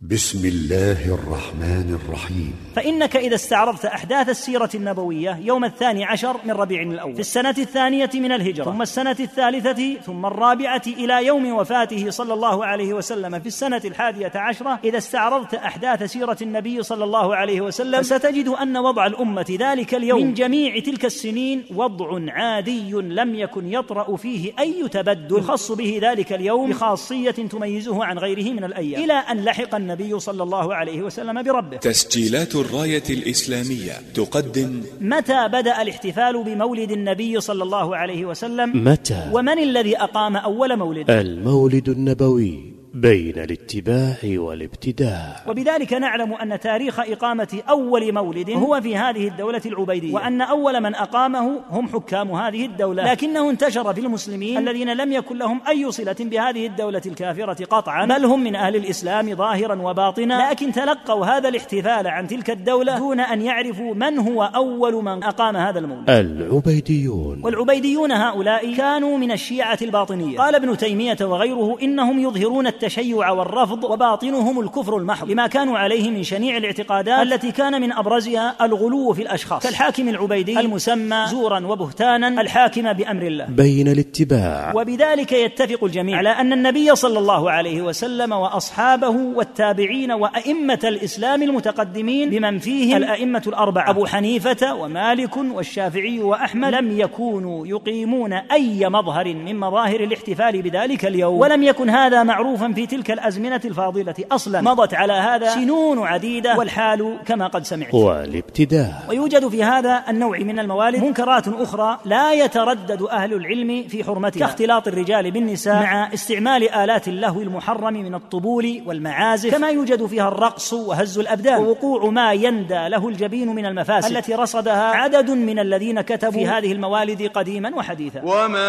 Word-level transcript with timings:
بسم 0.00 0.48
الله 0.48 1.14
الرحمن 1.14 1.98
الرحيم. 2.02 2.54
فإنك 2.76 3.16
إذا 3.16 3.34
استعرضت 3.34 3.84
أحداث 3.84 4.28
السيرة 4.28 4.70
النبوية 4.74 5.38
يوم 5.42 5.64
الثاني 5.64 6.04
عشر 6.04 6.36
من 6.44 6.50
ربيع 6.50 6.82
الأول 6.82 7.14
في 7.14 7.20
السنة 7.20 7.54
الثانية 7.58 8.10
من 8.14 8.32
الهجرة 8.32 8.64
ثم 8.64 8.82
السنة 8.82 9.16
الثالثة 9.20 9.94
ثم 9.94 10.26
الرابعة 10.26 10.82
إلى 10.86 11.26
يوم 11.26 11.52
وفاته 11.52 12.10
صلى 12.10 12.34
الله 12.34 12.64
عليه 12.64 12.92
وسلم 12.92 13.40
في 13.40 13.46
السنة 13.46 13.80
الحادية 13.84 14.32
عشرة 14.34 14.80
إذا 14.84 14.98
استعرضت 14.98 15.54
أحداث 15.54 16.02
سيرة 16.02 16.36
النبي 16.42 16.82
صلى 16.82 17.04
الله 17.04 17.36
عليه 17.36 17.60
وسلم 17.60 18.02
ستجد 18.02 18.48
أن 18.48 18.76
وضع 18.76 19.06
الأمة 19.06 19.56
ذلك 19.60 19.94
اليوم. 19.94 20.22
من 20.22 20.34
جميع 20.34 20.78
تلك 20.78 21.04
السنين 21.04 21.64
وضع 21.74 22.32
عادي 22.32 22.90
لم 22.92 23.34
يكن 23.34 23.72
يطرأ 23.72 24.16
فيه 24.16 24.52
أي 24.58 24.88
تبدل 24.88 25.38
يخص 25.38 25.72
به 25.72 25.98
ذلك 26.02 26.32
اليوم 26.32 26.70
بخاصية 26.70 27.30
تميزه 27.30 28.04
عن 28.04 28.18
غيره 28.18 28.52
من 28.52 28.64
الأيام. 28.64 29.02
إلى 29.04 29.12
أن 29.12 29.44
لحق 29.44 29.87
النبي 29.88 30.20
صلى 30.20 30.42
الله 30.42 30.74
عليه 30.74 31.02
وسلم 31.02 31.42
بربه. 31.42 31.76
تسجيلات 31.76 32.54
الراية 32.54 33.02
الإسلامية 33.10 33.92
تقدم 34.14 34.82
متى 35.00 35.48
بدأ 35.48 35.82
الاحتفال 35.82 36.44
بمولد 36.44 36.90
النبي 36.90 37.40
صلى 37.40 37.62
الله 37.62 37.96
عليه 37.96 38.24
وسلم؟ 38.24 38.84
متى؟ 38.84 39.30
ومن 39.32 39.58
الذي 39.58 39.96
أقام 39.96 40.36
أول 40.36 40.76
مولد؟ 40.76 41.10
المولد 41.10 41.88
النبوي. 41.88 42.77
بين 42.94 43.38
الاتباع 43.38 44.16
والابتداع. 44.24 45.36
وبذلك 45.46 45.92
نعلم 45.92 46.32
أن 46.32 46.60
تاريخ 46.60 47.00
إقامة 47.00 47.62
أول 47.68 48.12
مولد 48.12 48.50
هو 48.50 48.80
في 48.80 48.96
هذه 48.96 49.28
الدولة 49.28 49.62
العبيدية. 49.66 50.14
وأن 50.14 50.40
أول 50.40 50.80
من 50.80 50.94
أقامه 50.94 51.60
هم 51.70 51.88
حكام 51.88 52.30
هذه 52.30 52.64
الدولة. 52.66 53.12
لكنه 53.12 53.50
انتشر 53.50 53.94
في 53.94 54.00
المسلمين 54.00 54.58
الذين 54.58 54.96
لم 54.96 55.12
يكن 55.12 55.38
لهم 55.38 55.60
أي 55.68 55.92
صلة 55.92 56.16
بهذه 56.20 56.66
الدولة 56.66 57.02
الكافرة 57.06 57.64
قطعا. 57.64 58.06
بل 58.06 58.24
هم 58.24 58.44
من 58.44 58.54
أهل 58.56 58.76
الإسلام 58.76 59.34
ظاهرا 59.34 59.82
وباطنا. 59.82 60.50
لكن 60.50 60.72
تلقوا 60.72 61.26
هذا 61.26 61.48
الاحتفال 61.48 62.06
عن 62.06 62.26
تلك 62.26 62.50
الدولة 62.50 62.98
دون 62.98 63.20
أن 63.20 63.42
يعرفوا 63.42 63.94
من 63.94 64.18
هو 64.18 64.42
أول 64.42 65.04
من 65.04 65.24
أقام 65.24 65.56
هذا 65.56 65.78
المولد. 65.78 66.10
العبيديون. 66.10 67.40
والعبيديون 67.44 68.12
هؤلاء 68.12 68.74
كانوا 68.74 69.18
من 69.18 69.32
الشيعة 69.32 69.78
الباطنية. 69.82 70.38
قال 70.38 70.54
ابن 70.54 70.76
تيمية 70.76 71.16
وغيره 71.20 71.76
إنهم 71.82 72.18
يظهرون 72.18 72.77
التشيع 72.82 73.30
والرفض 73.30 73.84
وباطنهم 73.84 74.60
الكفر 74.60 74.96
المحض 74.96 75.30
لما 75.30 75.46
كانوا 75.46 75.78
عليه 75.78 76.10
من 76.10 76.22
شنيع 76.22 76.56
الاعتقادات 76.56 77.26
التي 77.26 77.52
كان 77.52 77.80
من 77.80 77.92
أبرزها 77.92 78.56
الغلو 78.62 79.12
في 79.12 79.22
الأشخاص. 79.22 79.62
كالحاكم 79.62 80.08
العبيدي 80.08 80.60
المسمى 80.60 81.26
زورا 81.26 81.66
وبهتانا 81.66 82.40
الحاكم 82.40 82.92
بأمر 82.92 83.22
الله. 83.22 83.44
بين 83.44 83.88
الاتباع. 83.88 84.72
وبذلك 84.76 85.32
يتفق 85.32 85.84
الجميع 85.84 86.18
على 86.18 86.28
أن 86.28 86.52
النبي 86.52 86.94
صلى 86.94 87.18
الله 87.18 87.50
عليه 87.50 87.82
وسلم 87.82 88.32
وأصحابه 88.32 89.08
والتابعين 89.08 90.12
وأئمة 90.12 90.80
الإسلام 90.84 91.42
المتقدمين 91.42 92.30
بمن 92.30 92.58
فيهم 92.58 92.96
الأئمة 92.96 93.42
الأربعة 93.46 93.90
أبو 93.90 94.06
حنيفة 94.06 94.74
ومالك 94.74 95.36
والشافعي 95.36 96.20
وأحمد 96.20 96.74
لم 96.74 97.00
يكونوا 97.00 97.66
يقيمون 97.66 98.32
أي 98.32 98.88
مظهر 98.88 99.34
من 99.34 99.56
مظاهر 99.56 100.00
الاحتفال 100.00 100.62
بذلك 100.62 101.04
اليوم. 101.04 101.40
ولم 101.40 101.62
يكن 101.62 101.90
هذا 101.90 102.22
معروفا 102.22 102.67
في 102.74 102.86
تلك 102.86 103.10
الأزمنة 103.10 103.60
الفاضلة. 103.64 104.14
أصلا 104.32 104.60
مضت 104.60 104.94
على 104.94 105.12
هذا 105.12 105.48
سنون 105.48 105.98
عديدة؟ 106.06 106.56
والحال 106.56 107.16
كما 107.26 107.46
قد 107.46 107.64
سمعت. 107.64 107.94
والابتداع 107.94 109.02
ويوجد 109.08 109.48
في 109.48 109.64
هذا 109.64 110.04
النوع 110.08 110.38
من 110.38 110.58
الموالد 110.58 111.04
منكرات 111.04 111.48
أخرى 111.48 111.98
لا 112.04 112.32
يتردد 112.32 113.02
أهل 113.02 113.34
العلم 113.34 113.88
في 113.88 114.04
حرمتها 114.04 114.40
كاختلاط 114.40 114.88
الرجال 114.88 115.30
بالنساء 115.30 115.82
مع 115.82 116.14
استعمال 116.14 116.70
آلات 116.70 117.08
اللهو 117.08 117.40
المحرم 117.40 117.94
من 117.94 118.14
الطبول 118.14 118.82
والمعازف 118.86 119.50
كما 119.50 119.68
يوجد 119.68 120.06
فيها 120.06 120.28
الرقص 120.28 120.72
وهز 120.72 121.18
الأبدان 121.18 121.60
ووقوع 121.62 122.10
ما 122.10 122.32
يندى 122.32 122.88
له 122.88 123.08
الجبين 123.08 123.48
من 123.48 123.66
المفاسد 123.66 124.16
التي 124.16 124.34
رصدها 124.34 124.84
عدد 124.84 125.30
من 125.30 125.58
الذين 125.58 126.00
كتبوا 126.00 126.32
في 126.32 126.46
هذه 126.46 126.72
الموالد 126.72 127.22
قديما 127.22 127.76
وحديثا. 127.76 128.20
وما 128.24 128.68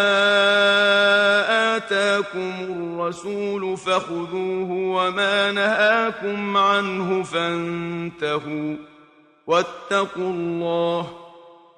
آتاكم 1.77 2.51
الرسول 2.69 3.77
فخذوه 3.89 4.71
وما 4.71 5.51
نهاكم 5.51 6.57
عنه 6.57 7.23
فانتهوا. 7.23 8.75
واتقوا 9.47 10.29
الله 10.29 11.07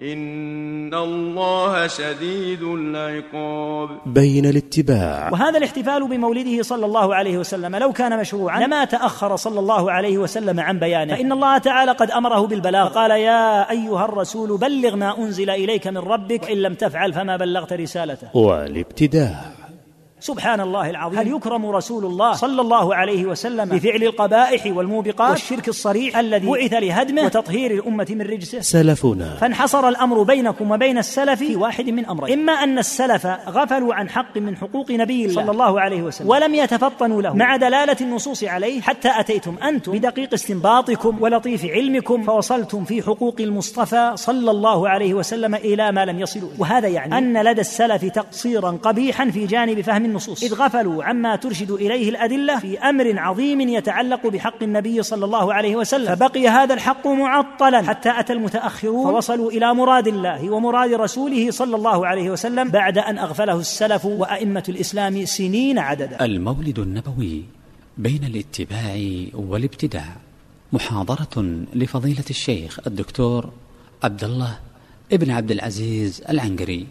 إن 0.02 0.94
الله 0.94 1.88
شديد 1.88 2.64
العقاب. 2.64 3.90
بين 4.06 4.46
الاتباع. 4.46 5.30
وهذا 5.34 5.58
الاحتفال 5.58 6.08
بمولده 6.08 6.64
صلى 6.64 6.86
الله 6.86 7.16
عليه 7.16 7.38
وسلم 7.38 7.76
لو 7.76 7.92
كان 7.92 8.20
مشروعا 8.20 8.60
لما 8.60 8.86
تأخر 8.86 9.36
صلى 9.36 9.60
الله 9.60 9.92
عليه 9.92 10.18
وسلم 10.18 10.60
عن 10.60 10.80
بيانه. 10.80 11.16
فإن 11.16 11.32
الله 11.32 11.58
تعالى 11.58 11.92
قد 11.92 12.12
أمره 12.12 12.48
بالبلاغ. 12.48 12.88
قال 12.88 13.12
يا 13.12 13.72
أيها 13.72 14.06
الرسول 14.06 14.58
بلغ 14.58 14.96
ما 14.96 15.18
أنزل 15.18 15.50
إليك 15.50 15.88
من 15.88 15.98
ربك. 15.98 16.44
وإن 16.44 16.58
لم 16.58 16.74
تفعل 16.74 17.14
فما 17.14 17.38
بلغت 17.38 17.74
رسالته. 17.74 18.28
والابتداع. 18.34 19.61
سبحان 20.22 20.60
الله 20.60 20.90
العظيم. 20.90 21.20
هل 21.20 21.28
يكرم 21.28 21.66
رسول 21.66 22.06
الله 22.06 22.34
صلى 22.34 22.62
الله 22.62 22.96
عليه 22.96 23.26
وسلم 23.26 23.70
بفعل 23.70 24.04
القبائح 24.04 24.78
والموبقات 24.78 25.30
والشرك 25.32 25.68
الصريح 25.68 26.18
الذي 26.18 26.48
بعث 26.48 26.74
لهدمه 26.74 27.26
وتطهير 27.26 27.72
الأمة 27.72 28.08
من 28.10 28.22
رجسه؟ 28.22 28.60
سلفنا. 28.60 29.36
فانحصر 29.36 29.90
الأمر 29.90 30.24
بينكم 30.24 30.72
وبين 30.72 30.98
السلف 30.98 31.40
في 31.40 31.56
واحد 31.56 31.90
من 31.90 32.06
أمرين. 32.06 32.40
إما 32.40 32.54
أن 32.54 32.78
السلف 32.78 33.26
غفلوا 33.48 33.94
عن 33.94 34.10
حق 34.10 34.38
من 34.38 34.58
حقوق 34.58 34.92
نبي 34.92 35.26
الله 35.26 35.36
صلى 35.36 35.52
الله 35.52 35.82
عليه 35.82 36.02
وسلم. 36.02 36.30
ولم 36.30 36.56
يتفطنوا 36.56 37.22
له. 37.22 37.34
مع 37.34 37.56
دلالة 37.56 37.98
النصوص 38.02 38.44
عليه 38.44 38.82
حتى 38.82 39.12
أتيتم 39.20 39.56
أنتم 39.64 39.92
بدقيق 39.92 40.34
استنباطكم 40.34 41.18
ولطيف 41.22 41.66
علمكم 41.66 42.24
فوصلتم 42.24 42.84
في 42.86 43.02
حقوق 43.02 43.36
المصطفى 43.40 44.12
صلى 44.16 44.52
الله 44.52 44.90
عليه 44.90 45.14
وسلم 45.14 45.56
إلى 45.56 45.92
ما 45.92 46.06
لم 46.06 46.20
يصلوا 46.20 46.50
وهذا 46.60 46.88
يعني 46.88 47.18
أن 47.18 47.44
لدى 47.44 47.62
السلف 47.62 48.06
تقصيرا 48.06 48.72
قبيحا 48.84 49.30
في 49.30 49.46
جانب 49.46 49.82
فهم 49.82 50.11
النصوص. 50.12 50.44
إذ 50.44 50.54
غفلوا 50.54 51.04
عما 51.04 51.36
ترشد 51.36 51.72
إليه 51.72 52.10
الأدلة 52.10 52.60
في 52.60 52.80
أمر 52.80 53.20
عظيم 53.20 53.62
يتعلق 53.62 54.28
بحق 54.28 54.64
النبي 54.64 55.04
صلى 55.04 55.26
الله 55.26 55.54
عليه 55.54 55.76
وسلم. 55.76 56.16
فبقي 56.16 56.48
هذا 56.48 56.74
الحق 56.74 57.08
معطلا 57.08 57.82
حتى 57.82 58.20
أتى 58.20 58.34
المتأخرون 58.34 59.12
فوصلوا 59.12 59.52
إلى 59.52 59.74
مراد 59.74 60.08
الله 60.08 60.50
ومراد 60.50 60.94
رسوله 60.94 61.52
صلى 61.52 61.76
الله 61.76 62.08
عليه 62.08 62.30
وسلم 62.30 62.70
بعد 62.70 62.98
أن 62.98 63.18
أغفله 63.18 63.60
السلف 63.60 64.06
وأئمة 64.06 64.64
الإسلام 64.70 65.26
سنين 65.26 65.80
عددا. 65.80 66.26
المولد 66.26 66.80
النبوي 66.80 67.44
بين 67.98 68.24
الاتباع 68.24 68.96
والابتداع. 69.34 70.16
محاضرة 70.74 71.64
لفضيلة 71.74 72.30
الشيخ 72.30 72.80
الدكتور 72.88 73.50
عبد 74.04 74.24
الله 74.24 74.60
ابن 75.12 75.32
عبد 75.32 75.52
العزيز 75.52 76.22
العنقري 76.30 76.88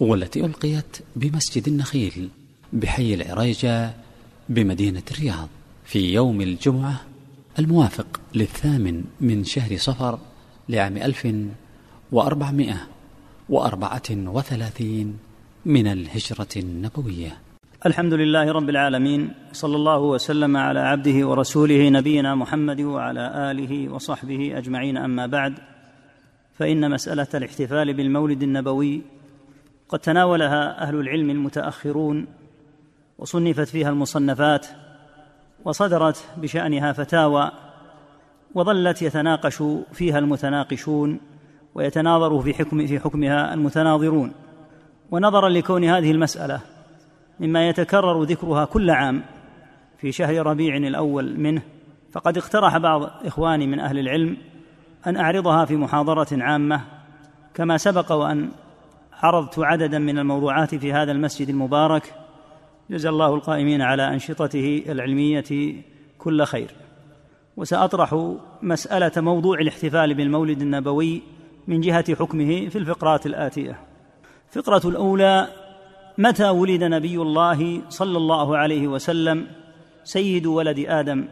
والتي 0.00 0.44
ألقيت 0.44 0.96
بمسجد 1.16 1.68
النخيل. 1.68 2.28
بحي 2.72 3.14
العريجة 3.14 3.90
بمدينة 4.48 5.02
الرياض 5.10 5.48
في 5.84 6.14
يوم 6.14 6.40
الجمعة 6.40 7.00
الموافق 7.58 8.20
للثامن 8.34 9.04
من 9.20 9.44
شهر 9.44 9.76
صفر 9.76 10.18
لعام 10.68 10.96
ألف 10.96 11.28
وأربعمائة 12.12 12.76
وأربعة 13.48 14.02
وثلاثين 14.10 15.18
من 15.66 15.86
الهجرة 15.86 16.48
النبوية. 16.56 17.38
الحمد 17.86 18.14
لله 18.14 18.52
رب 18.52 18.68
العالمين 18.70 19.30
صلى 19.52 19.76
الله 19.76 19.98
وسلم 19.98 20.56
على 20.56 20.80
عبده 20.80 21.28
ورسوله 21.28 21.88
نبينا 21.88 22.34
محمد 22.34 22.80
وعلى 22.80 23.50
آله 23.50 23.88
وصحبه 23.88 24.58
أجمعين. 24.58 24.96
أما 24.96 25.26
بعد 25.26 25.54
فإن 26.58 26.90
مسألة 26.90 27.28
الاحتفال 27.34 27.94
بالمولد 27.94 28.42
النبوي 28.42 29.02
قد 29.88 29.98
تناولها 29.98 30.82
أهل 30.82 30.94
العلم 30.94 31.30
المتأخرون 31.30 32.26
وصنفت 33.20 33.68
فيها 33.68 33.88
المصنفات 33.88 34.66
وصدرت 35.64 36.24
بشأنها 36.36 36.92
فتاوى 36.92 37.50
وظلت 38.54 39.02
يتناقش 39.02 39.62
فيها 39.92 40.18
المتناقشون 40.18 41.20
ويتناظر 41.74 42.42
في 42.42 42.54
حكم 42.54 42.86
في 42.86 43.00
حكمها 43.00 43.54
المتناظرون. 43.54 44.32
ونظرا 45.10 45.48
لكون 45.48 45.84
هذه 45.84 46.10
المسألة 46.10 46.60
مما 47.40 47.68
يتكرر 47.68 48.22
ذكرها 48.22 48.64
كل 48.64 48.90
عام 48.90 49.22
في 49.98 50.12
شهر 50.12 50.46
ربيع 50.46 50.76
الأول 50.76 51.40
منه 51.40 51.62
فقد 52.12 52.38
اقترح 52.38 52.78
بعض 52.78 53.02
إخواني 53.24 53.66
من 53.66 53.80
أهل 53.80 53.98
العلم 53.98 54.36
أن 55.06 55.16
أعرضها 55.16 55.64
في 55.64 55.76
محاضرة 55.76 56.28
عامة 56.32 56.80
كما 57.54 57.76
سبق 57.76 58.12
وأن 58.12 58.50
عرضت 59.12 59.58
عددا 59.58 59.98
من 59.98 60.18
الموضوعات 60.18 60.74
في 60.74 60.92
هذا 60.92 61.12
المسجد 61.12 61.48
المبارك 61.48 62.14
جزا 62.90 63.08
الله 63.08 63.34
القائمين 63.34 63.82
على 63.82 64.08
أنشطته 64.08 64.82
العلمية 64.88 65.74
كل 66.18 66.44
خير. 66.44 66.70
وسأطرح 67.56 68.34
مسألة 68.62 69.12
موضوع 69.16 69.58
الاحتفال 69.58 70.14
بالمولد 70.14 70.62
النبوي 70.62 71.22
من 71.68 71.80
جهة 71.80 72.14
حكمه 72.14 72.68
في 72.68 72.78
الفقرات 72.78 73.26
الآتية. 73.26 73.80
الفقره 74.48 74.88
الأولى 74.88 75.48
متى 76.18 76.48
ولد 76.48 76.84
نبي 76.84 77.16
الله 77.16 77.82
صلى 77.88 78.18
الله 78.18 78.56
عليه 78.56 78.88
وسلم 78.88 79.46
سيد 80.04 80.46
ولد 80.46 80.84
آدم؟ 80.88 81.24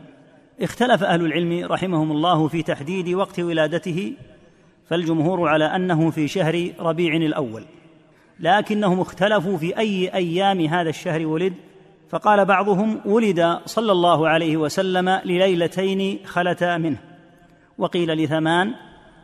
اختلف 0.61 1.03
أهل 1.03 1.25
العلم 1.25 1.73
رحمهم 1.73 2.13
الله 2.13 2.49
في 2.49 2.63
تحديد 2.63 3.09
وقت 3.09 3.41
ولادته 3.41 4.13
فالجمهور 4.89 5.49
على 5.49 5.65
أنه 5.65 6.11
في 6.11 6.29
شهر 6.29 6.71
ربيع 6.81 7.17
الأول. 7.17 7.65
لكنهم 8.41 9.01
اختلفوا 9.01 9.57
في 9.57 9.79
أي 9.79 10.15
أيام 10.15 10.61
هذا 10.61 10.89
الشهر 10.89 11.27
ولد. 11.27 11.55
فقال 12.11 12.45
بعضهم 12.45 13.01
ولد 13.05 13.59
صلى 13.67 13.93
الله 13.93 14.29
عليه 14.29 14.57
وسلم 14.57 15.09
لليلتين 15.09 16.19
خلتا 16.25 16.77
منه. 16.77 16.99
وقيل 17.79 18.25
لثمان 18.25 18.75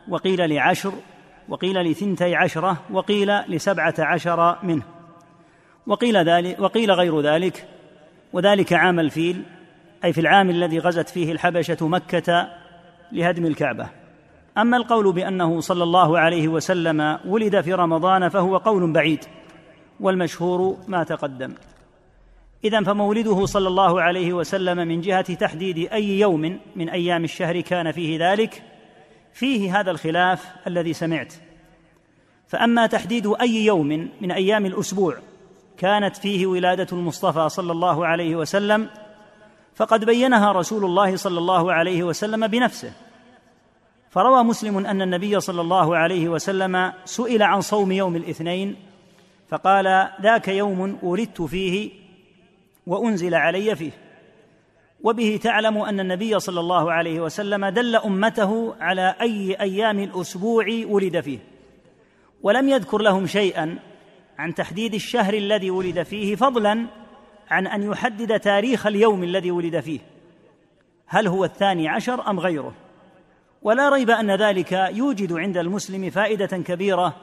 وقيل 0.09 0.49
لعشر 0.49 0.93
وقيل 1.49 1.91
لثنتي 1.91 2.35
عشرة 2.35 2.77
وقيل 2.91 3.39
لسبعة 3.47 3.93
عشر 3.99 4.57
منه. 4.63 4.83
وقيل 5.87 6.17
ذلك 6.17 6.59
وقيل 6.59 6.91
غير 6.91 7.21
ذلك. 7.21 7.67
وذلك 8.33 8.73
عام 8.73 8.99
الفيل 8.99 9.43
أي 10.03 10.13
في 10.13 10.21
العام 10.21 10.49
الذي 10.49 10.79
غزت 10.79 11.09
فيه 11.09 11.31
الحبشة 11.31 11.87
مكة 11.87 12.47
لهدم 13.11 13.45
الكعبة. 13.45 14.04
أما 14.57 14.77
القول 14.77 15.13
بأنه 15.13 15.59
صلى 15.59 15.83
الله 15.83 16.19
عليه 16.19 16.47
وسلم 16.47 17.19
ولد 17.25 17.61
في 17.61 17.73
رمضان 17.73 18.29
فهو 18.29 18.57
قول 18.57 18.93
بعيد 18.93 19.25
والمشهور 19.99 20.77
ما 20.87 21.03
تقدم. 21.03 21.53
اذا 22.63 22.83
فمولده 22.83 23.45
صلى 23.45 23.67
الله 23.67 24.01
عليه 24.01 24.33
وسلم 24.33 24.77
من 24.77 25.01
جهة 25.01 25.33
تحديد 25.33 25.77
أي 25.77 26.19
يوم 26.19 26.59
من 26.75 26.89
أيام 26.89 27.23
الشهر 27.23 27.61
كان 27.61 27.91
فيه 27.91 28.31
ذلك 28.31 28.63
فيه 29.33 29.79
هذا 29.79 29.91
الخلاف 29.91 30.45
الذي 30.67 30.93
سمعت. 30.93 31.33
فأما 32.47 32.87
تحديد 32.87 33.27
أي 33.41 33.65
يوم 33.65 34.09
من 34.21 34.31
أيام 34.31 34.65
الأسبوع 34.65 35.17
كانت 35.77 36.17
فيه 36.17 36.47
ولادة 36.47 36.87
المصطفى 36.91 37.49
صلى 37.49 37.71
الله 37.71 38.07
عليه 38.07 38.35
وسلم 38.35 38.89
فقد 39.75 40.05
بينها 40.05 40.51
رسول 40.51 40.85
الله 40.85 41.15
صلى 41.15 41.37
الله 41.37 41.73
عليه 41.73 42.03
وسلم 42.03 42.47
بنفسه. 42.47 42.91
فروى 44.15 44.43
مسلم 44.43 44.85
أن 44.85 45.01
النبي 45.01 45.39
صلى 45.39 45.61
الله 45.61 45.97
عليه 45.97 46.29
وسلم 46.29 46.93
سئل 47.05 47.43
عن 47.43 47.61
صوم 47.61 47.91
يوم 47.91 48.15
الاثنين 48.15 48.75
فقال 49.47 50.09
ذاك 50.21 50.47
يوم 50.47 50.97
ولدت 51.03 51.41
فيه 51.41 51.91
وأنزل 52.87 53.35
علي 53.35 53.75
فيه. 53.75 53.91
وبه 55.01 55.39
تعلم 55.43 55.77
أن 55.77 55.99
النبي 55.99 56.39
صلى 56.39 56.59
الله 56.59 56.91
عليه 56.91 57.19
وسلم 57.19 57.65
دل 57.65 57.95
أمته 57.95 58.75
على 58.79 59.15
أي 59.21 59.53
أيام 59.61 59.99
الأسبوع 59.99 60.65
ولد 60.85 61.19
فيه. 61.19 61.39
ولم 62.41 62.69
يذكر 62.69 62.97
لهم 62.97 63.27
شيئا 63.27 63.79
عن 64.37 64.55
تحديد 64.55 64.93
الشهر 64.93 65.33
الذي 65.33 65.71
ولد 65.71 66.03
فيه 66.03 66.35
فضلا 66.35 66.85
عن 67.49 67.67
أن 67.67 67.83
يحدد 67.83 68.39
تاريخ 68.39 68.87
اليوم 68.87 69.23
الذي 69.23 69.51
ولد 69.51 69.79
فيه. 69.79 69.99
هل 71.07 71.27
هو 71.27 71.45
الثاني 71.45 71.87
عشر 71.87 72.29
أم 72.29 72.39
غيره؟ 72.39 72.84
ولا 73.65 73.89
ريب 73.89 74.09
أن 74.09 74.31
ذلك 74.31 74.71
يوجد 74.71 75.33
عند 75.33 75.57
المسلم 75.57 76.09
فائدة 76.09 76.57
كبيرة. 76.57 77.15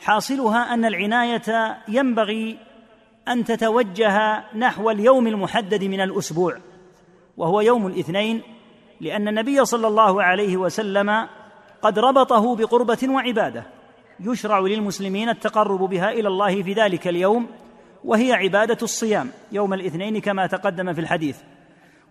حاصلها 0.00 0.74
أن 0.74 0.84
العناية 0.84 1.78
ينبغي 1.88 2.58
أن 3.28 3.44
تتوجه 3.44 4.44
نحو 4.56 4.90
اليوم 4.90 5.26
المحدد 5.26 5.84
من 5.84 6.00
الأسبوع 6.00 6.58
وهو 7.36 7.60
يوم 7.60 7.86
الاثنين 7.86 8.42
لأن 9.00 9.28
النبي 9.28 9.64
صلى 9.64 9.86
الله 9.86 10.22
عليه 10.22 10.56
وسلم 10.56 11.28
قد 11.82 11.98
ربطه 11.98 12.56
بقربة 12.56 12.98
وعبادة 13.08 13.66
يشرع 14.20 14.58
للمسلمين 14.58 15.28
التقرب 15.28 15.80
بها 15.80 16.10
إلى 16.10 16.28
الله 16.28 16.62
في 16.62 16.72
ذلك 16.72 17.08
اليوم 17.08 17.46
وهي 18.04 18.32
عبادة 18.32 18.78
الصيام 18.82 19.30
يوم 19.52 19.74
الاثنين 19.74 20.20
كما 20.20 20.46
تقدم 20.46 20.92
في 20.92 21.00
الحديث. 21.00 21.38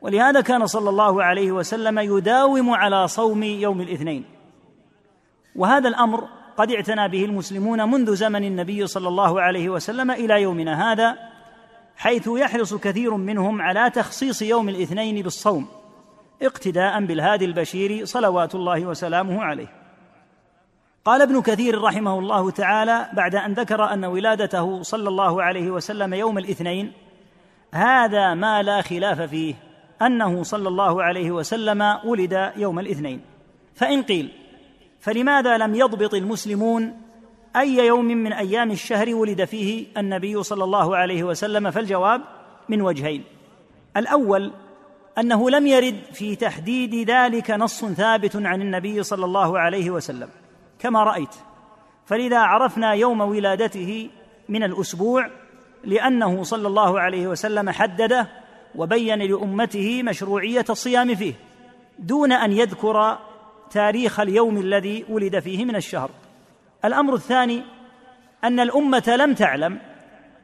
ولهذا 0.01 0.41
كان 0.41 0.67
صلى 0.67 0.89
الله 0.89 1.23
عليه 1.23 1.51
وسلم 1.51 1.99
يداوم 1.99 2.69
على 2.69 3.07
صوم 3.07 3.44
يوم 3.44 3.81
الاثنين. 3.81 4.25
وهذا 5.55 5.89
الأمر 5.89 6.27
قد 6.57 6.71
اعتنى 6.71 7.07
به 7.09 7.25
المسلمون 7.25 7.91
منذ 7.91 8.15
زمن 8.15 8.44
النبي 8.44 8.88
صلى 8.88 9.07
الله 9.07 9.41
عليه 9.41 9.69
وسلم 9.69 10.11
إلى 10.11 10.41
يومنا 10.41 10.91
هذا 10.91 11.17
حيث 11.95 12.27
يحرص 12.27 12.73
كثير 12.73 13.15
منهم 13.15 13.61
على 13.61 13.89
تخصيص 13.89 14.41
يوم 14.41 14.69
الاثنين 14.69 15.23
بالصوم 15.23 15.67
اقتداء 16.41 17.05
بالهادي 17.05 17.45
البشير 17.45 18.05
صلوات 18.05 18.55
الله 18.55 18.85
وسلامه 18.85 19.44
عليه. 19.44 19.67
قال 21.05 21.21
ابن 21.21 21.41
كثير 21.41 21.81
رحمه 21.81 22.19
الله 22.19 22.51
تعالى 22.51 23.09
بعد 23.13 23.35
أن 23.35 23.53
ذكر 23.53 23.94
أن 23.94 24.05
ولادته 24.05 24.81
صلى 24.83 25.09
الله 25.09 25.44
عليه 25.44 25.71
وسلم 25.71 26.13
يوم 26.13 26.38
الاثنين 26.38 26.94
هذا 27.73 28.33
ما 28.33 28.63
لا 28.63 28.81
خلاف 28.81 29.21
فيه. 29.21 29.66
أنه 30.01 30.44
صلى 30.44 30.67
الله 30.67 31.03
عليه 31.03 31.31
وسلم 31.31 31.97
ولد 32.05 32.51
يوم 32.55 32.79
الاثنين. 32.79 33.21
فإن 33.75 34.03
قيل 34.03 34.31
فلماذا 34.99 35.57
لم 35.57 35.75
يضبط 35.75 36.13
المسلمون 36.13 37.01
أي 37.55 37.75
يوم 37.75 38.05
من 38.05 38.33
أيام 38.33 38.71
الشهر 38.71 39.15
ولد 39.15 39.45
فيه 39.45 39.85
النبي 39.97 40.44
صلى 40.44 40.63
الله 40.63 40.97
عليه 40.97 41.23
وسلم؟ 41.23 41.71
فالجواب 41.71 42.21
من 42.69 42.81
وجهين. 42.81 43.23
الأول 43.97 44.51
أنه 45.17 45.49
لم 45.49 45.67
يرد 45.67 45.99
في 46.13 46.35
تحديد 46.35 47.09
ذلك 47.09 47.51
نص 47.51 47.85
ثابت 47.85 48.35
عن 48.35 48.61
النبي 48.61 49.03
صلى 49.03 49.25
الله 49.25 49.59
عليه 49.59 49.89
وسلم 49.89 50.29
كما 50.79 51.03
رأيت. 51.03 51.35
فلذا 52.05 52.39
عرفنا 52.39 52.94
يوم 52.94 53.21
ولادته 53.21 54.09
من 54.49 54.63
الأسبوع 54.63 55.29
لأنه 55.83 56.44
صلى 56.44 56.67
الله 56.67 56.99
عليه 56.99 57.27
وسلم 57.27 57.69
حدده 57.69 58.27
وبين 58.75 59.19
لأمته 59.19 60.03
مشروعية 60.03 60.65
الصيام 60.69 61.15
فيه 61.15 61.33
دون 61.99 62.31
أن 62.31 62.51
يذكر 62.51 63.17
تاريخ 63.71 64.19
اليوم 64.19 64.57
الذي 64.57 65.05
ولد 65.09 65.39
فيه 65.39 65.65
من 65.65 65.75
الشهر. 65.75 66.09
الأمر 66.85 67.13
الثاني 67.13 67.63
أن 68.43 68.59
الأمة 68.59 69.15
لم 69.19 69.33
تعلم 69.33 69.79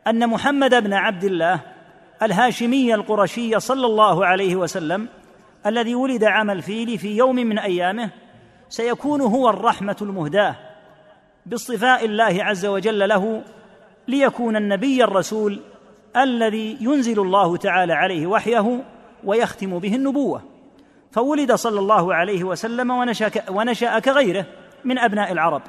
أن 0.08 0.30
محمد 0.30 0.84
بن 0.84 0.94
عبد 0.94 1.24
الله 1.24 1.60
الهاشمي 2.22 2.94
القرشي 2.94 3.60
صلى 3.60 3.86
الله 3.86 4.26
عليه 4.26 4.56
وسلم 4.56 5.08
الذي 5.66 5.96
ولد 5.96 6.24
عام 6.24 6.50
الفيل 6.50 6.98
في 6.98 7.18
يوم 7.18 7.36
من 7.36 7.60
أيامه 7.60 8.10
سيكون 8.70 9.22
هو 9.22 9.50
الرحمة 9.50 9.98
المهداة 10.02 10.56
باصطفاء 11.46 12.06
الله 12.06 12.44
عز 12.44 12.66
وجل 12.66 13.10
له 13.10 13.44
ليكون 14.08 14.56
النبي 14.56 15.04
الرسول 15.04 15.62
الذي 16.18 16.78
ينزل 16.82 17.20
الله 17.20 17.58
تعالى 17.58 17.94
عليه 17.94 18.28
وحيه 18.28 18.84
ويختم 19.24 19.80
به 19.80 19.96
النبوة. 19.96 20.44
فولد 21.12 21.52
صلى 21.52 21.80
الله 21.80 22.16
عليه 22.16 22.44
وسلم 22.44 22.92
ونشا, 22.92 23.32
ونشأ 23.50 24.00
كغيره 24.00 24.46
من 24.84 25.00
أبناء 25.00 25.32
العرب. 25.32 25.62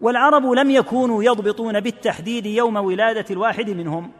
والعرب 0.00 0.46
لم 0.46 0.70
يكونوا 0.70 1.24
يضبطون 1.24 1.80
بالتحديد 1.80 2.46
يوم 2.46 2.76
ولادة 2.76 3.24
الواحد 3.30 3.70
منهم. 3.70 4.10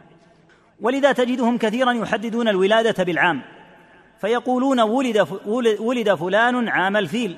ولذا 0.80 1.12
تجدهم 1.12 1.58
كثيرا 1.58 1.92
يحددون 1.92 2.48
الولادة 2.48 3.04
بالعام. 3.04 3.42
فيقولون 4.20 4.80
ولد 4.80 5.28
ولد 5.80 6.14
فلان 6.14 6.68
عام 6.68 6.96
الفيل 6.96 7.36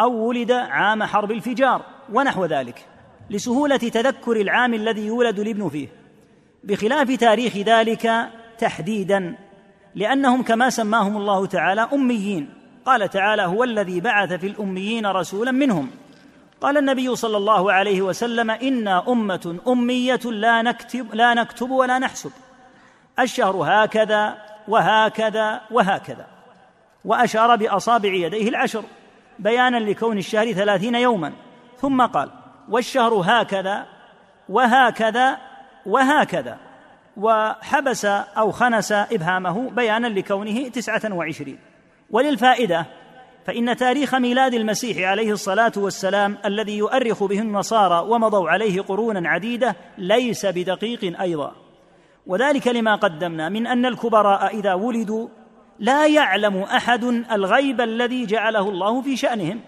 أو 0.00 0.28
ولد 0.28 0.52
عام 0.52 1.02
حرب 1.02 1.30
الفجار 1.30 1.82
ونحو 2.12 2.44
ذلك 2.44 2.86
لسهولة 3.30 3.76
تذكر 3.76 4.40
العام 4.40 4.74
الذي 4.74 5.06
يولد 5.06 5.38
الابن 5.38 5.68
فيه. 5.68 5.88
بخلاف 6.64 7.10
تاريخ 7.10 7.56
ذلك 7.56 8.28
تحديدا 8.58 9.34
لأنهم 9.94 10.42
كما 10.42 10.70
سماهم 10.70 11.16
الله 11.16 11.46
تعالى 11.46 11.88
أميين. 11.92 12.54
قال 12.86 13.10
تعالى 13.10 13.42
هو 13.42 13.64
الذي 13.64 14.00
بعث 14.00 14.32
في 14.32 14.46
الأميين 14.46 15.06
رسولا 15.06 15.50
منهم 15.50 15.90
قال 16.60 16.78
النبي 16.78 17.16
صلى 17.16 17.36
الله 17.36 17.72
عليه 17.72 18.02
وسلم 18.02 18.50
إنا 18.50 19.04
أمة 19.08 19.58
أمية 19.68 20.20
لا 20.24 20.62
نكتب 20.62 21.14
لا 21.14 21.34
نكتب 21.34 21.70
ولا 21.70 21.98
نحسب. 21.98 22.30
الشهر 23.18 23.56
هكذا 23.56 24.38
وهكذا 24.68 25.60
وهكذا 25.70 26.26
وأشار 27.04 27.56
بأصابع 27.56 28.08
يديه 28.08 28.48
العشر 28.48 28.84
بيانا 29.38 29.76
لكون 29.76 30.18
الشهر 30.18 30.52
ثلاثين 30.52 30.94
يوما. 30.94 31.32
ثم 31.80 32.02
قال 32.02 32.30
والشهر 32.68 33.14
هكذا 33.14 33.86
وهكذا 34.48 35.47
وهكذا. 35.86 36.58
وحبس 37.16 38.04
أو 38.04 38.52
خنس 38.52 38.92
إبهامه 38.92 39.70
بيانا 39.70 40.06
لكونه 40.06 40.68
تسعة 40.68 41.14
وعشرين. 41.14 41.58
وللفائدة 42.10 42.86
فإن 43.46 43.76
تاريخ 43.76 44.14
ميلاد 44.14 44.54
المسيح 44.54 45.08
عليه 45.08 45.32
الصلاة 45.32 45.72
والسلام 45.76 46.38
الذي 46.44 46.78
يؤرخ 46.78 47.24
به 47.24 47.40
النصارى 47.40 48.08
ومضوا 48.08 48.50
عليه 48.50 48.80
قرونا 48.80 49.28
عديدة 49.28 49.76
ليس 49.98 50.46
بدقيق 50.46 51.20
أيضا. 51.20 51.52
وذلك 52.26 52.68
لما 52.68 52.94
قدمنا 52.94 53.48
من 53.48 53.66
أن 53.66 53.86
الكبراء 53.86 54.56
إذا 54.56 54.74
ولدوا 54.74 55.28
لا 55.78 56.06
يعلم 56.06 56.62
أحد 56.62 57.04
الغيب 57.04 57.80
الذي 57.80 58.26
جعله 58.26 58.68
الله 58.68 59.02
في 59.02 59.16
شأنهم. 59.16 59.60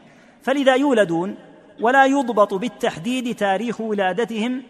فلذا 0.42 0.74
يولدون 0.74 1.36
ولا 1.80 2.04
يضبط 2.04 2.54
بالتحديد 2.54 3.36
تاريخ 3.36 3.80
ولادتهم 3.80 4.62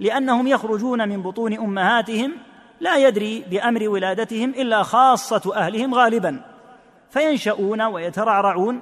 لأنهم 0.00 0.46
يخرجون 0.46 1.08
من 1.08 1.22
بطون 1.22 1.52
أمهاتهم 1.52 2.32
لا 2.80 2.96
يدري 2.96 3.44
بأمر 3.50 3.88
ولادتهم 3.88 4.50
إلا 4.50 4.82
خاصة 4.82 5.56
أهلهم 5.56 5.94
غالبا 5.94 6.40
فينشؤون 7.10 7.82
ويترعرعون 7.82 8.80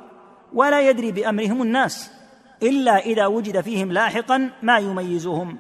ولا 0.53 0.91
يدري 0.91 1.13
بأمرهم 1.13 1.63
الناس 1.63 2.13
إلا 2.63 2.99
إذا 2.99 3.27
وجد 3.27 3.61
فيهم 3.61 3.93
لاحقا 3.93 4.51
ما 4.63 4.79
يميزهم. 4.79 5.59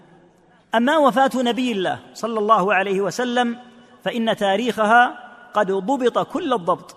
أما 0.75 0.99
وفاة 0.99 1.31
نبي 1.37 1.73
الله 1.73 2.01
صلى 2.15 2.39
الله 2.39 2.75
عليه 2.75 3.01
وسلم 3.01 3.59
فإن 4.05 4.37
تاريخها 4.37 5.19
قد 5.55 5.73
ضبط 5.73 6.19
كل 6.19 6.53
الضبط 6.53 6.97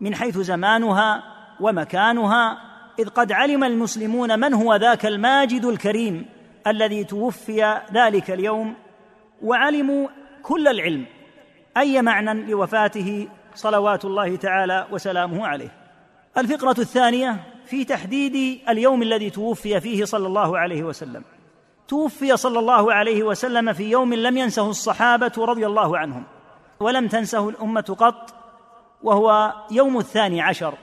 من 0.00 0.14
حيث 0.14 0.38
زمانها 0.38 1.22
ومكانها 1.60 2.58
إذ 2.98 3.08
قد 3.08 3.32
علم 3.32 3.64
المسلمون 3.64 4.40
من 4.40 4.54
هو 4.54 4.74
ذاك 4.74 5.06
الماجد 5.06 5.64
الكريم. 5.64 6.26
الذي 6.66 7.04
توفي 7.04 7.80
ذلك 7.92 8.30
اليوم 8.30 8.74
وعلموا 9.42 10.08
كل 10.42 10.68
العلم 10.68 11.06
أي 11.76 12.02
معنى 12.02 12.34
لوفاته 12.34 13.28
صلوات 13.54 14.04
الله 14.04 14.36
تعالى 14.36 14.86
وسلامه 14.90 15.46
عليه. 15.46 15.72
الفقرة 16.38 16.80
الثانية 16.80 17.36
في 17.66 17.84
تحديد 17.84 18.60
اليوم 18.68 19.02
الذي 19.02 19.30
توفي 19.30 19.80
فيه 19.80 20.04
صلى 20.04 20.26
الله 20.26 20.58
عليه 20.58 20.82
وسلم. 20.82 21.24
توفي 21.88 22.36
صلى 22.36 22.58
الله 22.58 22.92
عليه 22.92 23.22
وسلم 23.22 23.72
في 23.72 23.90
يوم 23.90 24.14
لم 24.14 24.36
ينسه 24.36 24.70
الصحابة 24.70 25.32
رضي 25.38 25.66
الله 25.66 25.98
عنهم 25.98 26.24
ولم 26.80 27.08
تنسه 27.08 27.48
الأمة 27.48 27.96
قط 27.98 28.34
وهو 29.02 29.54
يوم 29.70 29.98
الثاني 29.98 30.40
عشر 30.40 30.74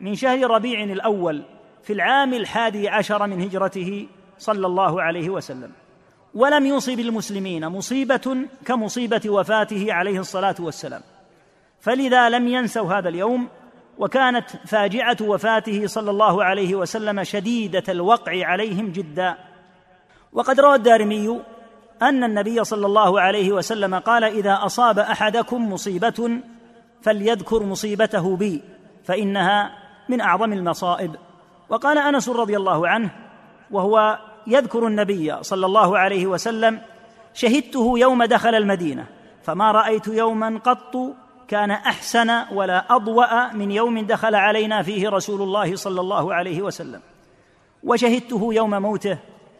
من 0.00 0.14
شهر 0.14 0.50
ربيع 0.50 0.82
الأول 0.82 1.42
في 1.82 1.92
العام 1.92 2.34
الحادي 2.34 2.88
عشر 2.88 3.26
من 3.26 3.42
هجرته 3.42 4.08
صلى 4.38 4.66
الله 4.66 5.02
عليه 5.02 5.30
وسلم. 5.30 5.72
ولم 6.34 6.66
يصب 6.66 7.00
المسلمين 7.00 7.68
مصيبة 7.68 8.36
كمصيبة 8.64 9.20
وفاته 9.26 9.92
عليه 9.92 10.20
الصلاة 10.20 10.54
والسلام. 10.60 11.00
فلذا 11.80 12.28
لم 12.28 12.48
ينسوا 12.48 12.92
هذا 12.92 13.08
اليوم 13.08 13.48
وكانت 13.98 14.50
فاجعة 14.66 15.16
وفاته 15.20 15.86
صلى 15.86 16.10
الله 16.10 16.44
عليه 16.44 16.74
وسلم 16.74 17.24
شديدة 17.24 17.82
الوقع 17.88 18.46
عليهم 18.46 18.92
جدا. 18.92 19.34
وقد 20.32 20.60
روى 20.60 20.74
الدارمي 20.74 21.40
أن 22.02 22.24
النبي 22.24 22.64
صلى 22.64 22.86
الله 22.86 23.20
عليه 23.20 23.52
وسلم 23.52 23.94
قال 23.94 24.24
إذا 24.24 24.58
أصاب 24.62 24.98
أحدكم 24.98 25.72
مصيبة 25.72 26.40
فليذكر 27.02 27.62
مصيبته 27.62 28.36
بي 28.36 28.62
فإنها 29.04 29.70
من 30.08 30.20
أعظم 30.20 30.52
المصائب. 30.52 31.16
وقال 31.68 31.98
أنس 31.98 32.28
رضي 32.28 32.56
الله 32.56 32.88
عنه 32.88 33.10
وهو 33.70 34.18
يذكر 34.48 34.86
النبي 34.86 35.42
صلى 35.42 35.66
الله 35.66 35.98
عليه 35.98 36.26
وسلم 36.26 36.80
شهدته 37.34 37.98
يوم 37.98 38.24
دخل 38.24 38.54
المدينة 38.54 39.06
فما 39.42 39.72
رأيت 39.72 40.06
يوما 40.08 40.60
قط 40.64 40.96
كان 41.48 41.70
أحسن 41.70 42.30
ولا 42.52 42.96
أضوأ 42.96 43.52
من 43.52 43.70
يوم 43.70 43.98
دخل 43.98 44.34
علينا 44.34 44.82
فيه 44.82 45.08
رسول 45.08 45.42
الله 45.42 45.76
صلى 45.76 46.00
الله 46.00 46.34
عليه 46.34 46.62
وسلم. 46.62 47.00
وشهدته 47.84 48.54
يوم 48.54 48.82
موته 48.82 49.18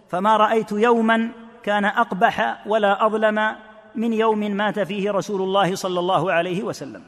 فما 0.09 0.37
رأيت 0.37 0.73
يوما 0.73 1.31
كان 1.63 1.85
أقبح 1.85 2.67
ولا 2.67 3.07
أظلم 3.07 3.57
من 3.95 4.13
يوم 4.13 4.39
مات 4.39 4.81
فيه 4.81 5.11
رسول 5.11 5.43
الله 5.43 5.75
صلى 5.75 6.01
الله 6.01 6.33
عليه 6.33 6.63
وسلم. 6.63 7.03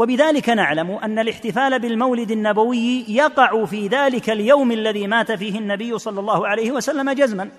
وبذلك 0.00 0.48
نعلم 0.48 0.90
أن 0.90 1.18
الاحتفال 1.18 1.78
بالمولد 1.78 2.30
النبوي 2.30 3.04
يقع 3.08 3.64
في 3.64 3.88
ذلك 3.88 4.30
اليوم 4.30 4.72
الذي 4.72 5.06
مات 5.06 5.32
فيه 5.32 5.58
النبي 5.58 5.98
صلى 5.98 6.20
الله 6.20 6.48
عليه 6.48 6.70
وسلم 6.70 7.10
جزما. 7.10 7.50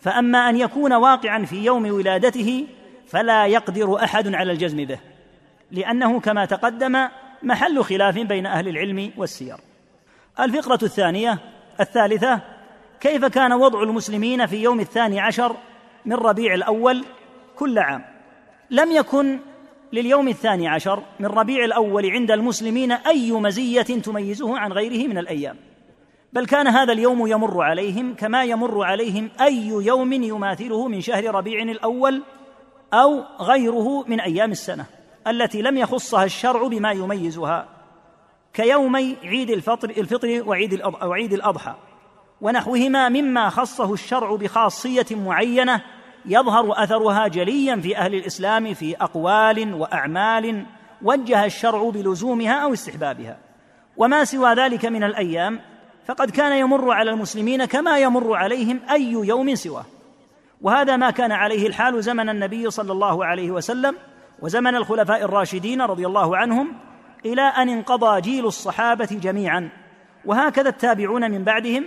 فأما 0.00 0.50
أن 0.50 0.56
يكون 0.56 0.92
واقعا 0.92 1.44
في 1.44 1.64
يوم 1.64 1.90
ولادته 1.90 2.66
فلا 3.06 3.46
يقدر 3.46 4.04
أحد 4.04 4.34
على 4.34 4.52
الجزم 4.52 4.84
به 4.84 4.98
لأنه 5.70 6.20
كما 6.20 6.44
تقدم 6.44 7.08
محل 7.42 7.84
خلاف 7.84 8.18
بين 8.18 8.46
أهل 8.46 8.68
العلم 8.68 9.12
والسير. 9.16 9.56
الفقرة 10.40 10.78
الثانية 10.82 11.38
الثالثة 11.80 12.40
كيف 13.00 13.24
كان 13.24 13.52
وضع 13.52 13.82
المسلمين 13.82 14.46
في 14.46 14.56
يوم 14.62 14.80
الثاني 14.80 15.20
عشر 15.20 15.56
من 16.04 16.16
ربيع 16.16 16.54
الأول 16.54 17.04
كل 17.56 17.78
عام؟ 17.78 18.04
لم 18.70 18.92
يكن 18.92 19.38
لليوم 19.92 20.28
الثاني 20.28 20.68
عشر 20.68 21.02
من 21.20 21.26
ربيع 21.26 21.64
الأول 21.64 22.10
عند 22.10 22.30
المسلمين 22.30 22.92
أي 22.92 23.32
مزية 23.32 23.82
تميزه 23.82 24.58
عن 24.58 24.72
غيره 24.72 25.08
من 25.08 25.18
الأيام. 25.18 25.56
بل 26.32 26.46
كان 26.46 26.66
هذا 26.66 26.92
اليوم 26.92 27.26
يمر 27.26 27.62
عليهم 27.62 28.14
كما 28.14 28.44
يمر 28.44 28.84
عليهم 28.84 29.30
أي 29.40 29.66
يوم 29.66 30.12
يماثله 30.12 30.88
من 30.88 31.00
شهر 31.00 31.34
ربيع 31.34 31.62
الأول 31.62 32.22
أو 32.94 33.24
غيره 33.40 34.04
من 34.08 34.20
أيام 34.20 34.50
السنة 34.50 34.86
التي 35.26 35.62
لم 35.62 35.76
يخصها 35.76 36.24
الشرع 36.24 36.66
بما 36.66 36.92
يميزها 36.92 37.68
كيومي 38.54 39.16
عيد 39.24 39.50
الفطر 39.50 39.90
الفطر 39.90 40.42
وعيد 40.46 40.82
وعيد 41.02 41.32
الأضحى 41.32 41.74
ونحوهما 42.40 43.08
مما 43.08 43.48
خصه 43.48 43.92
الشرع 43.92 44.36
بخاصية 44.36 45.06
معينة 45.10 45.82
يظهر 46.26 46.82
أثرها 46.82 47.28
جليا 47.28 47.76
في 47.76 47.96
أهل 47.96 48.14
الإسلام 48.14 48.74
في 48.74 48.96
أقوال 48.96 49.74
وأعمال 49.74 50.66
وجه 51.02 51.44
الشرع 51.44 51.90
بلزومها 51.90 52.52
أو 52.52 52.72
استحبابها. 52.72 53.38
وما 53.96 54.24
سوى 54.24 54.54
ذلك 54.54 54.86
من 54.86 55.04
الأيام 55.04 55.60
فقد 56.06 56.30
كان 56.30 56.52
يمر 56.52 56.90
على 56.90 57.10
المسلمين 57.10 57.64
كما 57.64 57.98
يمر 57.98 58.34
عليهم 58.34 58.80
أي 58.90 59.12
يوم 59.12 59.54
سواه. 59.54 59.84
وهذا 60.62 60.96
ما 60.96 61.10
كان 61.10 61.32
عليه 61.32 61.66
الحال 61.66 62.02
زمن 62.02 62.28
النبي 62.28 62.70
صلى 62.70 62.92
الله 62.92 63.24
عليه 63.24 63.50
وسلم 63.50 63.96
وزمن 64.42 64.74
الخلفاء 64.74 65.22
الراشدين 65.22 65.82
رضي 65.82 66.06
الله 66.06 66.36
عنهم 66.36 66.72
إلى 67.24 67.42
أن 67.42 67.68
انقضى 67.68 68.20
جيل 68.20 68.46
الصحابة 68.46 69.08
جميعا. 69.22 69.68
وهكذا 70.24 70.68
التابعون 70.68 71.30
من 71.30 71.44
بعدهم 71.44 71.84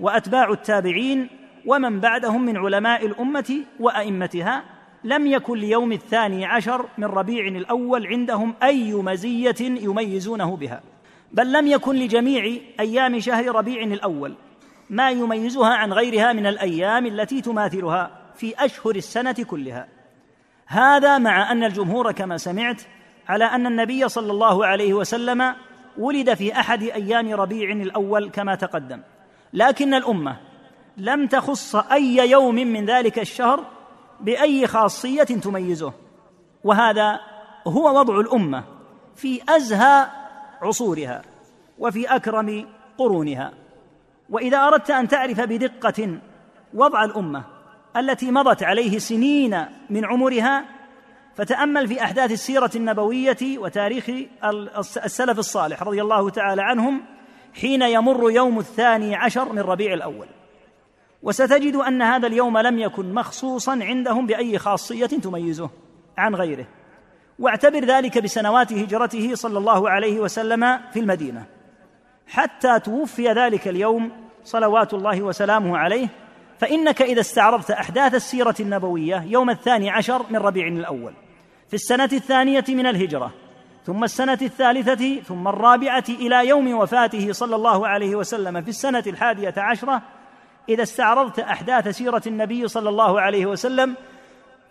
وأتباع 0.00 0.50
التابعين 0.50 1.39
ومن 1.66 2.00
بعدهم 2.00 2.44
من 2.44 2.56
علماء 2.56 3.06
الأمة 3.06 3.64
وأئمتها 3.80 4.64
لم 5.04 5.26
يكن 5.26 5.58
ليوم 5.58 5.92
الثاني 5.92 6.46
عشر 6.46 6.88
من 6.98 7.04
ربيع 7.04 7.48
الأول 7.48 8.06
عندهم 8.06 8.54
أي 8.62 8.92
مزية 8.92 9.56
يميزونه 9.60 10.56
بها. 10.56 10.82
بل 11.32 11.52
لم 11.52 11.66
يكن 11.66 11.94
لجميع 11.96 12.56
أيام 12.80 13.20
شهر 13.20 13.56
ربيع 13.56 13.82
الأول 13.82 14.34
ما 14.90 15.10
يميزها 15.10 15.74
عن 15.74 15.92
غيرها 15.92 16.32
من 16.32 16.46
الأيام 16.46 17.06
التي 17.06 17.40
تماثلها 17.40 18.10
في 18.34 18.54
أشهر 18.64 18.96
السنة 18.96 19.32
كلها. 19.32 19.88
هذا 20.66 21.18
مع 21.18 21.52
أن 21.52 21.64
الجمهور 21.64 22.12
كما 22.12 22.36
سمعت 22.36 22.82
على 23.28 23.44
أن 23.44 23.66
النبي 23.66 24.08
صلى 24.08 24.32
الله 24.32 24.66
عليه 24.66 24.94
وسلم 24.94 25.54
ولد 25.98 26.34
في 26.34 26.52
أحد 26.52 26.82
أيام 26.82 27.32
ربيع 27.32 27.72
الأول 27.72 28.30
كما 28.30 28.54
تقدم. 28.54 29.00
لكن 29.52 29.94
الأمة 29.94 30.49
لم 31.00 31.26
تخص 31.26 31.76
أي 31.76 32.30
يوم 32.30 32.54
من 32.54 32.86
ذلك 32.86 33.18
الشهر 33.18 33.64
بأي 34.20 34.66
خاصية 34.66 35.22
تميزه. 35.22 35.92
وهذا 36.64 37.20
هو 37.66 37.98
وضع 37.98 38.20
الأمة 38.20 38.64
في 39.16 39.40
أزهى 39.48 40.06
عصورها 40.62 41.22
وفي 41.78 42.06
أكرم 42.06 42.68
قرونها. 42.98 43.52
وإذا 44.30 44.58
أردت 44.58 44.90
أن 44.90 45.08
تعرف 45.08 45.40
بدقة 45.40 46.18
وضع 46.74 47.04
الأمة 47.04 47.44
التي 47.96 48.30
مضت 48.30 48.62
عليه 48.62 48.98
سنين 48.98 49.64
من 49.90 50.04
عمرها 50.04 50.64
فتأمل 51.36 51.88
في 51.88 52.02
أحداث 52.02 52.32
السيرة 52.32 52.70
النبوية 52.76 53.58
وتاريخ 53.58 54.10
السلف 55.04 55.38
الصالح 55.38 55.82
رضي 55.82 56.02
الله 56.02 56.30
تعالى 56.30 56.62
عنهم 56.62 57.02
حين 57.60 57.82
يمر 57.82 58.30
يوم 58.30 58.58
الثاني 58.58 59.16
عشر 59.16 59.52
من 59.52 59.58
ربيع 59.58 59.94
الأول. 59.94 60.26
وستجد 61.22 61.76
أن 61.76 62.02
هذا 62.02 62.26
اليوم 62.26 62.58
لم 62.58 62.78
يكن 62.78 63.14
مخصوصا 63.14 63.72
عندهم 63.82 64.26
بأي 64.26 64.58
خاصية 64.58 65.06
تميزه 65.06 65.70
عن 66.18 66.34
غيره. 66.34 66.66
واعتبر 67.38 67.84
ذلك 67.84 68.18
بسنوات 68.18 68.72
هجرته 68.72 69.34
صلى 69.34 69.58
الله 69.58 69.90
عليه 69.90 70.20
وسلم 70.20 70.78
في 70.92 71.00
المدينة. 71.00 71.46
حتى 72.26 72.80
توفي 72.80 73.28
ذلك 73.28 73.68
اليوم 73.68 74.10
صلوات 74.44 74.94
الله 74.94 75.22
وسلامه 75.22 75.78
عليه 75.78 76.08
فإنك 76.58 77.02
إذا 77.02 77.20
استعرضت 77.20 77.70
أحداث 77.70 78.14
السيرة 78.14 78.54
النبوية 78.60 79.24
يوم 79.26 79.50
الثاني 79.50 79.90
عشر 79.90 80.26
من 80.30 80.36
ربيع 80.36 80.66
الأول 80.66 81.12
في 81.68 81.74
السنة 81.74 82.08
الثانية 82.12 82.64
من 82.68 82.86
الهجرة 82.86 83.32
ثم 83.86 84.04
السنة 84.04 84.38
الثالثة 84.42 85.20
ثم 85.20 85.48
الرابعة 85.48 86.04
إلى 86.08 86.48
يوم 86.48 86.74
وفاته 86.74 87.32
صلى 87.32 87.56
الله 87.56 87.88
عليه 87.88 88.16
وسلم 88.16 88.62
في 88.62 88.68
السنة 88.68 89.02
الحادية 89.06 89.54
عشرة 89.56 90.02
إذا 90.68 90.82
استعرضت 90.82 91.38
أحداث 91.38 91.88
سيرة 91.88 92.22
النبي 92.26 92.68
صلى 92.68 92.88
الله 92.88 93.20
عليه 93.20 93.46
وسلم 93.46 93.94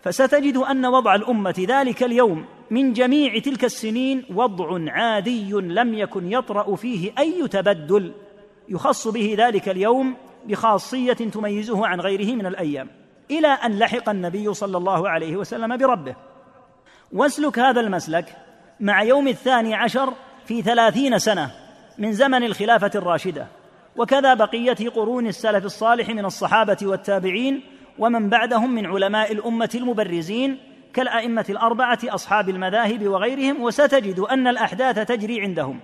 فستجد 0.02 0.56
أن 0.56 0.86
وضع 0.86 1.14
الأمة 1.14 1.66
ذلك 1.68 2.02
اليوم 2.02 2.44
من 2.70 2.92
جميع 2.92 3.38
تلك 3.38 3.64
السنين 3.64 4.24
وضع 4.34 4.92
عادي 4.92 5.52
لم 5.52 5.94
يكن 5.94 6.32
يطرأ 6.32 6.76
فيه 6.76 7.12
أي 7.18 7.48
تبدل 7.48 8.12
يخص 8.68 9.08
به 9.08 9.34
ذلك 9.38 9.68
اليوم 9.68 10.16
بخاصية 10.46 11.12
تميزه 11.12 11.86
عن 11.86 12.00
غيره 12.00 12.34
من 12.34 12.46
الأيام 12.46 12.88
إلى 13.30 13.48
أن 13.48 13.78
لحق 13.78 14.08
النبي 14.08 14.54
صلى 14.54 14.76
الله 14.76 15.08
عليه 15.08 15.36
وسلم 15.36 15.76
بربه. 15.76 16.16
واسلك 17.12 17.58
هذا 17.58 17.80
المسلك 17.80 18.36
مع 18.80 19.02
يوم 19.02 19.28
الثاني 19.28 19.74
عشر 19.74 20.12
في 20.46 20.62
ثلاثين 20.62 21.18
سنة 21.18 21.50
من 21.98 22.12
زمن 22.12 22.44
الخلافة 22.44 22.90
الراشدة. 22.94 23.46
وكذا 23.96 24.34
بقية 24.34 24.88
قرون 24.94 25.26
السلف 25.26 25.64
الصالح 25.64 26.08
من 26.08 26.24
الصحابة 26.24 26.76
والتابعين 26.82 27.62
ومن 27.98 28.28
بعدهم 28.28 28.74
من 28.74 28.86
علماء 28.86 29.32
الأمة 29.32 29.70
المبرزين 29.74 30.58
كالأئمة 30.94 31.44
الأربعة 31.50 31.98
أصحاب 32.04 32.48
المذاهب 32.48 33.08
وغيرهم 33.08 33.62
وستجد 33.62 34.18
أن 34.18 34.46
الأحداث 34.46 34.98
تجري 34.98 35.40
عندهم. 35.40 35.80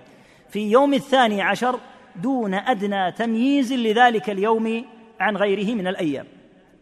في 0.49 0.71
يوم 0.71 0.93
الثاني 0.93 1.41
عشر 1.41 1.79
دون 2.15 2.53
أدنى 2.53 3.11
تمييز 3.11 3.73
لذلك 3.73 4.29
اليوم 4.29 4.85
عن 5.19 5.37
غيره 5.37 5.75
من 5.75 5.87
الأيام. 5.87 6.25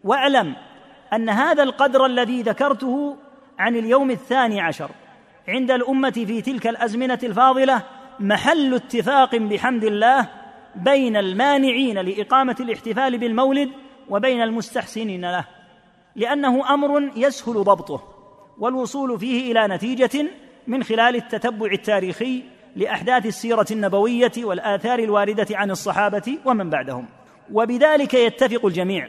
واعلم 0.04 0.56
أن 1.12 1.28
هذا 1.28 1.62
القدر 1.62 2.06
الذي 2.06 2.42
ذكرته 2.42 3.16
عن 3.58 3.76
اليوم 3.76 4.10
الثاني 4.10 4.60
عشر 4.60 4.90
عند 5.48 5.70
الأمة 5.70 6.10
في 6.10 6.42
تلك 6.42 6.66
الأزمنة 6.66 7.18
الفاضلة 7.22 7.82
محل 8.20 8.74
اتفاق 8.74 9.36
بحمد 9.36 9.84
الله 9.84 10.28
بين 10.76 11.16
المانعين 11.16 11.98
لإقامة 11.98 12.56
الاحتفال 12.60 13.18
بالمولد 13.18 13.70
وبين 14.08 14.42
المستحسنين 14.42 15.30
له 15.30 15.44
لأنه 16.16 16.74
أمر 16.74 17.10
يسهل 17.16 17.54
ضبطه 17.54 18.02
والوصول 18.58 19.18
فيه 19.18 19.52
إلى 19.52 19.74
نتيجة 19.74 20.26
من 20.66 20.82
خلال 20.82 21.16
التتبع 21.16 21.66
التاريخي 21.72 22.42
لأحداث 22.76 23.26
السيرة 23.26 23.66
النبوية 23.70 24.32
والآثار 24.38 24.98
الواردة 24.98 25.46
عن 25.50 25.70
الصحابة 25.70 26.38
ومن 26.44 26.70
بعدهم. 26.70 27.06
وبذلك 27.52 28.14
يتفق 28.14 28.66
الجميع 28.66 29.08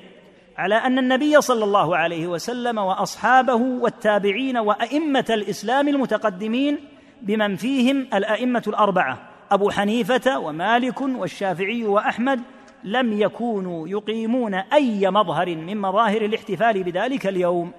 على 0.58 0.76
أن 0.76 0.98
النبي 0.98 1.42
صلى 1.42 1.64
الله 1.64 1.98
عليه 1.98 2.28
وسلم 2.28 2.78
وأصحابه 2.78 3.56
والتابعين 3.56 4.58
وأئمة 4.58 5.26
الإسلام 5.30 5.88
المتقدمين 5.88 6.78
بمن 7.22 7.56
فيهم 7.56 8.08
الأئمة 8.14 8.64
الأربعة 8.68 9.37
أبو 9.52 9.70
حنيفة 9.70 10.40
ومالك 10.40 11.02
والشافعي 11.02 11.84
وأحمد 11.86 12.42
لم 12.84 13.22
يكونوا 13.22 13.88
يقيمون 13.88 14.54
أي 14.54 15.12
مظهر 15.12 15.56
من 15.56 15.78
مظاهر 15.78 16.22
الاحتفال 16.22 16.84
بذلك 16.84 17.28
اليوم 17.28 17.72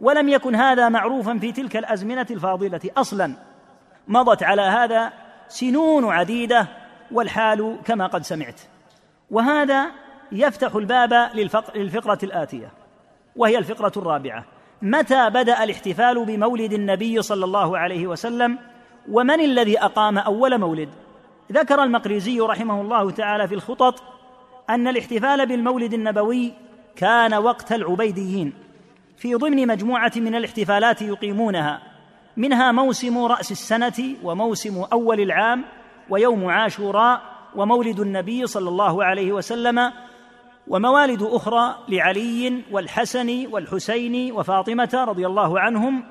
ولم 0.00 0.28
يكن 0.28 0.54
هذا 0.54 0.88
معروفا 0.88 1.38
في 1.38 1.52
تلك 1.52 1.76
الأزمنة 1.76 2.26
الفاضلة 2.30 2.80
أصلا. 2.96 3.36
مضت 4.08 4.42
على 4.42 4.62
هذا 4.62 5.12
سنون 5.48 6.04
عديدة 6.04 6.68
والحال 7.12 7.78
كما 7.84 8.06
قد 8.06 8.22
سمعت. 8.22 8.60
وهذا 9.30 9.86
يفتح 10.32 10.74
الباب 10.74 11.30
للفقرة 11.74 12.18
الآتية 12.22 12.72
وهي 13.36 13.58
الفقرة 13.58 13.92
الرابعة. 13.96 14.44
متى 14.82 15.30
بدأ 15.30 15.64
الاحتفال 15.64 16.24
بمولد 16.24 16.72
النبي 16.72 17.22
صلى 17.22 17.44
الله 17.44 17.78
عليه 17.78 18.06
وسلم؟ 18.06 18.58
ومن 19.10 19.40
الذي 19.40 19.80
أقام 19.80 20.18
أول 20.18 20.58
مولد؟ 20.58 20.88
ذكر 21.52 21.82
المقريزي 21.82 22.40
رحمه 22.40 22.80
الله 22.80 23.10
تعالى 23.10 23.48
في 23.48 23.54
الخطط 23.54 24.02
أن 24.70 24.88
الاحتفال 24.88 25.46
بالمولد 25.46 25.94
النبوي 25.94 26.52
كان 26.96 27.34
وقت 27.34 27.72
العبيديين 27.72 28.52
في 29.16 29.34
ضمن 29.34 29.66
مجموعة 29.66 30.12
من 30.16 30.34
الاحتفالات 30.34 31.02
يقيمونها 31.02 31.82
منها 32.36 32.72
موسم 32.72 33.18
رأس 33.18 33.52
السنة 33.52 34.16
وموسم 34.22 34.84
أول 34.92 35.20
العام 35.20 35.64
ويوم 36.10 36.46
عاشوراء 36.50 37.22
ومولد 37.56 38.00
النبي 38.00 38.46
صلى 38.46 38.68
الله 38.68 39.04
عليه 39.04 39.32
وسلم 39.32 39.92
وموالد 40.68 41.22
أخرى 41.22 41.76
لعلي 41.88 42.62
والحسن 42.70 43.46
والحسين 43.52 44.32
وفاطمة 44.32 45.04
رضي 45.08 45.26
الله 45.26 45.60
عنهم 45.60 46.04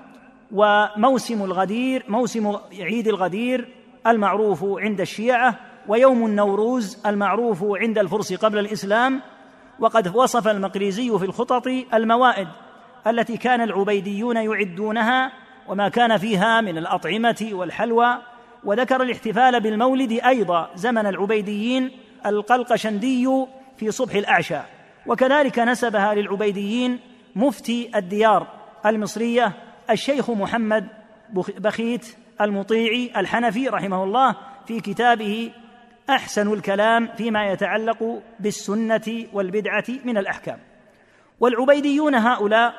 وموسم 0.51 1.43
الغدير 1.43 2.03
موسم 2.07 2.57
عيد 2.79 3.07
الغدير 3.07 3.69
المعروف 4.07 4.63
عند 4.63 5.01
الشيعة 5.01 5.59
ويوم 5.87 6.25
النوروز 6.25 6.97
المعروف 7.05 7.63
عند 7.63 7.97
الفرس 7.97 8.33
قبل 8.33 8.59
الإسلام 8.59 9.21
وقد 9.79 10.15
وصف 10.15 10.47
المقريزي 10.47 11.17
في 11.19 11.25
الخطط 11.25 11.67
الموائد 11.93 12.47
التي 13.07 13.37
كان 13.37 13.61
العبيديون 13.61 14.37
يعدونها 14.37 15.31
وما 15.67 15.89
كان 15.89 16.17
فيها 16.17 16.61
من 16.61 16.77
الأطعمة 16.77 17.49
والحلوى 17.51 18.17
وذكر 18.63 19.01
الاحتفال 19.03 19.59
بالمولد 19.59 20.11
أيضا 20.11 20.69
زمن 20.75 21.05
العبيديين 21.07 21.91
القلقشندي 22.25 23.27
في 23.77 23.91
صبح 23.91 24.15
الأعشى. 24.15 24.59
وكذلك 25.07 25.59
نسبها 25.59 26.13
للعبيديين 26.13 26.99
مفتي 27.35 27.91
الديار 27.95 28.47
المصرية 28.85 29.51
الشيخ 29.89 30.29
محمد 30.29 30.87
بخيت 31.57 32.15
المطيعي 32.41 33.11
الحنفي 33.17 33.67
رحمه 33.67 34.03
الله 34.03 34.35
في 34.67 34.79
كتابه 34.79 35.51
أحسن 36.09 36.53
الكلام 36.53 37.09
فيما 37.17 37.51
يتعلق 37.51 38.21
بالسنة 38.39 39.25
والبدعة 39.33 39.85
من 40.05 40.17
الأحكام. 40.17 40.59
والعبيديون 41.39 42.15
هؤلاء 42.15 42.73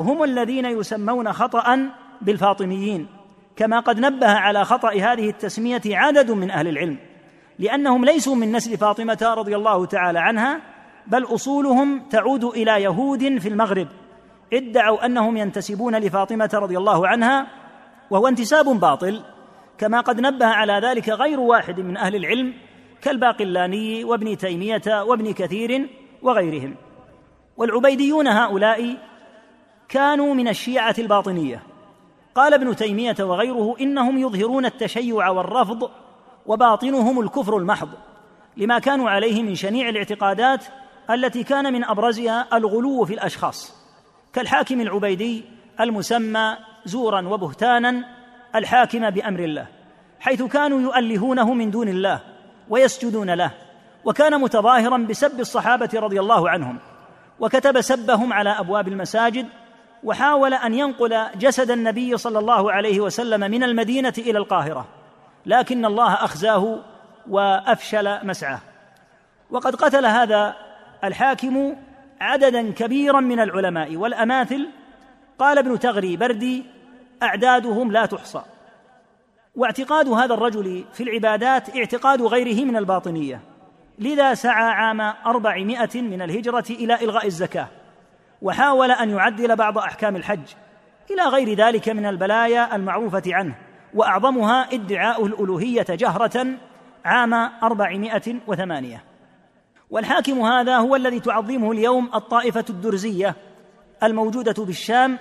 هم 0.00 0.24
الذين 0.24 0.64
يسمون 0.64 1.32
خطا 1.32 1.90
بالفاطميين 2.22 3.06
كما 3.56 3.80
قد 3.80 4.00
نبه 4.00 4.30
على 4.30 4.64
خطأ 4.64 4.92
هذه 4.92 5.30
التسمية 5.30 5.82
عدد 5.86 6.30
من 6.30 6.50
أهل 6.50 6.68
العلم 6.68 6.96
لأنهم 7.58 8.04
ليسوا 8.04 8.34
من 8.34 8.52
نسل 8.52 8.76
فاطمة 8.76 9.34
رضي 9.36 9.56
الله 9.56 9.86
تعالى 9.86 10.18
عنها 10.18 10.60
بل 11.06 11.24
أصولهم 11.24 12.02
تعود 12.10 12.44
إلى 12.44 12.82
يهود 12.82 13.38
في 13.38 13.48
المغرب 13.48 13.88
ادعوا 14.52 15.06
أنهم 15.06 15.36
ينتسبون 15.36 15.96
لفاطمة 15.96 16.50
رضي 16.54 16.78
الله 16.78 17.08
عنها 17.08 17.46
وهو 18.12 18.28
انتساب 18.28 18.64
باطل 18.64 19.22
كما 19.78 20.00
قد 20.00 20.20
نبه 20.20 20.46
على 20.46 20.72
ذلك 20.72 21.08
غير 21.08 21.40
واحد 21.40 21.80
من 21.80 21.96
أهل 21.96 22.16
العلم 22.16 22.54
كالباقلاني 23.02 24.04
وابن 24.04 24.36
تيمية 24.36 25.02
وابن 25.02 25.32
كثير 25.32 25.88
وغيرهم. 26.22 26.74
والعبيديون 27.56 28.28
هؤلاء 28.28 28.96
كانوا 29.88 30.34
من 30.34 30.48
الشيعة 30.48 30.94
الباطنية. 30.98 31.62
قال 32.34 32.54
ابن 32.54 32.76
تيمية 32.76 33.16
وغيره 33.20 33.76
إنهم 33.80 34.18
يظهرون 34.18 34.66
التشيع 34.66 35.28
والرفض 35.28 35.90
وباطنهم 36.46 37.20
الكفر 37.20 37.56
المحض 37.56 37.88
لما 38.56 38.78
كانوا 38.78 39.10
عليه 39.10 39.42
من 39.42 39.54
شنيع 39.54 39.88
الاعتقادات 39.88 40.64
التي 41.10 41.42
كان 41.42 41.72
من 41.72 41.84
أبرزها 41.84 42.56
الغلو 42.56 43.04
في 43.04 43.14
الأشخاص 43.14 43.74
كالحاكم 44.32 44.80
العبيدي 44.80 45.44
المسمى 45.80 46.56
زورا 46.84 47.28
وبهتانا 47.28 48.04
الحاكم 48.54 49.10
بأمر 49.10 49.40
الله 49.40 49.66
حيث 50.20 50.42
كانوا 50.42 50.80
يؤلهونه 50.80 51.54
من 51.54 51.70
دون 51.70 51.88
الله 51.88 52.20
ويسجدون 52.68 53.30
له 53.30 53.50
وكان 54.04 54.40
متظاهرا 54.40 54.98
بسب 54.98 55.40
الصحابة 55.40 55.90
رضي 55.94 56.20
الله 56.20 56.50
عنهم 56.50 56.78
وكتب 57.40 57.80
سبهم 57.80 58.32
على 58.32 58.50
أبواب 58.50 58.88
المساجد 58.88 59.46
وحاول 60.04 60.54
أن 60.54 60.74
ينقل 60.74 61.26
جسد 61.36 61.70
النبي 61.70 62.16
صلى 62.16 62.38
الله 62.38 62.72
عليه 62.72 63.00
وسلم 63.00 63.40
من 63.40 63.62
المدينة 63.62 64.12
إلى 64.18 64.38
القاهرة 64.38 64.86
لكن 65.46 65.84
الله 65.84 66.14
أخزاه 66.14 66.78
وأفشل 67.28 68.26
مسعاه. 68.26 68.60
وقد 69.50 69.76
قتل 69.76 70.06
هذا 70.06 70.56
الحاكم 71.04 71.76
عددا 72.20 72.72
كبيرا 72.72 73.20
من 73.20 73.40
العلماء 73.40 73.96
والأماثل 73.96 74.68
قال 75.38 75.58
ابن 75.58 75.78
تغري 75.78 76.16
بردي 76.16 76.64
أعدادهم 77.22 77.92
لا 77.92 78.06
تحصى. 78.06 78.42
واعتقاد 79.56 80.08
هذا 80.08 80.34
الرجل 80.34 80.84
في 80.92 81.02
العبادات 81.02 81.76
اعتقاد 81.76 82.22
غيره 82.22 82.64
من 82.64 82.76
الباطنية. 82.76 83.40
لذا 83.98 84.34
سعى 84.34 84.70
عام 84.70 85.00
أربعمائة 85.00 86.02
من 86.02 86.22
الهجرة 86.22 86.64
إلى 86.70 86.94
إلغاء 86.94 87.26
الزكاة 87.26 87.68
وحاول 88.42 88.90
أن 88.90 89.10
يعدل 89.10 89.56
بعض 89.56 89.78
أحكام 89.78 90.16
الحج 90.16 90.54
إلى 91.10 91.22
غير 91.22 91.54
ذلك 91.54 91.88
من 91.88 92.06
البلايا 92.06 92.76
المعروفة 92.76 93.22
عنه 93.26 93.54
وأعظمها 93.94 94.68
ادعاء 94.72 95.26
الألوهية 95.26 95.86
جهرة 95.88 96.46
عام 97.04 97.34
أربعمائة 97.62 98.34
وثمانية. 98.46 99.04
والحاكم 99.90 100.40
هذا 100.40 100.76
هو 100.76 100.96
الذي 100.96 101.20
تعظمه 101.20 101.72
اليوم 101.72 102.10
الطائفة 102.14 102.64
الدرزية 102.70 103.36
الموجودة 104.02 104.64
بالشام 104.64 105.18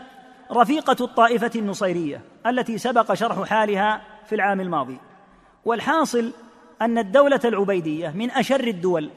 رفيقة 0.51 1.05
الطائفة 1.05 1.51
النصيرية 1.55 2.21
التي 2.47 2.77
سبق 2.77 3.13
شرح 3.13 3.43
حالها 3.43 4.01
في 4.25 4.35
العام 4.35 4.61
الماضي. 4.61 4.97
والحاصل 5.65 6.31
أن 6.81 6.97
الدولة 6.97 7.39
العبيدية 7.45 8.09
من 8.09 8.31
أشر 8.31 8.67
الدول 8.67 9.09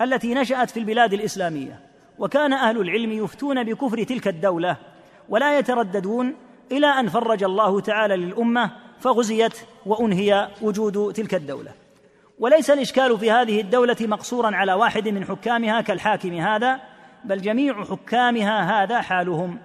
التي 0.00 0.34
نشأت 0.34 0.70
في 0.70 0.80
البلاد 0.80 1.12
الإسلامية 1.12 1.80
وكان 2.18 2.52
أهل 2.52 2.80
العلم 2.80 3.12
يفتون 3.12 3.64
بكفر 3.64 4.02
تلك 4.02 4.28
الدولة 4.28 4.76
ولا 5.28 5.58
يترددون 5.58 6.34
إلى 6.72 6.86
أن 6.86 7.08
فرج 7.08 7.44
الله 7.44 7.80
تعالى 7.80 8.16
للأمة 8.16 8.70
فغزيت 9.00 9.54
وأنهي 9.86 10.48
وجود 10.62 11.12
تلك 11.12 11.34
الدولة. 11.34 11.70
وليس 12.38 12.70
الإشكال 12.70 13.18
في 13.18 13.30
هذه 13.30 13.60
الدولة 13.60 13.96
مقصورا 14.00 14.56
على 14.56 14.72
واحد 14.72 15.08
من 15.08 15.24
حكامها 15.24 15.80
كالحاكم 15.80 16.32
هذا 16.32 16.80
بل 17.24 17.42
جميع 17.42 17.84
حكامها 17.84 18.82
هذا 18.82 19.00
حالهم. 19.00 19.58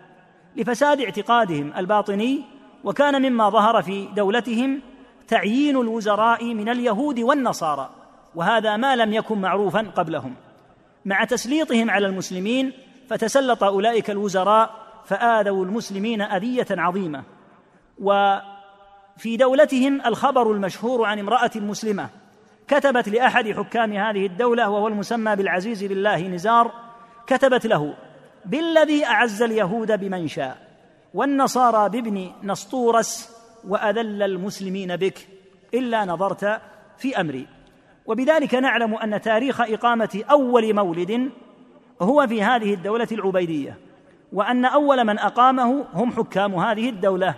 لفساد 0.56 1.02
اعتقادهم 1.02 1.74
الباطني 1.78 2.42
وكان 2.84 3.22
مما 3.22 3.50
ظهر 3.50 3.82
في 3.82 4.08
دولتهم 4.16 4.82
تعيين 5.28 5.78
الوزراء 5.78 6.54
من 6.54 6.70
اليهود 6.70 7.20
والنصارى 7.20 7.90
وهذا 8.36 8.78
ما 8.78 8.96
لم 8.96 9.14
يكن 9.14 9.42
معروفا 9.42 9.92
قبلهم. 9.96 10.36
مع 11.06 11.24
تسليطهم 11.24 11.90
على 11.90 12.08
المسلمين 12.08 12.74
فتسلط 13.10 13.64
أولئك 13.64 14.10
الوزراء 14.10 14.72
فآذوا 15.06 15.66
المسلمين 15.66 16.22
أذية 16.22 16.68
عظيمة. 16.72 17.24
وفي 18.00 19.38
دولتهم 19.38 20.02
الخبر 20.06 20.52
المشهور 20.52 21.06
عن 21.06 21.20
امرأة 21.20 21.52
مسلمة 21.56 22.10
كتبت 22.68 23.10
لأحد 23.10 23.52
حكام 23.52 23.94
هذه 23.94 24.26
الدولة 24.26 24.70
وهو 24.70 24.88
المسمى 24.88 25.36
بالعزيز 25.36 25.84
بالله 25.84 26.28
نزار 26.28 26.72
كتبت 27.28 27.66
له 27.66 27.94
بالذي 28.46 29.06
أعز 29.06 29.42
اليهود 29.42 30.00
بمن 30.00 30.28
شاء 30.28 30.58
والنصارى 31.14 31.90
بابن 31.90 32.32
نسطورس 32.44 33.40
وأذل 33.68 34.24
المسلمين 34.24 34.96
بك 34.96 35.28
إلا 35.74 36.06
نظرت 36.06 36.62
في 36.98 37.22
أمري. 37.22 37.48
وبذلك 38.06 38.56
نعلم 38.56 38.96
أن 38.96 39.22
تاريخ 39.22 39.62
إقامة 39.62 40.24
أول 40.32 40.74
مولد 40.74 41.32
هو 42.02 42.28
في 42.28 42.44
هذه 42.44 42.74
الدولة 42.74 43.08
العبيدية 43.12 43.78
وأن 44.34 44.66
أول 44.66 45.04
من 45.04 45.20
أقامه 45.20 45.86
هم 45.94 46.12
حكام 46.12 46.56
هذه 46.56 46.90
الدولة. 46.90 47.36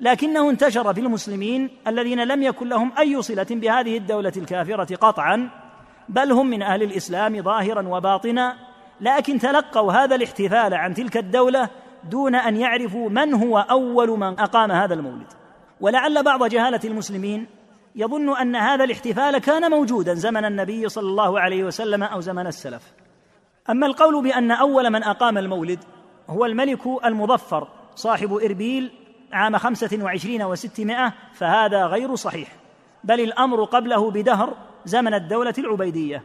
لكنه 0.00 0.50
انتشر 0.50 0.94
في 0.94 1.00
المسلمين 1.00 1.70
الذين 1.86 2.24
لم 2.24 2.42
يكن 2.42 2.68
لهم 2.68 2.92
أي 2.98 3.22
صلة 3.22 3.46
بهذه 3.50 3.96
الدولة 3.96 4.32
الكافرة 4.36 4.96
قطعا 4.96 5.50
بل 6.08 6.32
هم 6.32 6.46
من 6.46 6.62
أهل 6.62 6.82
الإسلام 6.82 7.42
ظاهرا 7.42 7.88
وباطنا. 7.88 8.71
لكن 9.02 9.38
تلقوا 9.38 9.92
هذا 9.92 10.14
الاحتفال 10.14 10.74
عن 10.74 10.94
تلك 10.94 11.16
الدولة 11.16 11.68
دون 12.10 12.34
أن 12.34 12.56
يعرفوا 12.56 13.10
من 13.10 13.34
هو 13.34 13.58
أول 13.58 14.08
من 14.08 14.40
أقام 14.40 14.72
هذا 14.72 14.94
المولد. 14.94 15.26
ولعل 15.80 16.22
بعض 16.22 16.44
جهالة 16.44 16.80
المسلمين 16.84 17.46
يظن 17.96 18.36
أن 18.36 18.56
هذا 18.56 18.84
الاحتفال 18.84 19.38
كان 19.38 19.70
موجودا 19.70 20.14
زمن 20.14 20.44
النبي 20.44 20.88
صلى 20.88 21.08
الله 21.08 21.40
عليه 21.40 21.64
وسلم 21.64 22.02
أو 22.02 22.20
زمن 22.20 22.46
السلف. 22.46 22.82
أما 23.70 23.86
القول 23.86 24.22
بأن 24.22 24.50
أول 24.50 24.90
من 24.90 25.02
أقام 25.02 25.38
المولد 25.38 25.78
هو 26.28 26.46
الملك 26.46 26.80
المظفر 27.04 27.68
صاحب 27.94 28.32
إربيل 28.32 28.92
عام 29.32 29.58
خمسة 29.58 29.98
وعشرين 30.02 30.42
وستمائة 30.42 31.12
فهذا 31.32 31.86
غير 31.86 32.14
صحيح. 32.14 32.48
بل 33.04 33.20
الأمر 33.20 33.64
قبله 33.64 34.10
بدهر 34.10 34.56
زمن 34.84 35.14
الدولة 35.14 35.54
العبيدية. 35.58 36.22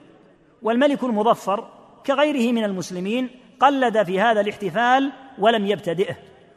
والملك 0.61 1.03
المظفر 1.03 1.76
كغيره 2.07 2.51
من 2.51 2.63
المسلمين 2.63 3.29
قلد 3.59 4.03
في 4.03 4.19
هذا 4.19 4.41
الاحتفال 4.41 5.11
ولم 5.39 5.65
يبتدئه. 5.65 6.15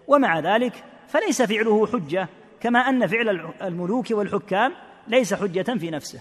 ومع 0.08 0.38
ذلك 0.38 0.84
فليس 1.08 1.42
فعله 1.42 1.86
حجة 1.86 2.28
كما 2.60 2.78
أن 2.78 3.06
فعل 3.06 3.52
الملوك 3.62 4.10
والحكام 4.10 4.72
ليس 5.08 5.34
حجة 5.34 5.78
في 5.78 5.90
نفسه. 5.90 6.20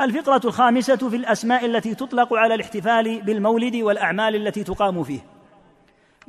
الفقرة 0.00 0.40
الخامسة 0.44 1.08
في 1.08 1.16
الأسماء 1.16 1.66
التي 1.66 1.94
تطلق 1.94 2.34
على 2.34 2.54
الاحتفال 2.54 3.22
بالمولد 3.22 3.76
والأعمال 3.76 4.36
التي 4.36 4.64
تقام 4.64 5.02
فيه. 5.02 5.20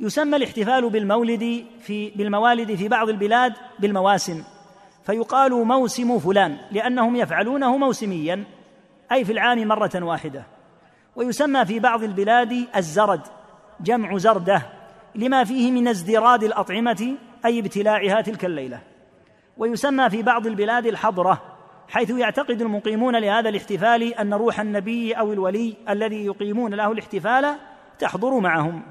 يسمى 0.00 0.36
الاحتفال 0.36 0.90
بالمولد 0.90 1.66
في 1.80 2.10
بالموالد 2.10 2.74
في 2.74 2.88
بعض 2.88 3.08
البلاد 3.08 3.52
بالمواسم. 3.78 4.44
فيقال 5.06 5.52
موسم 5.52 6.18
فلان 6.18 6.56
لأنهم 6.72 7.16
يفعلونه 7.16 7.76
موسميا 7.76 8.44
أي 9.12 9.24
في 9.24 9.32
العام 9.32 9.68
مرة 9.68 9.90
واحدة. 9.94 10.51
ويسمى 11.16 11.64
في 11.64 11.80
بعض 11.80 12.02
البلاد 12.02 12.66
الزرد 12.76 13.20
جمع 13.80 14.16
زردة 14.16 14.62
لما 15.14 15.44
فيه 15.44 15.70
من 15.70 15.88
ازدراد 15.88 16.44
الأطعمة 16.44 17.16
أي 17.44 17.58
ابتلاعها 17.58 18.20
تلك 18.20 18.44
الليلة. 18.44 18.80
ويسمى 19.56 20.10
في 20.10 20.22
بعض 20.22 20.46
البلاد 20.46 20.86
الحضرة 20.86 21.42
حيث 21.88 22.10
يعتقد 22.10 22.62
المقيمون 22.62 23.16
لهذا 23.16 23.48
الاحتفال 23.48 24.14
أن 24.14 24.34
روح 24.34 24.60
النبي 24.60 25.12
أو 25.12 25.32
الولي 25.32 25.76
الذي 25.88 26.24
يقيمون 26.26 26.74
له 26.74 26.92
الاحتفال 26.92 27.56
تحضر 27.98 28.40
معهم. 28.40 28.82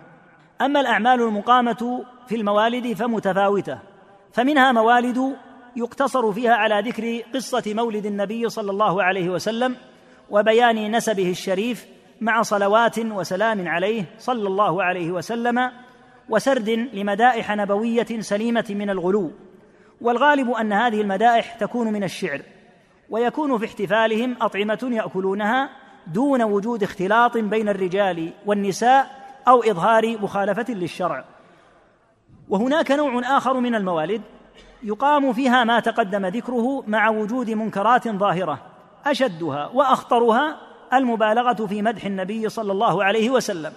أما 0.61 0.79
الأعمال 0.79 1.21
المقامة 1.21 2.05
في 2.27 2.35
الموالد 2.35 2.93
فمتفاوتة 2.93 3.79
فمنها 4.33 4.71
موالد 4.71 5.35
يقتصر 5.75 6.31
فيها 6.31 6.53
على 6.53 6.89
ذكر 6.89 7.21
قصة 7.33 7.63
مولد 7.73 8.05
النبي 8.05 8.49
صلى 8.49 8.71
الله 8.71 9.03
عليه 9.03 9.29
وسلم 9.29 9.75
وبيان 10.29 10.95
نسبه 10.95 11.29
الشريف 11.29 11.87
مع 12.21 12.41
صلوات 12.41 12.99
وسلام 12.99 13.67
عليه 13.67 14.05
صلى 14.17 14.47
الله 14.47 14.83
عليه 14.83 15.11
وسلم 15.11 15.71
وسرد 16.29 16.69
لمدائح 16.69 17.51
نبوية 17.51 18.19
سليمة 18.19 18.65
من 18.69 18.89
الغلو. 18.89 19.31
والغالب 20.01 20.51
أن 20.51 20.73
هذه 20.73 21.01
المدائح 21.01 21.53
تكون 21.53 21.93
من 21.93 22.03
الشعر 22.03 22.41
ويكون 23.09 23.57
في 23.57 23.65
احتفالهم 23.65 24.35
أطعمة 24.41 24.89
يأكلونها 24.91 25.69
دون 26.07 26.41
وجود 26.41 26.83
اختلاط 26.83 27.37
بين 27.37 27.69
الرجال 27.69 28.33
والنساء 28.45 29.07
أو 29.47 29.63
إظهار 29.63 30.17
مخالفة 30.17 30.73
للشرع. 30.73 31.25
وهناك 32.49 32.91
نوع 32.91 33.37
آخر 33.37 33.59
من 33.59 33.75
الموالد 33.75 34.21
يقام 34.83 35.33
فيها 35.33 35.63
ما 35.63 35.79
تقدم 35.79 36.25
ذكره 36.25 36.83
مع 36.87 37.09
وجود 37.09 37.49
منكرات 37.49 38.07
ظاهرة 38.07 38.59
أشدها 39.05 39.67
وأخطرها 39.73 40.70
المبالغة 40.93 41.65
في 41.65 41.81
مدح 41.81 42.05
النبي 42.05 42.49
صلى 42.49 42.71
الله 42.71 43.03
عليه 43.03 43.29
وسلم 43.29 43.73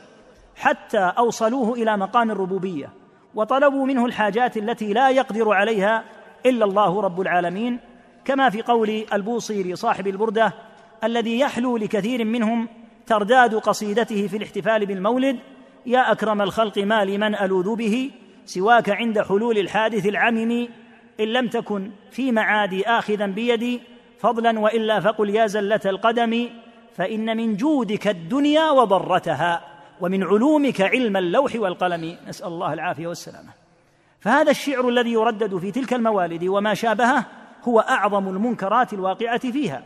حتى 0.57 1.13
أوصلوه 1.19 1.73
إلى 1.73 1.97
مقام 1.97 2.31
الربوبية 2.31 2.91
وطلبوا 3.35 3.87
منه 3.87 4.07
الحاجات 4.07 4.57
التي 4.57 4.93
لا 4.93 5.11
يقدر 5.11 5.53
عليها 5.53 6.05
إلا 6.47 6.65
الله 6.65 7.01
رب 7.01 7.21
العالمين 7.21 7.79
كما 8.25 8.51
في 8.51 8.63
قول 8.63 9.05
البوصيري 9.13 9.77
صاحب 9.77 10.07
البردة 10.07 10.53
الذي 11.05 11.41
يحلو 11.41 11.77
لكثير 11.77 12.25
منهم 12.25 12.69
ترداد 13.07 13.55
قصيدته 13.55 14.27
في 14.27 14.37
الاحتفال 14.37 14.87
بالمولد 14.87 15.39
يا 15.87 16.13
أكرم 16.13 16.43
الخلق 16.43 16.79
ما 16.79 17.05
لمن 17.05 17.35
ألوذ 17.35 17.77
به 17.77 18.11
سواك 18.45 18.91
عند 18.91 19.21
حلول 19.21 19.59
الحادث 19.59 20.07
العمم 20.07 20.69
إن 21.21 21.25
لم 21.25 21.49
تكن 21.49 21.91
في 22.11 22.33
معادي 22.33 22.87
اخذا 22.89 23.27
بيدي 23.27 23.81
فضلا 24.19 24.59
وإلا 24.59 25.01
فقل 25.01 25.31
يا 25.31 25.47
زلة 25.47 25.81
القدم 25.87 26.49
فإن 26.97 27.37
من 27.37 27.57
جودك 27.57 28.09
الدنيا 28.09 28.71
وضرتها 28.71 29.65
ومن 30.01 30.23
علومك 30.25 30.81
علم 30.81 31.17
اللوح 31.17 31.57
والقلم. 31.57 32.17
نسأل 32.29 32.47
الله 32.47 32.73
العافية 32.73 33.07
والسلامة. 33.07 33.51
فهذا 34.21 34.51
الشعر 34.51 34.89
الذي 34.89 35.13
يردد 35.13 35.59
في 35.59 35.71
تلك 35.71 35.95
الموالد 35.95 36.45
وما 36.45 36.75
شابهه 36.75 37.27
هو 37.65 37.81
أعظم 37.81 38.29
المنكرات 38.29 38.93
الواقعة 38.93 39.51
فيها. 39.51 39.83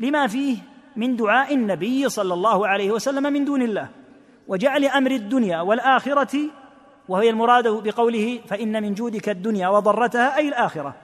لما 0.00 0.26
فيه 0.26 0.56
من 0.96 1.16
دعاء 1.16 1.54
النبي 1.54 2.08
صلى 2.08 2.34
الله 2.34 2.68
عليه 2.68 2.90
وسلم 2.90 3.32
من 3.32 3.44
دون 3.44 3.62
الله 3.62 3.88
وجعل 4.48 4.84
أمر 4.84 5.10
الدنيا 5.10 5.60
والآخرة 5.60 6.38
وهي 7.08 7.30
المراد 7.30 7.68
بقوله 7.68 8.40
فإن 8.46 8.82
من 8.82 8.94
جودك 8.94 9.28
الدنيا 9.28 9.68
وضرتها 9.68 10.36
أي 10.36 10.48
الآخرة 10.48 10.94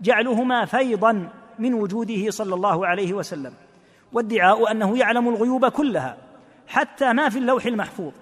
جعلهما 0.00 0.64
فيضا 0.64 1.28
من 1.58 1.74
وجوده 1.74 2.30
صلى 2.30 2.54
الله 2.54 2.86
عليه 2.86 3.12
وسلم. 3.12 3.52
وادعاء 4.16 4.70
أنه 4.70 4.98
يعلم 4.98 5.28
الغيوب 5.28 5.68
كلها 5.68 6.16
حتى 6.68 7.12
ما 7.12 7.28
في 7.28 7.38
اللوح 7.38 7.66
المحفوظ 7.66 8.12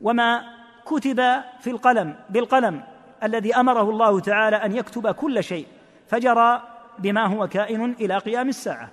وما 0.00 0.42
كتب 0.84 1.20
في 1.60 1.70
القلم 1.70 2.14
بالقلم 2.30 2.82
الذي 3.22 3.56
أمره 3.56 3.90
الله 3.90 4.20
تعالى 4.20 4.56
أن 4.56 4.76
يكتب 4.76 5.10
كل 5.10 5.44
شيء 5.44 5.66
فجرى 6.06 6.62
بما 6.98 7.26
هو 7.26 7.48
كائن 7.48 7.92
إلى 8.00 8.18
قيام 8.18 8.48
الساعة. 8.48 8.90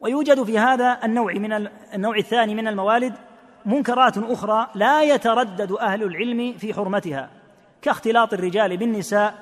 ويوجد 0.00 0.42
في 0.42 0.58
هذا 0.58 0.98
النوع 1.04 1.32
من 1.32 1.68
النوع 1.94 2.16
الثاني 2.16 2.54
من 2.54 2.68
الموالد 2.68 3.14
منكرات 3.66 4.18
أخرى 4.18 4.68
لا 4.74 5.02
يتردد 5.02 5.72
أهل 5.72 6.02
العلم 6.02 6.52
في 6.58 6.74
حرمتها 6.74 7.30
كاختلاط 7.82 8.32
الرجال 8.32 8.76
بالنساء 8.76 9.34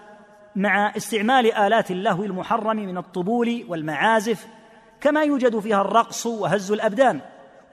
مع 0.57 0.93
استعمال 0.97 1.53
آلات 1.53 1.91
اللهو 1.91 2.25
المحرم 2.25 2.77
من 2.77 2.99
الطبول 2.99 3.65
والمعازف 3.69 4.58
كما 5.01 5.23
يوجد 5.23 5.59
فيها 5.59 5.81
الرقص 5.81 6.27
وهز 6.27 6.73
الأبدان 6.73 7.21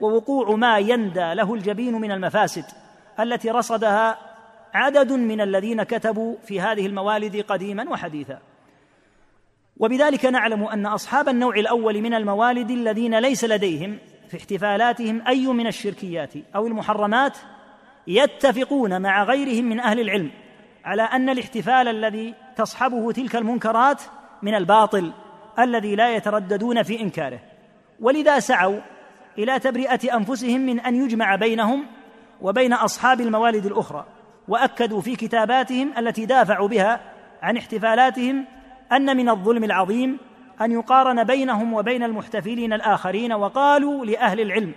ووقوع 0.00 0.56
ما 0.56 0.78
يندى 0.78 1.34
له 1.34 1.54
الجبين 1.54 1.94
من 1.94 2.12
المفاسد 2.12 2.64
التي 3.20 3.50
رصدها 3.50 4.18
عدد 4.74 5.12
من 5.12 5.40
الذين 5.40 5.82
كتبوا 5.82 6.36
في 6.46 6.60
هذه 6.60 6.86
الموالد 6.86 7.36
قديما 7.36 7.90
وحديثا. 7.90 8.38
وبذلك 9.76 10.24
نعلم 10.24 10.64
أن 10.64 10.86
أصحاب 10.86 11.28
النوع 11.28 11.56
الأول 11.56 12.00
من 12.02 12.14
الموالد 12.14 12.70
الذين 12.70 13.18
ليس 13.18 13.44
لديهم 13.44 13.98
في 14.28 14.36
احتفالاتهم 14.36 15.22
أي 15.26 15.46
من 15.46 15.66
الشركيات 15.66 16.32
أو 16.54 16.66
المحرمات 16.66 17.38
يتفقون 18.06 19.02
مع 19.02 19.24
غيرهم 19.24 19.64
من 19.64 19.80
أهل 19.80 20.00
العلم 20.00 20.30
على 20.84 21.02
أن 21.02 21.28
الاحتفال 21.28 21.88
الذي 21.88 22.34
تصحبه 22.56 23.12
تلك 23.12 23.36
المنكرات 23.36 24.02
من 24.42 24.54
الباطل 24.54 25.12
الذي 25.58 25.96
لا 25.96 26.16
يترددون 26.16 26.82
في 26.82 27.00
إنكاره. 27.00 27.40
ولذا 28.00 28.38
سعوا 28.38 28.80
إلى 29.38 29.58
تبرئة 29.58 30.16
أنفسهم 30.16 30.60
من 30.60 30.80
أن 30.80 31.04
يجمع 31.04 31.36
بينهم 31.36 31.86
وبين 32.42 32.72
أصحاب 32.72 33.20
الموالد 33.20 33.66
الأخرى 33.66 34.06
وأكدوا 34.48 35.00
في 35.00 35.16
كتاباتهم 35.16 35.92
التي 35.98 36.26
دافعوا 36.26 36.68
بها 36.68 37.00
عن 37.42 37.56
احتفالاتهم 37.56 38.44
أن 38.92 39.16
من 39.16 39.28
الظلم 39.28 39.64
العظيم 39.64 40.18
أن 40.60 40.72
يقارن 40.72 41.24
بينهم 41.24 41.74
وبين 41.74 42.02
المحتفلين 42.02 42.72
الآخرين 42.72 43.32
وقالوا 43.32 44.04
لأهل 44.04 44.40
العلم 44.40 44.72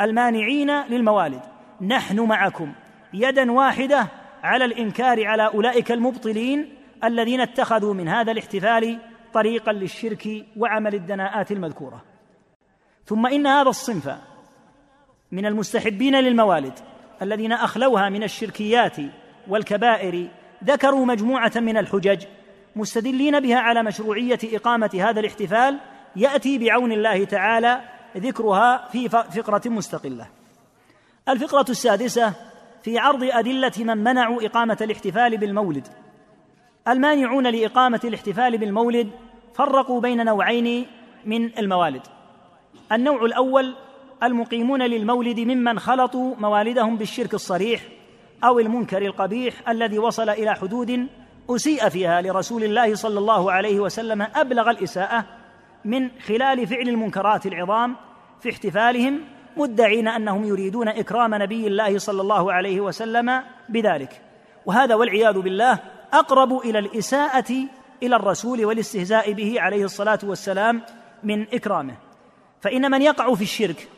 المانعين 0.00 0.70
للموالد 0.82 1.40
نحن 1.80 2.20
معكم 2.20 2.72
يدا 3.14 3.52
واحدة 3.52 4.06
على 4.42 4.64
الإنكار 4.64 5.26
على 5.26 5.46
أولئك 5.46 5.92
المبطلين 5.92 6.68
الذين 7.04 7.40
اتخذوا 7.40 7.94
من 7.94 8.08
هذا 8.08 8.32
الاحتفال 8.32 8.98
طريقا 9.34 9.72
للشرك 9.72 10.46
وعمل 10.56 10.94
الدناءات 10.94 11.52
المذكورة. 11.52 12.04
ثم 13.06 13.26
إن 13.26 13.46
هذا 13.46 13.68
الصنف 13.68 14.10
من 15.32 15.46
المستحبين 15.46 16.14
للموالد 16.14 16.78
الذين 17.22 17.52
أخلوها 17.52 18.08
من 18.08 18.22
الشركيات 18.22 18.96
والكبائر 19.48 20.28
ذكروا 20.64 21.06
مجموعة 21.06 21.52
من 21.56 21.76
الحجج 21.76 22.24
مستدلين 22.76 23.40
بها 23.40 23.58
على 23.58 23.82
مشروعية 23.82 24.38
إقامة 24.44 24.90
هذا 24.94 25.20
الاحتفال 25.20 25.78
يأتي 26.16 26.58
بعون 26.58 26.92
الله 26.92 27.24
تعالى 27.24 27.80
ذكرها 28.16 28.88
في 28.88 29.08
فقرة 29.08 29.62
مستقلة. 29.66 30.26
الفقرة 31.28 31.66
السادسة 31.70 32.34
في 32.82 32.98
عرض 32.98 33.24
أدلة 33.24 33.72
من 33.78 34.04
منعوا 34.04 34.46
إقامة 34.46 34.78
الاحتفال 34.80 35.36
بالمولد. 35.36 35.88
المانعون 36.88 37.46
لإقامة 37.46 38.00
الاحتفال 38.04 38.58
بالمولد 38.58 39.10
فرقوا 39.54 40.00
بين 40.00 40.24
نوعين 40.24 40.86
من 41.24 41.58
الموالد. 41.58 42.02
النوع 42.92 43.24
الأول 43.24 43.74
المقيمون 44.22 44.82
للمولد 44.82 45.40
ممن 45.40 45.78
خلطوا 45.78 46.34
موالدهم 46.38 46.96
بالشرك 46.96 47.34
الصريح 47.34 47.80
أو 48.44 48.58
المنكر 48.58 49.02
القبيح 49.02 49.68
الذي 49.68 49.98
وصل 49.98 50.30
إلى 50.30 50.54
حدود 50.54 51.06
أسيء 51.50 51.88
فيها 51.88 52.22
لرسول 52.22 52.64
الله 52.64 52.94
صلى 52.94 53.18
الله 53.18 53.52
عليه 53.52 53.80
وسلم 53.80 54.26
أبلغ 54.34 54.70
الإساءة 54.70 55.24
من 55.84 56.10
خلال 56.26 56.66
فعل 56.66 56.88
المنكرات 56.88 57.46
العظام 57.46 57.96
في 58.40 58.50
احتفالهم 58.50 59.20
مدعين 59.56 60.08
أنهم 60.08 60.44
يريدون 60.44 60.88
إكرام 60.88 61.34
نبي 61.34 61.66
الله 61.66 61.98
صلى 61.98 62.22
الله 62.22 62.52
عليه 62.52 62.80
وسلم 62.80 63.42
بذلك. 63.68 64.22
وهذا 64.66 64.94
والعياذ 64.94 65.38
بالله 65.38 65.78
أقرب 66.12 66.58
إلى 66.58 66.78
الإساءة 66.78 67.52
إلى 68.02 68.16
الرسول 68.16 68.64
والاستهزاء 68.64 69.32
به 69.32 69.60
عليه 69.60 69.84
الصلاة 69.84 70.18
والسلام 70.24 70.82
من 71.22 71.42
إكرامه. 71.42 71.96
فإن 72.60 72.90
من 72.90 73.02
يقع 73.02 73.34
في 73.34 73.42
الشرك 73.42 73.88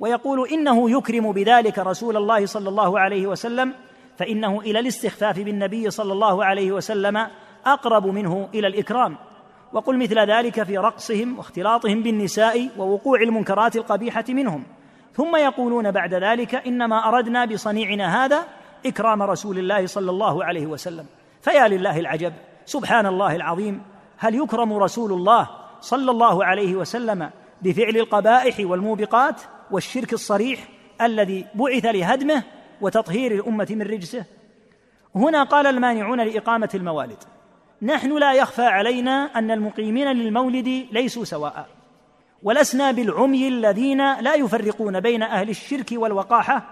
ويقول 0.00 0.48
إنه 0.48 0.90
يكرم 0.90 1.32
بذلك 1.32 1.78
رسول 1.78 2.16
الله 2.16 2.46
صلى 2.46 2.68
الله 2.68 3.00
عليه 3.00 3.26
وسلم 3.26 3.74
فإنه 4.18 4.60
إلى 4.60 4.78
الاستخفاف 4.78 5.38
بالنبي 5.40 5.90
صلى 5.90 6.12
الله 6.12 6.44
عليه 6.44 6.72
وسلم 6.72 7.26
أقرب 7.66 8.06
منه 8.06 8.48
إلى 8.54 8.66
الإكرام. 8.66 9.16
وقل 9.72 9.98
مثل 9.98 10.18
ذلك 10.18 10.62
في 10.62 10.78
رقصهم 10.78 11.38
واختلاطهم 11.38 12.02
بالنساء 12.02 12.68
ووقوع 12.78 13.20
المنكرات 13.20 13.76
القبيحة 13.76 14.24
منهم. 14.28 14.64
ثم 15.14 15.36
يقولون 15.36 15.90
بعد 15.90 16.14
ذلك 16.14 16.54
إنما 16.54 17.08
أردنا 17.08 17.44
بصنيعنا 17.44 18.24
هذا 18.24 18.44
إكرام 18.86 19.22
رسول 19.22 19.58
الله 19.58 19.86
صلى 19.86 20.10
الله 20.10 20.44
عليه 20.44 20.66
وسلم. 20.66 21.06
فيا 21.42 21.68
لله 21.68 21.98
العجب. 21.98 22.32
سبحان 22.64 23.06
الله 23.06 23.36
العظيم. 23.36 23.82
هل 24.18 24.34
يكرم 24.34 24.72
رسول 24.72 25.12
الله 25.12 25.48
صلى 25.80 26.10
الله 26.10 26.44
عليه 26.44 26.76
وسلم 26.76 27.30
بفعل 27.62 27.96
القبائح 27.96 28.56
والموبقات 28.60 29.42
والشرك 29.70 30.12
الصريح 30.12 30.68
الذي 31.00 31.46
بعث 31.54 31.84
لهدمه 31.84 32.42
وتطهير 32.80 33.32
الأمة 33.32 33.66
من 33.70 33.82
رجسه؟ 33.82 34.24
هنا 35.14 35.42
قال 35.42 35.66
المانعون 35.66 36.20
لإقامة 36.20 36.68
الموالد. 36.74 37.18
نحن 37.82 38.18
لا 38.18 38.32
يخفى 38.32 38.66
علينا 38.66 39.30
أن 39.36 39.50
المقيمين 39.50 40.08
للمولد 40.08 40.86
ليسوا 40.92 41.24
سواء. 41.24 41.66
ولسنا 42.42 42.90
بالعمي 42.90 43.48
الذين 43.48 44.20
لا 44.20 44.34
يفرقون 44.34 45.00
بين 45.00 45.22
أهل 45.22 45.48
الشرك 45.48 45.86
والوقاحة 45.92 46.62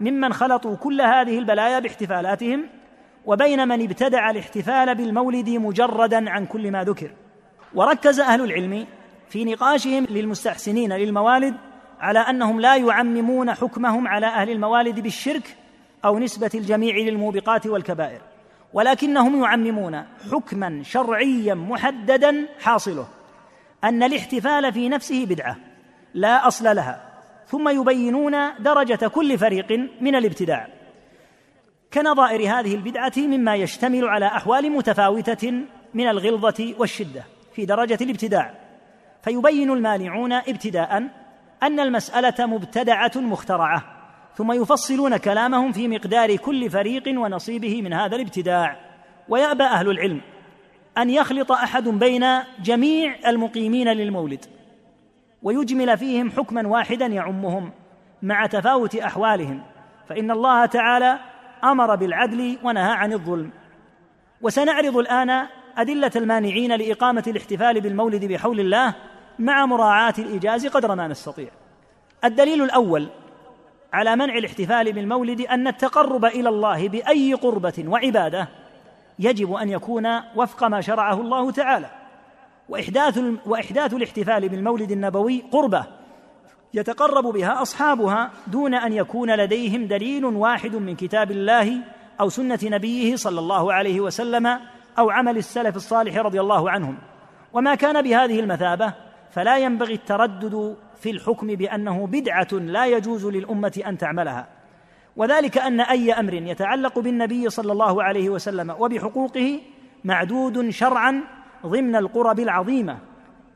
ممن 0.00 0.32
خلطوا 0.32 0.76
كل 0.76 1.00
هذه 1.00 1.38
البلايا 1.38 1.78
باحتفالاتهم 1.78 2.81
وبين 3.26 3.68
من 3.68 3.82
ابتدع 3.82 4.30
الاحتفال 4.30 4.94
بالمولد 4.94 5.50
مجردا 5.50 6.30
عن 6.30 6.46
كل 6.46 6.70
ما 6.70 6.84
ذكر. 6.84 7.10
وركز 7.74 8.20
أهل 8.20 8.40
العلم 8.40 8.86
في 9.28 9.44
نقاشهم 9.44 10.06
للمستحسنين 10.10 10.92
للموالد 10.92 11.54
على 12.00 12.18
أنهم 12.18 12.60
لا 12.60 12.76
يعممون 12.76 13.54
حكمهم 13.54 14.08
على 14.08 14.26
أهل 14.26 14.50
الموالد 14.50 15.00
بالشرك 15.00 15.56
أو 16.04 16.18
نسبة 16.18 16.50
الجميع 16.54 16.96
للموبقات 16.96 17.66
والكبائر 17.66 18.20
ولكنهم 18.72 19.42
يعممون 19.42 20.02
حكما 20.32 20.82
شرعيا 20.82 21.54
محددا 21.54 22.46
حاصله. 22.60 23.06
أن 23.84 24.02
الاحتفال 24.02 24.72
في 24.72 24.88
نفسه 24.88 25.26
بدعة 25.26 25.56
لا 26.14 26.46
أصل 26.46 26.76
لها 26.76 27.02
ثم 27.46 27.68
يبينون 27.68 28.34
درجة 28.58 29.06
كل 29.08 29.38
فريق 29.38 29.88
من 30.00 30.14
الابتداع. 30.14 30.81
كنظائر 31.94 32.40
هذه 32.40 32.74
البدعة 32.74 33.12
مما 33.16 33.54
يشتمل 33.54 34.08
على 34.08 34.26
أحوال 34.26 34.72
متفاوتة 34.72 35.52
من 35.94 36.08
الغلظة 36.08 36.74
والشدة 36.78 37.24
في 37.54 37.64
درجة 37.64 37.98
الابتداع. 38.00 38.54
فيبين 39.22 39.70
المانعون 39.70 40.32
ابتداء 40.32 41.02
أن 41.62 41.80
المسألة 41.80 42.46
مبتدعة 42.46 43.12
مخترعة 43.16 43.84
ثم 44.34 44.52
يفصلون 44.52 45.16
كلامهم 45.16 45.72
في 45.72 45.88
مقدار 45.88 46.36
كل 46.36 46.70
فريق 46.70 47.02
ونصيبه 47.08 47.82
من 47.82 47.92
هذا 47.92 48.16
الابتداع. 48.16 48.76
ويأبى 49.28 49.64
أهل 49.64 49.90
العلم 49.90 50.20
أن 50.98 51.10
يخلط 51.10 51.52
أحد 51.52 51.88
بين 51.88 52.24
جميع 52.62 53.14
المقيمين 53.26 53.88
للمولد 53.88 54.44
ويجمل 55.42 55.98
فيهم 55.98 56.30
حكما 56.30 56.68
واحدا 56.68 57.06
يعمهم 57.06 57.72
مع 58.22 58.46
تفاوت 58.46 58.96
أحوالهم. 58.96 59.62
فإن 60.08 60.30
الله 60.30 60.66
تعالى 60.66 61.31
أمر 61.64 61.94
بالعدل 61.94 62.58
ونهى 62.62 62.92
عن 62.92 63.12
الظلم. 63.12 63.50
وسنعرض 64.40 64.96
الآن 64.96 65.46
أدلة 65.76 66.10
المانعين 66.16 66.76
لإقامة 66.76 67.24
الاحتفال 67.26 67.80
بالمولد 67.80 68.24
بحول 68.24 68.60
الله 68.60 68.94
مع 69.38 69.66
مراعاة 69.66 70.14
الإيجاز 70.18 70.66
قدر 70.66 70.94
ما 70.94 71.08
نستطيع. 71.08 71.48
الدليل 72.24 72.62
الأول 72.62 73.08
على 73.92 74.16
منع 74.16 74.34
الاحتفال 74.34 74.92
بالمولد 74.92 75.40
أن 75.40 75.68
التقرب 75.68 76.24
إلى 76.24 76.48
الله 76.48 76.88
بأي 76.88 77.34
قربة 77.34 77.84
وعبادة 77.86 78.48
يجب 79.18 79.52
أن 79.52 79.68
يكون 79.68 80.20
وفق 80.36 80.64
ما 80.64 80.80
شرعه 80.80 81.20
الله 81.20 81.50
تعالى. 81.50 81.90
وإحداث 82.68 83.20
وإحداث 83.46 83.94
الاحتفال 83.94 84.48
بالمولد 84.48 84.90
النبوي 84.90 85.44
قربة 85.52 85.86
يتقرب 86.74 87.24
بها 87.24 87.62
أصحابها 87.62 88.30
دون 88.46 88.74
أن 88.74 88.92
يكون 88.92 89.34
لديهم 89.34 89.86
دليل 89.86 90.24
واحد 90.24 90.76
من 90.76 90.96
كتاب 90.96 91.30
الله 91.30 91.78
أو 92.20 92.28
سنة 92.28 92.58
نبيه 92.64 93.16
صلى 93.16 93.40
الله 93.40 93.72
عليه 93.72 94.00
وسلم 94.00 94.46
أو 94.98 95.10
عمل 95.10 95.36
السلف 95.36 95.76
الصالح 95.76 96.16
رضي 96.16 96.40
الله 96.40 96.70
عنهم. 96.70 96.98
وما 97.52 97.74
كان 97.74 98.02
بهذه 98.02 98.40
المثابة 98.40 98.94
فلا 99.30 99.58
ينبغي 99.58 99.94
التردد 99.94 100.76
في 100.96 101.10
الحكم 101.10 101.46
بأنه 101.46 102.06
بدعة 102.06 102.48
لا 102.52 102.86
يجوز 102.86 103.26
للأمة 103.26 103.82
أن 103.86 103.98
تعملها. 103.98 104.48
وذلك 105.16 105.58
أن 105.58 105.80
أي 105.80 106.12
أمر 106.12 106.34
يتعلق 106.34 106.98
بالنبي 106.98 107.50
صلى 107.50 107.72
الله 107.72 108.02
عليه 108.02 108.30
وسلم 108.30 108.74
وبحقوقه 108.78 109.60
معدود 110.04 110.70
شرعا 110.70 111.22
ضمن 111.66 111.96
القرب 111.96 112.40
العظيمة 112.40 112.98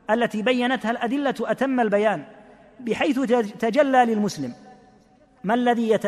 التي 0.09 0.41
بينتها 0.41 0.91
الأدلة 0.91 1.35
أتم 1.41 1.79
البيان. 1.79 2.36
بحيث 2.79 3.19
تجلى 3.59 4.05
للمسلم. 4.05 4.53
ما 5.43 5.53
الذي 5.53 5.99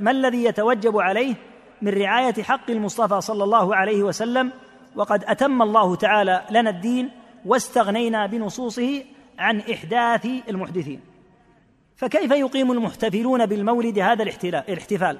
ما 0.00 0.10
الذي 0.10 0.44
يتوجب 0.44 0.98
عليه 0.98 1.34
من 1.82 1.88
رعاية 1.88 2.42
حق 2.42 2.70
المصطفى 2.70 3.20
صلى 3.20 3.44
الله 3.44 3.76
عليه 3.76 4.02
وسلم؟ 4.02 4.52
وقد 4.96 5.24
أتم 5.24 5.62
الله 5.62 5.96
تعالى 5.96 6.42
لنا 6.50 6.70
الدين 6.70 7.10
واستغنينا 7.46 8.26
بنصوصه 8.26 9.04
عن 9.38 9.60
إحداث 9.60 10.26
المحدثين. 10.48 11.00
فكيف 11.96 12.30
يقيم 12.30 12.72
المحتفلون 12.72 13.46
بالمولد 13.46 13.98
هذا 13.98 14.22
الاحتفال؟ 14.22 15.18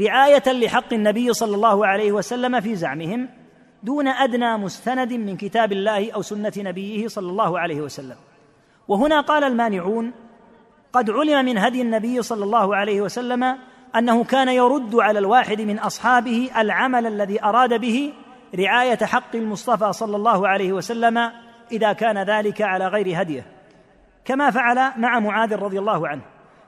رعاية 0.00 0.52
لحق 0.52 0.92
النبي 0.92 1.32
صلى 1.32 1.54
الله 1.54 1.86
عليه 1.86 2.12
وسلم 2.12 2.60
في 2.60 2.76
زعمهم 2.76 3.28
دون 3.82 4.08
أدنى 4.08 4.56
مستند 4.56 5.12
من 5.12 5.36
كتاب 5.36 5.72
الله 5.72 6.12
أو 6.12 6.22
سنة 6.22 6.52
نبيه 6.56 7.08
صلى 7.08 7.30
الله 7.30 7.58
عليه 7.58 7.80
وسلم. 7.80 8.16
وهنا 8.88 9.20
قال 9.20 9.44
المانعون 9.44 10.12
قد 10.92 11.10
علم 11.10 11.44
من 11.44 11.58
هدي 11.58 11.82
النبي 11.82 12.22
صلى 12.22 12.44
الله 12.44 12.76
عليه 12.76 13.00
وسلم 13.00 13.58
أنه 13.96 14.24
كان 14.24 14.48
يرد 14.48 14.94
على 14.94 15.18
الواحد 15.18 15.60
من 15.60 15.78
أصحابه 15.78 16.50
العمل 16.56 17.06
الذي 17.06 17.44
أراد 17.44 17.80
به 17.80 18.12
رعاية 18.58 18.98
حق 19.04 19.36
المصطفى 19.36 19.92
صلى 19.92 20.16
الله 20.16 20.48
عليه 20.48 20.72
وسلم 20.72 21.30
إذا 21.72 21.92
كان 21.92 22.18
ذلك 22.18 22.62
على 22.62 22.88
غير 22.88 23.22
هديه. 23.22 23.46
كما 24.24 24.50
فعل 24.50 24.92
مع 24.96 25.18
معاذ 25.18 25.54
رضي 25.54 25.78
الله 25.78 26.08
عنه. 26.08 26.22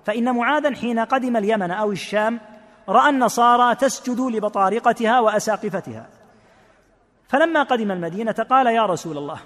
فإن 0.04 0.34
معاذا 0.34 0.74
حين 0.74 0.98
قدم 0.98 1.36
اليمن 1.36 1.70
أو 1.70 1.92
الشام 1.92 2.40
رأى 2.88 3.10
النصارى 3.10 3.74
تسجد 3.74 4.20
لبطارقتها 4.20 5.20
وأساقفتها. 5.20 6.06
فلما 7.28 7.62
قدم 7.62 7.90
المدينة 7.90 8.32
قال 8.50 8.66
يا 8.66 8.86
رسول 8.86 9.18
الله 9.18 9.40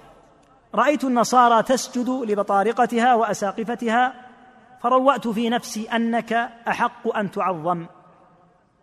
رأيت 0.75 1.03
النصارى 1.03 1.63
تسجد 1.63 2.09
لبطارقتها 2.09 3.15
وأساقفتها 3.15 4.13
فروأت 4.81 5.27
في 5.27 5.49
نفسي 5.49 5.87
أنك 5.87 6.33
أحق 6.67 7.17
أن 7.17 7.31
تعظم 7.31 7.85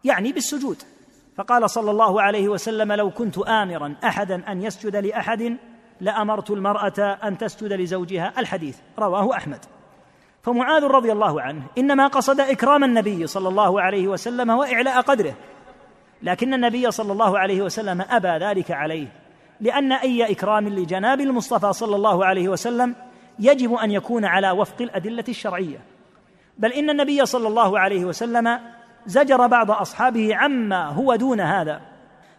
يعني 0.04 0.32
بالسجود. 0.32 0.82
فقال 1.36 1.70
صلى 1.70 1.90
الله 1.90 2.22
عليه 2.22 2.48
وسلم 2.48 2.92
لو 2.92 3.10
كنت 3.10 3.38
امرا 3.38 3.96
احدا 4.04 4.52
أن 4.52 4.62
يسجد 4.62 4.96
لأحد 4.96 5.56
لأمرت 6.00 6.50
المرأة 6.50 7.18
أن 7.24 7.38
تسجد 7.38 7.72
لزوجها. 7.72 8.32
الحديث 8.38 8.78
رواه 8.98 9.36
أحمد. 9.36 9.64
فمعاذ 10.42 10.84
رضي 10.84 11.12
الله 11.12 11.42
عنه 11.42 11.62
إنما 11.78 12.06
قصد 12.06 12.40
إكرام 12.40 12.84
النبي 12.84 13.26
صلى 13.26 13.48
الله 13.48 13.80
عليه 13.80 14.08
وسلم 14.08 14.50
وإعلاء 14.50 15.00
قدره 15.00 15.34
لكن 16.22 16.54
النبي 16.54 16.90
صلى 16.90 17.12
الله 17.12 17.38
عليه 17.38 17.62
وسلم 17.62 18.04
أبى 18.10 18.44
ذلك 18.44 18.70
عليه. 18.70 19.21
لأن 19.62 19.92
أي 19.92 20.32
إكرام 20.32 20.68
لجناب 20.68 21.20
المصطفى 21.20 21.72
صلى 21.72 21.96
الله 21.96 22.26
عليه 22.26 22.48
وسلم 22.48 22.94
يجب 23.38 23.74
أن 23.74 23.90
يكون 23.90 24.24
على 24.24 24.50
وفق 24.50 24.82
الأدلة 24.82 25.24
الشرعية. 25.28 25.80
بل 26.58 26.72
إن 26.72 26.90
النبي 26.90 27.26
صلى 27.26 27.48
الله 27.48 27.78
عليه 27.78 28.04
وسلم 28.04 28.60
زجر 29.06 29.46
بعض 29.46 29.70
أصحابه 29.70 30.36
عما 30.36 30.86
هو 30.86 31.14
دون 31.14 31.40
هذا. 31.40 31.80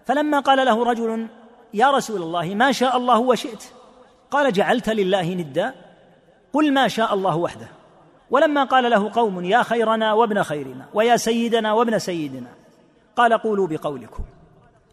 فلما 0.05 0.39
قال 0.39 0.65
له 0.65 0.83
رجل 0.83 1.27
يا 1.73 1.91
رسول 1.91 2.21
الله 2.21 2.55
ما 2.55 2.71
شاء 2.71 2.97
الله 2.97 3.19
وشئت؟ 3.19 3.63
قال 4.31 4.53
جعلت 4.53 4.89
لله 4.89 5.33
ندا. 5.33 5.73
قل 6.53 6.73
ما 6.73 6.87
شاء 6.87 7.13
الله 7.13 7.37
وحده. 7.37 7.67
ولما 8.31 8.63
قال 8.63 8.91
له 8.91 9.11
قوم 9.13 9.43
يا 9.43 9.63
خيرنا 9.63 10.13
وابن 10.13 10.43
خيرنا 10.43 10.85
ويا 10.93 11.17
سيدنا 11.17 11.73
وابن 11.73 11.99
سيدنا. 11.99 12.49
قال 13.15 13.33
قولوا 13.33 13.67
بقولكم 13.67 14.23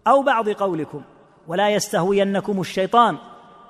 أو 0.06 0.22
بعض 0.22 0.48
قولكم. 0.48 1.02
ولا 1.50 1.68
يستهوينكم 1.68 2.60
الشيطان. 2.60 3.18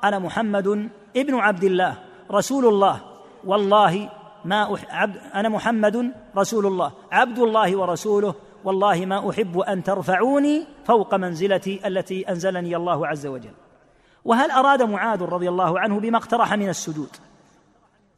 أنا 0.04 0.18
محمد 0.18 0.88
ابن 1.16 1.34
عبد 1.34 1.64
الله 1.64 1.94
رسول 2.30 2.66
الله. 2.66 3.00
والله 3.44 4.08
ما 4.44 4.74
أح... 4.74 4.80
عبد 4.90 5.16
أنا 5.34 5.48
محمد 5.48 6.12
رسول 6.36 6.66
الله. 6.66 6.92
عبد 7.12 7.38
الله 7.38 7.76
ورسوله 7.76 8.34
والله 8.64 9.06
ما 9.06 9.30
أحب 9.30 9.58
أن 9.58 9.82
ترفعوني 9.82 10.66
فوق 10.84 11.14
منزلتي 11.14 11.80
التي 11.86 12.28
أنزلني 12.28 12.76
الله 12.76 13.06
عز 13.06 13.26
وجل. 13.26 13.54
وهل 14.24 14.50
أراد 14.50 14.82
معاذ 14.82 15.22
رضي 15.22 15.48
الله 15.48 15.80
عنه 15.80 16.00
بما 16.00 16.18
اقترح 16.18 16.54
من 16.54 16.68
السجود؟ 16.68 17.16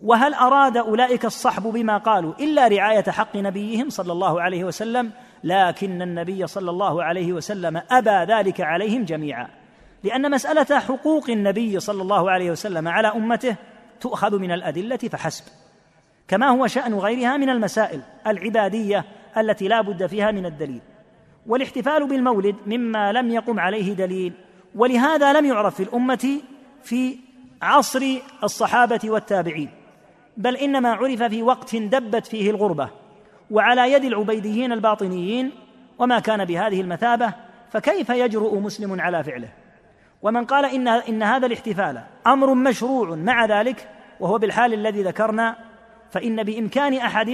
وهل 0.01 0.35
أراد 0.35 0.77
أولئك 0.77 1.25
الصحب 1.25 1.63
بما 1.63 1.99
قالوا 1.99 2.33
إلا 2.41 2.69
رعاية 2.69 3.11
حق 3.11 3.37
نبيهم 3.37 3.91
صلى 3.91 4.13
الله 4.13 4.43
عليه 4.43 4.65
وسلم 4.65 5.11
لكن 5.45 6.03
النبي 6.03 6.47
صلى 6.47 6.71
الله 6.71 7.05
عليه 7.05 7.33
وسلم 7.33 7.83
أبى 7.91 8.33
ذلك 8.33 8.61
عليهم 8.61 9.05
جميعا 9.05 9.49
لأن 10.05 10.31
مسألة 10.31 10.79
حقوق 10.79 11.31
النبي 11.31 11.81
صلى 11.81 12.03
الله 12.03 12.31
عليه 12.31 12.51
وسلم 12.51 12.89
على 12.89 13.09
أمته 13.09 13.57
تؤخذ 14.01 14.39
من 14.39 14.53
الأدلة 14.53 14.97
فحسب 14.97 15.45
كما 16.29 16.49
هو 16.49 16.67
شأن 16.67 16.95
غيرها 16.95 17.37
من 17.37 17.49
المسائل 17.49 18.01
العبادية 18.27 19.05
التي 19.37 19.69
لا 19.69 19.81
بد 19.81 20.07
فيها 20.07 20.31
من 20.31 20.47
الدليل 20.47 20.81
والاحتفال 21.47 22.09
بالمولد 22.09 22.57
مما 22.67 23.13
لم 23.13 23.31
يقم 23.31 23.61
عليه 23.61 23.93
دليل 23.93 24.33
ولهذا 24.75 25.33
لم 25.33 25.45
يعرف 25.45 25.75
في 25.75 25.83
الأمة 25.83 26.41
في 26.83 27.19
عصر 27.63 28.03
الصحابة 28.45 29.01
والتابعين 29.05 29.71
بل 30.37 30.57
إنما 30.57 30.93
عرف 30.93 31.23
في 31.23 31.43
وقت 31.43 31.77
دبت 31.77 32.27
فيه 32.27 32.51
الغربة 32.51 33.02
وعلى 33.53 33.93
يد 33.93 34.05
العبيديين 34.05 34.73
الباطنيين 34.73 35.53
وما 35.99 36.19
كان 36.19 36.45
بهذه 36.45 36.81
المثابة 36.81 37.33
فكيف 37.71 38.11
يجرؤ 38.11 38.59
مسلم 38.59 39.01
على 39.01 39.25
فعله؟ 39.25 39.49
ومن 40.23 40.45
قال 40.45 40.65
إن 40.65 40.89
إن 40.89 41.23
هذا 41.23 41.47
الاحتفال 41.47 42.03
أمر 42.27 42.55
مشروع 42.55 43.15
مع 43.15 43.45
ذلك 43.45 43.89
وهو 44.21 44.39
بالحال 44.39 44.75
الذي 44.75 45.03
ذكرنا 45.03 45.57
فإن 46.11 46.43
بإمكان 46.43 46.95
أحد 46.95 47.29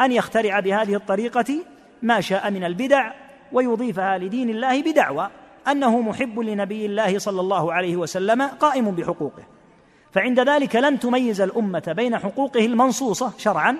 أن 0.00 0.12
يخترع 0.12 0.60
بهذه 0.60 0.94
الطريقة 0.94 1.64
ما 2.02 2.20
شاء 2.20 2.50
من 2.50 2.64
البدع 2.64 3.12
ويضيفها 3.52 4.18
لدين 4.18 4.50
الله 4.50 4.82
بدعوى 4.82 5.30
أنه 5.68 6.00
محب 6.00 6.38
لنبي 6.38 6.86
الله 6.86 7.18
صلى 7.18 7.40
الله 7.40 7.72
عليه 7.72 7.96
وسلم 7.96 8.42
قائم 8.42 8.90
بحقوقه. 8.90 9.42
فعند 10.12 10.40
ذلك 10.40 10.76
لن 10.76 10.98
تميز 10.98 11.40
الأمة 11.40 11.92
بين 11.96 12.18
حقوقه 12.18 12.66
المنصوصة 12.66 13.32
شرعا 13.38 13.76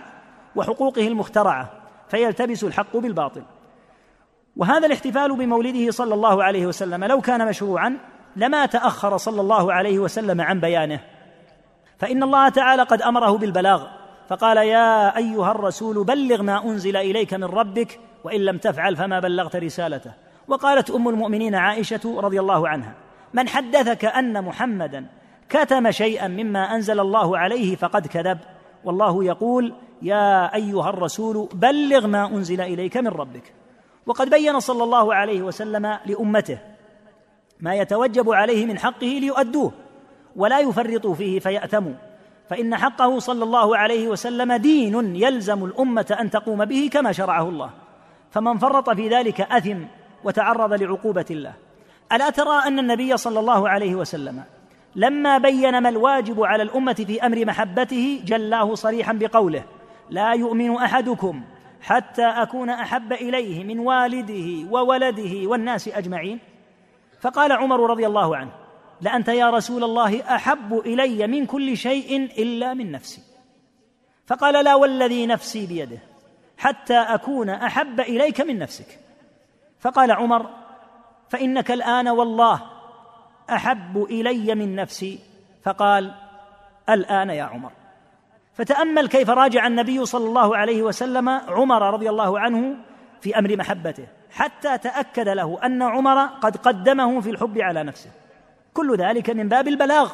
وحقوقه 0.56 1.08
المخترعة 1.08 1.70
فيلتبس 2.08 2.64
الحق 2.64 2.96
بالباطل. 2.96 3.42
وهذا 4.56 4.86
الاحتفال 4.86 5.36
بمولده 5.36 5.90
صلى 5.90 6.14
الله 6.14 6.44
عليه 6.44 6.66
وسلم 6.66 7.04
لو 7.04 7.20
كان 7.20 7.48
مشروعا 7.48 7.98
لما 8.36 8.66
تأخر 8.66 9.16
صلى 9.16 9.40
الله 9.40 9.72
عليه 9.72 9.98
وسلم 9.98 10.40
عن 10.40 10.60
بيانه. 10.60 11.00
فإن 11.98 12.22
الله 12.22 12.48
تعالى 12.48 12.82
قد 12.82 13.02
أمره 13.02 13.38
بالبلاغ 13.38 13.86
فقال 14.28 14.56
يا 14.56 15.16
أيها 15.16 15.50
الرسول 15.50 16.04
بلغ 16.04 16.42
ما 16.42 16.64
أنزل 16.64 16.96
إليك 16.96 17.34
من 17.34 17.44
ربك 17.44 18.00
وإن 18.24 18.40
لم 18.40 18.58
تفعل 18.58 18.96
فما 18.96 19.20
بلغت 19.20 19.56
رسالته. 19.56 20.12
وقالت 20.48 20.90
أم 20.90 21.08
المؤمنين 21.08 21.54
عائشة 21.54 22.20
رضي 22.20 22.40
الله 22.40 22.68
عنها 22.68 22.94
من 23.34 23.48
حدثك 23.48 24.04
أن 24.04 24.44
محمدا 24.44 25.06
كتم 25.48 25.90
شيئا 25.90 26.28
مما 26.28 26.74
أنزل 26.74 27.00
الله 27.00 27.38
عليه 27.38 27.76
فقد 27.76 28.06
كذب 28.06 28.38
والله 28.84 29.24
يقول 29.24 29.74
يا 30.02 30.54
أيها 30.54 30.90
الرسول 30.90 31.48
بلغ 31.52 32.06
ما 32.06 32.26
أنزل 32.26 32.60
إليك 32.60 32.96
من 32.96 33.08
ربك. 33.08 33.52
وقد 34.06 34.30
بين 34.30 34.60
صلى 34.60 34.84
الله 34.84 35.14
عليه 35.14 35.42
وسلم 35.42 35.98
لأمته 36.06 36.58
ما 37.60 37.74
يتوجب 37.74 38.30
عليه 38.30 38.66
من 38.66 38.78
حقه 38.78 39.06
ليؤدوه 39.06 39.72
ولا 40.36 40.60
يفرطوا 40.60 41.14
فيه 41.14 41.40
فيأتموا 41.40 41.94
فإن 42.48 42.76
حقه 42.76 43.18
صلى 43.18 43.44
الله 43.44 43.76
عليه 43.76 44.08
وسلم 44.08 44.52
دين 44.52 45.16
يلزم 45.16 45.64
الأمة 45.64 46.16
أن 46.20 46.30
تقوم 46.30 46.64
به 46.64 46.90
كما 46.92 47.12
شرعه 47.12 47.48
الله. 47.48 47.70
فمن 48.30 48.58
فرط 48.58 48.90
في 48.90 49.08
ذلك 49.08 49.40
أثم 49.40 49.78
وتعرض 50.24 50.72
لعقوبة 50.72 51.26
الله. 51.30 51.54
ألا 52.12 52.30
ترى 52.30 52.62
أن 52.66 52.78
النبي 52.78 53.16
صلى 53.16 53.40
الله 53.40 53.68
عليه 53.68 53.94
وسلم 53.94 54.42
لما 54.96 55.38
بين 55.38 55.78
ما 55.78 55.88
الواجب 55.88 56.42
على 56.42 56.62
الأمة 56.62 56.92
في 56.92 57.26
أمر 57.26 57.46
محبته 57.46 58.20
جلاه 58.24 58.74
صريحا 58.74 59.12
بقوله 59.12 59.64
لا 60.10 60.32
يؤمن 60.32 60.76
أحدكم 60.76 61.42
حتى 61.82 62.24
أكون 62.26 62.70
أحب 62.70 63.12
إليه 63.12 63.64
من 63.64 63.78
والده 63.78 64.70
وولده 64.70 65.48
والناس 65.48 65.88
أجمعين. 65.88 66.38
فقال 67.20 67.52
عمر 67.52 67.90
رضي 67.90 68.06
الله 68.06 68.36
عنه 68.36 68.50
لأنت 69.00 69.28
يا 69.28 69.50
رسول 69.50 69.84
الله 69.84 70.34
أحب 70.34 70.78
إلي 70.78 71.26
من 71.26 71.46
كل 71.46 71.76
شيء 71.76 72.24
إلا 72.38 72.74
من 72.74 72.92
نفسي. 72.92 73.22
فقال 74.26 74.64
لا 74.64 74.74
والذي 74.74 75.26
نفسي 75.26 75.66
بيده 75.66 75.98
حتى 76.58 76.96
أكون 76.98 77.50
أحب 77.50 78.00
إليك 78.00 78.40
من 78.40 78.58
نفسك. 78.58 78.98
فقال 79.78 80.10
عمر 80.10 80.50
فإنك 81.28 81.70
الآن 81.70 82.08
والله 82.08 82.62
أحب 83.50 84.02
إلي 84.02 84.54
من 84.54 84.74
نفسي. 84.74 85.18
فقال 85.62 86.14
الآن 86.88 87.30
يا 87.30 87.44
عمر. 87.44 87.72
فتأمل 88.54 89.08
كيف 89.08 89.30
راجع 89.30 89.66
النبي 89.66 90.06
صلى 90.06 90.26
الله 90.26 90.56
عليه 90.56 90.82
وسلم 90.82 91.28
عمر 91.28 91.92
رضي 91.92 92.10
الله 92.10 92.40
عنه 92.40 92.76
في 93.20 93.38
أمر 93.38 93.56
محبته 93.56 94.06
حتى 94.30 94.78
تأكد 94.78 95.28
له 95.28 95.58
أن 95.64 95.82
عمر 95.82 96.26
قد 96.26 96.56
قدمه 96.56 97.20
في 97.20 97.30
الحب 97.30 97.58
على 97.58 97.82
نفسه. 97.82 98.10
كل 98.74 98.96
ذلك 98.96 99.30
من 99.30 99.48
باب 99.48 99.68
البلاغ 99.68 100.12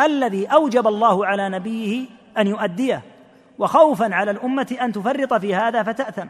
الذي 0.00 0.46
أوجب 0.46 0.86
الله 0.86 1.26
على 1.26 1.48
نبيه 1.48 2.06
أن 2.38 2.46
يؤديه 2.46 3.02
وخوفا 3.58 4.14
على 4.14 4.30
الأمة 4.30 4.76
أن 4.80 4.92
تفرط 4.92 5.34
في 5.34 5.54
هذا 5.54 5.82
فتأثم 5.82 6.26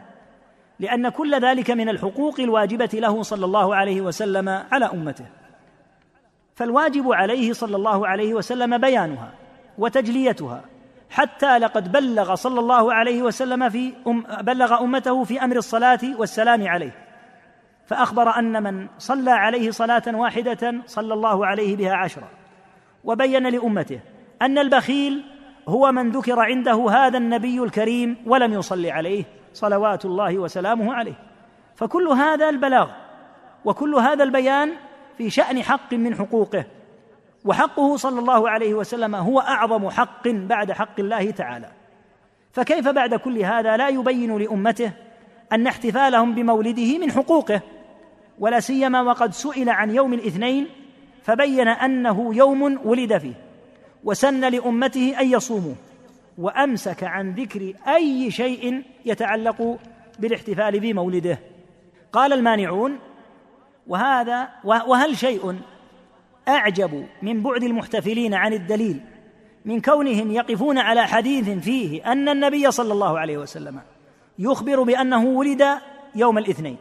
لأن 0.79 1.09
كل 1.09 1.41
ذلك 1.41 1.71
من 1.71 1.89
الحقوق 1.89 2.39
الواجبة 2.39 2.89
له 2.93 3.23
صلى 3.23 3.45
الله 3.45 3.75
عليه 3.75 4.01
وسلم 4.01 4.49
على 4.71 4.85
أمته. 4.85 5.25
فالواجب 6.55 7.11
عليه 7.11 7.53
صلى 7.53 7.75
الله 7.75 8.07
عليه 8.07 8.33
وسلم 8.33 8.77
بيانها 8.77 9.31
وتجليتها 9.77 10.61
حتى 11.11 11.57
لقد 11.57 11.91
بلغ 11.91 12.35
صلى 12.35 12.59
الله 12.59 12.93
عليه 12.93 13.21
وسلم 13.21 13.69
في 13.69 13.93
أم 14.07 14.23
بلغ 14.41 14.81
أمته 14.81 15.23
في 15.23 15.43
أمر 15.43 15.55
الصلاة 15.55 15.99
والسلام 16.17 16.67
عليه. 16.67 16.95
فأخبر 17.85 18.39
أن 18.39 18.63
من 18.63 18.87
صلى 18.97 19.31
عليه 19.31 19.71
صلاة 19.71 20.03
واحدة 20.07 20.73
صلى 20.85 21.13
الله 21.13 21.45
عليه 21.45 21.75
بها 21.75 21.93
عشرا 21.93 22.27
وبين 23.03 23.47
لأمته 23.47 23.99
أن 24.41 24.57
البخيل 24.57 25.23
هو 25.67 25.91
من 25.91 26.09
ذكر 26.09 26.39
عنده 26.39 26.89
هذا 26.89 27.17
النبي 27.17 27.63
الكريم 27.63 28.17
ولم 28.25 28.53
يصلي 28.53 28.91
عليه 28.91 29.23
صلوات 29.53 30.05
الله 30.05 30.37
وسلامه 30.37 30.93
عليه. 30.93 31.19
فكل 31.75 32.07
هذا 32.07 32.49
البلاغ 32.49 32.89
وكل 33.65 33.95
هذا 33.95 34.23
البيان 34.23 34.71
في 35.17 35.29
شأن 35.29 35.63
حق 35.63 35.93
من 35.93 36.15
حقوقه. 36.15 36.65
وحقه 37.45 37.97
صلى 37.97 38.19
الله 38.19 38.49
عليه 38.49 38.73
وسلم 38.73 39.15
هو 39.15 39.39
أعظم 39.39 39.89
حق 39.89 40.27
بعد 40.27 40.71
حق 40.71 40.99
الله 40.99 41.31
تعالى. 41.31 41.71
فكيف 42.51 42.87
بعد 42.87 43.15
كل 43.15 43.37
هذا 43.39 43.77
لا 43.77 43.89
يبين 43.89 44.37
لأمته 44.37 44.91
أن 45.53 45.67
احتفالهم 45.67 46.35
بمولده 46.35 46.97
من 46.97 47.11
حقوقه 47.11 47.61
ولا 48.39 48.59
سيما 48.59 49.01
وقد 49.01 49.33
سئل 49.33 49.69
عن 49.69 49.95
يوم 49.95 50.13
الاثنين 50.13 50.67
فبين 51.23 51.67
أنه 51.67 52.35
يوم 52.35 52.79
ولد 52.85 53.17
فيه 53.17 53.33
وسن 54.03 54.49
لأمته 54.49 55.15
أن 55.19 55.31
يصوموا 55.31 55.73
وأمسك 56.37 57.03
عن 57.03 57.31
ذكر 57.31 57.73
أي 57.87 58.31
شيء 58.31 58.83
يتعلق 59.05 59.79
بالاحتفال 60.19 60.79
بمولده. 60.79 61.39
قال 62.11 62.33
المانعون 62.33 62.99
وهذا 63.87 64.49
وهل 64.63 65.17
شيء 65.17 65.59
أعجب 66.47 67.05
من 67.21 67.43
بعد 67.43 67.63
المحتفلين 67.63 68.33
عن 68.33 68.53
الدليل 68.53 68.99
من 69.65 69.81
كونهم 69.81 70.31
يقفون 70.31 70.77
على 70.77 71.07
حديث 71.07 71.49
فيه 71.49 72.11
أن 72.11 72.29
النبي 72.29 72.71
صلى 72.71 72.93
الله 72.93 73.19
عليه 73.19 73.37
وسلم 73.37 73.79
يخبر 74.39 74.83
بأنه 74.83 75.25
ولد 75.25 75.63
يوم 76.15 76.37
الاثنين 76.37 76.77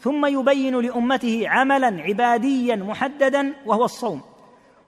ثم 0.00 0.26
يبين 0.26 0.80
لأمته 0.80 1.48
عملا 1.48 2.02
عباديا 2.02 2.76
محددا 2.76 3.52
وهو 3.66 3.84
الصوم 3.84 4.20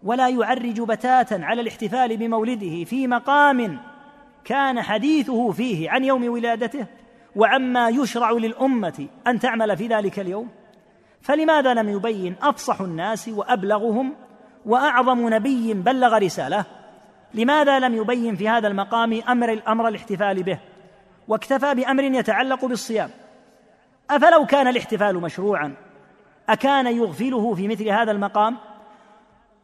ولا 0.02 0.28
يعرج 0.28 0.80
بتاتا 0.80 1.34
على 1.34 1.60
الاحتفال 1.60 2.16
بمولده 2.16 2.84
في 2.84 3.06
مقام 3.06 3.78
كان 4.44 4.82
حديثه 4.82 5.50
فيه 5.50 5.90
عن 5.90 6.04
يوم 6.04 6.28
ولادته 6.28 6.86
وعما 7.36 7.88
يشرع 7.88 8.30
للأمة 8.30 9.06
أن 9.26 9.38
تعمل 9.38 9.76
في 9.76 9.86
ذلك 9.86 10.20
اليوم. 10.20 10.48
فلماذا 11.24 11.74
لم 11.74 11.88
يبين 11.88 12.36
أفصح 12.42 12.80
الناس 12.80 13.28
وأبلغهم 13.28 14.14
وأعظم 14.66 15.34
نبي 15.34 15.74
بلغ 15.74 16.18
رسالة؟ 16.18 16.64
لماذا 17.34 17.78
لم 17.78 17.94
يبين 17.94 18.36
في 18.36 18.48
هذا 18.48 18.68
المقام 18.68 19.22
أمر 19.28 19.62
أمر 19.68 19.88
الاحتفال 19.88 20.42
به؟ 20.42 20.58
واكتفى 21.28 21.74
بأمر 21.74 22.04
يتعلق 22.04 22.64
بالصيام. 22.64 23.10
أفلو 24.10 24.46
كان 24.46 24.68
الاحتفال 24.68 25.16
مشروعا؟ 25.20 25.74
أكان 26.48 26.86
يغفله 26.86 27.54
في 27.54 27.68
مثل 27.68 27.88
هذا 27.88 28.12
المقام؟ 28.12 28.56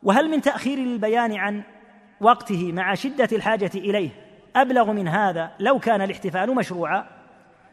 وهل 0.03 0.31
من 0.31 0.41
تأخير 0.41 0.79
البيان 0.79 1.37
عن 1.37 1.63
وقته 2.21 2.73
مع 2.73 2.95
شدة 2.95 3.29
الحاجة 3.33 3.71
إليه 3.75 4.11
أبلغ 4.57 4.93
من 4.93 5.09
هذا 5.09 5.51
لو 5.59 5.79
كان 5.79 6.03
الاحتفال 6.03 6.55
مشروعا؟ 6.55 7.07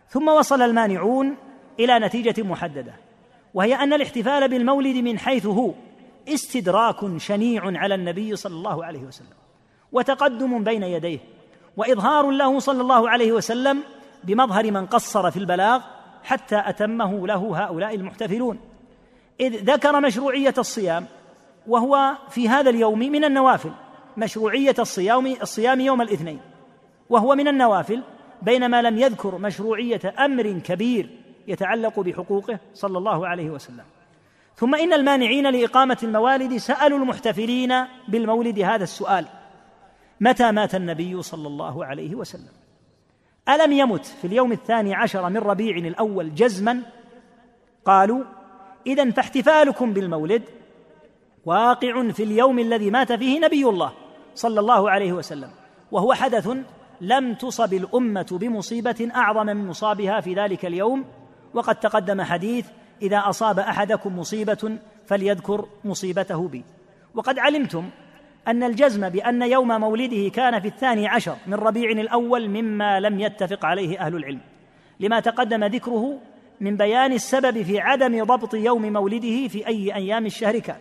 ثم 0.09 0.27
وصل 0.27 0.61
المانعون 0.61 1.37
إلى 1.79 1.99
نتيجة 1.99 2.43
محددة. 2.43 3.06
وهي 3.57 3.75
أن 3.75 3.93
الاحتفال 3.93 4.47
بالمولد 4.47 4.95
من 4.95 5.19
حيث 5.19 5.45
هو 5.45 5.73
استدراك 6.27 7.17
شنيع 7.17 7.61
على 7.65 7.95
النبي 7.95 8.35
صلى 8.35 8.55
الله 8.55 8.85
عليه 8.85 8.99
وسلم 8.99 9.37
وتقدم 9.91 10.63
بين 10.63 10.83
يديه 10.83 11.19
وإظهار 11.77 12.31
له 12.31 12.59
صلى 12.59 12.81
الله 12.81 13.09
عليه 13.09 13.31
وسلم 13.31 13.83
بمظهر 14.23 14.71
من 14.71 14.85
قصر 14.85 15.31
في 15.31 15.37
البلاغ 15.37 15.81
حتى 16.23 16.63
أتمه 16.65 17.27
له 17.27 17.63
هؤلاء 17.63 17.95
المحتفلون. 17.95 18.59
إذ 19.39 19.71
ذكر 19.73 20.01
مشروعية 20.01 20.53
الصيام 20.57 21.05
وهو 21.67 22.17
في 22.29 22.49
هذا 22.49 22.69
اليوم 22.69 22.99
من 22.99 23.23
النوافل 23.23 23.71
مشروعية 24.17 24.75
الصيام 24.79 25.25
الصيام 25.41 25.79
يوم 25.79 26.01
الاثنين 26.01 26.39
وهو 27.09 27.35
من 27.35 27.47
النوافل 27.47 28.03
بينما 28.41 28.81
لم 28.81 28.97
يذكر 28.97 29.37
مشروعية 29.37 30.13
أمر 30.19 30.59
كبير 30.59 31.26
يتعلق 31.47 31.99
بحقوقه 31.99 32.59
صلى 32.73 32.97
الله 32.97 33.27
عليه 33.27 33.49
وسلم. 33.49 33.83
ثم 34.55 34.75
إن 34.75 34.93
المانعين 34.93 35.49
لإقامة 35.49 35.97
الموالد 36.03 36.57
سألوا 36.57 36.99
المحتفلين 36.99 37.73
بالمولد 38.07 38.59
هذا 38.59 38.83
السؤال. 38.83 39.25
متى 40.21 40.51
مات 40.51 40.75
النبي 40.75 41.21
صلى 41.21 41.47
الله 41.47 41.85
عليه 41.85 42.15
وسلم؟ 42.15 42.53
ألم 43.49 43.71
يمت 43.71 44.05
في 44.05 44.27
اليوم 44.27 44.51
الثاني 44.51 44.95
عشر 44.95 45.29
من 45.29 45.37
ربيع 45.37 45.77
الأول 45.77 46.35
جزما؟ 46.35 46.81
قالوا 47.85 48.23
إذا 48.87 49.11
فاحتفالكم 49.11 49.93
بالمولد 49.93 50.43
واقع 51.45 52.11
في 52.11 52.23
اليوم 52.23 52.59
الذي 52.59 52.91
مات 52.91 53.13
فيه 53.13 53.39
نبي 53.39 53.65
الله 53.65 53.93
صلى 54.35 54.59
الله 54.59 54.89
عليه 54.89 55.13
وسلم 55.13 55.49
وهو 55.91 56.13
حدث 56.13 56.49
لم 57.01 57.33
تصب 57.33 57.73
الأمة 57.73 58.27
بمصيبة 58.31 59.11
أعظم 59.15 59.45
من 59.45 59.67
مصابها 59.67 60.21
في 60.21 60.33
ذلك 60.33 60.65
اليوم 60.65 61.05
وقد 61.53 61.75
تقدم 61.75 62.21
حديث 62.21 62.65
إذا 63.01 63.17
أصاب 63.17 63.59
أحدكم 63.59 64.19
مصيبة 64.19 64.77
فليذكر 65.05 65.65
مصيبته 65.85 66.47
بي. 66.47 66.63
وقد 67.15 67.39
علمتم 67.39 67.89
أن 68.47 68.63
الجزم 68.63 69.09
بأن 69.09 69.41
يوم 69.41 69.67
مولده 69.67 70.29
كان 70.29 70.59
في 70.59 70.67
الثاني 70.67 71.07
عشر 71.07 71.35
من 71.47 71.53
ربيع 71.53 71.91
الأول 71.91 72.49
مما 72.49 72.99
لم 72.99 73.19
يتفق 73.19 73.65
عليه 73.65 73.99
أهل 73.99 74.15
العلم. 74.15 74.39
لما 74.99 75.19
تقدم 75.19 75.63
ذكره 75.63 76.19
من 76.61 76.77
بيان 76.77 77.13
السبب 77.13 77.61
في 77.61 77.79
عدم 77.79 78.23
ضبط 78.23 78.53
يوم 78.53 78.93
مولده 78.93 79.47
في 79.47 79.67
أي 79.67 79.95
أيام 79.95 80.25
الشهر 80.25 80.59
كان. 80.59 80.77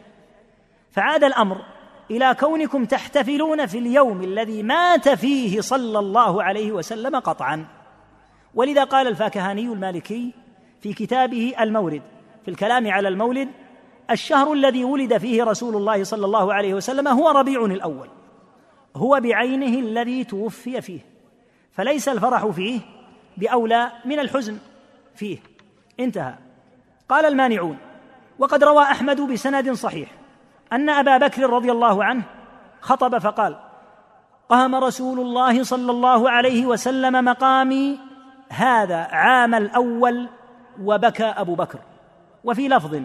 فعاد 0.92 1.24
الأمر 1.24 1.64
إلى 2.10 2.36
كونكم 2.40 2.84
تحتفلون 2.84 3.66
في 3.66 3.78
اليوم 3.78 4.22
الذي 4.22 4.62
مات 4.62 5.08
فيه 5.08 5.60
صلى 5.60 5.98
الله 5.98 6.42
عليه 6.42 6.72
وسلم 6.72 7.16
قطعا. 7.16 7.66
ولذا 8.54 8.84
قال 8.84 9.06
الفاكهاني 9.08 9.62
المالكي 9.62 10.32
في 10.86 10.92
كتابه 10.92 11.54
المورد 11.60 12.02
في 12.44 12.50
الكلام 12.50 12.90
على 12.90 13.08
المولد 13.08 13.48
الشهر 14.10 14.52
الذي 14.52 14.84
ولد 14.84 15.18
فيه 15.18 15.44
رسول 15.44 15.76
الله 15.76 16.04
صلى 16.04 16.26
الله 16.26 16.54
عليه 16.54 16.74
وسلم 16.74 17.08
هو 17.08 17.30
ربيع 17.30 17.64
الأول. 17.64 18.08
هو 18.96 19.20
بعينه 19.22 19.78
الذي 19.78 20.24
توفي 20.24 20.80
فيه. 20.80 21.00
فليس 21.72 22.08
الفرح 22.08 22.46
فيه 22.46 22.80
بأولى 23.36 23.92
من 24.04 24.18
الحزن 24.18 24.58
فيه. 25.14 25.38
انتهى. 26.00 26.34
قال 27.08 27.24
المانعون 27.24 27.78
وقد 28.38 28.64
روى 28.64 28.82
أحمد 28.82 29.20
بسند 29.20 29.72
صحيح 29.72 30.08
أن 30.72 30.88
أبا 30.88 31.18
بكر 31.18 31.50
رضي 31.50 31.72
الله 31.72 32.04
عنه 32.04 32.22
خطب 32.80 33.18
فقال 33.18 33.56
قام 34.48 34.74
رسول 34.74 35.20
الله 35.20 35.62
صلى 35.62 35.90
الله 35.90 36.30
عليه 36.30 36.66
وسلم 36.66 37.24
مقامي 37.24 37.98
هذا 38.48 38.96
عام 38.96 39.54
الأول 39.54 40.28
وبكى 40.82 41.24
أبو 41.24 41.54
بكر. 41.54 41.78
وفي 42.44 42.68
لفظ 42.68 43.02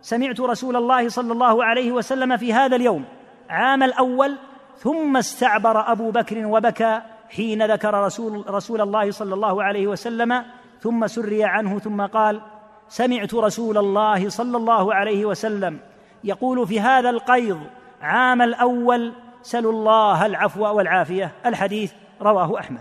سمعت 0.00 0.40
رسول 0.40 0.76
الله 0.76 1.08
صلى 1.08 1.32
الله 1.32 1.64
عليه 1.64 1.92
وسلم 1.92 2.36
في 2.36 2.52
هذا 2.52 2.76
اليوم 2.76 3.04
عام 3.50 3.82
الأول 3.82 4.36
ثم 4.78 5.16
استعبر 5.16 5.92
أبو 5.92 6.10
بكر 6.10 6.46
وبكى 6.46 7.00
حين 7.30 7.72
ذكر 7.72 7.94
رسول 7.94 8.44
رسول 8.48 8.80
الله 8.80 9.10
صلى 9.10 9.34
الله 9.34 9.62
عليه 9.62 9.86
وسلم 9.86 10.44
ثم 10.80 11.06
سري 11.06 11.44
عنه 11.44 11.78
ثم 11.78 12.06
قال 12.06 12.40
سمعت 12.88 13.34
رسول 13.34 13.78
الله 13.78 14.28
صلى 14.28 14.56
الله 14.56 14.94
عليه 14.94 15.24
وسلم 15.24 15.78
يقول 16.24 16.66
في 16.66 16.80
هذا 16.80 17.10
القيض 17.10 17.60
عام 18.02 18.42
الأول 18.42 19.12
سلوا 19.42 19.72
الله 19.72 20.26
العفو 20.26 20.64
والعافية. 20.76 21.32
الحديث 21.46 21.92
رواه 22.22 22.60
أحمد. 22.60 22.80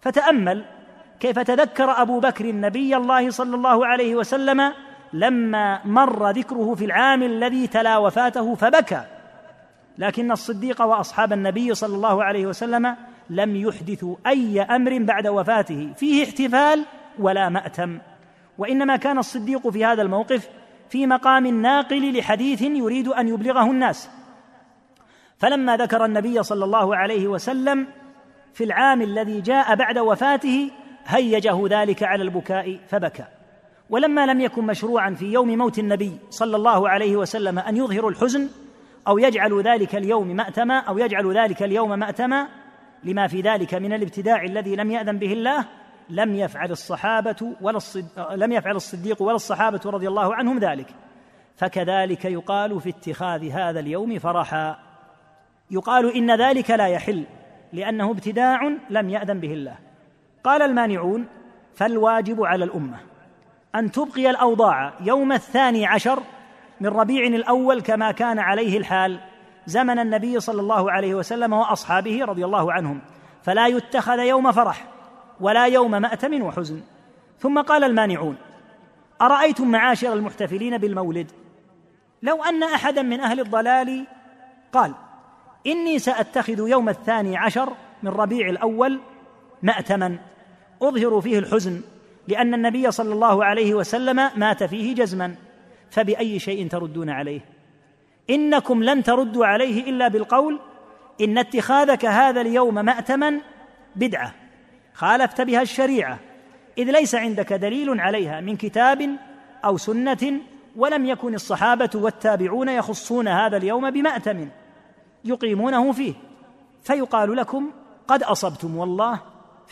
فتأمل 0.00 0.64
كيف 1.22 1.38
تذكر 1.38 2.02
أبو 2.02 2.20
بكر 2.20 2.52
نبي 2.52 2.96
الله 2.96 3.30
صلى 3.30 3.56
الله 3.56 3.86
عليه 3.86 4.14
وسلم 4.14 4.72
لما 5.12 5.80
مر 5.84 6.30
ذكره 6.30 6.74
في 6.74 6.84
العام 6.84 7.22
الذي 7.22 7.66
تلا 7.66 7.98
وفاته 7.98 8.54
فبكى؟ 8.54 9.04
لكن 9.98 10.32
الصديق 10.32 10.82
وأصحاب 10.82 11.32
النبي 11.32 11.74
صلى 11.74 11.94
الله 11.96 12.24
عليه 12.24 12.46
وسلم 12.46 12.96
لم 13.30 13.56
يحدثوا 13.56 14.16
أي 14.26 14.62
أمر 14.62 14.98
بعد 14.98 15.26
وفاته. 15.26 15.92
فيه 15.96 16.24
احتفال 16.24 16.84
ولا 17.18 17.48
مأتم. 17.48 17.98
وإنما 18.58 18.96
كان 18.96 19.18
الصديق 19.18 19.68
في 19.68 19.84
هذا 19.84 20.02
الموقف 20.02 20.48
في 20.90 21.06
مقام 21.06 21.46
الناقل 21.46 22.18
لحديث 22.18 22.62
يريد 22.62 23.08
أن 23.08 23.28
يبلغه 23.28 23.70
الناس. 23.70 24.10
فلما 25.38 25.76
ذكر 25.76 26.04
النبي 26.04 26.42
صلى 26.42 26.64
الله 26.64 26.96
عليه 26.96 27.28
وسلم 27.28 27.86
في 28.54 28.64
العام 28.64 29.02
الذي 29.02 29.40
جاء 29.40 29.74
بعد 29.74 29.98
وفاته 29.98 30.70
هيجه 31.06 31.66
ذلك 31.70 32.02
على 32.02 32.22
البكاء 32.22 32.78
فبكى. 32.86 33.24
ولما 33.90 34.26
لم 34.26 34.40
يكن 34.40 34.66
مشروعا 34.66 35.10
في 35.10 35.32
يوم 35.32 35.58
موت 35.58 35.78
النبي 35.78 36.18
صلى 36.30 36.56
الله 36.56 36.88
عليه 36.88 37.16
وسلم 37.16 37.58
أن 37.58 37.76
يظهروا 37.76 38.10
الحزن 38.10 38.48
أو 39.08 39.18
يجعلوا 39.18 39.62
ذلك 39.62 39.94
اليوم 39.94 40.28
مأتما 40.28 40.78
أو 40.78 40.98
يجعلوا 40.98 41.32
ذلك 41.32 41.62
اليوم 41.62 41.98
مأتما 41.98 42.48
لما 43.04 43.26
في 43.26 43.40
ذلك 43.40 43.74
من 43.74 43.92
الابتداع 43.92 44.42
الذي 44.42 44.76
لم 44.76 44.90
يأذن 44.90 45.18
به 45.18 45.32
الله 45.32 45.64
لم 46.10 46.34
يفعل 46.34 46.70
الصحابة 46.70 47.56
ولا 47.60 47.76
الصد... 47.76 48.04
لم 48.30 48.52
يفعل 48.52 48.76
الصديق 48.76 49.22
ولا 49.22 49.34
الصحابة 49.34 49.80
رضي 49.86 50.08
الله 50.08 50.34
عنهم 50.34 50.58
ذلك. 50.58 50.86
فكذلك 51.56 52.24
يقال 52.24 52.80
في 52.80 52.88
اتخاذ 52.88 53.50
هذا 53.50 53.80
اليوم 53.80 54.18
فرحا. 54.18 54.78
يقال 55.70 56.14
إن 56.16 56.40
ذلك 56.40 56.70
لا 56.70 56.86
يحل 56.86 57.26
لأنه 57.72 58.10
ابتداع 58.10 58.60
لم 58.90 59.10
يأذن 59.10 59.40
به 59.40 59.52
الله. 59.52 59.78
قال 60.44 60.62
المانعون 60.62 61.26
فالواجب 61.74 62.42
على 62.44 62.64
الأمة 62.64 62.96
أن 63.74 63.90
تبقي 63.90 64.30
الأوضاع 64.30 64.92
يوم 65.00 65.32
الثاني 65.32 65.86
عشر 65.86 66.22
من 66.80 66.88
ربيع 66.88 67.26
الأول 67.26 67.80
كما 67.80 68.12
كان 68.12 68.38
عليه 68.38 68.78
الحال 68.78 69.20
زمن 69.66 69.98
النبي 69.98 70.40
صلى 70.40 70.60
الله 70.60 70.92
عليه 70.92 71.14
وسلم 71.14 71.52
وأصحابه 71.52 72.24
رضي 72.24 72.44
الله 72.44 72.72
عنهم. 72.72 73.00
فلا 73.42 73.66
يتخذ 73.66 74.18
يوم 74.18 74.52
فرح 74.52 74.86
ولا 75.40 75.66
يوم 75.66 75.90
مأتم 75.90 76.42
وحزن. 76.42 76.80
ثم 77.38 77.62
قال 77.62 77.84
المانعون 77.84 78.36
أرأيتم 79.22 79.70
معاشر 79.70 80.12
المحتفلين 80.12 80.78
بالمولد؟ 80.78 81.30
لو 82.22 82.44
أن 82.44 82.62
أحدا 82.62 83.02
من 83.02 83.20
أهل 83.20 83.40
الضلال 83.40 84.06
قال 84.72 84.94
إني 85.66 85.98
سأتخذ 85.98 86.68
يوم 86.68 86.88
الثاني 86.88 87.36
عشر 87.36 87.72
من 88.02 88.10
ربيع 88.10 88.48
الأول 88.48 89.00
ماتما 89.62 90.18
اظهر 90.82 91.20
فيه 91.20 91.38
الحزن 91.38 91.80
لأن 92.28 92.54
النبي 92.54 92.90
صلى 92.90 93.12
الله 93.12 93.44
عليه 93.44 93.74
وسلم 93.74 94.30
مات 94.36 94.64
فيه 94.64 94.94
جزما 94.94 95.34
فبأي 95.90 96.38
شيء 96.38 96.68
تردون 96.68 97.10
عليه؟ 97.10 97.40
إنكم 98.30 98.82
لن 98.82 99.02
تردوا 99.02 99.46
عليه 99.46 99.90
إلا 99.90 100.08
بالقول 100.08 100.60
إن 101.20 101.38
اتخاذك 101.38 102.04
هذا 102.04 102.40
اليوم 102.40 102.74
ماتما 102.74 103.40
بدعة 103.96 104.34
خالفت 104.94 105.40
بها 105.40 105.62
الشريعة 105.62 106.18
إذ 106.78 106.90
ليس 106.90 107.14
عندك 107.14 107.52
دليل 107.52 108.00
عليها 108.00 108.40
من 108.40 108.56
كتاب 108.56 109.16
أو 109.64 109.76
سنة 109.76 110.40
ولم 110.76 111.06
يكن 111.06 111.34
الصحابة 111.34 111.90
والتابعون 111.94 112.68
يخصون 112.68 113.28
هذا 113.28 113.56
اليوم 113.56 113.90
بمأتم 113.90 114.48
يقيمونه 115.24 115.92
فيه 115.92 116.14
فيقال 116.82 117.36
لكم 117.36 117.70
قد 118.08 118.22
أصبتم 118.22 118.76
والله 118.76 119.20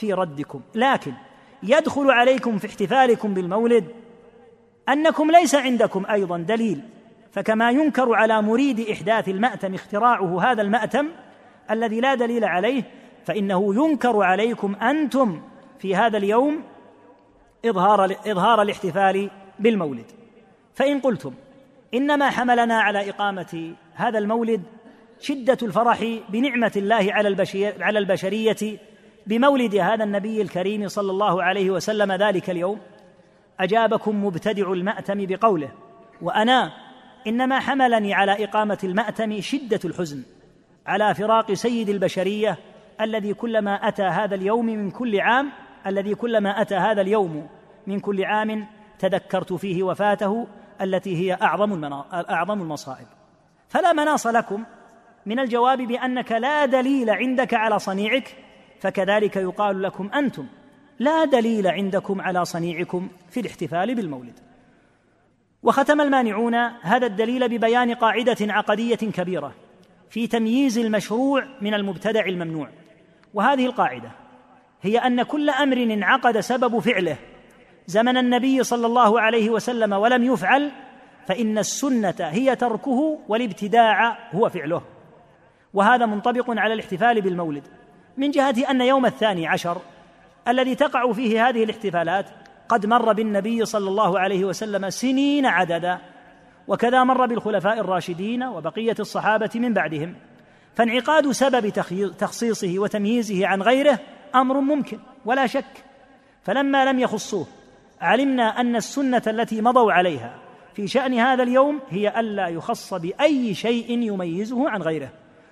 في 0.01 0.13
ردكم 0.13 0.61
لكن 0.75 1.13
يدخل 1.63 2.11
عليكم 2.11 2.59
في 2.59 2.67
احتفالكم 2.67 3.35
بالمولد 3.35 3.85
أنكم 4.89 5.31
ليس 5.31 5.55
عندكم 5.55 6.07
أيضا 6.11 6.39
دليل. 6.39 6.81
فكما 7.33 7.71
ينكر 7.71 8.15
على 8.15 8.43
مريد 8.43 8.81
إحداث 8.81 9.29
المأتم 9.29 9.75
اختراعه 9.75 10.53
هذا 10.53 10.63
المأتم 10.63 11.09
الذي 11.71 12.01
لا 12.01 12.15
دليل 12.15 12.45
عليه 12.45 12.83
فإنه 13.25 13.75
ينكر 13.75 14.23
عليكم 14.23 14.75
أنتم 14.75 15.43
في 15.79 15.97
هذا 15.97 16.19
اليوم 16.19 16.63
إظهار 17.65 18.05
إظهار 18.27 18.63
الاحتفال 18.63 19.31
بالمولد. 19.59 20.07
فإن 20.75 21.01
قلتم 21.01 21.35
إنما 21.95 22.31
حملنا 22.31 22.81
على 22.81 23.11
إقامة 23.11 23.75
هذا 23.95 24.19
المولد 24.19 24.63
شدة 25.21 25.59
الفرح 25.63 26.21
بنعمة 26.29 26.73
الله 26.77 27.13
على 27.13 27.29
البشر 27.29 27.75
على 27.81 27.99
البشرية 27.99 28.79
بمولد 29.27 29.75
هذا 29.75 30.05
النبي 30.05 30.43
الكريم 30.43 30.89
صلى 30.89 31.11
الله 31.11 31.43
عليه 31.43 31.71
وسلم 31.71 32.13
ذلك 32.13 32.51
اليوم 32.51 32.81
أجابكم 33.61 34.25
مبتدع 34.25 34.73
المأتم 34.73 35.27
بقوله 35.27 35.71
وأنا 36.23 36.73
إنما 37.27 37.61
حملني 37.61 38.15
على 38.15 38.45
إقامة 38.45 38.79
المأتم 38.85 39.41
شدة 39.41 39.81
الحزن 39.85 40.23
على 40.87 41.15
فراق 41.15 41.53
سيد 41.53 41.89
البشرية 41.89 42.59
الذي 43.01 43.35
كلما 43.35 43.89
أتى 43.89 44.03
هذا 44.03 44.35
اليوم 44.35 44.67
من 44.67 44.91
كل 44.91 45.21
عام 45.21 45.53
الذي 45.87 46.15
كلما 46.15 46.61
أتى 46.61 46.75
هذا 46.75 47.01
اليوم 47.01 47.49
من 47.87 48.01
كل 48.01 48.25
عام 48.25 48.67
تذكرت 48.99 49.53
فيه 49.53 49.83
وفاته 49.83 50.47
التي 50.81 51.17
هي 51.17 51.39
أعظم 51.43 51.85
أعظم 52.13 52.63
المصائب. 52.63 53.07
فلا 53.69 53.93
مناص 53.93 54.27
لكم 54.27 54.65
من 55.27 55.39
الجواب 55.39 55.79
بأنك 55.79 56.33
لا 56.33 56.67
دليل 56.67 57.11
عندك 57.11 57.55
على 57.55 57.79
صنيعك 57.79 58.37
فكذلك 58.81 59.37
يقال 59.37 59.83
لكم 59.83 60.11
أنتم 60.15 60.47
لا 60.99 61.25
دليل 61.25 61.67
عندكم 61.67 62.21
على 62.21 62.45
صنيعكم 62.45 63.09
في 63.31 63.41
الاحتفال 63.41 63.95
بالمولد. 63.95 64.39
وختم 65.63 66.01
المانعون 66.01 66.55
هذا 66.83 67.07
الدليل 67.07 67.49
ببيان 67.49 67.95
قاعدة 67.95 68.37
عقدية 68.41 68.97
كبيرة 68.97 69.55
في 70.11 70.27
تمييز 70.27 70.79
المشروع 70.79 71.45
من 71.61 71.75
المبتدع 71.75 72.27
الممنوع. 72.27 72.69
وهذه 73.35 73.67
القاعدة 73.67 74.11
هي 74.83 74.99
أن 74.99 75.23
كل 75.23 75.51
أمر 75.51 75.77
انعقد 75.77 76.41
سبب 76.41 76.79
فعله. 76.79 77.17
زمن 77.87 78.17
النبي 78.17 78.63
صلى 78.63 78.87
الله 78.87 79.21
عليه 79.21 79.51
وسلم 79.51 79.93
ولم 79.93 80.25
يفعل 80.25 80.71
فإن 81.27 81.59
السنة 81.59 82.15
هي 82.19 82.57
تركه 82.57 83.19
والابتداع 83.29 84.31
هو 84.33 84.49
فعله. 84.49 84.83
وهذا 85.75 86.07
منطبق 86.07 86.45
على 86.49 86.75
الاحتفال 86.75 87.21
بالمولد. 87.21 87.80
من 88.21 88.31
جهه 88.31 88.71
أن 88.71 88.81
يوم 88.81 89.07
الثاني 89.07 89.47
عشر 89.47 89.81
الذي 90.49 90.75
تقع 90.75 91.13
فيه 91.13 91.49
هذه 91.49 91.65
الاحتفالات 91.65 92.27
قد 92.69 92.87
مر 92.87 93.13
بالنبي 93.13 93.65
صلى 93.65 93.89
الله 93.89 94.19
عليه 94.19 94.45
وسلم 94.45 94.91
سنين 94.91 95.47
عددا 95.47 95.99
وكذا 96.69 97.05
مر 97.05 97.27
بالخلفاء 97.27 97.81
الراشدين 97.81 98.43
وبقية 98.43 98.95
الصحابة 99.01 99.51
من 99.55 99.75
بعدهم. 99.75 100.15
فانعقاد 100.75 101.31
سبب 101.31 101.69
تخصيصه 102.19 102.75
وتمييزه 102.79 103.47
عن 103.47 103.63
غيره 103.63 103.99
أمر 104.35 104.61
ممكن 104.61 104.99
ولا 105.25 105.47
شك. 105.47 105.85
فلما 106.43 106.85
لم 106.85 106.99
يخصوه 106.99 107.47
علمنا 108.01 108.61
أن 108.61 108.77
السنة 108.77 109.23
التي 109.27 109.61
مضوا 109.61 109.93
عليها 109.93 110.35
في 110.75 110.89
شأن 110.89 111.15
هذا 111.15 111.43
اليوم 111.43 111.81
هي 111.91 112.21
ألا 112.21 112.49
يخص 112.49 112.95
بأي 112.95 113.55
شيء 113.55 113.91
يميزه 113.91 114.71
عن 114.71 114.83
غيره. 114.83 115.11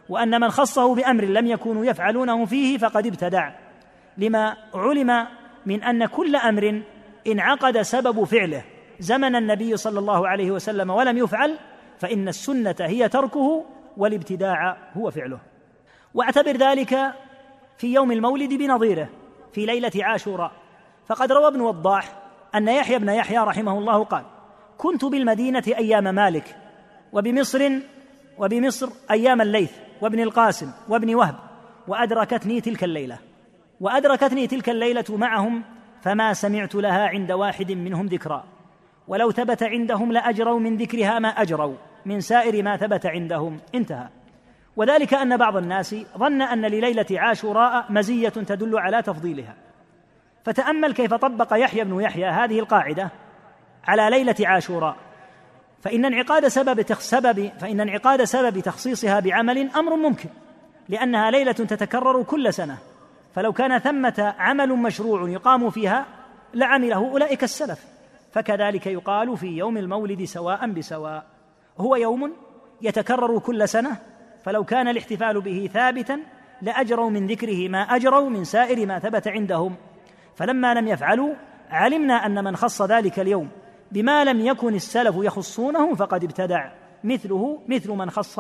وأن 0.09 0.41
من 0.41 0.51
خصه 0.51 0.95
بأمر 0.95 1.25
لم 1.25 1.47
يكونوا 1.47 1.85
يفعلونه 1.85 2.45
فيه 2.45 2.79
فقد 2.79 3.07
ابتدع. 3.07 3.53
لما 4.19 4.57
علم 4.75 5.27
من 5.67 5.83
أن 5.83 6.07
كل 6.07 6.37
أمر 6.37 6.83
انعقد 7.27 7.83
سبب 7.83 8.25
فعله. 8.25 8.65
زمن 9.01 9.37
النبي 9.37 9.77
صلى 9.77 9.99
الله 9.99 10.29
عليه 10.29 10.51
وسلم 10.51 10.91
ولم 10.91 11.19
يفعل 11.19 11.59
فإن 11.99 12.29
السنة 12.29 12.77
هي 12.81 13.09
تركه 13.09 13.65
والابتداع 13.97 14.77
هو 14.97 15.11
فعله. 15.11 15.39
وأعتبر 16.15 16.57
ذلك 16.57 17.13
في 17.79 17.95
يوم 17.95 18.13
المولد 18.13 18.55
بنظيره 18.55 19.09
في 19.53 19.67
ليلة 19.67 19.93
عاشوراء. 19.97 20.53
فقد 21.07 21.33
روى 21.33 21.49
ابن 21.49 21.61
وضاح 21.61 22.19
أن 22.55 22.69
يحيى 22.69 22.99
بن 22.99 23.09
يحيى 23.09 23.39
رحمه 23.39 23.79
الله 23.79 24.05
قال 24.05 24.25
كنت 24.79 25.05
بالمدينة 25.05 25.63
أيام 25.69 26.15
مالك 26.15 26.57
وبمصر 27.13 27.71
وبمصر 28.39 28.89
أيام 29.11 29.41
الليث 29.41 29.73
وابن 30.01 30.21
القاسم 30.21 30.73
وابن 30.89 31.15
وهب 31.15 31.35
وأدركتني 31.89 32.61
تلك 32.61 32.85
الليلة 32.85 33.19
وأدركتني 33.81 34.47
تلك 34.47 34.69
الليلة 34.69 35.05
معهم 35.09 35.63
فما 36.01 36.33
سمعت 36.33 36.75
لها 36.75 37.09
عند 37.09 37.33
واحد 37.33 37.73
منهم 37.73 38.07
ذكرا. 38.07 38.45
ولو 39.09 39.31
ثبت 39.31 39.63
عندهم 39.63 40.13
لأجروا 40.13 40.61
من 40.61 40.77
ذكرها 40.77 41.19
ما 41.19 41.29
أجروا 41.29 41.75
من 42.07 42.21
سائر 42.21 42.63
ما 42.63 42.77
ثبت 42.77 43.07
عندهم. 43.07 43.61
انتهى. 43.75 44.09
وذلك 44.77 45.15
أن 45.15 45.37
بعض 45.37 45.57
الناس 45.57 45.97
ظن 46.19 46.43
أن 46.43 46.67
لليلة 46.67 47.07
عاشوراء 47.11 47.93
مزية 47.93 48.29
تدل 48.29 48.79
على 48.79 49.03
تفضيلها. 49.03 49.55
فتأمل 50.45 50.95
كيف 50.95 51.15
طبق 51.15 51.55
يحيى 51.57 51.85
بن 51.85 52.01
يحيى 52.01 52.27
هذه 52.27 52.59
القاعدة 52.59 53.11
على 53.85 54.11
ليلة 54.11 54.37
عاشوراء. 54.41 54.97
فإن 55.81 56.05
انعقاد 56.05 56.49
سبب 56.49 56.93
سبب 56.93 57.51
فإن 57.61 57.81
انعقاد 57.81 58.25
سبب 58.25 58.61
تخصيصها 58.61 59.21
بعمل 59.21 59.71
أمر 59.71 59.97
ممكن 59.97 60.29
لأنها 60.89 61.31
ليلة 61.31 61.53
تتكرر 61.53 62.23
كل 62.23 62.55
سنة. 62.55 62.79
فلو 63.35 63.53
كان 63.53 63.79
ثمة 63.79 64.35
عمل 64.39 64.69
مشروع 64.69 65.31
يقام 65.31 65.71
فيها 65.71 66.07
لعمله 66.55 67.11
أولئك 67.11 67.45
السلف. 67.45 67.85
فكذلك 68.33 68.87
يقال 68.87 69.37
في 69.37 69.47
يوم 69.47 69.77
المولد 69.77 70.25
سواء 70.25 70.71
بسواء. 70.71 71.27
هو 71.79 71.97
يوم 71.97 72.33
يتكرر 72.83 73.39
كل 73.39 73.69
سنة 73.69 73.97
فلو 74.45 74.65
كان 74.65 74.89
الاحتفال 74.89 75.41
به 75.41 75.71
ثابتا 75.73 76.21
لأجروا 76.63 77.11
من 77.11 77.27
ذكره 77.27 77.69
ما 77.69 77.79
أجروا 77.79 78.29
من 78.29 78.45
سائر 78.45 78.87
ما 78.87 78.99
ثبت 78.99 79.29
عندهم. 79.29 79.77
فلما 80.37 80.75
لم 80.75 80.89
يفعلوا 80.89 81.35
علمنا 81.71 82.27
أن 82.27 82.45
من 82.45 82.57
خص 82.57 82.83
ذلك 82.83 83.21
اليوم 83.21 83.49
بما 83.93 84.25
لم 84.25 84.47
يكن 84.47 84.75
السلف 84.75 85.15
يخصونه 85.19 85.95
فقد 85.95 86.25
ابتدع 86.25 86.73
مثله 87.05 87.59
مثل 87.69 87.91
من 87.91 88.11
خص 88.11 88.39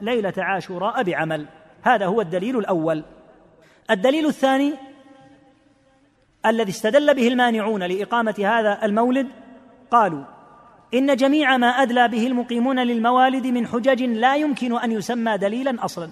ليلة 0.00 0.34
عاشوراء 0.38 1.02
بعمل. 1.02 1.46
هذا 1.82 2.06
هو 2.06 2.20
الدليل 2.20 2.58
الأول. 2.58 3.04
الدليل 3.90 4.26
الثاني 4.26 4.74
الذي 6.46 6.70
استدل 6.70 7.14
به 7.14 7.28
المانعون 7.28 7.82
لإقامة 7.82 8.34
هذا 8.38 8.84
المولد 8.84 9.28
قالوا 9.90 10.24
إن 10.94 11.16
جميع 11.16 11.56
ما 11.56 11.66
أدلى 11.66 12.08
به 12.08 12.26
المقيمون 12.26 12.78
للموالد 12.78 13.46
من 13.46 13.66
حجج 13.66 14.02
لا 14.02 14.36
يمكن 14.36 14.78
أن 14.78 14.92
يسمى 14.92 15.38
دليلا 15.38 15.84
أصلا 15.84 16.10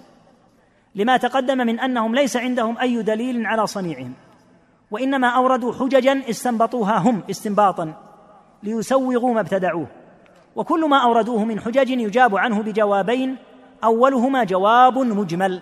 لما 0.95 1.17
تقدم 1.17 1.57
من 1.57 1.79
أنهم 1.79 2.15
ليس 2.15 2.37
عندهم 2.37 2.77
أي 2.77 3.01
دليل 3.01 3.45
على 3.45 3.67
صنيعهم 3.67 4.13
وإنما 4.91 5.27
أوردوا 5.27 5.73
حججا 5.73 6.29
استنبطوها 6.29 6.97
هم 6.97 7.23
استنباطا. 7.29 7.93
ليسوغوا 8.63 9.33
ما 9.33 9.39
ابتدعوه. 9.39 9.87
وكل 10.55 10.89
ما 10.89 10.97
أوردوه 10.97 11.45
من 11.45 11.59
حجج 11.59 11.89
يجاب 11.89 12.35
عنه 12.35 12.61
بجوابين 12.61 13.35
أولهما 13.83 14.43
جواب 14.43 14.97
مجمل. 14.97 15.61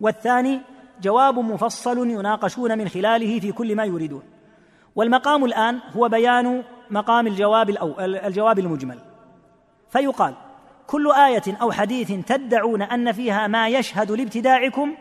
والثاني 0.00 0.60
جواب 1.02 1.38
مفصل 1.38 2.10
يناقشون 2.10 2.78
من 2.78 2.88
خلاله 2.88 3.40
في 3.40 3.52
كل 3.52 3.76
ما 3.76 3.84
يريدون. 3.84 4.22
والمقام 4.96 5.44
الآن 5.44 5.80
هو 5.96 6.08
بيان 6.08 6.62
مقام 6.90 7.26
الجواب 7.26 7.70
الأو 7.70 8.00
الجواب 8.00 8.58
المجمل. 8.58 8.98
فيقال 9.90 10.34
كل 10.86 11.12
آية 11.12 11.56
أو 11.62 11.72
حديث 11.72 12.12
تدعون 12.26 12.82
أن 12.82 13.12
فيها 13.12 13.46
ما 13.46 13.68
يشهد 13.68 14.10
لابتداعكم 14.12 14.94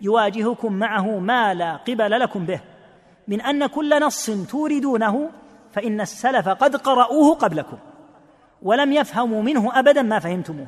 يواجهكم 0.00 0.72
معه 0.72 1.18
ما 1.18 1.54
لا 1.54 1.76
قبل 1.76 2.20
لكم 2.20 2.46
به 2.46 2.60
من 3.28 3.40
أن 3.40 3.66
كل 3.66 4.00
نص 4.00 4.30
توردونه 4.50 5.30
فإن 5.74 6.00
السلف 6.00 6.48
قد 6.48 6.76
قرأوه 6.76 7.34
قبلكم 7.34 7.78
ولم 8.62 8.92
يفهموا 8.92 9.42
منه 9.42 9.78
أبدا 9.78 10.02
ما 10.02 10.18
فهمتموه. 10.18 10.66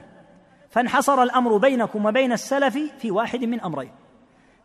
فانحصر 0.70 1.22
الأمر 1.22 1.56
بينكم 1.56 2.06
وبين 2.06 2.32
السلف 2.32 2.78
في 2.98 3.10
واحد 3.10 3.44
من 3.44 3.60
أمرين. 3.60 3.90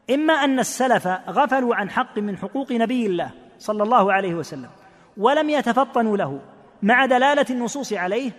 إما 0.09 0.33
أن 0.33 0.59
السلف 0.59 1.07
غفلوا 1.07 1.75
عن 1.75 1.89
حق 1.89 2.19
من 2.19 2.37
حقوق 2.37 2.71
نبي 2.71 3.05
الله 3.05 3.31
صلى 3.59 3.83
الله 3.83 4.13
عليه 4.13 4.33
وسلم 4.35 4.69
ولم 5.17 5.49
يتفطنوا 5.49 6.17
له 6.17 6.41
مع 6.81 7.05
دلالة 7.05 7.45
النصوص 7.49 7.93
عليه 7.93 8.31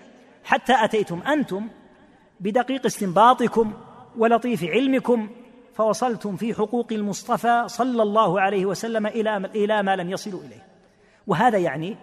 حتى 0.44 0.84
أتيتم 0.84 1.22
أنتم 1.22 1.68
بدقيق 2.40 2.86
استنباطكم 2.86 3.72
ولطيف 4.18 4.64
علمكم 4.64 5.28
فوصلتم 5.74 6.36
في 6.36 6.55
حقوق 6.55 6.92
المصطفى 6.92 7.64
صلى 7.66 8.03
الله 8.03 8.40
عليه 8.40 8.66
وسلم 8.66 9.07
إلى 9.55 9.82
ما 9.82 9.96
لم 9.96 10.11
يصلوا 10.11 10.40
إليه. 10.40 10.71
وهذا 11.26 11.58
يعني 11.58 11.96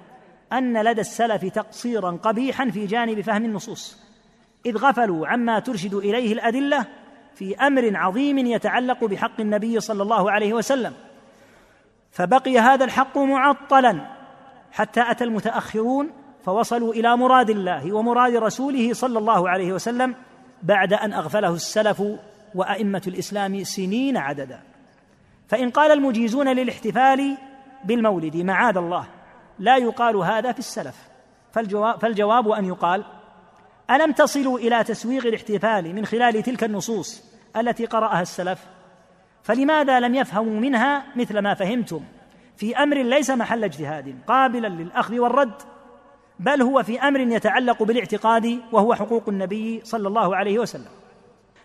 أن 0.53 0.83
لدى 0.83 1.01
السلف 1.01 1.45
تقصيرا 1.45 2.11
قبيحا 2.11 2.69
في 2.69 2.85
جانب 2.85 3.21
فهم 3.21 3.45
النصوص 3.45 3.97
إذ 4.65 4.77
غفلوا 4.77 5.27
عما 5.27 5.59
ترشد 5.59 5.93
إليه 5.93 6.33
الأدلة 6.33 6.85
في 7.35 7.55
أمر 7.55 7.97
عظيم 7.97 8.37
يتعلق 8.37 9.05
بحق 9.05 9.39
النبي 9.39 9.79
صلى 9.79 10.03
الله 10.03 10.31
عليه 10.31 10.53
وسلم. 10.53 10.93
فبقي 12.11 12.59
هذا 12.59 12.85
الحق 12.85 13.17
معطلا 13.17 14.01
حتى 14.71 15.11
أتى 15.11 15.23
المتأخرون 15.23 16.09
فوصلوا 16.45 16.93
إلى 16.93 17.17
مراد 17.17 17.49
الله 17.49 17.93
ومراد 17.93 18.35
رسوله 18.35 18.93
صلى 18.93 19.19
الله 19.19 19.49
عليه 19.49 19.73
وسلم 19.73 20.15
بعد 20.63 20.93
أن 20.93 21.13
أغفله 21.13 21.53
السلف 21.53 22.03
وأئمة 22.55 23.01
الإسلام 23.07 23.63
سنين 23.63 24.17
عددا. 24.17 24.59
فإن 25.47 25.69
قال 25.69 25.91
المجيزون 25.91 26.47
للاحتفال 26.47 27.37
بالمولد 27.83 28.37
معاذ 28.37 28.77
الله. 28.77 29.05
لا 29.59 29.77
يقال 29.77 30.15
هذا 30.15 30.51
في 30.51 30.59
السلف. 30.59 31.09
فالجواب, 31.51 31.99
فالجواب 31.99 32.49
أن 32.49 32.65
يقال 32.65 33.03
ألم 33.91 34.11
تصلوا 34.11 34.59
إلى 34.59 34.83
تسويغ 34.83 35.27
الاحتفال 35.27 35.95
من 35.95 36.05
خلال 36.05 36.43
تلك 36.43 36.63
النصوص 36.63 37.23
التي 37.57 37.85
قرأها 37.85 38.21
السلف؟ 38.21 38.65
فلماذا 39.43 39.99
لم 39.99 40.15
يفهموا 40.15 40.59
منها 40.59 41.03
مثل 41.15 41.39
ما 41.39 41.53
فهمتم؟ 41.53 42.01
في 42.57 42.77
أمر 42.77 42.97
ليس 42.97 43.29
محل 43.29 43.63
اجتهاد 43.63 44.15
قابلا 44.27 44.67
للأخذ 44.67 45.19
والرد 45.19 45.61
بل 46.39 46.61
هو 46.61 46.83
في 46.83 47.01
أمر 47.01 47.19
يتعلق 47.19 47.83
بالاعتقاد 47.83 48.59
وهو 48.71 48.95
حقوق 48.95 49.29
النبي 49.29 49.81
صلى 49.83 50.07
الله 50.07 50.35
عليه 50.35 50.59
وسلم. 50.59 50.91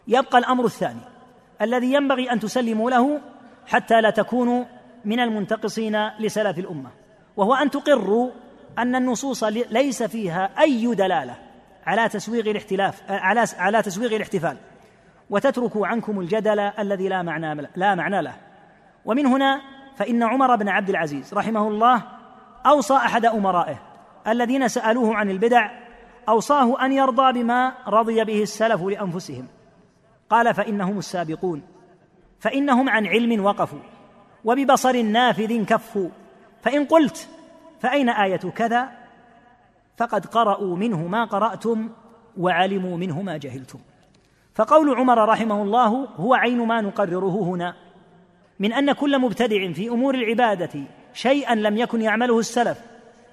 يبقى 0.08 0.38
الأمر 0.38 0.64
الثاني 0.64 1.00
الذي 1.62 1.92
ينبغي 1.92 2.32
أن 2.32 2.40
تسلموا 2.40 2.90
له 2.90 3.20
حتى 3.66 4.00
لا 4.00 4.10
تكونوا 4.10 4.64
من 5.05 5.20
المنتقصين 5.20 6.09
لسلف 6.18 6.59
الأمة 6.59 6.90
وهو 7.36 7.55
أن 7.55 7.70
تقروا 7.70 8.30
أن 8.78 8.94
النصوص 8.94 9.44
ليس 9.44 10.02
فيها 10.02 10.50
أي 10.61 10.94
دلالة 10.94 11.36
على 11.86 12.09
تسويغ 12.09 12.50
الاختلاف 12.50 13.02
على 13.11 13.44
على 13.59 13.82
تسويغ 13.82 14.16
الاحتفال. 14.16 14.57
وتتركوا 15.30 15.86
عنكم 15.86 16.20
الجدل 16.20 16.59
الذي 16.59 17.09
لا 17.09 17.22
معنى 17.22 17.68
لا 17.76 17.94
معنى 17.94 18.22
له. 18.22 18.34
ومن 19.05 19.26
هنا 19.26 19.61
فإن 19.96 20.22
عمر 20.22 20.57
بن 20.57 20.68
عبد 20.68 20.90
العزيز 20.90 21.34
رحمه 21.34 21.68
الله 21.68 22.02
أوصى 22.66 22.94
أحد 22.94 23.24
أمرائه 23.24 23.82
الذين 24.28 24.68
سألوه 24.68 25.14
عن 25.14 25.30
البدع 25.30 25.70
أوصاه 26.28 26.84
أن 26.84 26.92
يرضى 26.92 27.42
بما 27.42 27.74
رضي 27.86 28.24
به 28.24 28.42
السلف 28.42 28.82
لأنفسهم. 28.82 29.48
قال 30.30 30.55
فإنهم 30.55 30.98
السابقون 30.98 31.62
فإنهم 32.40 32.88
عن 32.88 33.07
علم 33.07 33.44
وقفوا. 33.44 33.93
وببصر 34.45 35.03
نافذ 35.03 35.64
كفوا 35.64 36.09
فإن 36.62 36.84
قلت 36.84 37.28
فأين 37.80 38.09
آية 38.09 38.36
كذا؟ 38.36 38.88
فقد 39.97 40.26
قرأوا 40.26 40.76
منه 40.76 41.09
ما 41.09 41.24
قرأتم 41.24 41.90
وعلموا 42.38 42.97
منه 42.97 43.22
ما 43.22 43.36
جهلتم. 43.36 43.78
فقول 44.55 44.95
عمر 44.95 45.28
رحمه 45.28 45.62
الله 45.62 46.09
هو 46.16 46.34
عين 46.34 46.59
ما 46.59 46.80
نقرره 46.80 47.42
هنا 47.42 47.74
من 48.59 48.72
أن 48.72 48.92
كل 48.92 49.18
مبتدع 49.18 49.72
في 49.72 49.88
أمور 49.88 50.14
العبادة 50.14 50.80
شيئا 51.14 51.55
لم 51.55 51.76
يكن 51.76 52.03
يعمله 52.03 52.38
السلف 52.38 52.78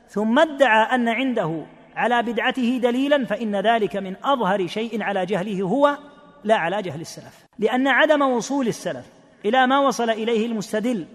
ثم 0.09 0.39
ادعى 0.39 0.95
أن 0.95 1.09
عنده 1.09 1.65
على 1.95 2.23
بدعته 2.23 2.79
دليلا 2.83 3.25
فإن 3.25 3.55
ذلك 3.55 3.95
من 3.95 4.15
أظهر 4.23 4.67
شيء 4.67 5.03
على 5.03 5.25
جهله 5.25 5.61
هو 5.61 5.97
لا 6.43 6.55
على 6.55 6.81
جهل 6.81 7.01
السلف 7.01 7.45
لأن 7.59 7.87
عدم 7.87 8.21
وصول 8.21 8.67
السلف 8.67 9.05
إلى 9.45 9.67
ما 9.67 9.79
وصل 9.79 10.09
إليه 10.09 10.45
المستدل 10.45 11.05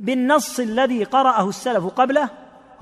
بالنص 0.00 0.60
الذي 0.60 1.04
قرأه 1.04 1.48
السلف 1.48 1.86
قبله 1.86 2.30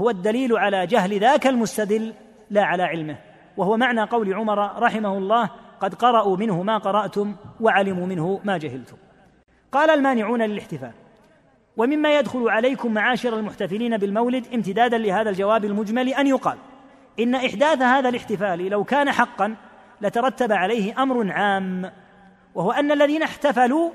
هو 0.01 0.11
الدليل 0.11 0.57
على 0.57 0.87
جهل 0.87 1.21
ذاك 1.21 1.47
المستدل 1.47 2.13
لا 2.51 2.65
على 2.65 2.83
علمه. 2.83 3.19
وهو 3.57 3.77
معنى 3.77 4.03
قول 4.03 4.35
عمر 4.35 4.83
رحمه 4.83 5.19
الله 5.19 5.51
قد 5.81 5.95
قرأوا 5.95 6.37
منه 6.37 6.63
ما 6.63 6.79
قرأتم 6.79 7.37
وعلموا 7.61 8.07
منه 8.07 8.41
ما 8.45 8.59
جهلتم. 8.59 8.97
قال 9.73 9.91
المانعون 9.91 10.43
للاحتفال 10.43 10.93
ومما 11.77 12.19
يدخل 12.19 12.49
عليكم 12.49 12.95
معاشر 12.95 13.39
المحتفلين 13.39 13.97
بالمولد 13.97 14.47
امتدادا 14.55 14.99
لهذا 14.99 15.31
الجواب 15.31 15.65
المجمل 15.65 16.09
أن 16.09 16.27
يقال 16.27 16.59
إن 17.21 17.35
إحداث 17.35 17.83
هذا 17.83 18.09
الاحتفال 18.09 18.71
لو 18.71 18.85
كان 18.85 19.11
حقا 19.11 19.57
لترتب 20.01 20.53
عليه 20.53 21.03
أمر 21.03 21.33
عام 21.33 21.91
وهو 22.55 22.73
أن 22.73 22.93
الذين 22.93 23.23
احتفلوا 23.23 23.91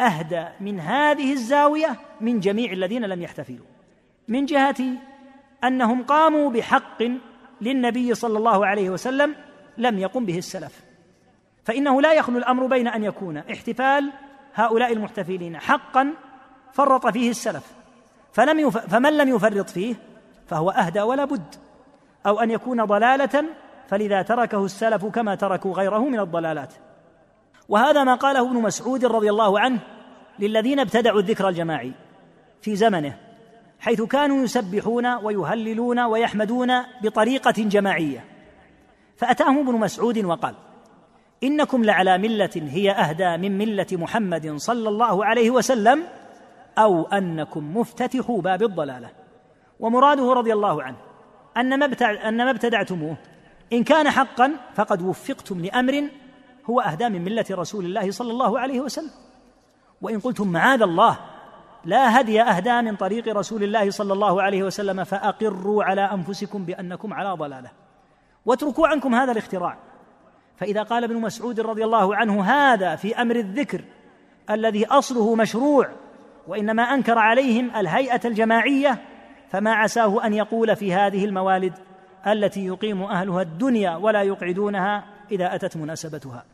أهدى 0.00 0.46
من 0.60 0.80
هذه 0.80 1.32
الزاوية 1.32 1.96
من 2.20 2.40
جميع 2.40 2.72
الذين 2.72 3.04
لم 3.04 3.22
يحتفلوا. 3.22 3.66
من 4.28 4.44
جهة 4.44 4.76
أنهم 5.64 6.02
قاموا 6.02 6.50
بحق 6.50 7.02
للنبي 7.60 8.14
صلى 8.14 8.38
الله 8.38 8.66
عليه 8.66 8.90
وسلم 8.90 9.34
لم 9.78 9.98
يقم 9.98 10.24
به 10.24 10.38
السلف. 10.38 10.84
فإنه 11.64 12.02
لا 12.02 12.12
يخلو 12.12 12.38
الأمر 12.38 12.66
بين 12.66 12.88
أن 12.88 13.04
يكون 13.04 13.36
احتفال 13.36 14.12
هؤلاء 14.54 14.92
المحتفلين 14.92 15.58
حقا 15.58 16.12
فرط 16.72 17.06
فيه 17.06 17.30
السلف. 17.30 17.74
فلم 18.32 18.60
يف... 18.60 18.78
فمن 18.78 19.16
لم 19.16 19.28
يفرط 19.28 19.70
فيه 19.70 19.94
فهو 20.46 20.70
أهدى 20.70 21.00
ولا 21.00 21.24
بد. 21.24 21.54
أو 22.26 22.40
أن 22.40 22.50
يكون 22.50 22.84
ضلالة 22.84 23.44
فلذا 23.88 24.22
تركه 24.22 24.64
السلف 24.64 25.04
كما 25.06 25.34
تركوا 25.34 25.74
غيره 25.74 25.98
من 25.98 26.20
الضلالات. 26.20 26.74
وهذا 27.68 28.04
ما 28.04 28.14
قاله 28.14 28.50
ابن 28.50 28.56
مسعود 28.56 29.04
رضي 29.04 29.30
الله 29.30 29.60
عنه 29.60 29.78
للذين 30.38 30.80
ابتدعوا 30.80 31.20
الذكر 31.20 31.48
الجماعي 31.48 31.92
في 32.62 32.76
زمنه 32.76 33.16
حيث 33.80 34.02
كانوا 34.02 34.44
يسبحون 34.44 35.06
ويهللون 35.06 36.00
ويحمدون 36.00 36.82
بطريقة 37.02 37.54
جماعية. 37.58 38.24
فأتاهم 39.16 39.68
ابن 39.68 39.80
مسعود 39.80 40.24
وقال 40.24 40.54
إنكم 41.42 41.84
لعلى 41.84 42.18
ملة 42.18 42.50
هي 42.54 42.90
أهدى 42.90 43.36
من 43.36 43.58
ملة 43.58 43.86
محمد 43.92 44.56
صلى 44.56 44.88
الله 44.88 45.24
عليه 45.24 45.50
وسلم 45.50 46.02
أو 46.78 47.02
أنكم 47.02 47.76
مفتتحوا 47.76 48.42
باب 48.42 48.62
الضلالة. 48.62 49.10
ومراده 49.80 50.32
رضي 50.32 50.52
الله 50.52 50.82
عنه 50.82 50.96
أن 51.56 52.44
ما 52.44 52.50
ابتدعتموه 52.50 53.16
إن 53.72 53.84
كان 53.84 54.10
حقا 54.10 54.52
فقد 54.74 55.02
وفقتم 55.02 55.60
لأمر 55.60 56.08
هو 56.70 56.80
أهدى 56.80 57.08
من 57.08 57.24
ملة 57.24 57.44
رسول 57.50 57.84
الله 57.84 58.10
صلى 58.10 58.32
الله 58.32 58.60
عليه 58.60 58.80
وسلم. 58.80 59.10
وإن 60.02 60.20
قلتم 60.20 60.48
معاذ 60.48 60.82
الله 60.82 61.18
لا 61.84 62.20
هدي 62.20 62.42
أهدى 62.42 62.82
من 62.82 62.96
طريق 62.96 63.36
رسول 63.36 63.62
الله 63.62 63.90
صلى 63.90 64.12
الله 64.12 64.42
عليه 64.42 64.62
وسلم 64.62 65.04
فأقروا 65.04 65.84
على 65.84 66.00
أنفسكم 66.00 66.64
بأنكم 66.64 67.14
على 67.14 67.30
ضلالة. 67.30 67.70
واتركوا 68.46 68.88
عنكم 68.88 69.14
هذا 69.14 69.32
الاختراع. 69.32 69.78
فإذا 70.56 70.82
قال 70.82 71.04
ابن 71.04 71.16
مسعود 71.16 71.60
رضي 71.60 71.84
الله 71.84 72.16
عنه 72.16 72.44
هذا 72.44 72.96
في 72.96 73.22
أمر 73.22 73.36
الذكر 73.36 73.84
الذي 74.50 74.86
أصله 74.86 75.34
مشروع 75.34 75.90
وإنما 76.46 76.82
أنكر 76.82 77.18
عليهم 77.18 77.76
الهيئة 77.76 78.20
الجماعية 78.24 79.02
فما 79.48 79.74
عساه 79.74 80.26
أن 80.26 80.34
يقول 80.34 80.76
في 80.76 80.94
هذه 80.94 81.24
الموالد 81.24 81.72
التي 82.26 82.66
يقيم 82.66 83.02
أهلها 83.02 83.42
الدنيا 83.42 83.96
ولا 83.96 84.22
يقعدونها 84.22 85.04
إذا 85.30 85.54
أتت 85.54 85.76
مناسبتها. 85.76 86.44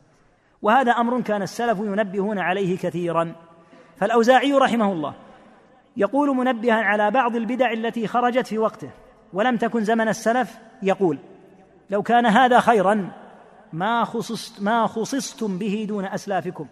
وهذا 0.62 0.92
أمر 0.92 1.20
كان 1.20 1.42
السلف 1.42 1.78
ينبهون 1.78 2.38
عليه 2.38 2.78
كثيرا. 2.78 3.32
فالأوزاعي 3.96 4.52
رحمه 4.52 4.92
الله 4.92 5.14
يقول 5.96 6.36
منبها 6.36 6.74
على 6.74 7.10
بعض 7.10 7.36
البدع 7.36 7.72
التي 7.72 8.06
خرجت 8.06 8.46
في 8.46 8.58
وقته 8.58 8.90
ولم 9.32 9.56
تكن 9.56 9.84
زمن 9.84 10.08
السلف 10.08 10.58
يقول 10.82 11.18
لو 11.90 12.02
كان 12.02 12.26
هذا 12.26 12.60
خيرا 12.60 13.12
ما 13.72 14.04
خصصت 14.04 14.62
ما 14.62 14.86
خصصتم 14.86 15.58
به 15.58 15.84
دون 15.88 16.04
أسلافكم 16.04 16.66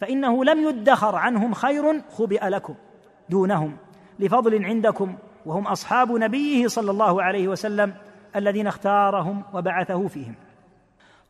فإنه 0.00 0.44
لم 0.44 0.68
يدخر 0.68 1.16
عنهم 1.16 1.54
خير 1.54 2.02
خبئ 2.16 2.48
لكم 2.48 2.74
دونهم 3.30 3.76
لفضل 4.18 4.64
عندكم 4.64 5.16
وهم 5.46 5.66
أصحاب 5.66 6.12
نبيه 6.12 6.66
صلى 6.66 6.90
الله 6.90 7.22
عليه 7.22 7.48
وسلم 7.48 7.94
الذين 8.36 8.66
اختارهم 8.66 9.42
وبعثه 9.54 10.08
فيهم. 10.08 10.34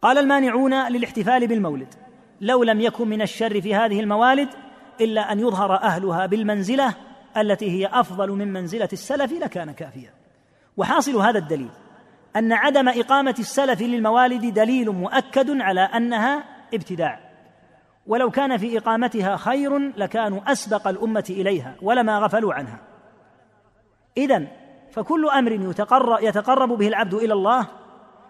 قال 0.03 0.19
المانعون 0.19 0.89
للاحتفال 0.89 1.47
بالمولد 1.47 1.95
لو 2.41 2.63
لم 2.63 2.81
يكن 2.81 3.09
من 3.09 3.23
الشر 3.23 3.61
في 3.61 3.75
هذه 3.75 4.01
الموالد 4.01 4.49
إلا 5.01 5.33
أن 5.33 5.41
يظهر 5.41 5.75
أهلها 5.75 6.27
بالمنزلة 6.27 6.95
التي 7.37 7.71
هي 7.71 7.87
أفضل 7.87 8.31
من 8.31 8.53
منزلة 8.53 8.89
السلف 8.93 9.33
لكان 9.33 9.73
كافيا. 9.73 10.11
وحاصل 10.77 11.17
هذا 11.17 11.39
الدليل 11.39 11.71
أن 12.37 12.53
عدم 12.53 12.89
إقامة 12.89 13.35
السلف 13.39 13.83
للموالد 13.83 14.55
دليل 14.55 14.91
مؤكد 14.91 15.61
على 15.61 15.81
أنها 15.81 16.45
ابتداع. 16.75 17.21
ولو 18.07 18.31
كان 18.31 18.57
في 18.57 18.79
إقامتها 18.79 19.37
خير 19.37 19.79
لكانوا 19.79 20.53
أسبق 20.53 20.89
الأمة 20.89 21.25
إليها 21.31 21.77
ولما 21.83 22.19
غفلوا 22.19 22.55
عنها. 22.55 22.81
اذا 24.17 24.47
فكل 24.91 25.29
أمر 25.29 25.53
يتقرب 26.23 26.69
به 26.69 26.89
العبد 26.89 27.15
إلى 27.15 27.33
الله 27.33 27.67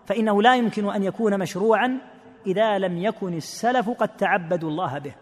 فإنه 0.08 0.42
لا 0.42 0.56
يمكن 0.56 0.90
أن 0.90 1.02
يكون 1.02 1.38
مشروعا 1.38 1.98
إذا 2.46 2.78
لم 2.78 2.98
يكن 2.98 3.36
السلف 3.36 3.90
قد 3.90 4.16
تعبدوا 4.16 4.70
الله 4.70 4.98
به. 4.98 5.14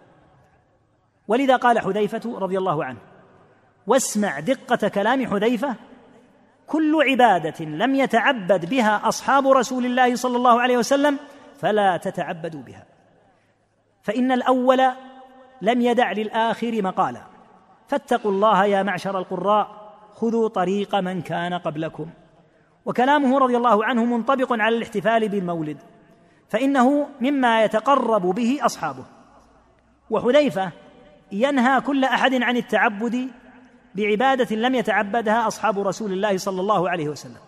ولذا 1.29 1.57
قال 1.57 1.79
حذيفة 1.79 2.39
رضي 2.39 2.59
الله 2.59 2.85
عنه 2.85 2.99
واسمع 3.87 4.41
دقة 4.41 4.89
كلام 4.89 5.27
حذيفة 5.27 5.75
كل 6.67 6.97
عبادة 7.11 7.65
لم 7.65 7.95
يتعبد 7.95 8.71
بها 8.71 9.09
أصحاب 9.09 9.49
رسول 9.49 9.87
الله 9.87 10.15
صلى 10.15 10.37
الله 10.37 10.61
عليه 10.61 10.77
وسلم 10.77 11.19
فلا 11.59 11.97
تتعبدوا 11.97 12.63
بها. 12.63 12.87
فإن 14.03 14.33
الأول 14.33 14.83
لم 15.63 15.81
يدع 15.81 16.13
للآخر 16.13 16.83
مقالا 16.83 17.23
فاتقوا 17.89 18.31
الله 18.31 18.65
يا 18.65 18.83
معشر 18.83 19.19
القراء 19.19 19.93
خذوا 20.15 20.49
طريق 20.49 20.95
من 20.95 21.23
كان 21.23 21.55
قبلكم. 21.55 22.11
وكلامه 22.87 23.39
رضي 23.39 23.57
الله 23.57 23.85
عنه 23.85 24.05
منطبق 24.05 24.53
على 24.53 24.77
الاحتفال 24.77 25.29
بالمولد 25.29 25.79
فإنه 26.49 27.09
مما 27.21 27.65
يتقرب 27.65 28.23
به 28.23 28.59
أصحابه. 28.63 29.05
وحذيفة 30.11 30.73
ينهى 31.33 31.81
كل 31.81 32.05
أحد 32.05 32.35
عن 32.35 32.57
التعبد 32.57 33.29
بعبادة 33.95 34.57
لم 34.57 34.75
يتعبدها 34.75 35.47
أصحاب 35.47 35.87
رسول 35.87 36.13
الله 36.13 36.37
صلى 36.37 36.61
الله 36.61 36.91
عليه 36.91 37.09
وسلم. 37.09 37.41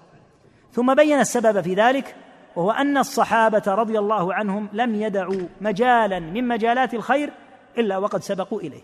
ثم 0.72 0.94
بين 0.94 1.20
السبب 1.20 1.60
في 1.60 1.74
ذلك 1.74 2.14
وهو 2.56 2.70
أن 2.70 2.98
الصحابة 2.98 3.62
رضي 3.66 3.98
الله 3.98 4.34
عنهم 4.34 4.68
لم 4.72 4.94
يدعوا 4.94 5.48
مجالا 5.60 6.18
من 6.20 6.48
مجالات 6.48 6.94
الخير 6.94 7.32
إلا 7.78 7.98
وقد 7.98 8.22
سبقوا 8.22 8.60
إليه. 8.60 8.82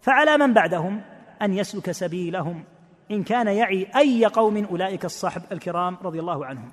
فعلى 0.00 0.36
من 0.36 0.52
بعدهم 0.52 1.00
أن 1.42 1.52
يسلك 1.52 1.90
سبيلهم 1.90 2.64
إن 3.12 3.22
كان 3.22 3.46
يعي 3.46 3.88
أي 3.96 4.26
قوم 4.26 4.64
أولئك 4.64 5.04
الصحب 5.04 5.42
الكرام 5.52 5.98
رضي 6.02 6.20
الله 6.20 6.46
عنهم. 6.46 6.72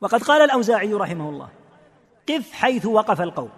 وقد 0.00 0.22
قال 0.22 0.42
الأوزاعي 0.42 0.94
رحمه 0.94 1.28
الله 1.28 1.48
قف 2.28 2.52
حيث 2.52 2.86
وقف 2.86 3.20
القوم 3.20 3.50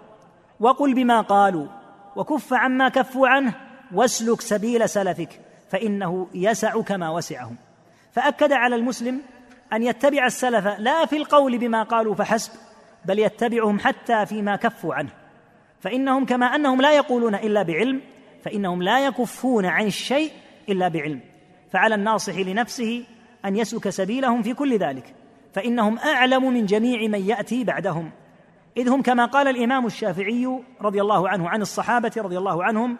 وقل 0.59 0.93
بما 0.93 1.21
قالوا 1.21 1.67
وكف 2.15 2.53
عما 2.53 2.89
كفوا 2.89 3.27
عنه 3.27 3.53
واسلك 3.93 4.41
سبيل 4.41 4.89
سلفك 4.89 5.41
فإنه 5.69 6.27
يسعك 6.33 6.91
ما 6.91 7.09
وسعهم. 7.09 7.55
فأكد 8.11 8.51
على 8.51 8.75
المسلم 8.75 9.21
أن 9.73 9.83
يتبع 9.83 10.25
السلف 10.25 10.67
لا 10.67 11.05
في 11.05 11.17
القول 11.17 11.57
بما 11.57 11.83
قالوا 11.83 12.15
فحسب 12.15 12.51
بل 13.05 13.19
يتبعهم 13.19 13.79
حتى 13.79 14.25
فيما 14.25 14.55
كفوا 14.55 14.95
عنه. 14.95 15.11
فإنهم 15.79 16.25
كما 16.25 16.45
أنهم 16.45 16.81
لا 16.81 16.91
يقولون 16.95 17.35
إلا 17.35 17.63
بعلم 17.63 18.01
فإنهم 18.43 18.83
لا 18.83 19.05
يكفون 19.05 19.65
عن 19.65 19.85
الشيء 19.85 20.31
إلا 20.69 20.87
بعلم. 20.87 21.34
فعلى 21.71 21.95
الناصح 21.95 22.35
لنفسه 22.35 23.05
أن 23.45 23.55
يسلك 23.55 23.89
سبيلهم 23.89 24.41
في 24.41 24.53
كل 24.53 24.77
ذلك 24.77 25.15
فإنهم 25.53 25.99
أعلم 25.99 26.53
من 26.53 26.65
جميع 26.65 27.07
من 27.07 27.21
يأتي 27.25 27.63
بعدهم. 27.63 28.11
إذ 28.77 28.89
هم 28.89 29.01
كما 29.01 29.25
قال 29.25 29.47
الإمام 29.47 29.85
الشافعي 29.85 30.59
رضي 30.81 31.01
الله 31.01 31.29
عنه 31.29 31.49
عن 31.49 31.61
الصحابة 31.61 32.11
رضي 32.17 32.37
الله 32.37 32.63
عنهم 32.63 32.97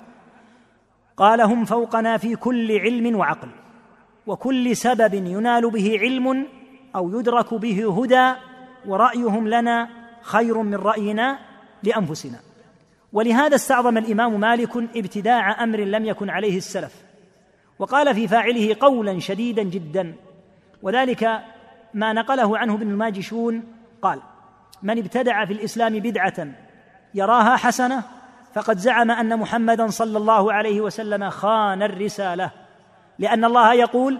قال 1.18 1.42
هم 1.42 1.66
فوقنا 1.66 2.18
في 2.18 2.36
كل 2.36 2.80
علم 2.80 3.16
وعقل 3.16 3.50
وكل 4.28 4.76
سبب 4.76 5.14
ينال 5.14 5.72
به 5.72 6.00
علم 6.00 6.48
أو 6.96 7.20
يدرك 7.20 7.54
به 7.54 8.02
هدى 8.02 8.34
ورأيهم 8.86 9.48
لنا 9.48 9.90
خير 10.22 10.62
من 10.62 10.76
رأينا 10.76 11.40
لأنفسنا. 11.84 12.40
ولهذا 13.14 13.56
استعظم 13.56 13.98
الإمام 13.98 14.40
مالك 14.40 14.78
ابتداع 14.78 15.64
أمر 15.64 15.80
لم 15.80 16.06
يكن 16.06 16.30
عليه 16.30 16.58
السلف 16.58 17.05
وقال 17.80 18.16
في 18.16 18.28
فاعله 18.28 18.76
قولا 18.80 19.20
شديدا 19.20 19.64
جدا 19.64 20.16
وذلك 20.82 21.42
ما 21.94 22.14
نقله 22.14 22.58
عنه 22.58 22.74
ابن 22.74 22.90
الماجشون 22.92 23.64
قال 24.02 24.20
من 24.84 24.98
ابتدع 24.98 25.46
في 25.46 25.54
الإسلام 25.54 26.00
بدعة 26.00 26.48
يراها 27.14 27.56
حسنة 27.56 28.04
فقد 28.54 28.78
زعم 28.78 29.12
أن 29.12 29.40
محمدا 29.40 29.88
صلى 29.88 30.18
الله 30.18 30.54
عليه 30.54 30.82
وسلم 30.82 31.30
خان 31.30 31.84
الرسالة 31.84 32.52
لأن 33.20 33.46
الله 33.46 33.74
يقول 33.74 34.20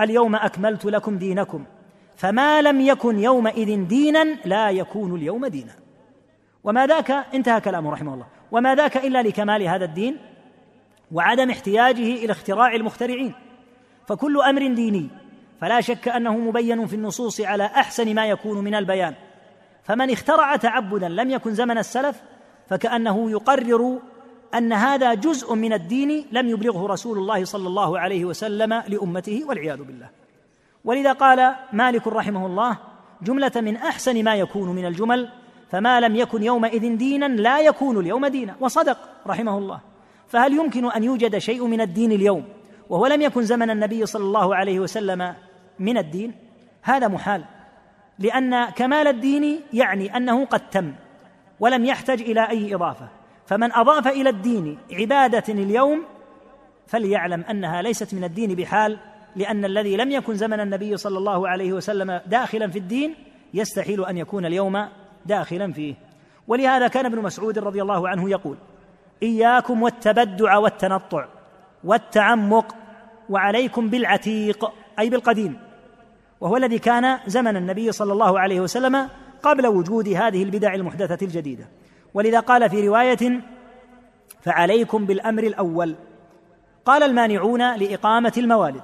اليوم 0.00 0.34
أكملت 0.34 0.84
لكم 0.84 1.18
دينكم 1.18 1.64
فما 2.16 2.62
لم 2.62 2.80
يكن 2.80 3.18
يومئذ 3.18 3.86
دينا 3.86 4.24
لا 4.44 4.70
يكون 4.70 5.14
اليوم 5.14 5.46
دينا. 5.46 5.72
وما 6.64 6.86
ذاك 6.86 7.10
انتهى 7.10 7.60
كلامه 7.60 7.90
رحمه 7.90 8.14
الله 8.14 8.26
وما 8.52 8.74
ذاك 8.74 8.96
إلا 8.96 9.22
لكمال 9.22 9.62
هذا 9.62 9.84
الدين 9.84 10.18
وعدم 11.12 11.50
احتياجه 11.50 12.24
إلى 12.24 12.32
اختراع 12.32 12.74
المخترعين. 12.74 13.34
فكل 14.06 14.40
أمر 14.40 14.74
ديني 14.74 15.08
فلا 15.60 15.80
شك 15.80 16.08
أنه 16.08 16.36
مبين 16.36 16.86
في 16.86 16.96
النصوص 16.96 17.40
على 17.40 17.64
أحسن 17.64 18.14
ما 18.14 18.26
يكون 18.26 18.64
من 18.64 18.74
البيان. 18.74 19.14
فمن 19.84 20.10
اخترع 20.10 20.56
تعبدا 20.56 21.08
لم 21.08 21.30
يكن 21.30 21.54
زمن 21.54 21.78
السلف 21.78 22.22
فكأنه 22.68 23.30
يقرر 23.30 23.98
أن 24.54 24.72
هذا 24.72 25.14
جزء 25.14 25.54
من 25.54 25.72
الدين 25.72 26.26
لم 26.32 26.48
يبلغه 26.48 26.86
رسول 26.86 27.18
الله 27.18 27.44
صلى 27.44 27.68
الله 27.68 27.98
عليه 27.98 28.24
وسلم 28.24 28.82
لأمته 28.88 29.44
والعياذ 29.48 29.82
بالله. 29.82 30.08
ولذا 30.84 31.12
قال 31.12 31.54
مالك 31.72 32.08
رحمه 32.08 32.46
الله 32.46 32.78
جملة 33.22 33.52
من 33.56 33.76
أحسن 33.76 34.24
ما 34.24 34.34
يكون 34.34 34.68
من 34.68 34.86
الجمل 34.86 35.28
فما 35.70 36.00
لم 36.00 36.16
يكن 36.16 36.42
يومئذ 36.42 36.96
دينا 36.96 37.26
لا 37.26 37.60
يكون 37.60 38.00
اليوم 38.00 38.26
دينا. 38.26 38.56
وصدق 38.60 38.98
رحمه 39.26 39.58
الله. 39.58 39.91
فهل 40.32 40.52
يمكن 40.52 40.90
أن 40.90 41.04
يوجد 41.04 41.38
شيء 41.38 41.66
من 41.66 41.80
الدين 41.80 42.12
اليوم 42.12 42.44
وهو 42.88 43.06
لم 43.06 43.22
يكن 43.22 43.42
زمن 43.42 43.70
النبي 43.70 44.06
صلى 44.06 44.24
الله 44.24 44.56
عليه 44.56 44.80
وسلم 44.80 45.34
من 45.78 45.98
الدين؟ 45.98 46.34
هذا 46.82 47.08
محال 47.08 47.44
لأن 48.18 48.64
كمال 48.64 49.06
الدين 49.06 49.60
يعني 49.72 50.16
أنه 50.16 50.44
قد 50.44 50.70
تم 50.70 50.92
ولم 51.60 51.84
يحتج 51.84 52.22
إلى 52.22 52.48
أي 52.48 52.74
إضافة. 52.74 53.08
فمن 53.46 53.72
أضاف 53.72 54.08
إلى 54.08 54.30
الدين 54.30 54.78
عبادة 54.92 55.52
اليوم 55.52 56.04
فليعلم 56.86 57.44
أنها 57.50 57.82
ليست 57.82 58.14
من 58.14 58.24
الدين 58.24 58.54
بحال 58.54 58.98
لأن 59.36 59.64
الذي 59.64 59.96
لم 59.96 60.10
يكن 60.10 60.34
زمن 60.34 60.60
النبي 60.60 60.96
صلى 60.96 61.18
الله 61.18 61.48
عليه 61.48 61.72
وسلم 61.72 62.20
داخلا 62.26 62.68
في 62.68 62.78
الدين 62.78 63.14
يستحيل 63.54 64.04
أن 64.04 64.16
يكون 64.16 64.46
اليوم 64.46 64.88
داخلا 65.26 65.72
فيه. 65.72 65.94
ولهذا 66.48 66.88
كان 66.88 67.06
ابن 67.06 67.18
مسعود 67.18 67.58
رضي 67.58 67.82
الله 67.82 68.08
عنه 68.08 68.30
يقول 68.30 68.56
إياكم 69.22 69.82
والتبدع 69.82 70.56
والتنطع 70.56 71.26
والتعمق 71.84 72.74
وعليكم 73.30 73.88
بالعتيق 73.88 74.72
أي 74.98 75.10
بالقديم. 75.10 75.58
وهو 76.40 76.56
الذي 76.56 76.78
كان 76.78 77.18
زمن 77.26 77.56
النبي 77.56 77.92
صلى 77.92 78.12
الله 78.12 78.40
عليه 78.40 78.60
وسلم 78.60 79.08
قبل 79.42 79.66
وجود 79.66 80.08
هذه 80.08 80.42
البدع 80.42 80.74
المحدثة 80.74 81.26
الجديدة. 81.26 81.64
ولذا 82.14 82.40
قال 82.40 82.70
في 82.70 82.88
رواية 82.88 83.40
فعليكم 84.40 85.06
بالأمر 85.06 85.42
الأول 85.42 85.94
قال 86.84 87.02
المانعون 87.02 87.76
لإقامة 87.76 88.32
الموالد 88.36 88.82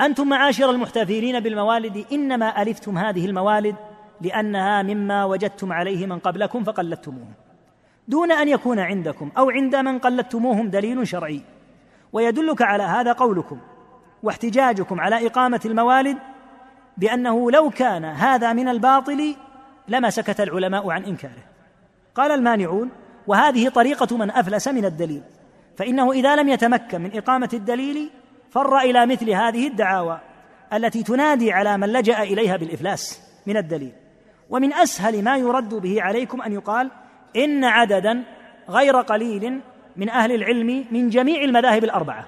أنتم 0.00 0.28
معاشر 0.28 0.70
المحتفلين 0.70 1.40
بالموالد 1.40 2.04
إنما 2.12 2.62
ألفتم 2.62 2.98
هذه 2.98 3.26
الموالد 3.26 3.76
لأنها 4.20 4.82
مما 4.82 5.24
وجدتم 5.24 5.72
عليه 5.72 6.06
من 6.06 6.18
قبلكم 6.18 6.64
فقلدتموه 6.64 7.47
دون 8.08 8.32
أن 8.32 8.48
يكون 8.48 8.78
عندكم 8.78 9.30
أو 9.38 9.50
عند 9.50 9.76
من 9.76 9.98
قلدتموهم 9.98 10.70
دليل 10.70 11.08
شرعي. 11.08 11.42
ويدلك 12.12 12.62
على 12.62 12.82
هذا 12.82 13.12
قولكم 13.12 13.58
واحتجاجكم 14.22 15.00
على 15.00 15.26
إقامة 15.26 15.60
الموالد 15.64 16.18
بأنه 16.96 17.50
لو 17.50 17.70
كان 17.70 18.04
هذا 18.04 18.52
من 18.52 18.68
الباطل 18.68 19.36
لما 19.88 20.10
سكت 20.10 20.40
العلماء 20.40 20.90
عن 20.90 21.04
إنكاره. 21.04 21.44
قال 22.14 22.30
المانعون 22.30 22.90
وهذه 23.26 23.68
طريقة 23.68 24.16
من 24.16 24.30
أفلس 24.30 24.68
من 24.68 24.84
الدليل 24.84 25.22
فإنه 25.76 26.12
إذا 26.12 26.36
لم 26.36 26.48
يتمكن 26.48 27.00
من 27.00 27.16
إقامة 27.16 27.48
الدليل 27.52 28.10
فر 28.50 28.78
إلى 28.78 29.06
مثل 29.06 29.30
هذه 29.30 29.66
الدعاوى 29.66 30.20
التي 30.72 31.02
تنادي 31.02 31.52
على 31.52 31.78
من 31.78 31.92
لجأ 31.92 32.22
إليها 32.22 32.56
بالإفلاس 32.56 33.20
من 33.46 33.56
الدليل. 33.56 33.92
ومن 34.50 34.72
أسهل 34.72 35.24
ما 35.24 35.36
يرد 35.36 35.74
به 35.74 36.02
عليكم 36.02 36.42
أن 36.42 36.52
يقال 36.52 36.90
إن 37.36 37.64
عددا 37.64 38.22
غير 38.68 38.96
قليل 38.96 39.60
من 39.96 40.08
أهل 40.08 40.32
العلم 40.32 40.84
من 40.90 41.08
جميع 41.08 41.42
المذاهب 41.42 41.84
الأربعة. 41.84 42.26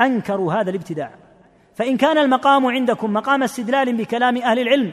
أنكروا 0.00 0.52
هذا 0.52 0.70
الابتداع. 0.70 1.10
فإن 1.74 1.96
كان 1.96 2.18
المقام 2.18 2.66
عندكم 2.66 3.12
مقام 3.12 3.42
استدلال 3.42 3.96
بكلام 3.96 4.36
أهل 4.36 4.58
العلم 4.58 4.92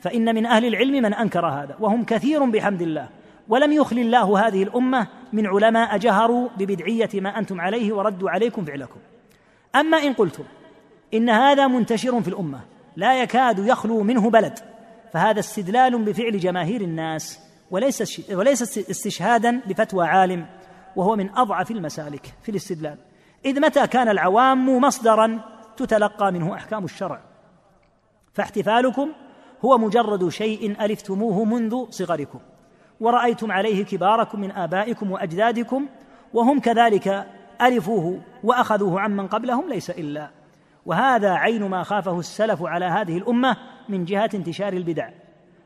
فإن 0.00 0.34
من 0.34 0.46
أهل 0.46 0.64
العلم 0.64 0.92
من 0.92 1.14
أنكر 1.14 1.46
هذا 1.46 1.76
وهم 1.80 2.04
كثير 2.04 2.44
بحمد 2.44 2.82
الله. 2.82 3.08
ولم 3.48 3.72
يخل 3.72 3.98
الله 3.98 4.46
هذه 4.46 4.62
الأمة 4.62 5.06
من 5.32 5.46
علماء 5.46 5.96
جهروا 5.96 6.48
ببدعية 6.58 7.08
ما 7.14 7.38
أنتم 7.38 7.60
عليه 7.60 7.92
وردوا 7.92 8.30
عليكم 8.30 8.64
فعلكم. 8.64 9.00
أما 9.76 9.96
إن 9.96 10.12
قلتم 10.12 10.44
إن 11.14 11.30
هذا 11.30 11.66
منتشر 11.66 12.20
في 12.20 12.28
الأمة 12.28 12.60
لا 12.96 13.22
يكاد 13.22 13.58
يخلو 13.58 14.02
منه 14.02 14.30
بلد 14.30 14.58
فهذا 15.12 15.40
استدلال 15.40 16.04
بفعل 16.04 16.38
جماهير 16.38 16.80
الناس. 16.80 17.51
وليس 17.72 18.20
وليس 18.32 18.78
استشهادا 18.78 19.60
بفتوى 19.66 20.06
عالم 20.06 20.46
وهو 20.96 21.16
من 21.16 21.30
أضعف 21.30 21.70
المسالك 21.70 22.34
في 22.42 22.48
الاستدلال. 22.48 22.98
إذ 23.44 23.60
متى 23.60 23.86
كان 23.86 24.08
العوام 24.08 24.78
مصدرا 24.78 25.40
تتلقى 25.76 26.32
منه 26.32 26.54
أحكام 26.54 26.84
الشرع؟ 26.84 27.20
فاحتفالكم 28.32 29.12
هو 29.64 29.78
مجرد 29.78 30.28
شيء 30.28 30.84
ألفتموه 30.84 31.44
منذ 31.44 31.90
صغركم. 31.90 32.40
ورأيتم 33.00 33.52
عليه 33.52 33.84
كباركم 33.84 34.40
من 34.40 34.50
آبائكم 34.50 35.10
وأجدادكم 35.10 35.88
وهم 36.34 36.60
كذلك 36.60 37.26
ألفوه 37.62 38.20
وأخذوه 38.44 39.00
عمن 39.00 39.26
قبلهم 39.26 39.68
ليس 39.68 39.90
إلا. 39.90 40.30
وهذا 40.86 41.30
عين 41.30 41.68
ما 41.68 41.82
خافه 41.82 42.18
السلف 42.18 42.62
على 42.62 42.84
هذه 42.84 43.18
الأمة 43.18 43.56
من 43.88 44.04
جهة 44.04 44.30
انتشار 44.34 44.72
البدع. 44.72 45.21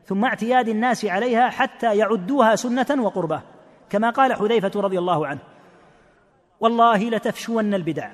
ثم 0.07 0.25
اعتياد 0.25 0.69
الناس 0.69 1.05
عليها 1.05 1.49
حتى 1.49 1.97
يعدوها 1.97 2.55
سنة 2.55 3.03
وقربة 3.03 3.41
كما 3.89 4.09
قال 4.09 4.33
حذيفة 4.33 4.71
رضي 4.75 4.99
الله 4.99 5.27
عنه 5.27 5.39
والله 6.59 7.09
لتفشون 7.09 7.73
البدع 7.73 8.11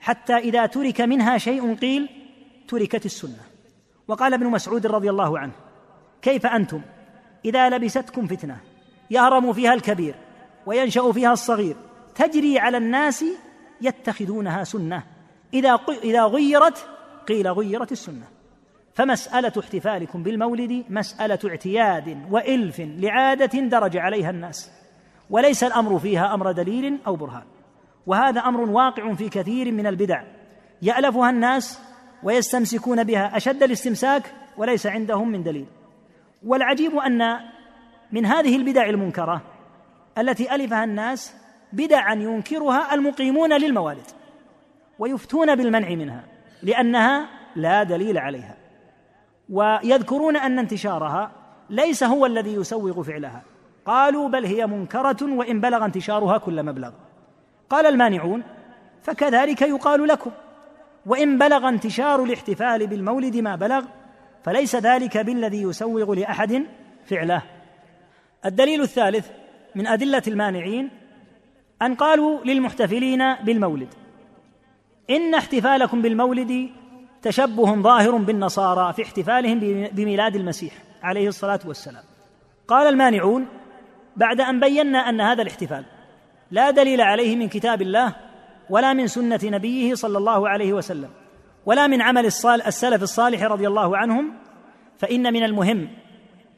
حتى 0.00 0.36
إذا 0.36 0.66
ترك 0.66 1.00
منها 1.00 1.38
شيء 1.38 1.74
قيل 1.74 2.08
تركت 2.68 3.06
السنة. 3.06 3.40
وقال 4.08 4.34
ابن 4.34 4.46
مسعود 4.46 4.86
رضي 4.86 5.10
الله 5.10 5.38
عنه 5.38 5.52
كيف 6.22 6.46
أنتم 6.46 6.80
إذا 7.44 7.68
لبستكم 7.68 8.26
فتنة 8.26 8.60
يهرم 9.10 9.52
فيها 9.52 9.74
الكبير 9.74 10.14
وينشأ 10.66 11.12
فيها 11.12 11.32
الصغير 11.32 11.76
تجري 12.14 12.58
على 12.58 12.76
الناس 12.76 13.24
يتخذونها 13.80 14.64
سنة 14.64 15.02
إذا 15.54 15.78
إذا 16.04 16.22
غيرت 16.24 16.86
قيل 17.28 17.48
غيرت 17.48 17.92
السنة. 17.92 18.26
فمسألة 18.94 19.52
احتفالكم 19.60 20.22
بالمولد 20.22 20.84
مسألة 20.88 21.38
اعتياد 21.44 22.26
وإلف 22.30 22.80
لعادة 22.80 23.60
درج 23.60 23.96
عليها 23.96 24.30
الناس 24.30 24.70
وليس 25.30 25.64
الأمر 25.64 25.98
فيها 25.98 26.34
أمر 26.34 26.52
دليل 26.52 26.98
أو 27.06 27.16
برهان 27.16 27.44
وهذا 28.06 28.40
أمر 28.40 28.60
واقع 28.60 29.14
في 29.14 29.28
كثير 29.28 29.72
من 29.72 29.86
البدع 29.86 30.22
يألفها 30.82 31.30
الناس 31.30 31.80
ويستمسكون 32.22 33.04
بها 33.04 33.36
أشد 33.36 33.62
الاستمساك 33.62 34.22
وليس 34.56 34.86
عندهم 34.86 35.28
من 35.28 35.42
دليل 35.42 35.66
والعجيب 36.46 36.96
أن 36.96 37.40
من 38.12 38.26
هذه 38.26 38.56
البدع 38.56 38.86
المنكرة 38.86 39.42
التي 40.18 40.54
ألفها 40.54 40.84
الناس 40.84 41.34
بدعا 41.72 42.14
ينكرها 42.14 42.94
المقيمون 42.94 43.52
للموالد 43.52 44.06
ويفتون 44.98 45.56
بالمنع 45.56 45.88
منها 45.88 46.24
لأنها 46.62 47.28
لا 47.56 47.82
دليل 47.82 48.18
عليها. 48.18 48.61
ويذكرون 49.52 50.36
أن 50.36 50.58
انتشارها 50.58 51.30
ليس 51.70 52.02
هو 52.04 52.26
الذي 52.26 52.54
يسوغ 52.54 53.02
فعلها. 53.02 53.42
قالوا 53.86 54.28
بل 54.28 54.44
هي 54.44 54.66
منكرة 54.66 55.16
وإن 55.22 55.60
بلغ 55.60 55.84
انتشارها 55.84 56.38
كل 56.38 56.62
مبلغ. 56.62 56.90
قال 57.70 57.86
المانعون 57.86 58.42
فكذلك 59.02 59.62
يقال 59.62 60.08
لكم. 60.08 60.30
وإن 61.06 61.38
بلغ 61.38 61.68
انتشار 61.68 62.24
الاحتفال 62.24 62.86
بالمولد 62.86 63.36
ما 63.36 63.56
بلغ 63.56 63.84
فليس 64.44 64.76
ذلك 64.76 65.18
بالذي 65.18 65.62
يسوغ 65.62 66.14
لأحد 66.14 66.66
فعله. 67.06 67.42
الدليل 68.44 68.82
الثالث 68.82 69.30
من 69.74 69.86
أدلة 69.86 70.22
المانعين 70.28 70.90
أن 71.82 71.94
قالوا 71.94 72.44
للمحتفلين 72.44 73.34
بالمولد 73.34 73.88
إن 75.10 75.34
احتفالكم 75.34 76.02
بالمولد 76.02 76.70
تشبه 77.22 77.74
ظاهر 77.82 78.16
بالنصارى 78.16 78.92
في 78.92 79.02
احتفالهم 79.02 79.58
بميلاد 79.92 80.36
المسيح 80.36 80.72
عليه 81.02 81.28
الصلاة 81.28 81.60
والسلام. 81.64 82.02
قال 82.68 82.86
المانعون 82.86 83.46
بعد 84.16 84.40
أن 84.40 84.60
بينا 84.60 84.98
أن 84.98 85.20
هذا 85.20 85.42
الاحتفال 85.42 85.84
لا 86.50 86.70
دليل 86.70 87.00
عليه 87.00 87.36
من 87.36 87.48
كتاب 87.48 87.82
الله 87.82 88.14
ولا 88.70 88.92
من 88.92 89.06
سنة 89.06 89.40
نبيه 89.44 89.94
صلى 89.94 90.18
الله 90.18 90.48
عليه 90.48 90.72
وسلم 90.72 91.10
ولا 91.66 91.86
من 91.86 92.02
عمل 92.02 92.26
السلف 92.66 93.02
الصالح 93.02 93.42
رضي 93.42 93.66
الله 93.66 93.96
عنهم 93.96 94.32
فإن 94.98 95.32
من 95.32 95.42
المهم 95.42 95.88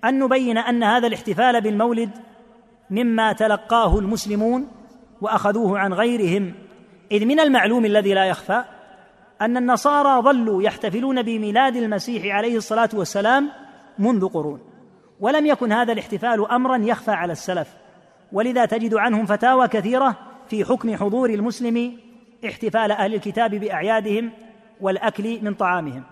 أن 0.05 0.19
نبين 0.19 0.59
أن 0.59 0.83
هذا 0.83 1.07
الاحتفال 1.07 1.61
بالمولد 1.61 2.11
مما 2.91 3.33
تلقاه 3.33 3.99
المسلمون 3.99 4.69
وأخذوه 5.21 5.79
عن 5.79 5.93
غيرهم 5.93 6.55
إذ 7.13 7.25
من 7.25 7.41
المعلوم 7.41 7.85
الذي 7.85 8.15
لا 8.15 8.25
يخفى 8.25 8.65
أن 9.41 9.57
النصارى 9.57 10.23
ظلوا 10.23 10.63
يحتفلون 10.63 11.23
بميلاد 11.23 11.77
المسيح 11.77 12.35
عليه 12.35 12.57
الصلاة 12.57 12.89
والسلام 12.95 13.51
منذ 13.99 14.29
قرون. 14.29 14.61
ولم 15.21 15.47
يكن 15.47 15.73
هذا 15.73 15.93
الاحتفال 15.93 16.51
امرا 16.51 16.77
يخفى 16.77 17.11
على 17.11 17.33
السلف. 17.33 17.69
ولذا 18.33 18.65
تجد 18.65 18.95
عنهم 18.95 19.27
فتاوى 19.27 19.69
كثيرة 19.69 20.17
في 20.49 20.65
حكم 20.65 20.97
حضور 20.97 21.31
المسلم 21.31 21.97
احتفال 22.47 22.93
أهل 22.93 23.15
الكتاب 23.15 23.51
بأعيادهم 23.51 24.31
والأكل 24.81 25.39
من 25.43 25.55
طعامهم. 25.55 26.03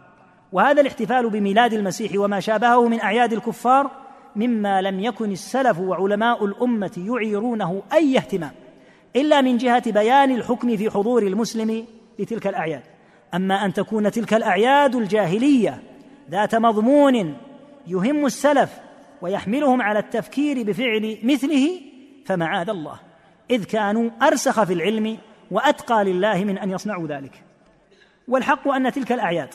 وهذا 0.52 0.80
الاحتفال 0.80 1.30
بميلاد 1.30 1.72
المسيح 1.72 2.12
وما 2.16 2.40
شابهه 2.40 2.88
من 2.88 3.00
أعياد 3.00 3.32
الكفار 3.32 3.90
مما 4.36 4.82
لم 4.82 5.00
يكن 5.00 5.30
السلف 5.30 5.78
وعلماء 5.78 6.44
الأمة 6.44 6.92
يعيرونه 6.96 7.82
أي 7.92 8.16
اهتمام 8.16 8.50
إلا 9.16 9.40
من 9.40 9.56
جهة 9.56 9.90
بيان 9.90 10.30
الحكم 10.30 10.76
في 10.76 10.90
حضور 10.90 11.22
المسلم 11.22 11.86
لتلك 12.18 12.46
الأعياد. 12.46 12.91
أما 13.34 13.64
أن 13.64 13.72
تكون 13.72 14.10
تلك 14.10 14.34
الأعياد 14.34 14.94
الجاهلية 14.94 15.82
ذات 16.30 16.54
مضمون 16.54 17.36
يهم 17.86 18.26
السلف 18.26 18.70
ويحملهم 19.22 19.82
على 19.82 19.98
التفكير 19.98 20.62
بفعل 20.62 21.18
مثله 21.22 21.80
فمعاذ 22.26 22.68
الله. 22.68 23.00
إذ 23.50 23.64
كانوا 23.64 24.10
أرسخ 24.22 24.64
في 24.64 24.72
العلم 24.72 25.18
وأتقى 25.50 26.04
لله 26.04 26.44
من 26.44 26.58
أن 26.58 26.70
يصنعوا 26.70 27.06
ذلك. 27.06 27.42
والحق 28.28 28.68
أن 28.68 28.92
تلك 28.92 29.12
الأعياد 29.12 29.48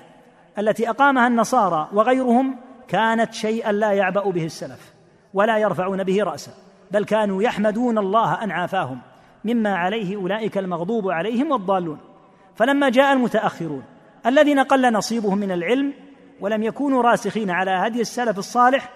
التي 0.59 0.89
أقامها 0.89 1.27
النصارى 1.27 1.89
وغيرهم 1.93 2.55
كانت 2.87 3.33
شيئا 3.33 3.71
لا 3.71 3.91
يعبأ 3.91 4.29
به 4.29 4.45
السلف 4.45 4.93
ولا 5.33 5.57
يرفعون 5.57 6.03
به 6.03 6.23
راسا 6.23 6.51
بل 6.91 7.05
كانوا 7.05 7.43
يحمدون 7.43 7.97
الله 7.97 8.43
أن 8.43 8.51
عافاهم 8.51 9.01
مما 9.45 9.75
عليه 9.75 10.15
أولئك 10.15 10.57
المغضوب 10.57 11.09
عليهم 11.09 11.51
والضالون. 11.51 11.99
فلما 12.57 12.89
جاء 12.89 13.13
المتأخرون 13.13 13.83
الذين 14.25 14.59
قل 14.59 14.93
نصيبهم 14.93 15.37
من 15.37 15.51
العلم 15.51 15.93
ولم 16.39 16.63
يكونوا 16.63 17.01
راسخين 17.01 17.49
على 17.49 17.71
هدي 17.71 18.01
السلف 18.01 18.37
الصالح 18.37 18.89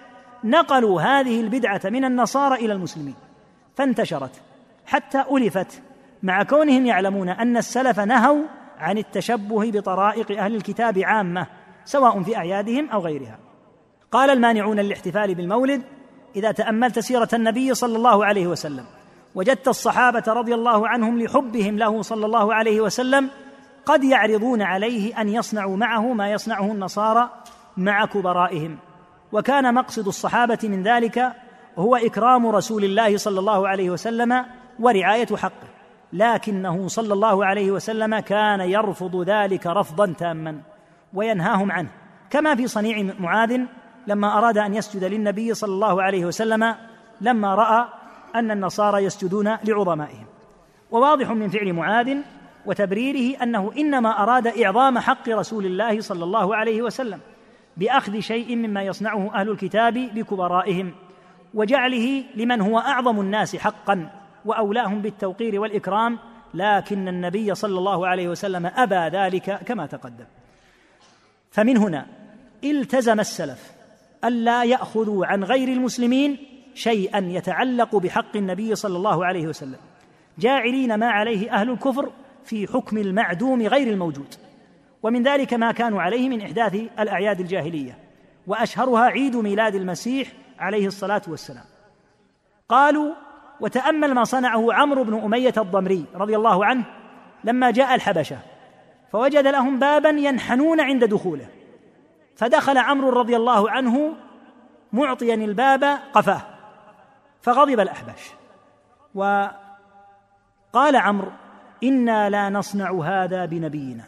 نقلوا 0.44 1.02
هذه 1.02 1.40
البدعة 1.40 1.80
من 1.84 2.04
النصارى 2.04 2.54
إلى 2.54 2.72
المسلمين 2.72 3.14
فانتشرت 3.76 4.40
حتى 4.86 5.24
ألفت 5.30 5.82
مع 6.22 6.42
كونهم 6.42 6.86
يعلمون 6.86 7.28
أن 7.28 7.56
السلف 7.56 8.00
نهوا 8.00 8.42
عن 8.78 8.98
التشبه 8.98 9.70
بطرائق 9.70 10.38
أهل 10.38 10.54
الكتاب 10.54 10.98
عامة 10.98 11.46
سواء 11.84 12.22
في 12.22 12.36
أعيادهم 12.36 12.90
أو 12.90 13.00
غيرها. 13.00 13.38
قال 14.12 14.30
المانعون 14.30 14.80
للاحتفال 14.80 15.34
بالمولد 15.34 15.82
إذا 16.36 16.52
تأملت 16.52 16.98
سيرة 16.98 17.28
النبي 17.32 17.74
صلى 17.74 17.96
الله 17.96 18.24
عليه 18.24 18.46
وسلم 18.46 18.84
وجدت 19.34 19.68
الصحابة 19.68 20.22
رضي 20.26 20.54
الله 20.54 20.88
عنهم 20.88 21.22
لحبهم 21.22 21.78
له 21.78 22.02
صلى 22.02 22.26
الله 22.26 22.54
عليه 22.54 22.80
وسلم 22.80 23.30
قد 23.86 24.04
يعرضون 24.04 24.62
عليه 24.62 25.20
أن 25.20 25.28
يصنعوا 25.28 25.76
معه 25.76 26.12
ما 26.12 26.32
يصنعه 26.32 26.72
النصارى 26.72 27.30
مع 27.76 28.04
كبرائهم. 28.04 28.78
وكان 29.32 29.74
مقصد 29.74 30.06
الصحابة 30.06 30.58
من 30.62 30.82
ذلك 30.82 31.32
هو 31.78 31.96
إكرام 31.96 32.46
رسول 32.46 32.84
الله 32.84 33.16
صلى 33.16 33.40
الله 33.40 33.68
عليه 33.68 33.90
وسلم 33.90 34.44
ورعاية 34.80 35.36
حقه 35.36 35.68
لكنه 36.12 36.88
صلى 36.88 37.14
الله 37.14 37.46
عليه 37.46 37.70
وسلم 37.70 38.18
كان 38.18 38.60
يرفض 38.60 39.22
ذلك 39.22 39.66
رفضا 39.66 40.14
تاما 40.18 40.60
وينهاهم 41.14 41.72
عنه. 41.72 41.88
كما 42.30 42.54
في 42.54 42.66
صنيع 42.66 43.14
معاذ 43.18 43.60
لما 44.06 44.38
أراد 44.38 44.58
أن 44.58 44.74
يسجد 44.74 45.04
للنبي 45.04 45.54
صلى 45.54 45.72
الله 45.72 46.02
عليه 46.02 46.24
وسلم 46.24 46.74
لما 47.20 47.54
رأى 47.54 47.88
أن 48.34 48.50
النصارى 48.50 49.04
يسجدون 49.04 49.56
لعظمائهم. 49.64 50.26
وواضح 50.90 51.30
من 51.30 51.48
فعل 51.48 51.72
معاذ 51.72 52.16
وتبريره 52.66 53.42
أنه 53.42 53.72
إنما 53.78 54.22
أراد 54.22 54.46
إعظام 54.46 54.98
حق 54.98 55.28
رسول 55.28 55.66
الله 55.66 56.00
صلى 56.00 56.24
الله 56.24 56.56
عليه 56.56 56.82
وسلم 56.82 57.20
بأخذ 57.76 58.20
شيء 58.20 58.56
مما 58.56 58.82
يصنعه 58.82 59.34
أهل 59.34 59.50
الكتاب 59.50 59.94
بكبرائهم 59.94 60.94
وجعله 61.54 62.24
لمن 62.34 62.60
هو 62.60 62.78
أعظم 62.78 63.20
الناس 63.20 63.56
حقا 63.56 64.10
وأولاهم 64.44 65.02
بالتوقير 65.02 65.60
والإكرام 65.60 66.18
لكن 66.54 67.08
النبي 67.08 67.54
صلى 67.54 67.78
الله 67.78 68.06
عليه 68.06 68.28
وسلم 68.28 68.66
أبى 68.66 69.16
ذلك 69.16 69.60
كما 69.66 69.86
تقدم. 69.86 70.24
فمن 71.50 71.76
هنا 71.76 72.06
التزم 72.64 73.20
السلف 73.20 73.72
الا 74.24 74.64
يأخذوا 74.64 75.26
عن 75.26 75.44
غير 75.44 75.68
المسلمين 75.68 76.36
شيئا 76.74 77.18
يتعلق 77.18 77.96
بحق 77.96 78.36
النبي 78.36 78.74
صلى 78.74 78.96
الله 78.96 79.26
عليه 79.26 79.46
وسلم. 79.46 79.78
جاعلين 80.38 80.94
ما 80.94 81.10
عليه 81.10 81.52
أهل 81.52 81.70
الكفر 81.70 82.10
في 82.44 82.66
حكم 82.66 82.98
المعدوم 82.98 83.62
غير 83.62 83.88
الموجود. 83.88 84.34
ومن 85.02 85.22
ذلك 85.22 85.54
ما 85.54 85.72
كانوا 85.72 86.02
عليه 86.02 86.28
من 86.28 86.40
إحداث 86.40 86.74
الأعياد 86.74 87.40
الجاهلية 87.40 87.98
وأشهرها 88.46 89.00
عيد 89.00 89.36
ميلاد 89.36 89.74
المسيح 89.74 90.28
عليه 90.58 90.86
الصلاة 90.86 91.22
والسلام. 91.28 91.64
قالوا 92.68 93.14
وتأمل 93.60 94.14
ما 94.14 94.24
صنعه 94.24 94.72
عمرو 94.72 95.04
بن 95.04 95.14
أمية 95.14 95.54
الضمري 95.56 96.04
رضي 96.14 96.36
الله 96.36 96.64
عنه 96.64 96.84
لما 97.44 97.70
جاء 97.70 97.94
الحبشة 97.94 98.38
فوجد 99.12 99.46
لهم 99.46 99.78
بابا 99.78 100.08
ينحنون 100.08 100.80
عند 100.80 101.04
دخوله. 101.04 101.46
فدخل 102.36 102.78
عمرو 102.78 103.10
رضي 103.10 103.36
الله 103.36 103.70
عنه 103.70 104.14
معطيا 104.92 105.34
الباب 105.34 105.84
قفاه 106.12 106.42
فغضب 107.42 107.80
الاحبش 107.80 108.30
وقال 109.14 109.56
عمرو 110.96 111.32
إنا 111.82 112.30
لا 112.30 112.48
نصنع 112.48 113.02
هذا 113.04 113.44
بنبينا. 113.44 114.04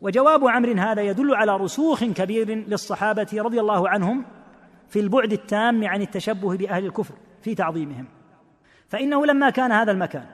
وجواب 0.00 0.48
عمرو 0.48 0.72
هذا 0.72 1.02
يدل 1.02 1.34
على 1.34 1.56
رسوخ 1.56 2.04
كبير 2.04 2.54
للصحابة 2.54 3.26
رضي 3.34 3.60
الله 3.60 3.88
عنهم 3.88 4.24
في 4.88 5.00
البعد 5.00 5.32
التام 5.32 5.86
عن 5.86 6.02
التشبه 6.02 6.56
بأهل 6.56 6.84
الكفر 6.84 7.14
في 7.42 7.54
تعظيمهم. 7.54 8.06
فإنه 8.88 9.26
لما 9.26 9.50
كان 9.50 9.72
هذا 9.72 9.92
المكان 9.92 10.24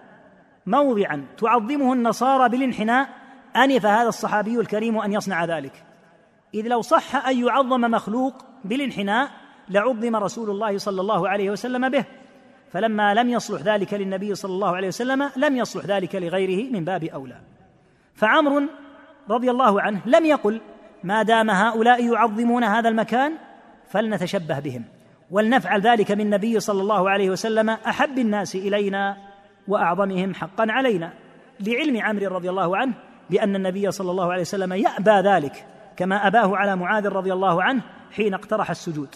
موضعا 0.67 1.27
تعظمه 1.39 1.93
النصارى 1.93 2.49
بالانحناء 2.49 3.09
أنف 3.57 3.87
هذا 3.87 4.09
الصحابي 4.09 4.61
الكريم 4.61 4.99
أن 4.99 5.13
يصنع 5.13 5.45
ذلك. 5.45 5.85
إذ 6.55 6.67
لو 6.69 6.81
صح 6.83 7.27
أن 7.27 7.45
يعظم 7.47 7.81
مخلوق 7.81 8.45
بالانحناء 8.65 9.31
لعظم 9.69 10.17
رسول 10.17 10.51
الله 10.51 10.79
صلى 10.79 11.01
الله 11.01 11.29
عليه 11.29 11.51
وسلم 11.51 11.89
به. 11.89 12.05
فلما 12.75 13.15
لم 13.15 13.29
يصلح 13.29 13.63
ذلك 13.63 13.95
للنبي 13.95 14.35
صلى 14.35 14.53
الله 14.53 14.77
عليه 14.77 14.89
وسلم 14.89 15.31
لم 15.37 15.57
يصلح 15.57 15.87
ذلك 15.87 16.15
لغيره 16.15 16.73
من 16.73 16.85
باب 16.85 17.05
أولى. 17.05 17.37
فعمر 18.15 18.63
رضي 19.31 19.51
الله 19.51 19.81
عنه 19.81 20.01
لم 20.07 20.25
يقل 20.25 20.61
ما 21.05 21.23
دام 21.23 21.51
هؤلاء 21.51 22.13
يعظمون 22.13 22.65
هذا 22.65 22.89
المكان 22.89 23.33
فلنتشبه 23.89 24.59
بهم 24.59 24.85
ولنفعل 25.31 25.81
ذلك 25.81 26.13
من 26.13 26.21
النبي 26.21 26.61
صلى 26.61 26.83
الله 26.83 27.11
عليه 27.11 27.31
وسلم 27.31 27.71
أحب 27.71 28.19
الناس 28.19 28.55
إلينا 28.55 29.17
وأعظمهم 29.69 30.35
حقا 30.35 30.67
علينا. 30.69 31.13
لعلم 31.61 32.03
عمرو 32.03 32.27
رضي 32.27 32.51
الله 32.51 32.77
عنه 32.77 32.95
بأن 33.31 33.57
النبي 33.57 33.91
صلى 33.91 34.11
الله 34.11 34.33
عليه 34.33 34.43
وسلم 34.43 34.73
يأبى 34.73 35.11
ذلك 35.11 35.67
كما 35.97 36.27
أباه 36.27 36.57
على 36.57 36.77
معاذ 36.77 37.09
رضي 37.09 37.33
الله 37.33 37.63
عنه 37.63 37.83
حين 38.11 38.35
اقترح 38.35 38.71
السجود. 38.71 39.15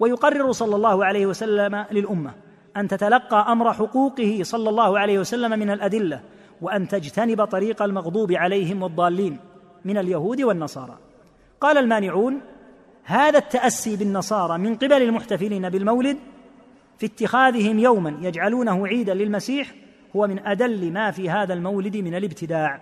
ويقرر 0.00 0.52
صلى 0.52 0.76
الله 0.76 1.04
عليه 1.04 1.26
وسلم 1.26 1.84
للأمة 1.90 2.45
أن 2.76 2.88
تتلقى 2.88 3.52
أمر 3.52 3.72
حقوقه 3.72 4.40
صلى 4.42 4.70
الله 4.70 4.98
عليه 4.98 5.18
وسلم 5.18 5.58
من 5.58 5.70
الأدلة 5.70 6.20
وأن 6.60 6.88
تجتنب 6.88 7.44
طريق 7.44 7.82
المغضوب 7.82 8.32
عليهم 8.32 8.82
والضالين 8.82 9.38
من 9.84 9.98
اليهود 9.98 10.40
والنصارى. 10.40 10.98
قال 11.60 11.78
المانعون 11.78 12.40
هذا 13.04 13.38
التأسي 13.38 13.96
بالنصارى 13.96 14.58
من 14.58 14.74
قبل 14.74 15.02
المحتفلين 15.02 15.68
بالمولد 15.68 16.18
في 16.98 17.06
اتخاذهم 17.06 17.78
يوما 17.78 18.18
يجعلونه 18.22 18.86
عيدا 18.86 19.14
للمسيح 19.14 19.74
هو 20.16 20.26
من 20.26 20.46
أدل 20.46 20.92
ما 20.92 21.10
في 21.10 21.30
هذا 21.30 21.54
المولد 21.54 21.96
من 21.96 22.14
الابتداع. 22.14 22.80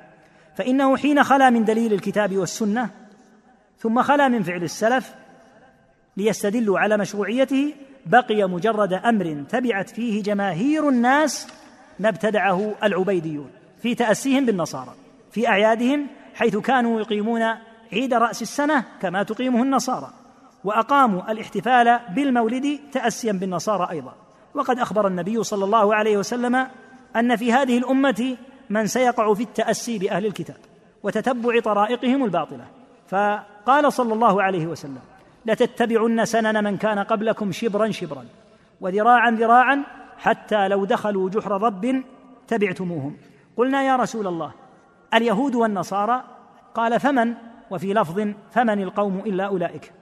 فإنه 0.55 0.97
حين 0.97 1.25
خلا 1.25 1.51
من 1.51 1.65
دليل 1.65 1.93
الكتاب 1.93 2.37
والسنة 2.37 2.91
ثم 3.79 4.03
خلا 4.03 4.29
من 4.29 4.43
فعل 4.43 4.63
السلف 4.63 5.15
ليستدلوا 6.17 6.79
على 6.79 6.97
مشروعيته 6.97 7.75
بقي 8.07 8.49
مجرد 8.49 8.93
أمر 8.93 9.45
تبعت 9.49 9.91
فيه 9.91 10.23
جماهير 10.23 10.89
الناس 10.89 11.49
ما 12.01 12.09
ابتدعه 12.09 12.75
العبيديون 12.83 13.51
في 13.83 13.95
تأسيهم 13.95 14.47
بالنصارى 14.47 14.95
في 15.31 15.49
أعيادهم 15.49 16.07
حيث 16.35 16.57
كانوا 16.57 17.01
يقيمون 17.01 17.43
عيد 17.93 18.15
رأس 18.15 18.43
السنة 18.43 18.85
كما 19.03 19.23
تقيمه 19.23 19.63
النصارى 19.63 20.11
وأقاموا 20.65 21.33
الاحتفال 21.33 22.01
بالمولد 22.15 22.79
تأسيا 22.93 23.33
بالنصارى 23.33 23.91
أيضا. 23.91 24.15
وقد 24.55 24.79
أخبر 24.79 25.07
النبي 25.07 25.43
صلى 25.43 25.65
الله 25.65 25.95
عليه 25.95 26.17
وسلم 26.17 26.67
أن 27.17 27.37
في 27.37 27.53
هذه 27.53 27.79
الأمة 27.79 28.37
من 28.71 28.87
سيقع 28.87 29.35
في 29.35 29.43
التأسي 29.43 29.99
بأهل 29.99 30.27
الكتاب 30.27 30.57
وتتبع 31.03 31.61
طرائقهم 31.61 32.25
الباطلة. 32.25 32.65
فقال 33.09 33.93
صلى 33.93 34.15
الله 34.15 34.43
عليه 34.43 34.67
وسلم 34.67 35.14
لتتبعن 35.47 36.25
سنن 36.25 36.65
من 36.65 36.77
كان 36.77 36.99
قبلكم 36.99 37.53
شبرا 37.53 37.91
شبرا 37.91 38.25
وذراعا 38.81 39.31
ذراعا 39.31 39.83
حتى 40.19 40.69
لو 40.69 40.85
دخلوا 40.85 41.31
جحر 41.31 41.63
رب 41.63 42.03
تبعتموهم. 42.49 43.17
قلنا 43.57 43.83
يا 43.83 43.97
رسول 43.97 44.27
الله 44.27 44.53
اليهود 45.15 45.55
والنصارى؟ 45.55 46.25
قال 46.75 47.01
فمن؟ 47.01 47.35
وفي 47.71 47.95
لفظ 47.95 48.29
فمن 48.51 48.83
القوم 48.83 49.19
إلا 49.19 49.45
أولئك. 49.45 49.93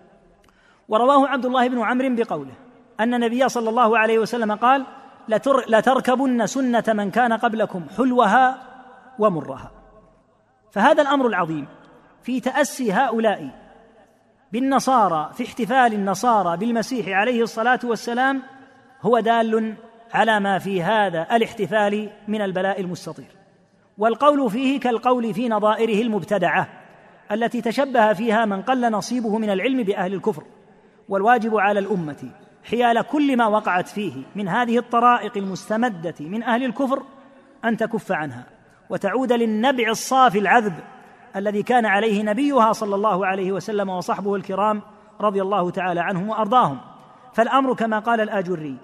ورواه 0.88 1.28
عبد 1.28 1.47
الله 1.47 1.68
بن 1.68 1.80
عمرو 1.82 2.14
بقوله 2.14 2.55
أن 3.01 3.14
النبي 3.14 3.49
صلى 3.49 3.68
الله 3.68 3.99
عليه 3.99 4.18
وسلم 4.18 4.53
قال 4.53 4.86
لتر 5.28 5.64
لتركبن 5.68 6.47
سنة 6.47 6.84
من 6.88 7.11
كان 7.11 7.32
قبلكم 7.32 7.86
حلوها 7.97 8.59
ومرها. 9.18 9.70
فهذا 10.70 11.03
الأمر 11.03 11.26
العظيم 11.26 11.66
في 12.22 12.40
تأسي 12.40 12.93
هؤلاء 12.93 13.61
بالنصارى 14.53 15.30
في 15.34 15.44
احتفال 15.44 15.92
النصارى 15.92 16.57
بالمسيح 16.57 17.09
عليه 17.09 17.42
الصلاة 17.42 17.80
والسلام 17.84 18.42
هو 19.03 19.20
دال 19.20 19.74
على 20.12 20.40
ما 20.40 20.59
في 20.59 20.82
هذا 20.82 21.26
الاحتفال 21.36 22.11
من 22.28 22.42
البلاء 22.42 22.80
المستطير. 22.80 23.36
والقول 23.98 24.50
فيه 24.50 24.80
كالقول 24.80 25.34
في 25.34 25.48
نظائره 25.48 26.03
المبتدعة 26.03 26.68
التي 27.32 27.61
تشبه 27.61 28.12
فيها 28.12 28.44
من 28.44 28.62
قل 28.62 28.90
نصيبه 28.90 29.38
من 29.38 29.50
العلم 29.50 29.82
بأهل 29.82 30.14
الكفر. 30.14 30.42
والواجب 31.09 31.57
على 31.57 31.78
الأمة 31.78 32.30
حيال 32.64 33.03
كل 33.03 33.36
ما 33.36 33.46
وقعت 33.46 33.88
فيه 33.88 34.12
من 34.36 34.48
هذه 34.48 34.78
الطرائق 34.78 35.36
المستمدة 35.36 36.14
من 36.20 36.42
أهل 36.42 36.64
الكفر 36.64 37.03
أن 37.64 37.76
تكف 37.76 38.12
عنها 38.12 38.46
وتعود 38.90 39.32
للنبع 39.32 39.88
الصافي 39.88 40.38
العذب 40.38 40.74
الذي 41.37 41.62
كان 41.62 41.87
عليه 41.87 42.22
نبيها 42.22 42.72
صلى 42.72 42.95
الله 42.95 43.26
عليه 43.26 43.53
وسلم 43.53 43.89
وصحبه 43.89 44.37
الكرام 44.37 44.83
رضي 45.20 45.43
الله 45.43 45.70
تعالى 45.70 46.01
عنهم 46.01 46.28
وأرضاهم. 46.28 46.80
فالأمر 47.33 47.74
كما 47.74 47.99
قال 47.99 48.20
الآجري 48.20 48.76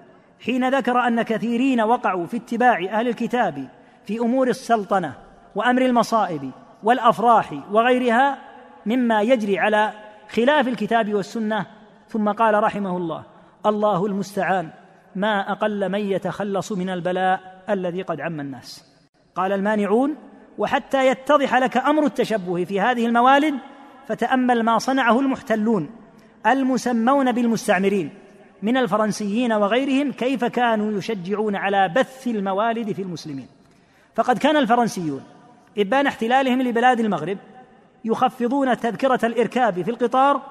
حين 0.45 0.69
ذكر 0.69 0.99
أن 0.99 1.21
كثيرين 1.21 1.81
وقعوا 1.81 2.25
في 2.25 2.37
اتباع 2.37 2.79
أهل 2.91 3.07
الكتاب 3.07 3.69
في 4.05 4.19
أمور 4.19 4.47
السلطنة 4.47 5.13
وأمر 5.55 5.81
المصائب 5.81 6.51
والأفراح 6.83 7.53
وغيرها 7.71 8.37
مما 8.85 9.21
يجري 9.21 9.59
على 9.59 9.93
خلاف 10.29 10.67
الكتاب 10.67 11.13
والسنة 11.13 11.65
ثم 12.07 12.31
قال 12.31 12.63
رحمه 12.63 12.97
الله 12.97 13.23
الله 13.65 14.05
المستعان 14.05 14.69
ما 15.15 15.51
أقل 15.51 15.91
من 15.91 15.99
يتخلص 15.99 16.71
من 16.71 16.89
البلاء 16.89 17.63
الذي 17.69 18.01
قد 18.01 18.21
عم 18.21 18.39
الناس. 18.39 18.85
قال 19.35 19.51
المانعون 19.51 20.15
وحتى 20.59 21.07
يتضح 21.07 21.55
لك 21.55 21.77
أمر 21.77 22.05
التشبه 22.05 22.65
في 22.65 22.81
هذه 22.81 23.05
الموالد 23.05 23.55
فتأمل 24.07 24.63
ما 24.63 24.77
صنعه 24.77 25.19
المحتلون 25.19 25.89
المسمون 26.47 27.31
بالمستعمرين 27.31 28.09
من 28.61 28.77
الفرنسيين 28.77 29.53
وغيرهم 29.53 30.11
كيف 30.11 30.45
كانوا 30.45 30.97
يشجعون 30.97 31.55
على 31.55 31.89
بث 31.95 32.27
الموالد 32.27 32.91
في 32.91 33.01
المسلمين. 33.01 33.47
فقد 34.15 34.37
كان 34.37 34.57
الفرنسيون 34.57 35.23
إبان 35.77 36.07
احتلالهم 36.07 36.61
لبلاد 36.61 36.99
المغرب 36.99 37.37
يخفضون 38.05 38.77
تذكرة 38.77 39.19
الإركاب 39.23 39.81
في 39.81 39.91
القطار 39.91 40.41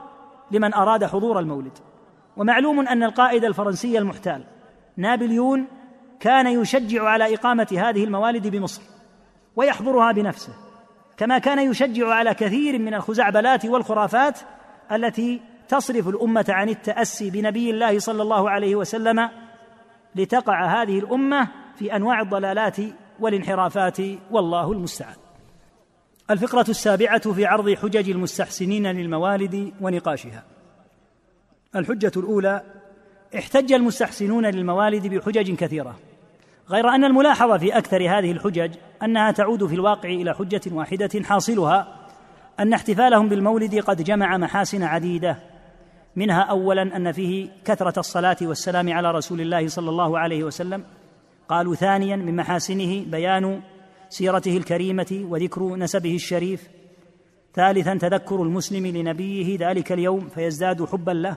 لمن 0.51 0.75
أراد 0.75 1.05
حضور 1.05 1.39
المولد. 1.39 1.79
ومعلوم 2.37 2.81
أن 2.81 3.03
القائد 3.03 3.45
الفرنسي 3.45 3.99
المحتال 3.99 4.45
نابليون 4.97 5.67
كان 6.21 6.47
يشجع 6.47 7.03
على 7.03 7.35
إقامة 7.35 7.69
هذه 7.73 8.05
الموالد 8.05 8.47
بمصر. 8.47 8.98
ويحضرها 9.59 10.13
بنفسه 10.13 10.53
كما 11.17 11.39
كان 11.39 11.71
يشجع 11.71 12.09
على 12.09 12.35
كثير 12.35 12.79
من 12.79 12.95
الخزعبلات 12.95 13.65
والخرافات 13.65 14.39
التي 14.93 15.41
تصرف 15.69 16.09
الأمة 16.09 16.45
عن 16.49 16.69
التأسي 16.69 17.31
بنبي 17.31 17.71
الله 17.71 17.99
صلى 17.99 18.23
الله 18.23 18.51
عليه 18.51 18.77
وسلم 18.77 19.29
لتقع 20.15 20.83
هذه 20.83 20.99
الأمة 20.99 21.49
في 21.77 21.97
أنواع 21.97 22.21
الضلالات 22.21 22.77
والانحرافات 23.21 23.97
والله 24.31 24.73
المستعان. 24.73 25.17
الفقرة 26.31 26.71
السابعة 26.71 27.33
في 27.33 27.47
عرض 27.47 27.75
حجج 27.75 28.11
المستحسنين 28.11 28.87
للموالد 28.87 29.73
ونقاشها. 29.81 30.45
الحجة 31.77 32.13
الأولى 32.17 32.63
احتج 33.39 33.73
المستحسنون 33.73 34.47
للموالد 34.47 35.07
بحجج 35.07 35.55
كثيرة. 35.55 36.08
غير 36.71 36.89
أن 36.89 37.05
الملاحظ 37.05 37.53
في 37.53 37.79
أكثر 37.79 38.03
هذه 38.03 38.33
الحجج 38.33 38.75
أنها 39.03 39.31
تعود 39.31 39.67
في 39.67 39.75
الواقع 39.75 40.09
إلى 40.09 40.35
حجة 40.35 40.61
واحدة 40.73 41.11
حاصلها 41.25 41.99
أن 42.61 42.73
احتفالهم 42.73 43.29
بالمولد 43.29 43.75
قد 43.75 44.03
جمع 44.03 44.37
محاسن 44.37 44.83
عديدة 44.83 45.37
منها 46.17 46.41
اولا 46.41 46.97
أن 46.97 47.13
فيه 47.13 47.49
كثرة 47.65 47.99
الصلاة 47.99 48.37
والسلام 48.43 48.93
على 48.93 49.11
رسول 49.11 49.41
الله 49.41 49.69
صلى 49.69 49.91
الله 49.91 50.19
عليه 50.19 50.45
وسلم 50.45 50.85
قالوا 51.49 51.75
ثانيا 51.75 52.17
من 52.17 52.37
محاسنه 52.37 53.05
بيان 53.05 53.61
سيرته 54.09 54.57
الكريمة 54.57 55.25
وذكر 55.29 55.77
نسبه 55.77 56.15
الشريف 56.15 56.69
ثالثا 57.55 57.95
تذكر 57.95 58.43
المسلم 58.43 58.87
لنبيه 58.87 59.69
ذلك 59.69 59.93
اليوم 59.93 60.29
فيزداد 60.29 60.85
حبا 60.85 61.11
له. 61.11 61.37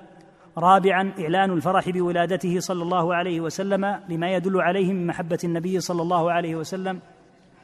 رابعا 0.57 1.11
إعلان 1.19 1.51
الفرح 1.51 1.89
بولادته 1.89 2.59
صلى 2.59 2.83
الله 2.83 3.15
عليه 3.15 3.41
وسلم 3.41 3.99
لما 4.09 4.35
يدل 4.35 4.61
عليه 4.61 4.93
من 4.93 5.07
محبة 5.07 5.39
النبي 5.43 5.79
صلى 5.79 6.01
الله 6.01 6.31
عليه 6.31 6.55
وسلم. 6.55 6.99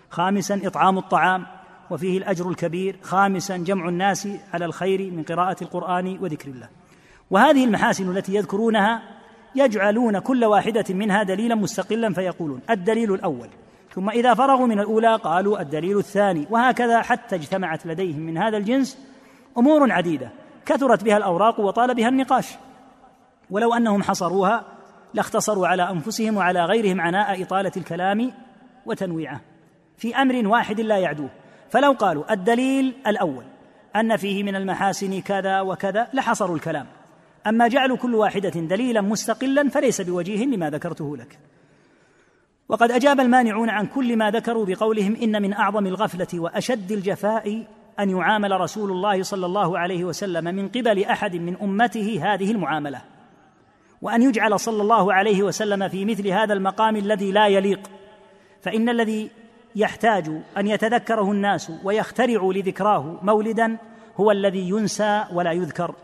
خامسا 0.09 0.61
إطعام 0.63 0.97
الطعام 0.97 1.45
وفيه 1.89 2.17
الأجر 2.17 2.49
الكبير. 2.49 2.95
خامسا 3.01 3.57
جمع 3.57 3.89
الناس 3.89 4.27
على 4.53 4.65
الخير 4.65 5.11
من 5.11 5.23
قراءة 5.23 5.63
القرآن 5.63 6.17
وذكر 6.21 6.49
الله. 6.49 6.69
وهذه 7.31 7.65
المحاسن 7.65 8.17
التي 8.17 8.35
يذكرونها 8.35 9.01
يجعلون 9.55 10.19
كل 10.19 10.45
واحدة 10.45 10.85
منها 10.89 11.23
دليلا 11.23 11.55
مستقلا 11.55 12.13
فيقولون 12.13 12.61
الدليل 12.69 13.13
الأول. 13.13 13.49
ثم 13.93 14.09
إذا 14.09 14.33
فرغوا 14.33 14.67
من 14.67 14.79
الأولى 14.79 15.15
قالوا 15.15 15.61
الدليل 15.61 15.97
الثاني. 15.97 16.47
وهكذا 16.49 17.01
حتى 17.01 17.35
اجتمعت 17.35 17.85
لديهم 17.85 18.19
من 18.19 18.37
هذا 18.37 18.57
الجنس 18.57 18.97
أمور 19.57 19.91
عديدة. 19.91 20.29
كثرت 20.65 21.03
بها 21.03 21.17
الأوراق 21.17 21.59
وطال 21.59 21.95
بها 21.95 22.09
النقاش. 22.09 22.57
ولو 23.49 23.73
أنهم 23.73 24.03
حصروها 24.03 24.65
لاختصروا 25.13 25.67
على 25.67 25.89
أنفسهم 25.89 26.37
وعلى 26.37 26.65
غيرهم 26.65 27.01
عناء 27.01 27.43
إطالة 27.43 27.71
الكلام 27.77 28.31
وتنويعه. 28.85 29.41
في 29.97 30.15
أمر 30.15 30.47
واحد 30.47 30.81
لا 30.81 30.97
يعدوه. 30.97 31.29
فلو 31.69 31.91
قالوا 31.91 32.33
الدليل 32.33 32.95
الأول 33.07 33.43
أن 33.95 34.17
فيه 34.17 34.43
من 34.43 34.55
المحاسن 34.55 35.21
كذا 35.21 35.61
وكذا 35.61 36.07
لحصروا 36.13 36.55
الكلام. 36.55 36.87
أما 37.47 37.67
جعل 37.67 37.97
كل 37.97 38.15
واحدة 38.15 38.49
دليلا 38.49 39.01
مستقلا 39.01 39.69
فليس 39.69 40.01
بوجيه 40.01 40.45
لما 40.45 40.69
ذكرته 40.69 41.17
لك. 41.17 41.39
وقد 42.69 42.91
أجاب 42.91 43.19
المانعون 43.19 43.69
عن 43.69 43.85
كل 43.85 44.17
ما 44.17 44.31
ذكروا 44.31 44.65
بقولهم 44.65 45.15
إن 45.15 45.41
من 45.41 45.53
أعظم 45.53 45.87
الغفلة 45.87 46.39
وأشد 46.39 46.91
الجفاء 46.91 47.67
أن 47.99 48.09
يعامل 48.09 48.61
رسول 48.61 48.91
الله 48.91 49.23
صلى 49.23 49.45
الله 49.45 49.79
عليه 49.79 50.03
وسلم 50.03 50.55
من 50.55 50.67
قبل 50.67 51.03
أحد 51.03 51.35
من 51.35 51.57
أمته 51.61 52.19
هذه 52.23 52.51
المعاملة. 52.51 53.01
وأن 54.01 54.21
يجعل 54.21 54.59
صلى 54.59 54.81
الله 54.81 55.13
عليه 55.13 55.43
وسلم 55.43 55.89
في 55.89 56.05
مثل 56.05 56.27
هذا 56.27 56.53
المقام 56.53 56.95
الذي 56.95 57.31
لا 57.31 57.47
يليق. 57.47 57.79
فإن 58.61 58.89
الذي 58.89 59.29
يحتاج 59.75 60.29
أن 60.57 60.67
يتذكره 60.67 61.31
الناس 61.31 61.71
ويخترعوا 61.83 62.53
لذكراه 62.53 63.19
مولدا 63.21 63.77
هو 64.17 64.31
الذي 64.31 64.69
ينسى 64.69 65.23
ولا 65.33 65.51
يذكر. 65.51 65.95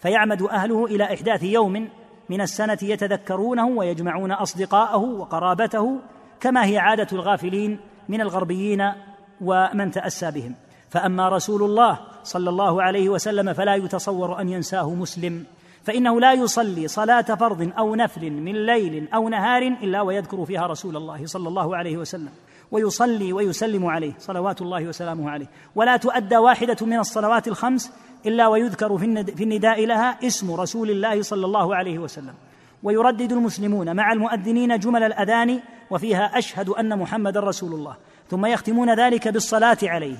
فيعمد 0.00 0.42
أهله 0.42 0.86
إلى 0.86 1.14
إحداث 1.14 1.42
يوم 1.42 1.88
من 2.30 2.40
السنة 2.40 2.78
يتذكرونه 2.82 3.66
ويجمعون 3.66 4.32
أصدقاءه 4.32 4.96
وقرابته 4.96 5.98
كما 6.40 6.64
هي 6.64 6.78
عادة 6.78 7.06
الغافلين 7.12 7.80
من 8.08 8.20
الغربيين 8.20 8.92
ومن 9.40 9.90
تأسى 9.90 10.30
بهم. 10.30 10.54
فأما 10.90 11.28
رسول 11.28 11.62
الله 11.62 11.98
صلى 12.22 12.50
الله 12.50 12.82
عليه 12.82 13.08
وسلم 13.08 13.52
فلا 13.52 13.74
يتصور 13.74 14.40
أن 14.40 14.48
ينساه 14.48 14.94
مسلم. 14.94 15.44
فإنه 15.84 16.20
لا 16.20 16.32
يصلي 16.32 16.88
صلاة 16.88 17.22
فرض 17.22 17.72
أو 17.78 17.94
نفل 17.94 18.30
من 18.30 18.66
ليل 18.66 19.08
أو 19.14 19.28
نهار 19.28 19.62
إلا 19.62 20.00
ويذكر 20.00 20.44
فيها 20.44 20.66
رسول 20.66 20.96
الله 20.96 21.26
صلى 21.26 21.48
الله 21.48 21.76
عليه 21.76 21.96
وسلم. 21.96 22.30
ويصلي 22.70 23.32
ويسلم 23.32 23.86
عليه 23.86 24.12
صلوات 24.18 24.62
الله 24.62 24.86
وسلامه 24.86 25.30
عليه. 25.30 25.46
ولا 25.74 25.96
تؤدى 25.96 26.36
واحدة 26.36 26.86
من 26.86 26.98
الصلوات 26.98 27.48
الخمس 27.48 27.92
إلا 28.26 28.46
ويذكر 28.46 28.98
في 29.36 29.42
النداء 29.42 29.86
لها 29.86 30.26
اسم 30.26 30.54
رسول 30.54 30.90
الله 30.90 31.22
صلى 31.22 31.46
الله 31.46 31.76
عليه 31.76 31.98
وسلم. 31.98 32.34
ويردد 32.82 33.32
المسلمون 33.32 33.96
مع 33.96 34.12
المؤذنين 34.12 34.78
جمل 34.78 35.02
الأذان 35.02 35.60
وفيها 35.90 36.38
أشهد 36.38 36.68
أن 36.68 36.98
محمدا 36.98 37.40
رسول 37.40 37.72
الله. 37.72 37.96
ثم 38.30 38.46
يختمون 38.46 38.94
ذلك 38.94 39.28
بالصلاة 39.28 39.78
عليه 39.82 40.16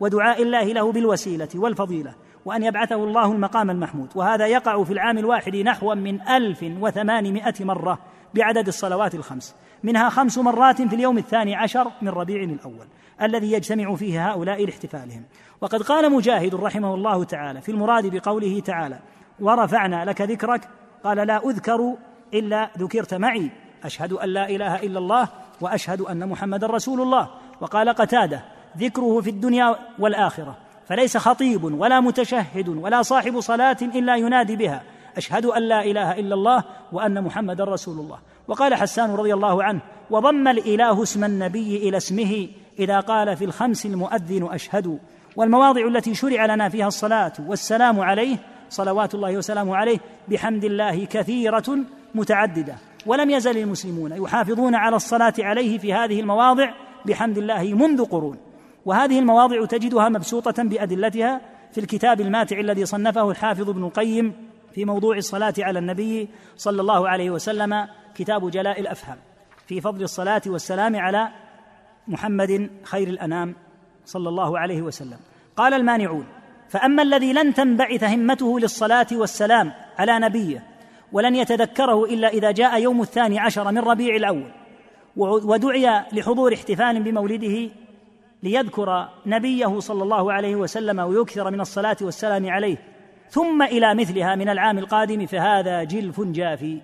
ودعاء 0.00 0.42
الله 0.42 0.64
له 0.64 0.92
بالوسيلة 0.92 1.48
والفضيلة. 1.54 2.14
وأن 2.46 2.62
يبعثه 2.62 2.94
الله 2.94 3.32
المقام 3.32 3.70
المحمود. 3.70 4.08
وهذا 4.14 4.46
يقع 4.46 4.84
في 4.84 4.92
العام 4.92 5.18
الواحد 5.18 5.56
نحو 5.56 5.94
من 5.94 6.20
ألف 6.20 6.62
وثمانمائة 6.62 7.64
مرة 7.64 7.98
بعدد 8.34 8.66
الصلوات 8.66 9.14
الخمس. 9.14 9.54
منها 9.82 10.08
خمس 10.08 10.38
مرات 10.38 10.82
في 10.82 10.94
اليوم 10.94 11.18
الثاني 11.18 11.54
عشر 11.54 11.90
من 12.02 12.08
ربيع 12.08 12.42
الأول 12.42 12.86
الذي 13.22 13.52
يجتمع 13.52 13.94
فيه 13.94 14.30
هؤلاء 14.30 14.64
لاحتفالهم. 14.66 15.24
وقد 15.60 15.82
قال 15.82 16.12
مجاهد 16.12 16.54
رحمه 16.54 16.94
الله 16.94 17.24
تعالى 17.24 17.60
في 17.60 17.68
المراد 17.68 18.06
بقوله 18.06 18.60
تعالى 18.60 18.98
ورفعنا 19.40 20.04
لك 20.04 20.20
ذكرك. 20.20 20.68
قال 21.04 21.16
لا 21.26 21.48
أذكر 21.48 21.94
إلا 22.34 22.70
ذكرت 22.78 23.14
معي. 23.14 23.50
أشهد 23.84 24.12
أن 24.12 24.28
لا 24.28 24.48
إله 24.48 24.76
إلا 24.76 24.98
الله 24.98 25.28
وأشهد 25.60 26.00
أن 26.00 26.28
محمدا 26.28 26.66
رسول 26.66 27.00
الله. 27.00 27.30
وقال 27.60 27.88
قتادة 27.88 28.44
ذكره 28.78 29.20
في 29.20 29.30
الدنيا 29.30 29.76
والآخرة. 29.98 30.65
فليس 30.86 31.16
خطيب 31.16 31.64
ولا 31.64 32.00
متشهد 32.00 32.68
ولا 32.68 33.02
صاحب 33.02 33.40
صلاة 33.40 33.76
إلا 33.82 34.16
ينادي 34.16 34.56
بها. 34.56 34.82
أشهد 35.16 35.46
أن 35.46 35.62
لا 35.62 35.84
إله 35.84 36.12
إلا 36.12 36.34
الله 36.34 36.64
وأن 36.92 37.24
محمدا 37.24 37.64
رسول 37.64 37.98
الله. 37.98 38.18
وقال 38.48 38.74
حسان 38.74 39.10
رضي 39.10 39.34
الله 39.34 39.64
عنه 39.64 39.80
وضم 40.10 40.48
الإله 40.48 41.02
اسم 41.02 41.24
النبي 41.24 41.88
إلى 41.88 41.96
اسمه 41.96 42.48
إذا 42.78 43.00
قال 43.00 43.36
في 43.36 43.44
الخمس 43.44 43.86
المؤذن 43.86 44.48
أشهد. 44.52 44.98
والمواضع 45.36 45.86
التي 45.86 46.14
شرع 46.14 46.46
لنا 46.46 46.68
فيها 46.68 46.86
الصلاة 46.86 47.32
والسلام 47.46 48.00
عليه 48.00 48.36
صلوات 48.68 49.14
الله 49.14 49.36
وسلامه 49.36 49.76
عليه 49.76 49.98
بحمد 50.28 50.64
الله 50.64 51.04
كثيرة 51.04 51.78
متعددة. 52.14 52.74
ولم 53.06 53.30
يزل 53.30 53.58
المسلمون 53.58 54.12
يحافظون 54.12 54.74
على 54.74 54.96
الصلاة 54.96 55.34
عليه 55.38 55.78
في 55.78 55.92
هذه 55.92 56.20
المواضع 56.20 56.70
بحمد 57.06 57.38
الله 57.38 57.62
منذ 57.74 58.04
قرون. 58.04 58.38
وهذه 58.86 59.18
المواضع 59.18 59.64
تجدها 59.64 60.08
مبسوطة 60.08 60.62
بأدلتها 60.62 61.40
في 61.72 61.80
الكتاب 61.80 62.20
الماتع 62.20 62.60
الذي 62.60 62.86
صنفه 62.86 63.30
الحافظ 63.30 63.70
ابن 63.70 63.84
القيم 63.84 64.32
في 64.74 64.84
موضوع 64.84 65.16
الصلاة 65.16 65.54
على 65.58 65.78
النبي 65.78 66.28
صلى 66.56 66.80
الله 66.80 67.08
عليه 67.08 67.30
وسلم 67.30 67.88
كتاب 68.14 68.50
جلاء 68.50 68.80
الأفهام. 68.80 69.18
في 69.66 69.80
فضل 69.80 70.02
الصلاة 70.02 70.42
والسلام 70.46 70.96
على 70.96 71.28
محمد 72.08 72.70
خير 72.82 73.08
الأنام 73.08 73.54
صلى 74.04 74.28
الله 74.28 74.58
عليه 74.58 74.82
وسلم. 74.82 75.18
قال 75.56 75.74
المانعون 75.74 76.26
فأما 76.68 77.02
الذي 77.02 77.32
لن 77.32 77.54
تنبعث 77.54 78.04
همته 78.04 78.60
للصلاة 78.60 79.06
والسلام 79.12 79.72
على 79.98 80.18
نبيه 80.18 80.64
ولن 81.12 81.34
يتذكره 81.34 82.04
إلا 82.04 82.28
إذا 82.28 82.50
جاء 82.50 82.82
يوم 82.82 83.02
الثاني 83.02 83.38
عشر 83.38 83.72
من 83.72 83.78
ربيع 83.78 84.16
الأول 84.16 84.50
ودعي 85.16 86.04
لحضور 86.12 86.54
احتفال 86.54 87.02
بمولده 87.02 87.70
ليذكر 88.42 89.08
نبيه 89.26 89.78
صلى 89.78 90.02
الله 90.02 90.32
عليه 90.32 90.56
وسلم 90.56 91.00
ويكثر 91.00 91.50
من 91.50 91.60
الصلاة 91.60 91.96
والسلام 92.00 92.50
عليه 92.50 92.76
ثم 93.30 93.62
إلى 93.62 93.94
مثلها 93.94 94.34
من 94.34 94.48
العام 94.48 94.78
القادم 94.78 95.26
فهذا 95.26 95.84
جلف 95.84 96.20
جافي. 96.20 96.80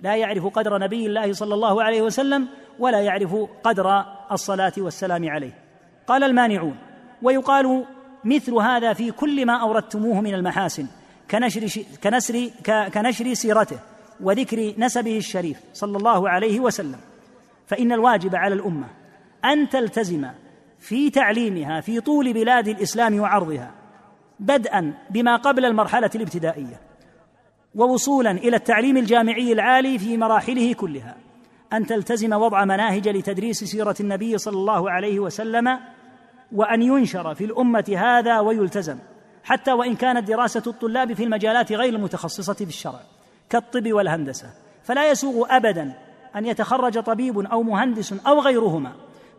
لا 0.00 0.16
يعرف 0.16 0.46
قدر 0.46 0.78
نبي 0.78 1.06
الله 1.06 1.32
صلى 1.32 1.54
الله 1.54 1.82
عليه 1.82 2.02
وسلم 2.02 2.48
ولا 2.78 3.00
يعرف 3.00 3.36
قدر 3.64 4.04
الصلاة 4.32 4.72
والسلام 4.78 5.28
عليه. 5.28 5.52
قال 6.06 6.24
المانعون 6.24 6.76
ويقال 7.22 7.84
مثل 8.24 8.54
هذا 8.54 8.92
في 8.92 9.10
كل 9.10 9.46
ما 9.46 9.62
أوردتموه 9.62 10.20
من 10.20 10.34
المحاسن 10.34 10.86
كنشر 11.30 11.82
كنسر 12.04 12.50
كنشر 12.94 13.34
سيرته 13.34 13.78
وذكر 14.20 14.74
نسبه 14.78 15.16
الشريف 15.16 15.60
صلى 15.72 15.96
الله 15.96 16.28
عليه 16.28 16.60
وسلم. 16.60 16.98
فإن 17.66 17.92
الواجب 17.92 18.34
على 18.34 18.54
الأمة 18.54 18.86
أن 19.44 19.68
تلتزم 19.68 20.26
في 20.84 21.10
تعليمها 21.10 21.80
في 21.80 22.00
طول 22.00 22.32
بلاد 22.32 22.68
الإسلام 22.68 23.20
وعرضها 23.20 23.70
بدءا 24.40 24.94
بما 25.10 25.36
قبل 25.36 25.64
المرحلة 25.64 26.10
الابتدائية 26.14 26.80
ووصولا 27.74 28.30
إلى 28.30 28.56
التعليم 28.56 28.96
الجامعي 28.96 29.52
العالي 29.52 29.98
في 29.98 30.16
مراحله 30.16 30.72
كلها 30.72 31.16
أن 31.72 31.86
تلتزم 31.86 32.32
وضع 32.32 32.64
مناهج 32.64 33.08
لتدريس 33.08 33.64
سيرة 33.64 33.94
النبي 34.00 34.38
صلى 34.38 34.56
الله 34.56 34.90
عليه 34.90 35.20
وسلم 35.20 35.78
وأن 36.52 36.82
ينشر 36.82 37.34
في 37.34 37.44
الأمة 37.44 37.94
هذا 37.98 38.40
ويلتزم 38.40 38.98
حتى 39.44 39.72
وإن 39.72 39.96
كانت 39.96 40.28
دراسة 40.28 40.62
الطلاب 40.66 41.12
في 41.12 41.24
المجالات 41.24 41.72
غير 41.72 41.94
المتخصصه 41.94 42.54
في 42.54 42.64
الشرع 42.64 43.00
كالطب 43.50 43.92
والهندسة. 43.92 44.46
فلا 44.82 45.10
يسوغ 45.10 45.46
ابدا 45.50 45.92
أن 46.36 46.46
يتخرج 46.46 46.98
طبيب 46.98 47.38
أو 47.38 47.62
مهندس 47.62 48.12
أو 48.26 48.40
غيرهما 48.40 48.92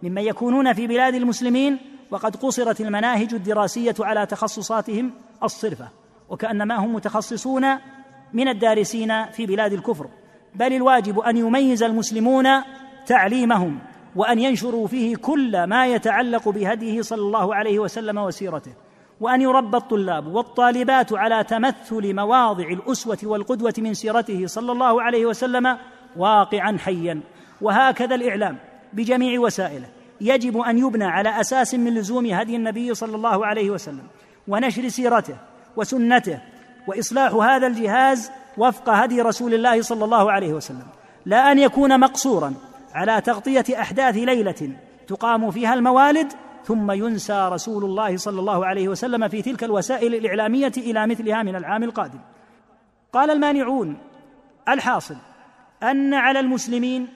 ممن 0.04 0.22
يكونون 0.22 0.74
في 0.74 0.88
بلاد 0.88 1.16
المسلمين 1.16 1.78
وقد 2.12 2.36
قصرت 2.36 2.82
المناهج 2.82 3.34
الدراسية 3.34 3.96
على 4.00 4.26
تخصصاتهم 4.26 5.12
الصرفة 5.44 5.88
وكأنما 6.30 6.76
هم 6.76 6.96
متخصصون 6.96 7.66
من 8.34 8.48
الدارسين 8.48 9.26
في 9.26 9.46
بلاد 9.46 9.74
الكفر. 9.74 10.08
بل 10.56 10.74
الواجب 10.74 11.20
أن 11.20 11.38
يميز 11.38 11.84
المسلمون 11.84 12.46
تعليمهم 13.06 13.80
وأن 14.16 14.40
ينشروا 14.40 14.88
فيه 14.88 15.16
كل 15.16 15.64
ما 15.64 15.88
يتعلق 15.88 16.50
بهديه 16.50 17.02
صلى 17.02 17.22
الله 17.22 17.56
عليه 17.56 17.80
وسلم 17.80 18.18
وسيرته 18.18 18.72
وأن 19.22 19.42
يربى 19.42 19.78
الطلاب 19.78 20.28
والطالبات 20.28 21.14
على 21.14 21.44
تمثل 21.44 22.14
مواضع 22.14 22.68
الأسوة 22.68 23.18
والقدوة 23.24 23.74
من 23.78 23.94
سيرته 23.94 24.48
صلى 24.48 24.72
الله 24.72 25.02
عليه 25.02 25.26
وسلم 25.26 25.78
واقعا 26.18 26.78
حيا. 26.78 27.22
وهكذا 27.62 28.16
الإعلام. 28.16 28.58
بجميع 28.94 29.40
وسائله. 29.40 29.88
يجب 30.22 30.58
أن 30.58 30.78
يبنى 30.78 31.06
على 31.06 31.42
أساس 31.42 31.76
من 31.76 31.94
لزوم 31.94 32.26
هدي 32.26 32.56
النبي 32.56 32.94
صلى 32.94 33.16
الله 33.16 33.46
عليه 33.46 33.70
وسلم 33.70 34.04
ونشر 34.48 34.88
سيرته 34.88 35.38
وسنته 35.76 36.40
وإصلاح 36.88 37.34
هذا 37.34 37.68
الجهاز 37.68 38.32
وفق 38.58 38.90
هدي 38.90 39.22
رسول 39.22 39.54
الله 39.54 39.82
صلى 39.82 40.06
الله 40.06 40.32
عليه 40.32 40.54
وسلم. 40.54 40.88
لا 41.26 41.52
أن 41.52 41.60
يكون 41.60 42.00
مقصورا 42.00 42.54
على 42.94 43.22
تغطية 43.22 43.82
أحداث 43.82 44.16
ليلة 44.16 44.72
تقام 45.08 45.52
فيها 45.52 45.74
الموالد 45.74 46.34
ثم 46.66 46.92
ينسى 46.92 47.50
رسول 47.52 47.84
الله 47.84 48.18
صلى 48.18 48.40
الله 48.40 48.66
عليه 48.66 48.88
وسلم 48.88 49.28
في 49.28 49.42
تلك 49.42 49.64
الوسائل 49.64 50.16
الإعلامية 50.16 50.72
إلى 50.78 51.08
مثلها 51.08 51.44
من 51.44 51.56
العام 51.56 51.84
القادم. 51.84 52.20
قال 53.14 53.30
المانعون 53.30 53.98
الحاصل 54.70 55.16
أن 55.84 56.14
على 56.14 56.40
المسلمين 56.40 57.08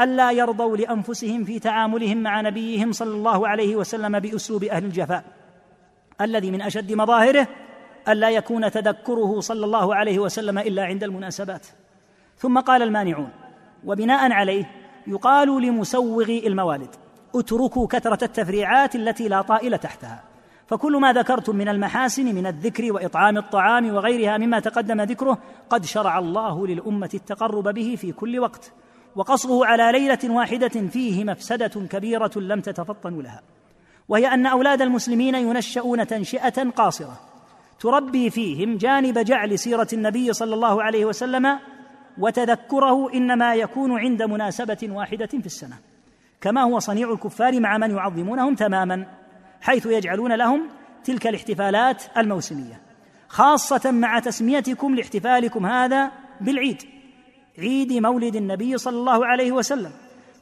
ألا 0.00 0.32
يرضوا 0.32 0.76
لأنفسهم 0.76 1.44
في 1.44 1.58
تعاملهم 1.58 2.22
مع 2.22 2.40
نبيهم 2.40 2.92
صلى 2.92 3.14
الله 3.14 3.48
عليه 3.48 3.76
وسلم 3.76 4.20
بأسلوب 4.20 4.64
أهل 4.64 4.84
الجفاء. 4.84 5.24
الذي 6.20 6.50
من 6.50 6.62
أشد 6.62 6.92
مظاهره 6.92 7.48
الا 8.08 8.30
يكون 8.30 8.70
تذكره 8.70 9.40
صلى 9.40 9.64
الله 9.64 9.94
عليه 9.94 10.18
وسلم 10.18 10.58
إلا 10.58 10.84
عند 10.84 11.04
المناسبات. 11.04 11.66
ثم 12.38 12.60
قال 12.60 12.82
المانعون 12.82 13.28
وبناء 13.84 14.32
عليه 14.32 14.70
يقال 15.06 15.62
لمسوغي 15.62 16.46
الموالد 16.46 16.94
اتركوا 17.34 17.86
كثرة 17.86 18.24
التفريعات 18.24 18.94
التي 18.94 19.28
لا 19.28 19.42
طائل 19.42 19.78
تحتها. 19.78 20.22
فكل 20.66 20.96
ما 20.96 21.12
ذكرتم 21.12 21.56
من 21.56 21.68
المحاسن 21.68 22.34
من 22.34 22.46
الذكر 22.46 22.92
وإطعام 22.92 23.38
الطعام 23.38 23.94
وغيرها 23.94 24.38
مما 24.38 24.60
تقدم 24.60 25.00
ذكره 25.02 25.38
قد 25.70 25.84
شرع 25.84 26.18
الله 26.18 26.66
للأمة 26.66 27.10
التقرب 27.14 27.68
به 27.68 27.96
في 27.98 28.12
كل 28.12 28.38
وقت. 28.38 28.72
وقصره 29.16 29.66
على 29.66 29.98
ليلة 29.98 30.18
واحدة 30.24 30.68
فيه 30.68 31.24
مفسده 31.24 31.86
كبيرة 31.90 32.30
لم 32.36 32.60
تتفطن 32.60 33.20
لها. 33.20 33.42
وهي 34.08 34.26
أن 34.26 34.46
أولاد 34.46 34.82
المسلمين 34.82 35.34
ينشؤون 35.34 36.06
تنشئة 36.06 36.70
قاصرة 36.70 37.20
تربي 37.80 38.30
فيهم 38.30 38.76
جانب 38.76 39.18
جعل 39.18 39.58
سيرة 39.58 39.88
النبي 39.92 40.32
صلى 40.32 40.54
الله 40.54 40.82
عليه 40.82 41.04
وسلم 41.04 41.58
وتذكره 42.18 43.14
إنما 43.14 43.54
يكون 43.54 43.98
عند 43.98 44.22
مناسبة 44.22 44.78
واحدة 44.82 45.26
في 45.26 45.46
السنة. 45.46 45.78
كما 46.40 46.62
هو 46.62 46.78
صنيع 46.78 47.12
الكفار 47.12 47.60
مع 47.60 47.78
من 47.78 47.90
يعظمونهم 47.90 48.54
تماما 48.54 49.06
حيث 49.60 49.86
يجعلون 49.86 50.32
لهم 50.32 50.68
تلك 51.04 51.26
الاحتفالات 51.26 52.02
الموسمية 52.16 52.80
خاصة 53.28 53.90
مع 53.90 54.18
تسميتكم 54.18 54.94
لاحتفالكم 54.94 55.66
هذا 55.66 56.10
بالعيد. 56.40 56.95
عيد 57.58 57.92
مولد 57.92 58.36
النبي 58.36 58.78
صلى 58.78 58.96
الله 58.96 59.26
عليه 59.26 59.52
وسلم. 59.52 59.90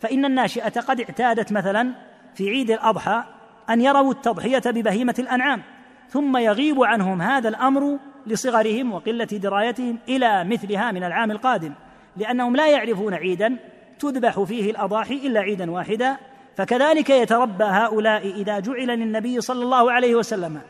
فإن 0.01 0.25
الناشئة 0.25 0.81
قد 0.81 1.01
اعتادت 1.01 1.53
مثلا 1.53 1.93
في 2.35 2.49
عيد 2.51 2.71
الأضحى 2.71 3.25
أن 3.71 3.81
يروا 3.81 4.13
التضحية 4.13 4.63
ببهيمة 4.67 5.15
الأنعام 5.19 5.63
ثم 6.09 6.37
يغيب 6.37 6.85
عنهم 6.85 7.23
هذا 7.23 7.49
الأمر 7.49 7.99
لصغرهم 8.27 8.93
وقلة 8.93 9.25
درايتهم 9.25 9.99
إلى 10.09 10.45
مثلها 10.45 10.93
من 10.93 11.05
العام 11.05 11.31
القادم 11.31 11.73
لأنهم 12.17 12.57
لا 12.57 12.69
يعرفون 12.69 13.15
عيدا 13.15 13.57
تذبح 13.99 14.41
فيه 14.41 14.71
الأضاحي 14.71 15.15
إلا 15.15 15.41
عيدا 15.41 15.71
واحدا. 15.71 16.17
فكذلك 16.57 17.11
يتربى 17.11 17.65
هؤلاء 17.65 18.31
إذا 18.31 18.61
جعل 18.61 18.87
للنبي 18.87 19.41
صلى 19.41 19.63
الله 19.63 19.93
عليه 19.93 20.15
وسلم 20.15 20.61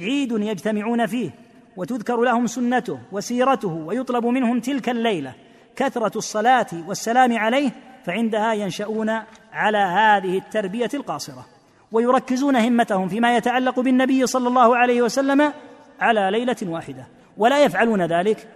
عيد 0.00 0.32
يجتمعون 0.32 1.06
فيه 1.06 1.30
وتذكر 1.76 2.20
لهم 2.20 2.46
سنته 2.46 2.98
وسيرته 3.12 3.72
ويطلب 3.86 4.26
منهم 4.26 4.60
تلك 4.60 4.88
الليلة. 4.88 5.34
كثرة 5.78 6.18
الصلاة 6.18 6.66
والسلام 6.86 7.38
عليه 7.38 7.70
فعندها 8.04 8.52
ينشؤون 8.52 9.10
على 9.52 9.78
هذه 9.78 10.38
التربية 10.38 10.88
القاصرة 10.94 11.46
ويركزون 11.92 12.56
همتهم 12.56 13.08
فيما 13.08 13.36
يتعلق 13.36 13.80
بالنبي 13.80 14.26
صلى 14.26 14.48
الله 14.48 14.76
عليه 14.76 15.02
وسلم 15.02 15.52
على 16.00 16.30
ليلة 16.30 16.56
واحدة. 16.62 17.06
ولا 17.36 17.64
يفعلون 17.64 18.02
ذلك. 18.02 18.48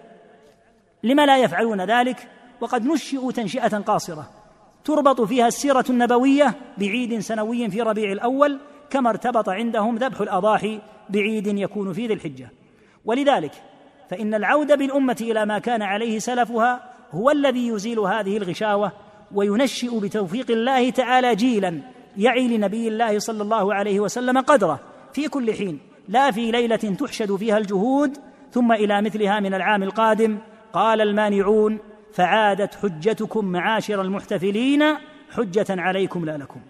لما 1.03 1.27
لا 1.27 1.39
يفعلون 1.39 1.81
ذلك؟ 1.81 2.29
وقد 2.61 2.87
نشئوا 2.87 3.33
تنشئة 3.33 3.79
قاصرة 3.79 4.31
تربط 4.85 5.21
فيها 5.21 5.49
السيرة 5.49 5.85
النبوية 5.91 6.55
بعيد 6.79 7.19
سنوي 7.19 7.71
في 7.71 7.83
ربيع 7.83 8.13
الأول 8.13 8.59
كما 8.91 9.11
ارتبط 9.11 9.49
عندهم 9.49 9.97
ذبح 9.97 10.21
الأضاحي 10.21 10.81
بعيد 11.11 11.47
يكون 11.47 11.93
في 11.93 12.07
ذي 12.07 12.15
الحجة. 12.15 12.51
ولذلك 13.05 13.53
فإن 14.11 14.35
العود 14.35 14.79
بالأمة 14.79 15.17
إلى 15.21 15.47
ما 15.47 15.59
كان 15.59 15.83
عليه 15.83 16.19
سلفها 16.19 16.92
هو 17.13 17.31
الذي 17.31 17.69
يزيل 17.69 17.99
هذه 17.99 18.37
الغشاوة 18.37 18.93
وينشئ 19.35 19.99
بتوفيق 19.99 20.51
الله 20.51 20.91
تعالى 20.91 21.35
جيلا 21.35 21.81
يعي 22.17 22.57
لنبي 22.57 22.89
الله 22.89 23.19
صلى 23.19 23.43
الله 23.43 23.75
عليه 23.75 24.01
وسلم 24.01 24.39
قدره 24.39 24.81
في 25.13 25.29
كل 25.29 25.55
حين 25.55 25.79
لا 26.09 26.31
في 26.31 26.51
ليلة 26.51 26.77
تحشد 26.77 27.37
فيها 27.37 27.59
الجهود 27.59 28.19
ثم 28.53 28.73
إلى 28.73 29.03
مثلها 29.03 29.41
من 29.41 29.55
العام 29.55 29.83
القادم 29.83 30.39
قال 30.73 31.01
المانعون 31.01 31.79
فعادت 32.13 32.75
حجتكم 32.75 33.45
معاشر 33.45 34.03
المحتفلين 34.03 34.85
حجة 35.31 35.67
عليكم 35.71 36.25
لا 36.25 36.37
لكم. 36.37 36.61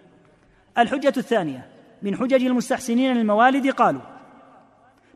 الحجة 0.78 1.12
الثانية 1.16 1.66
من 2.02 2.16
حجج 2.16 2.44
المستحسنين 2.44 3.14
للموالد 3.14 3.70
قالوا 3.70 4.00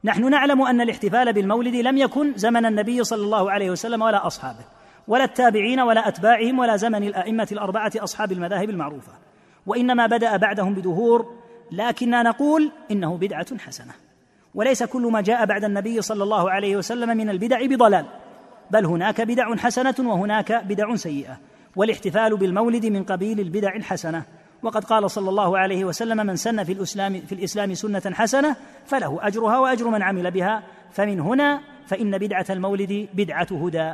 نحن 0.05 0.31
نعلم 0.31 0.63
أن 0.63 0.81
الاحتفال 0.81 1.33
بالمولد 1.33 1.75
لم 1.75 1.97
يكن 1.97 2.33
زمن 2.37 2.67
النبي 2.67 3.05
صلى 3.05 3.23
الله 3.23 3.51
عليه 3.51 3.71
وسلم 3.71 4.03
ولا 4.03 4.27
أصحابه. 4.27 4.76
ولا 5.09 5.25
التابعين 5.25 5.81
ولا 5.81 6.09
أتباعهم 6.09 6.59
ولا 6.59 6.77
زمن 6.77 7.03
الأئمة 7.03 7.49
الأربعة 7.53 7.93
أصحاب 7.97 8.33
المذاهب 8.33 8.71
المعروفة 8.71 9.13
وإنما 9.67 10.07
بدأ 10.07 10.37
بعدهم 10.37 10.75
بدهور 10.75 11.33
لكننا 11.73 12.23
نقول 12.23 12.73
إنه 12.91 13.17
بدعة 13.17 13.59
حسنة 13.59 13.93
وليس 14.55 14.83
كل 14.83 15.03
ما 15.03 15.21
جاء 15.21 15.47
بعد 15.47 15.65
النبي 15.65 16.03
صلى 16.03 16.23
الله 16.23 16.51
عليه 16.51 16.77
وسلم 16.77 17.17
من 17.17 17.31
البدع 17.31 17.67
بضلال 17.67 18.07
بل 18.71 18.87
هناك 18.87 19.21
بدع 19.21 19.57
حسنة 19.57 19.95
وهناك 19.99 20.53
بدع 20.53 20.95
سيئة 20.95 21.39
والاحتفال 21.77 22.37
بالمولد 22.37 22.87
من 22.87 23.05
قبيل 23.05 23.41
البدع 23.41 23.77
الحسنة 23.77 24.23
وقد 24.63 24.85
قال 24.85 25.11
صلى 25.11 25.31
الله 25.31 25.59
عليه 25.59 25.85
وسلم 25.85 26.27
من 26.27 26.37
سن 26.37 26.65
في 26.65 26.73
الإسلام 26.73 27.21
في 27.21 27.35
الإسلام 27.35 27.75
سنة 27.75 28.03
حسنة 28.15 28.57
فله 28.87 29.19
أجرها 29.21 29.59
وأجر 29.59 29.89
من 29.89 30.03
عمل 30.03 30.31
بها 30.31 30.63
فمن 30.93 31.21
هنا 31.21 31.61
فإن 31.87 32.19
بدعة 32.19 32.47
المولد 32.51 33.09
بدعة 33.15 33.47
هدى. 33.51 33.93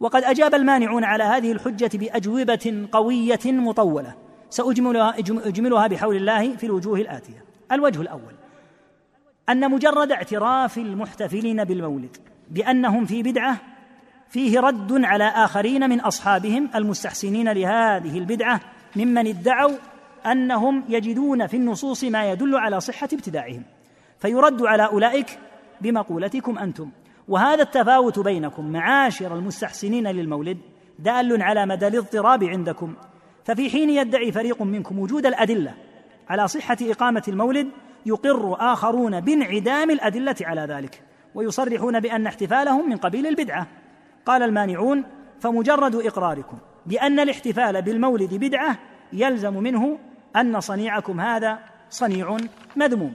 وقد 0.00 0.24
أجاب 0.24 0.54
المانعون 0.54 1.04
على 1.04 1.24
هذه 1.24 1.52
الحجة 1.52 1.90
بأجوبة 1.94 2.88
قوية 2.92 3.40
مطولة. 3.46 4.14
ساجملها 4.50 5.18
أجملها 5.18 5.86
بحول 5.86 6.16
الله 6.16 6.56
في 6.56 6.66
الوجوه 6.66 6.98
الآتية. 6.98 7.44
الوجه 7.72 8.00
الأول. 8.00 8.34
أن 9.48 9.70
مجرد 9.70 10.12
اعتراف 10.12 10.78
المحتفلين 10.78 11.64
بالمولد 11.64 12.16
بأنهم 12.50 13.04
في 13.04 13.22
بدعة 13.22 13.56
فيه 14.28 14.60
رد 14.60 15.04
على 15.04 15.24
آخرين 15.24 15.90
من 15.90 16.00
أصحابهم 16.00 16.70
المستحسنين 16.74 17.52
لهذه 17.52 18.18
البدعة 18.18 18.60
ممن 18.96 19.26
ادعوا 19.26 19.76
أنهم 20.26 20.84
يجدون 20.88 21.46
في 21.46 21.56
النصوص 21.56 22.04
ما 22.04 22.30
يدل 22.30 22.56
على 22.56 22.80
صحة 22.80 23.08
ابتداعهم. 23.12 23.62
فيرد 24.18 24.62
على 24.62 24.86
أولئك 24.86 25.38
بمقولتكم 25.80 26.58
أنتم. 26.58 26.90
وهذا 27.30 27.62
التفاوت 27.62 28.18
بينكم 28.18 28.72
معاشر 28.72 29.34
المستحسنين 29.34 30.06
للمولد 30.08 30.58
دال 30.98 31.42
على 31.42 31.66
مدى 31.66 31.86
الاضطراب 31.86 32.44
عندكم 32.44 32.94
ففي 33.44 33.70
حين 33.70 33.90
يدعي 33.90 34.32
فريق 34.32 34.62
منكم 34.62 34.98
وجود 34.98 35.26
الأدلة 35.26 35.74
على 36.28 36.48
صحة 36.48 36.76
إقامة 36.82 37.22
المولد 37.28 37.68
يقر 38.06 38.56
آخرون 38.72 39.20
بانعدام 39.20 39.90
الأدلة 39.90 40.36
على 40.40 40.60
ذلك 40.60 41.02
ويصرحون 41.34 42.00
بأن 42.00 42.26
احتفالهم 42.26 42.88
من 42.90 42.96
قبيل 42.96 43.26
البدعة. 43.26 43.66
قال 44.26 44.42
المانعون 44.42 45.04
فمجرد 45.40 45.94
إقراركم 45.94 46.58
بأن 46.86 47.20
الاحتفال 47.20 47.82
بالمولد 47.82 48.34
بدعة 48.34 48.78
يلزم 49.12 49.54
منه 49.54 49.98
أن 50.36 50.60
صنيعكم 50.60 51.20
هذا 51.20 51.58
صنيع 51.90 52.36
مذموم. 52.76 53.14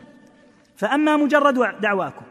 فأما 0.76 1.18
مجرد 1.18 1.82
دعواكم 1.82 2.26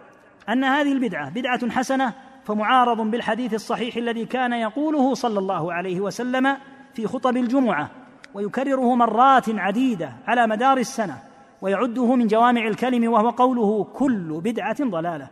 أن 0.49 0.65
هذه 0.65 0.93
البدعة 0.93 1.31
بدعة 1.31 1.71
حسنة 1.71 2.13
فمعارض 2.45 3.01
بالحديث 3.11 3.55
الصحيح 3.55 3.97
الذي 3.97 4.25
كان 4.25 4.53
يقوله 4.53 5.15
صلى 5.15 5.39
الله 5.39 5.73
عليه 5.73 6.01
وسلم 6.01 6.57
في 6.95 7.07
خطب 7.07 7.37
الجمعة 7.37 7.91
ويكرره 8.35 8.95
مرات 8.95 9.45
عديدة 9.49 10.13
على 10.27 10.47
مدار 10.47 10.77
السنة 10.77 11.19
ويعده 11.63 12.15
من 12.15 12.27
جوامع 12.27 12.67
الكلم 12.67 13.13
وهو 13.13 13.31
قوله 13.31 13.85
كل 13.95 14.41
بدعة 14.45 14.77
ضلالة. 14.85 15.29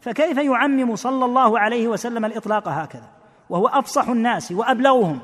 فكيف 0.00 0.38
يعمم 0.38 0.96
صلى 0.96 1.24
الله 1.24 1.58
عليه 1.58 1.88
وسلم 1.88 2.24
الإطلاق 2.24 2.68
هكذا؟ 2.68 3.08
وهو 3.50 3.66
أفصح 3.66 4.08
الناس 4.08 4.52
وأبلغهم 4.52 5.18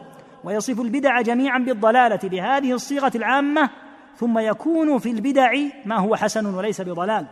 ويصف 0.45 0.81
البدع 0.81 1.21
جميعا 1.21 1.59
بالضلالة 1.59 2.29
بهذه 2.29 2.73
الصيغة 2.73 3.13
العامة 3.15 3.71
ثم 4.17 4.39
يكون 4.39 4.99
في 4.99 5.11
البدع 5.11 5.53
ما 5.85 5.99
هو 5.99 6.17
حسن 6.17 6.55
وليس 6.55 6.81
بضلال. 6.81 7.27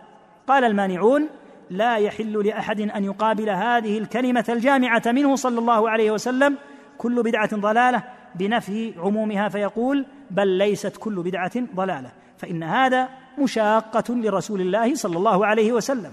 قال 0.47 0.65
المانعون 0.65 1.29
لا 1.71 1.97
يحل 1.97 2.47
لأحد 2.47 2.81
أن 2.81 3.05
يقابل 3.05 3.51
هذه 3.51 3.99
الكلمة 3.99 4.45
الجامعة 4.49 5.03
منه 5.07 5.37
صلى 5.37 5.59
الله 5.59 5.91
عليه 5.91 6.11
وسلم. 6.11 6.59
كل 6.99 7.23
بدعة 7.23 7.57
ضلالة 7.57 8.03
بنفي 8.35 8.95
عمومها 8.99 9.49
فيقول 9.49 10.07
بل 10.31 10.49
ليست 10.49 10.97
كل 10.97 11.23
بدعة 11.23 11.53
ضلالة 11.75 12.13
فإن 12.39 12.63
هذا 12.63 13.09
مشاقة 13.39 14.15
لرسول 14.15 14.61
الله 14.61 14.95
صلى 14.95 15.17
الله 15.17 15.47
عليه 15.47 15.73
وسلم. 15.73 16.13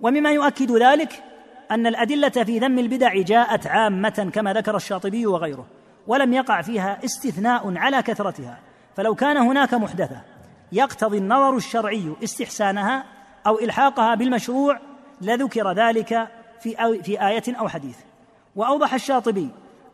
ومما 0.00 0.32
يؤكد 0.32 0.72
ذلك 0.72 1.22
أن 1.70 1.86
الأدلة 1.86 2.28
في 2.28 2.58
ذم 2.58 2.78
البدع 2.78 3.14
جاءت 3.14 3.66
عامة 3.66 4.30
كما 4.34 4.52
ذكر 4.52 4.76
الشاطبي 4.76 5.26
وغيره 5.26 5.66
ولم 6.06 6.32
يقع 6.32 6.62
فيها 6.62 7.04
استثناء 7.04 7.76
على 7.76 8.02
كثرتها. 8.02 8.58
فلو 8.96 9.14
كان 9.14 9.36
هناك 9.36 9.74
محدثة 9.74 10.20
يقتضي 10.72 11.18
النظر 11.18 11.56
الشرعي 11.56 12.12
استحسانها 12.24 13.15
أو 13.46 13.58
إلحاقها 13.58 14.14
بالمشروع 14.14 14.80
لذكر 15.20 15.72
ذلك 15.72 16.28
في 16.60 17.00
في 17.02 17.26
آية 17.28 17.42
أو 17.48 17.68
حديث. 17.68 17.96
وأوضح 18.56 18.94
الشاطبي 18.94 19.48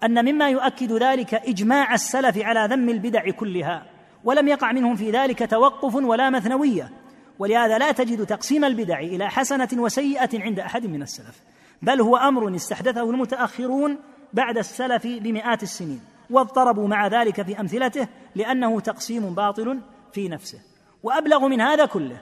أن 0.04 0.24
مما 0.24 0.48
يؤكد 0.48 0.92
ذلك 0.92 1.34
إجماع 1.34 1.94
السلف 1.94 2.38
على 2.38 2.74
ذم 2.74 2.88
البدع 2.88 3.30
كلها 3.30 3.86
ولم 4.24 4.48
يقع 4.48 4.72
منهم 4.72 4.96
في 4.96 5.10
ذلك 5.10 5.50
توقف 5.50 5.94
ولا 5.94 6.30
مثنوية. 6.30 6.90
ولهذا 7.38 7.78
لا 7.78 7.92
تجد 7.92 8.26
تقسيم 8.26 8.64
البدع 8.64 9.00
إلى 9.00 9.28
حسنة 9.30 9.68
وسيئة 9.72 10.42
عند 10.42 10.60
أحد 10.60 10.86
من 10.86 11.02
السلف 11.02 11.42
بل 11.82 12.00
هو 12.00 12.16
أمر 12.16 12.54
استحدثه 12.54 13.10
المتأخرون 13.10 13.98
بعد 14.32 14.58
السلف 14.58 15.06
بمئات 15.06 15.62
السنين 15.62 16.00
واضطربوا 16.30 16.88
مع 16.88 17.06
ذلك 17.06 17.42
في 17.42 17.60
أمثلته 17.60 18.08
لأنه 18.34 18.80
تقسيم 18.80 19.34
باطل 19.34 19.80
في 20.12 20.28
نفسه. 20.28 20.58
وأبلغ 21.02 21.48
من 21.48 21.60
هذا 21.60 21.86
كله 21.86 22.20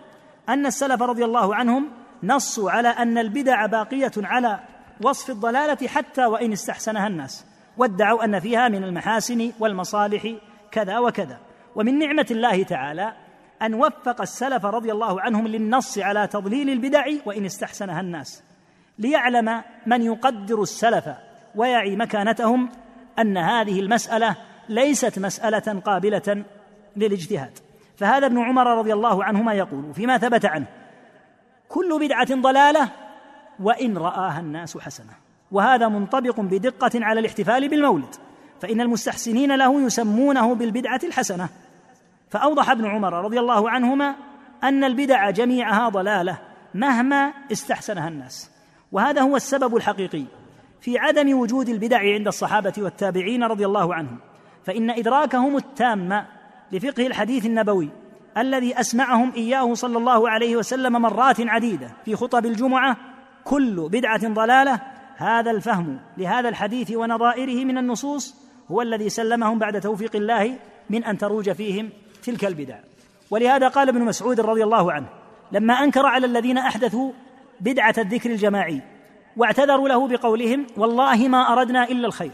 أن 0.50 0.66
السلف 0.66 1.02
رضي 1.02 1.24
الله 1.24 1.54
عنهم 1.54 1.90
نصوا 2.22 2.70
على 2.70 2.88
أن 2.88 3.18
البدع 3.18 3.66
باقية 3.66 4.12
على 4.16 4.60
وصف 5.02 5.30
الضلالة 5.30 5.88
حتى 5.88 6.26
وإن 6.26 6.52
استحسنها 6.52 7.06
الناس 7.06 7.46
وادعوا 7.76 8.24
أن 8.24 8.40
فيها 8.40 8.68
من 8.68 8.84
المحاسن 8.84 9.52
والمصالح 9.60 10.28
كذا 10.70 10.98
وكذا. 10.98 11.38
ومن 11.74 11.98
نعمة 11.98 12.26
الله 12.30 12.62
تعالى 12.62 13.12
أن 13.62 13.74
وفق 13.74 14.20
السلف 14.20 14.64
رضي 14.64 14.92
الله 14.92 15.20
عنهم 15.20 15.46
للنص 15.46 15.98
على 15.98 16.26
تضليل 16.26 16.70
البدع 16.70 17.04
وإن 17.26 17.44
استحسنها 17.44 18.00
الناس 18.00 18.42
ليعلم 18.98 19.62
من 19.86 20.02
يقدر 20.02 20.62
السلف 20.62 21.04
ويعي 21.54 21.96
مكانتهم 21.96 22.68
أن 23.18 23.38
هذه 23.38 23.80
المسألة 23.80 24.36
ليست 24.68 25.18
مسألة 25.18 25.80
قابلة 25.80 26.44
للاجتهاد. 26.96 27.58
فهذا 28.00 28.26
ابن 28.26 28.38
عمر 28.38 28.78
رضي 28.78 28.92
الله 28.92 29.24
عنهما 29.24 29.54
يقول 29.54 29.94
فيما 29.94 30.18
ثبت 30.18 30.46
عنه 30.46 30.66
كل 31.68 31.98
بدعة 32.00 32.34
ضلالة 32.34 32.88
وإن 33.60 33.98
رآها 33.98 34.40
الناس 34.40 34.78
حسنة 34.78 35.12
وهذا 35.52 35.88
منطبق 35.88 36.40
بدقة 36.40 36.90
على 36.94 37.20
الاحتفال 37.20 37.68
بالمولد 37.68 38.14
فإن 38.60 38.80
المستحسنين 38.80 39.56
له 39.56 39.80
يسمونه 39.80 40.54
بالبدعة 40.54 41.00
الحسنة. 41.04 41.48
فأوضح 42.28 42.70
ابن 42.70 42.86
عمر 42.86 43.24
رضي 43.24 43.40
الله 43.40 43.70
عنهما 43.70 44.14
أن 44.64 44.84
البدع 44.84 45.30
جميعها 45.30 45.88
ضلالة 45.88 46.38
مهما 46.74 47.32
استحسنها 47.52 48.08
الناس 48.08 48.50
وهذا 48.92 49.20
هو 49.20 49.36
السبب 49.36 49.76
الحقيقي 49.76 50.24
في 50.80 50.98
عدم 50.98 51.38
وجود 51.38 51.68
البدع 51.68 51.98
عند 51.98 52.26
الصحابة 52.26 52.72
والتابعين 52.78 53.44
رضي 53.44 53.66
الله 53.66 53.94
عنهم 53.94 54.18
فإن 54.64 54.90
إدراكهم 54.90 55.56
التام 55.56 56.24
لفقه 56.72 57.06
الحديث 57.06 57.46
النبوي 57.46 57.88
الذي 58.38 58.80
أسمعهم 58.80 59.32
إياه 59.36 59.74
صلى 59.74 59.98
الله 59.98 60.30
عليه 60.30 60.56
وسلم 60.56 60.92
مرات 60.92 61.40
عديدة 61.40 61.90
في 62.04 62.16
خطب 62.16 62.46
الجمعة 62.46 62.96
كل 63.44 63.88
بدعة 63.88 64.28
ضلالة 64.28 64.80
هذا 65.16 65.50
الفهم 65.50 66.00
لهذا 66.18 66.48
الحديث 66.48 66.90
ونظائره 66.90 67.64
من 67.64 67.78
النصوص 67.78 68.34
هو 68.70 68.82
الذي 68.82 69.08
سلمهم 69.08 69.58
بعد 69.58 69.80
توفيق 69.80 70.16
الله 70.16 70.56
من 70.90 71.04
أن 71.04 71.18
تروج 71.18 71.50
فيهم 71.50 71.90
تلك 72.22 72.44
البدع. 72.44 72.78
ولهذا 73.30 73.68
قال 73.68 73.88
ابن 73.88 74.00
مسعود 74.00 74.40
رضي 74.40 74.64
الله 74.64 74.92
عنه 74.92 75.06
لما 75.52 75.74
أنكر 75.74 76.06
على 76.06 76.26
الذين 76.26 76.58
أحدثوا 76.58 77.12
بدعة 77.60 77.94
الذكر 77.98 78.30
الجماعي 78.30 78.82
واعتذروا 79.36 79.88
له 79.88 80.08
بقولهم 80.08 80.66
والله 80.76 81.28
ما 81.28 81.52
أردنا 81.52 81.84
إلا 81.84 82.06
الخير 82.06 82.32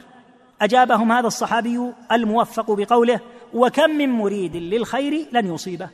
أجابهم 0.60 1.12
هذا 1.12 1.26
الصحابي 1.26 1.92
الموفق 2.12 2.70
بقوله 2.70 3.20
وكم 3.56 3.90
من 3.90 4.08
مريد 4.08 4.56
للخير 4.56 5.26
لن 5.32 5.54
يصيبه. 5.54 5.88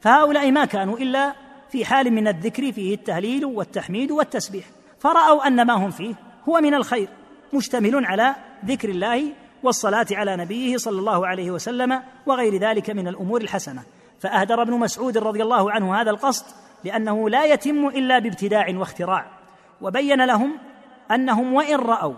فهؤلاء 0.00 0.50
ما 0.50 0.64
كانوا 0.64 0.98
إلا 0.98 1.32
في 1.70 1.84
حال 1.84 2.12
من 2.12 2.28
الذكر 2.28 2.72
فيه 2.72 2.94
التهليل 2.94 3.44
والتحميد 3.44 4.10
والتسبيح. 4.10 4.64
فرأوا 4.98 5.46
أن 5.46 5.66
ما 5.66 5.74
هم 5.74 5.90
فيه 5.90 6.14
هو 6.48 6.60
من 6.60 6.74
الخير 6.74 7.08
مشتمل 7.52 8.04
على 8.04 8.34
ذكر 8.64 8.88
الله 8.88 9.32
والصلاة 9.62 10.06
على 10.12 10.36
نبيه 10.36 10.76
صلى 10.76 10.98
الله 10.98 11.26
عليه 11.26 11.50
وسلم 11.50 12.02
وغير 12.26 12.56
ذلك 12.56 12.90
من 12.90 13.08
الأمور 13.08 13.40
الحسنة. 13.40 13.82
فأهدر 14.20 14.62
ابن 14.62 14.72
مسعود 14.72 15.18
رضي 15.18 15.42
الله 15.42 15.72
عنه 15.72 16.00
هذا 16.00 16.10
القصد 16.10 16.44
لأنه 16.84 17.30
لا 17.30 17.44
يتم 17.44 17.86
إلا 17.86 18.18
بابتداع 18.18 18.66
واختراع. 18.76 19.26
وبين 19.80 20.24
لهم 20.24 20.58
أنهم 21.10 21.54
وإن 21.54 21.76
رأوا 21.76 22.14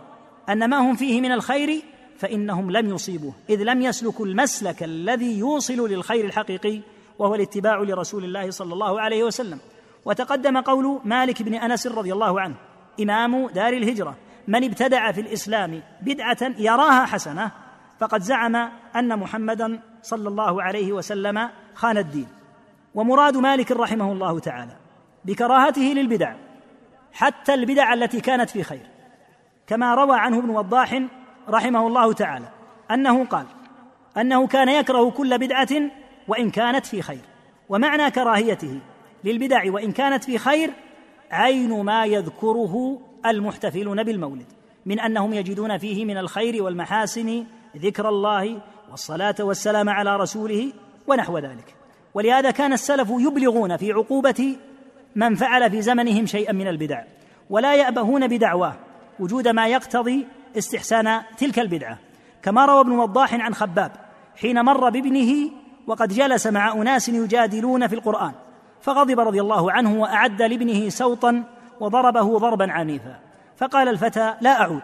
أن 0.48 0.70
ما 0.70 0.78
هم 0.78 0.94
فيه 0.94 1.20
من 1.20 1.32
الخير 1.32 1.82
فإنهم 2.18 2.70
لم 2.70 2.94
يصيبوه. 2.94 3.34
إذ 3.50 3.62
لم 3.62 3.82
يسلكوا 3.82 4.26
المسلك 4.26 4.82
الذي 4.82 5.38
يوصل 5.38 5.88
للخير 5.88 6.24
الحقيقي 6.24 6.80
وهو 7.18 7.34
الاتباع 7.34 7.76
لرسول 7.76 8.24
الله 8.24 8.50
صلى 8.50 8.72
الله 8.72 9.00
عليه 9.00 9.24
وسلم. 9.24 9.58
وتقدم 10.04 10.60
قول 10.60 11.00
مالك 11.04 11.42
بن 11.42 11.54
أنس 11.54 11.86
رضي 11.86 12.12
الله 12.12 12.40
عنه 12.40 12.54
إمام 13.00 13.46
دار 13.48 13.72
الهجرة 13.72 14.16
من 14.48 14.64
ابتدع 14.64 15.12
في 15.12 15.20
الإسلام 15.20 15.82
بدعة 16.02 16.38
يراها 16.58 17.06
حسنة 17.06 17.50
فقد 18.00 18.22
زعم 18.22 18.56
أن 18.96 19.18
محمدا 19.18 19.80
صلى 20.02 20.28
الله 20.28 20.62
عليه 20.62 20.92
وسلم 20.92 21.50
خان 21.74 21.98
الدين. 21.98 22.26
ومراد 22.94 23.36
مالك 23.36 23.72
رحمه 23.72 24.12
الله 24.12 24.38
تعالى 24.38 24.76
بكراهته 25.24 25.82
للبدع 25.82 26.34
حتى 27.12 27.54
البدع 27.54 27.94
التي 27.94 28.20
كانت 28.20 28.50
في 28.50 28.62
خير. 28.62 28.86
كما 29.66 29.94
روى 29.94 30.18
عنه 30.18 30.38
ابن 30.38 30.50
وضاح 30.50 31.02
رحمه 31.48 31.86
الله 31.86 32.12
تعالى 32.12 32.48
أنه 32.90 33.24
قال 33.24 33.46
أنه 34.18 34.46
كان 34.46 34.68
يكره 34.68 35.10
كل 35.10 35.38
بدعة 35.38 35.68
وإن 36.28 36.50
كانت 36.50 36.86
في 36.86 37.02
خير 37.02 37.20
ومعنى 37.68 38.10
كراهيته 38.10 38.80
للبدع 39.24 39.72
وإن 39.72 39.92
كانت 39.92 40.24
في 40.24 40.38
خير 40.38 40.70
عين 41.30 41.82
ما 41.82 42.04
يذكره 42.04 43.00
المحتفلون 43.26 44.02
بالمولد 44.02 44.46
من 44.86 45.00
أنهم 45.00 45.34
يجدون 45.34 45.78
فيه 45.78 46.04
من 46.04 46.18
الخير 46.18 46.62
والمحاسن 46.62 47.46
ذكر 47.76 48.08
الله 48.08 48.62
والصلاة 48.90 49.34
والسلام 49.40 49.88
على 49.88 50.16
رسوله 50.16 50.72
ونحو 51.06 51.38
ذلك. 51.38 51.74
ولهذا 52.14 52.50
كان 52.50 52.72
السلف 52.72 53.10
يبلغون 53.10 53.76
في 53.76 53.92
عقوبة 53.92 54.56
من 55.16 55.34
فعل 55.34 55.70
في 55.70 55.82
زمنهم 55.82 56.26
شيئا 56.26 56.52
من 56.52 56.68
البدع 56.68 57.04
ولا 57.50 57.74
يأبهون 57.74 58.28
بدعواه 58.28 58.76
وجود 59.20 59.48
ما 59.48 59.66
يقتضي 59.66 60.26
استحسان 60.58 61.22
تلك 61.38 61.58
البدعة. 61.58 61.98
كما 62.42 62.64
روى 62.66 62.80
ابن 62.80 62.92
وضاح 62.92 63.34
عن 63.34 63.54
خباب 63.54 63.92
حين 64.36 64.64
مر 64.64 64.90
بابنه 64.90 65.50
وقد 65.86 66.12
جلس 66.12 66.46
مع 66.46 66.72
أناس 66.72 67.08
يجادلون 67.08 67.86
في 67.86 67.94
القرآن 67.94 68.32
فغضب 68.80 69.20
رضي 69.20 69.40
الله 69.40 69.72
عنه 69.72 70.00
وأعد 70.00 70.42
لابنه 70.42 70.88
سوطا 70.88 71.44
وضربه 71.80 72.38
ضربا 72.38 72.72
عنيفا. 72.72 73.18
فقال 73.56 73.88
الفتى 73.88 74.34
لا 74.40 74.60
أعود. 74.60 74.82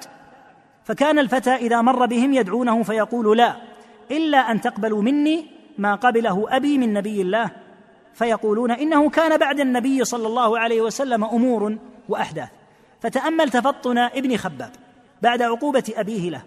فكان 0.84 1.18
الفتى 1.18 1.54
إذا 1.54 1.80
مر 1.80 2.06
بهم 2.06 2.34
يدعونه 2.34 2.82
فيقول 2.82 3.38
لا 3.38 3.56
إلا 4.10 4.38
أن 4.38 4.60
تقبلوا 4.60 5.02
مني 5.02 5.46
ما 5.78 5.94
قبله 5.94 6.46
أبي 6.48 6.78
من 6.78 6.92
نبي 6.92 7.22
الله. 7.22 7.50
فيقولون 8.14 8.70
إنه 8.70 9.10
كان 9.10 9.38
بعد 9.38 9.60
النبي 9.60 10.04
صلى 10.04 10.26
الله 10.26 10.58
عليه 10.58 10.80
وسلم 10.80 11.24
أمور 11.24 11.76
وأحداث. 12.08 12.48
فتأمل 13.00 13.50
تفطن 13.50 13.98
ابن 13.98 14.36
خباب. 14.36 14.70
بعد 15.22 15.42
عقوبة 15.42 15.84
أبيه 15.96 16.30
له 16.30 16.42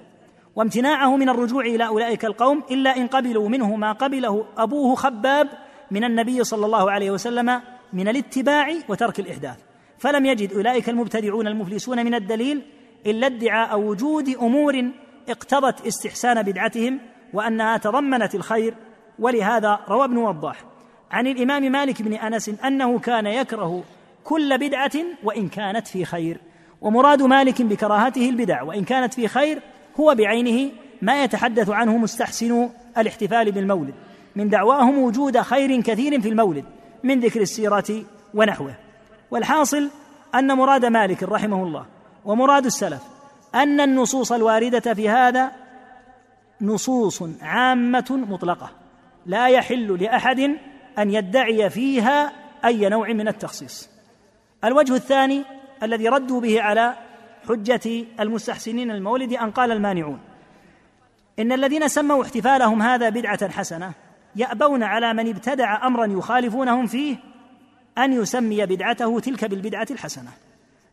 وامتناعه 0.55 1.17
من 1.17 1.29
الرجوع 1.29 1.65
إلى 1.65 1.87
أولئك 1.87 2.25
القوم 2.25 2.63
إلا 2.71 2.97
إن 2.97 3.07
قبلوا 3.07 3.49
منه 3.49 3.75
ما 3.75 3.91
قبله 3.91 4.45
أبوه 4.57 4.95
خباب 4.95 5.49
من 5.91 6.03
النبي 6.03 6.43
صلى 6.43 6.65
الله 6.65 6.91
عليه 6.91 7.11
وسلم 7.11 7.61
من 7.93 8.07
الاتباع 8.07 8.73
وترك 8.89 9.19
الإحداث. 9.19 9.57
فلم 9.97 10.25
يجد 10.25 10.53
أولئك 10.53 10.89
المبتدعون 10.89 11.47
المفلسون 11.47 12.05
من 12.05 12.13
الدليل 12.13 12.61
إلا 13.05 13.27
ادعاء 13.27 13.79
وجود 13.79 14.29
أمور 14.29 14.91
اقتضت 15.29 15.87
استحسان 15.87 16.41
بدعتهم 16.41 16.99
وأنها 17.33 17.77
تضمنت 17.77 18.35
الخير 18.35 18.73
ولهذا 19.19 19.79
روى 19.89 20.05
ابن 20.05 20.17
وضاح 20.17 20.65
عن 21.11 21.27
الإمام 21.27 21.71
مالك 21.71 22.01
بن 22.01 22.13
أنس 22.13 22.49
أنه 22.49 22.99
كان 22.99 23.25
يكره 23.25 23.83
كل 24.23 24.57
بدعة 24.57 24.91
وإن 25.23 25.49
كانت 25.49 25.87
في 25.87 26.05
خير. 26.05 26.39
ومراد 26.83 27.21
مالك 27.21 27.61
بكراهته 27.61 28.29
البدع 28.29 28.61
وإن 28.61 28.83
كانت 28.83 29.13
في 29.13 29.27
خير 29.27 29.61
هو 29.99 30.15
بعينه 30.15 30.71
ما 31.01 31.23
يتحدث 31.23 31.69
عنه 31.69 31.97
مستحسن 31.97 32.69
الاحتفال 32.97 33.51
بالمولد. 33.51 33.93
من 34.35 34.49
دعواهم 34.49 34.97
وجود 34.97 35.41
خير 35.41 35.81
كثير 35.81 36.21
في 36.21 36.29
المولد 36.29 36.65
من 37.03 37.19
ذكر 37.19 37.41
السيرة 37.41 38.03
ونحوه. 38.33 38.75
والحاصل 39.31 39.89
أن 40.35 40.57
مراد 40.57 40.85
مالك 40.85 41.23
رحمه 41.23 41.63
الله 41.63 41.85
ومراد 42.25 42.65
السلف 42.65 43.01
أن 43.55 43.81
النصوص 43.81 44.31
الواردة 44.31 44.93
في 44.93 45.09
هذا 45.09 45.51
نصوص 46.61 47.23
عامة 47.41 48.25
مطلقة 48.29 48.69
لا 49.25 49.47
يحل 49.47 50.03
لأحد 50.03 50.39
أن 50.99 51.11
يدعي 51.11 51.69
فيها 51.69 52.31
أي 52.65 52.89
نوع 52.89 53.07
من 53.07 53.27
التخصيص. 53.27 53.89
الوجه 54.63 54.95
الثاني 54.95 55.43
الذي 55.83 56.07
ردوا 56.07 56.41
به 56.41 56.61
على 56.61 56.95
حجة 57.49 58.05
المستحسنين 58.19 58.91
المولد 58.91 59.33
أن 59.33 59.51
قال 59.51 59.71
المانعون. 59.71 60.19
إن 61.39 61.51
الذين 61.51 61.87
سموا 61.87 62.23
احتفالهم 62.23 62.81
هذا 62.81 63.09
بدعة 63.09 63.49
حسنة 63.49 63.91
يأبون 64.35 64.83
على 64.83 65.13
من 65.13 65.29
ابتدع 65.29 65.87
أمرا 65.87 66.05
يخالفونهم 66.05 66.87
فيه 66.87 67.15
أن 67.97 68.13
يسمي 68.13 68.65
بدعته 68.65 69.19
تلك 69.19 69.45
بالبدعة 69.45 69.87
الحسنة 69.91 70.29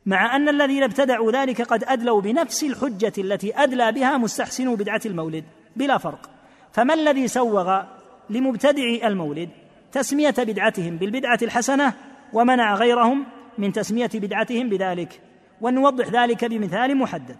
مع 0.07 0.37
أن 0.37 0.49
الذين 0.49 0.83
ابتدعوا 0.83 1.33
ذلك 1.33 1.63
قد 1.63 1.85
أدلوا 1.85 2.21
بنفس 2.21 2.65
الحجة 2.65 3.13
التي 3.19 3.57
أدلى 3.57 3.93
بها 3.93 4.19
مستحسنو 4.19 4.77
بدعة 4.77 5.01
المولد 5.07 5.45
بلا 5.77 5.99
فرق. 5.99 6.31
فما 6.73 6.95
الذي 6.95 7.29
سوغ 7.29 7.83
لمبتدعي 8.31 9.07
المولد 9.07 9.49
تسمية 9.93 10.35
بدعتهم 10.39 10.97
بالبدعة 10.97 11.39
الحسنة 11.43 11.93
ومنع 12.33 12.75
غيرهم 12.75 13.27
من 13.61 13.73
تسمية 13.73 14.11
بدعتهم 14.15 14.69
بذلك 14.69 15.21
ونوضح 15.61 16.09
ذلك 16.09 16.45
بمثال 16.45 16.97
محدد. 16.97 17.37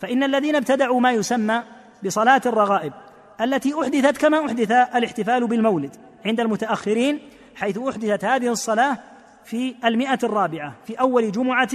فإن 0.00 0.22
الذين 0.22 0.56
ابتدعوا 0.56 1.00
ما 1.00 1.12
يسمى 1.12 1.62
بصلاة 2.04 2.40
الرغائب 2.46 2.92
التي 3.40 3.74
أحدثت 3.80 4.16
كما 4.16 4.46
أحدث 4.46 4.70
الاحتفال 4.70 5.46
بالمولد 5.46 5.96
عند 6.26 6.40
المتأخرين 6.40 7.20
حيث 7.54 7.78
أحدثت 7.78 8.24
هذه 8.24 8.48
الصلاة 8.48 8.98
في 9.44 9.74
المئة 9.84 10.18
الرابعة 10.22 10.74
في 10.86 10.94
أول 10.94 11.32
جمعة 11.32 11.70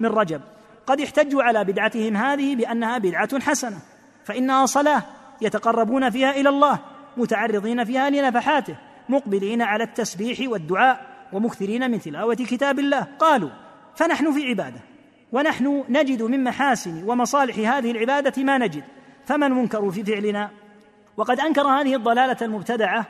من 0.00 0.08
رجب. 0.08 0.40
قد 0.86 1.00
احتجوا 1.00 1.42
على 1.42 1.64
بدعتهم 1.64 2.16
هذه 2.16 2.56
بأنها 2.56 2.98
بدعة 2.98 3.40
حسنة 3.40 3.78
فإنها 4.24 4.66
صلاة 4.66 5.02
يتقربون 5.40 6.10
فيها 6.10 6.30
إلى 6.30 6.48
الله 6.48 6.78
متعرضين 7.16 7.84
فيها 7.84 8.10
لنفحاته 8.10 8.76
مقبلين 9.08 9.62
على 9.62 9.84
التسبيح 9.84 10.50
والدعاء 10.50 11.13
ومكثرين 11.34 11.90
من 11.90 12.00
تلاوة 12.00 12.34
كتاب 12.34 12.78
الله. 12.78 13.06
قالوا 13.18 13.50
فنحن 13.94 14.32
في 14.32 14.48
عبادة 14.48 14.80
ونحن 15.32 15.84
نجد 15.88 16.22
من 16.22 16.44
محاسن 16.44 17.02
ومصالح 17.08 17.58
هذه 17.58 17.90
العبادة 17.90 18.42
ما 18.42 18.58
نجد 18.58 18.84
فما 19.24 19.46
المنكر 19.46 19.90
في 19.90 20.04
فعلنا؟ 20.04 20.50
وقد 21.16 21.40
أنكر 21.40 21.66
هذه 21.66 21.94
الضلالة 21.94 22.36
المبتدعة 22.42 23.06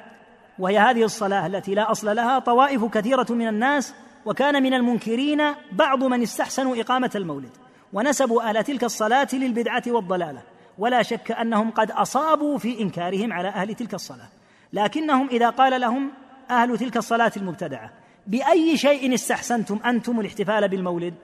وهي 0.58 0.78
هذه 0.78 1.04
الصلاة 1.04 1.46
التي 1.46 1.74
لا 1.74 1.90
أصل 1.90 2.16
لها 2.16 2.38
طوائف 2.38 2.84
كثيرة 2.84 3.26
من 3.30 3.48
الناس 3.48 3.94
وكان 4.26 4.62
من 4.62 4.74
المنكرين 4.74 5.42
بعض 5.72 6.04
من 6.04 6.22
استحسنوا 6.22 6.80
إقامة 6.80 7.10
المولد 7.14 7.50
ونسبوا 7.92 8.42
أهل 8.42 8.64
تلك 8.64 8.84
الصلاة 8.84 9.28
للبدعة 9.32 9.82
والضلالة. 9.86 10.42
ولا 10.78 11.02
شك 11.02 11.32
أنهم 11.32 11.70
قد 11.70 11.90
أصابوا 11.90 12.58
في 12.58 12.80
إنكارهم 12.80 13.32
على 13.32 13.48
أهل 13.48 13.74
تلك 13.74 13.94
الصلاة. 13.94 14.28
لكنهم 14.72 15.28
إذا 15.28 15.50
قال 15.50 15.80
لهم 15.80 16.10
أهل 16.50 16.78
تلك 16.78 16.96
الصلاة 16.96 17.32
المبتدعة 17.36 17.90
بأي 18.26 18.76
شيء 18.76 19.14
استحسنتم 19.14 19.80
أنتم 19.86 20.20
الاحتفال 20.20 20.68
بالمولد 20.68 21.14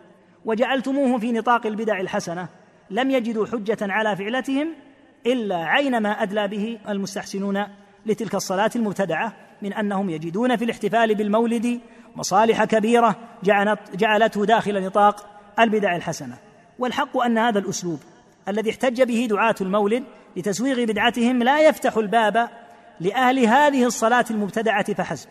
وجعلتموه 0.45 1.19
في 1.19 1.33
نطاق 1.33 1.67
البدع 1.67 2.01
الحسنة 2.01 2.49
لم 2.91 3.11
يجدوا 3.11 3.47
حجة 3.47 3.79
على 3.81 4.17
فعلتهم 4.17 4.69
إلا 5.27 5.57
عين 5.57 5.99
ما 5.99 6.23
أدلى 6.23 6.49
به 6.49 6.79
المستحسنون 6.89 7.65
لتلك 8.07 8.35
الصلاة 8.35 8.71
المبتدعة 8.77 9.33
من 9.63 9.73
أنهم 9.73 10.11
يجدون 10.11 10.57
في 10.57 10.65
الاحتفال 10.65 11.15
بالمولد 11.15 11.81
مصالح 12.17 12.65
كبيرة 12.65 13.17
جعلته 13.95 14.47
داخل 14.47 14.85
نطاق 14.85 15.27
البدع 15.59 15.97
الحسنة. 15.97 16.39
والحق 16.79 17.19
أن 17.19 17.39
هذا 17.39 17.59
الأسلوب 17.59 17.99
الذي 18.49 18.71
احتج 18.71 19.03
به 19.03 19.27
دعاة 19.31 19.55
المولد 19.61 20.05
لتسويغ 20.37 20.85
بدعتهم 20.85 21.43
لا 21.43 21.61
يفتح 21.61 21.97
الباب 21.97 22.49
لأهل 23.01 23.39
هذه 23.39 23.87
الصلاة 23.87 24.25
المبتدعة 24.31 24.95
فحسب. 24.95 25.29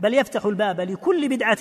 بل 0.00 0.14
يفتح 0.14 0.44
الباب 0.44 0.80
لكل 0.80 1.28
بدعة 1.28 1.58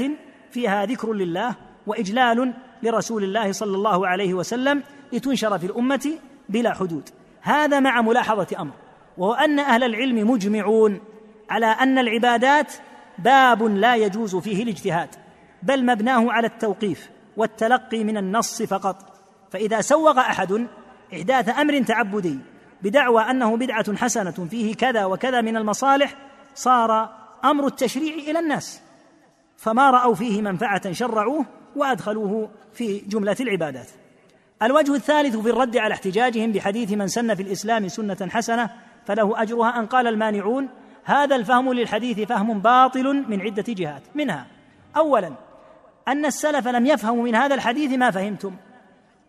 فيها 0.52 0.86
ذكر 0.86 1.14
لله 1.14 1.56
وإجلال 1.88 2.54
لرسول 2.84 3.24
الله 3.24 3.52
صلى 3.52 3.76
الله 3.76 4.08
عليه 4.08 4.34
وسلم 4.34 4.84
لتنشر 5.14 5.60
في 5.60 5.66
الأمة 5.66 6.12
بلا 6.50 6.74
حدود. 6.74 7.10
هذا 7.42 7.80
مع 7.80 8.02
ملاحظة 8.02 8.48
أمر 8.60 8.72
وهو 9.18 9.34
أن 9.34 9.60
أهل 9.60 9.84
العلم 9.84 10.32
مجمعون 10.32 11.00
على 11.50 11.66
أن 11.66 11.98
العبادات 11.98 12.74
باب 13.20 13.64
لا 13.64 13.96
يجوز 13.96 14.36
فيه 14.36 14.64
الاجتهاد 14.64 15.10
بل 15.64 15.86
مبناه 15.86 16.32
على 16.32 16.48
التوقيف 16.48 17.10
والتلقي 17.38 18.04
من 18.04 18.18
النص 18.18 18.62
فقط. 18.62 18.96
فإذا 19.52 19.82
سوغ 19.82 20.20
أحد 20.20 20.68
إحداث 21.14 21.60
أمر 21.60 21.84
تعبدي 21.84 22.40
بدعوى 22.82 23.22
أنه 23.22 23.58
بدعة 23.58 23.96
حسنة 23.96 24.48
فيه 24.50 24.76
كذا 24.76 25.06
وكذا 25.06 25.42
من 25.42 25.58
المصالح 25.58 26.16
صار 26.56 27.19
أمر 27.46 27.68
التشريع 27.68 28.14
إلى 28.14 28.40
الناس 28.40 28.82
فما 29.58 29.90
رأوا 29.90 30.16
فيه 30.16 30.42
منفعة 30.42 30.92
شرعوه 30.92 31.46
وأدخلوه 31.76 32.50
في 32.74 33.00
جملة 33.00 33.36
العبادات. 33.40 33.88
الوجه 34.64 34.96
الثالث 34.96 35.38
في 35.38 35.50
الرد 35.50 35.78
على 35.78 35.94
احتجاجهم 35.94 36.52
بحديث 36.52 36.92
من 36.92 37.08
سن 37.08 37.36
في 37.36 37.44
الإسلام 37.44 37.88
سنة 37.88 38.30
حسنة 38.30 38.70
فله 39.06 39.42
أجرها 39.42 39.80
أن 39.80 39.86
قال 39.86 40.08
المانعون 40.08 40.70
هذا 41.04 41.36
الفهم 41.36 41.74
للحديث 41.74 42.20
فهم 42.20 42.60
باطل 42.60 43.26
من 43.28 43.42
عدة 43.42 43.66
جهات. 43.68 44.02
منها 44.16 44.48
اولا 44.98 45.34
أن 46.08 46.26
السلف 46.26 46.68
لم 46.68 46.86
يفهموا 46.86 47.24
من 47.24 47.36
هذا 47.36 47.56
الحديث 47.56 47.92
ما 47.92 48.12
فهمتم 48.12 48.56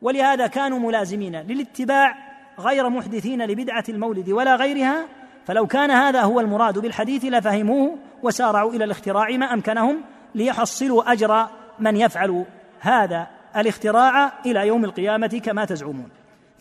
ولهذا 0.02 0.46
كانوا 0.46 0.78
ملازمين 0.78 1.36
للاتباع 1.36 2.14
غير 2.58 2.88
محدثين 2.88 3.46
لبدعة 3.46 3.84
المولد 3.88 4.30
ولا 4.30 4.56
غيرها 4.56 5.06
فلو 5.50 5.66
كان 5.66 5.90
هذا 5.90 6.22
هو 6.22 6.40
المراد 6.40 6.78
بالحديث 6.78 7.24
لفهموه 7.24 7.98
وسارعوا 8.22 8.72
إلى 8.72 8.84
الاختراع 8.84 9.30
ما 9.30 9.54
أمكنهم 9.54 10.00
ليحصلوا 10.34 11.12
أجر 11.12 11.46
من 11.78 11.96
يفعل 11.96 12.44
هذا 12.80 13.26
الاختراع 13.56 14.32
إلى 14.46 14.66
يوم 14.66 14.84
القيامة 14.84 15.40
كما 15.44 15.64
تزعمون. 15.64 16.08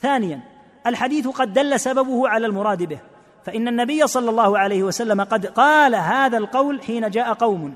ثانيا 0.01 0.39
الحديث 0.87 1.27
قد 1.27 1.53
دل 1.53 1.79
سببه 1.79 2.29
على 2.29 2.45
المراد 2.45 2.83
به 2.83 2.99
فإن 3.45 3.67
النبي 3.67 4.07
صلى 4.07 4.29
الله 4.29 4.59
عليه 4.59 4.83
وسلم 4.83 5.21
قد 5.21 5.45
قال 5.45 5.95
هذا 5.95 6.37
القول 6.37 6.81
حين 6.81 7.09
جاء 7.09 7.33
قوم 7.33 7.75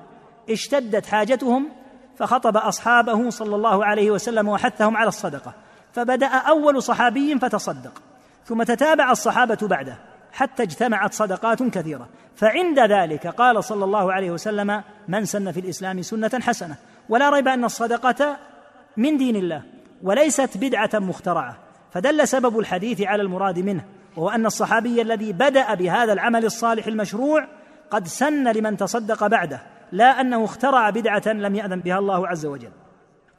اشتدت 0.49 1.05
حاجتهم 1.05 1.69
فخطب 2.17 2.57
أصحابه 2.57 3.29
صلى 3.29 3.55
الله 3.55 3.85
عليه 3.85 4.11
وسلم 4.11 4.47
وحثهم 4.47 4.97
على 4.97 5.07
الصدقة 5.07 5.53
فبدأ 5.93 6.27
أول 6.27 6.83
صحابي 6.83 7.39
فتصدق 7.39 8.01
ثم 8.45 8.63
تتابع 8.63 9.11
الصحابة 9.11 9.57
بعده. 9.61 10.12
حتى 10.33 10.63
اجتمعت 10.63 11.13
صدقات 11.13 11.63
كثيرة. 11.63 12.09
فعند 12.35 12.79
ذلك 12.79 13.27
قال 13.27 13.63
صلى 13.63 13.85
الله 13.85 14.13
عليه 14.13 14.31
وسلم 14.31 14.83
من 15.07 15.25
سن 15.25 15.51
في 15.51 15.59
الإسلام 15.59 16.01
سنة 16.01 16.31
حسنة. 16.41 16.75
ولا 17.09 17.29
ريب 17.29 17.47
أن 17.47 17.65
الصدقة 17.65 18.37
من 18.97 19.17
دين 19.17 19.35
الله 19.35 19.61
وليست 20.03 20.57
بدعة 20.57 20.89
مخترعة. 20.93 21.57
فدل 21.91 22.27
سبب 22.27 22.59
الحديث 22.59 23.01
على 23.01 23.21
المراد 23.21 23.59
منه 23.59 23.85
وهو 24.17 24.29
أن 24.29 24.45
الصحابي 24.45 25.01
الذي 25.01 25.33
بدأ 25.33 25.73
بهذا 25.73 26.13
العمل 26.13 26.45
الصالح 26.45 26.87
المشروع 26.87 27.47
قد 27.91 28.07
سن 28.07 28.51
لمن 28.51 28.77
تصدق 28.77 29.27
بعده 29.27 29.61
لا 29.91 30.21
أنه 30.21 30.45
اخترع 30.45 30.89
بدعة 30.89 31.27
لم 31.27 31.55
يأذن 31.55 31.79
بها 31.79 31.99
الله 31.99 32.27
عز 32.27 32.45
وجل. 32.45 32.71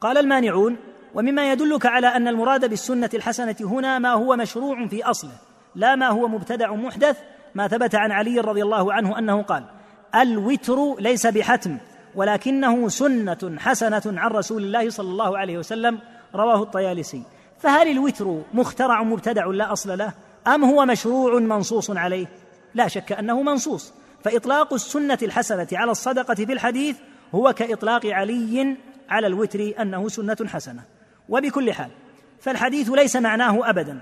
قال 0.01 0.17
المانعون 0.17 0.77
ومما 1.15 1.51
يدلك 1.51 1.85
على 1.85 2.07
أن 2.07 2.27
المراد 2.27 2.69
بالسنة 2.69 3.09
الحسنة 3.13 3.55
هنا 3.61 3.99
ما 3.99 4.11
هو 4.11 4.35
مشروع 4.35 4.87
في 4.87 5.03
أصله 5.03 5.37
لا 5.75 5.95
ما 5.95 6.07
هو 6.07 6.27
مبتدع 6.27 6.73
محدث 6.73 7.17
ما 7.55 7.67
ثبت 7.67 7.95
عن 7.95 8.11
علي 8.11 8.39
رضي 8.39 8.63
الله 8.63 8.93
عنه 8.93 9.19
أنه 9.19 9.41
قال 9.41 9.63
الوتر 10.15 10.95
ليس 10.99 11.27
بحتم 11.27 11.77
ولكنه 12.15 12.89
سنة 12.89 13.55
حسنة 13.59 14.01
عن 14.05 14.31
رسول 14.31 14.63
الله 14.63 14.89
صلى 14.89 15.09
الله 15.09 15.37
عليه 15.37 15.57
وسلم 15.57 15.99
رواه 16.35 16.63
الطيالسي. 16.63 17.23
فهل 17.59 17.91
الوتر 17.91 18.41
مخترع 18.53 19.03
مبتدع 19.03 19.45
لا 19.45 19.73
أصل 19.73 19.97
له؟ 19.97 20.13
أم 20.47 20.63
هو 20.65 20.85
مشروع 20.85 21.39
منصوص 21.39 21.91
عليه؟ 21.91 22.27
لا 22.73 22.87
شك 22.87 23.11
أنه 23.11 23.41
منصوص. 23.41 23.93
فإطلاق 24.23 24.73
السنة 24.73 25.17
الحسنة 25.21 25.67
على 25.73 25.91
الصدقة 25.91 26.35
في 26.35 26.53
الحديث 26.53 26.97
هو 27.35 27.53
كإطلاق 27.53 28.05
علي 28.05 28.77
على 29.09 29.27
الوتر 29.27 29.73
أنه 29.79 30.09
سنة 30.09 30.37
حسنة. 30.47 30.83
وبكل 31.29 31.73
حال 31.73 31.89
فالحديث 32.39 32.89
ليس 32.89 33.15
معناه 33.15 33.69
ابدا. 33.69 33.99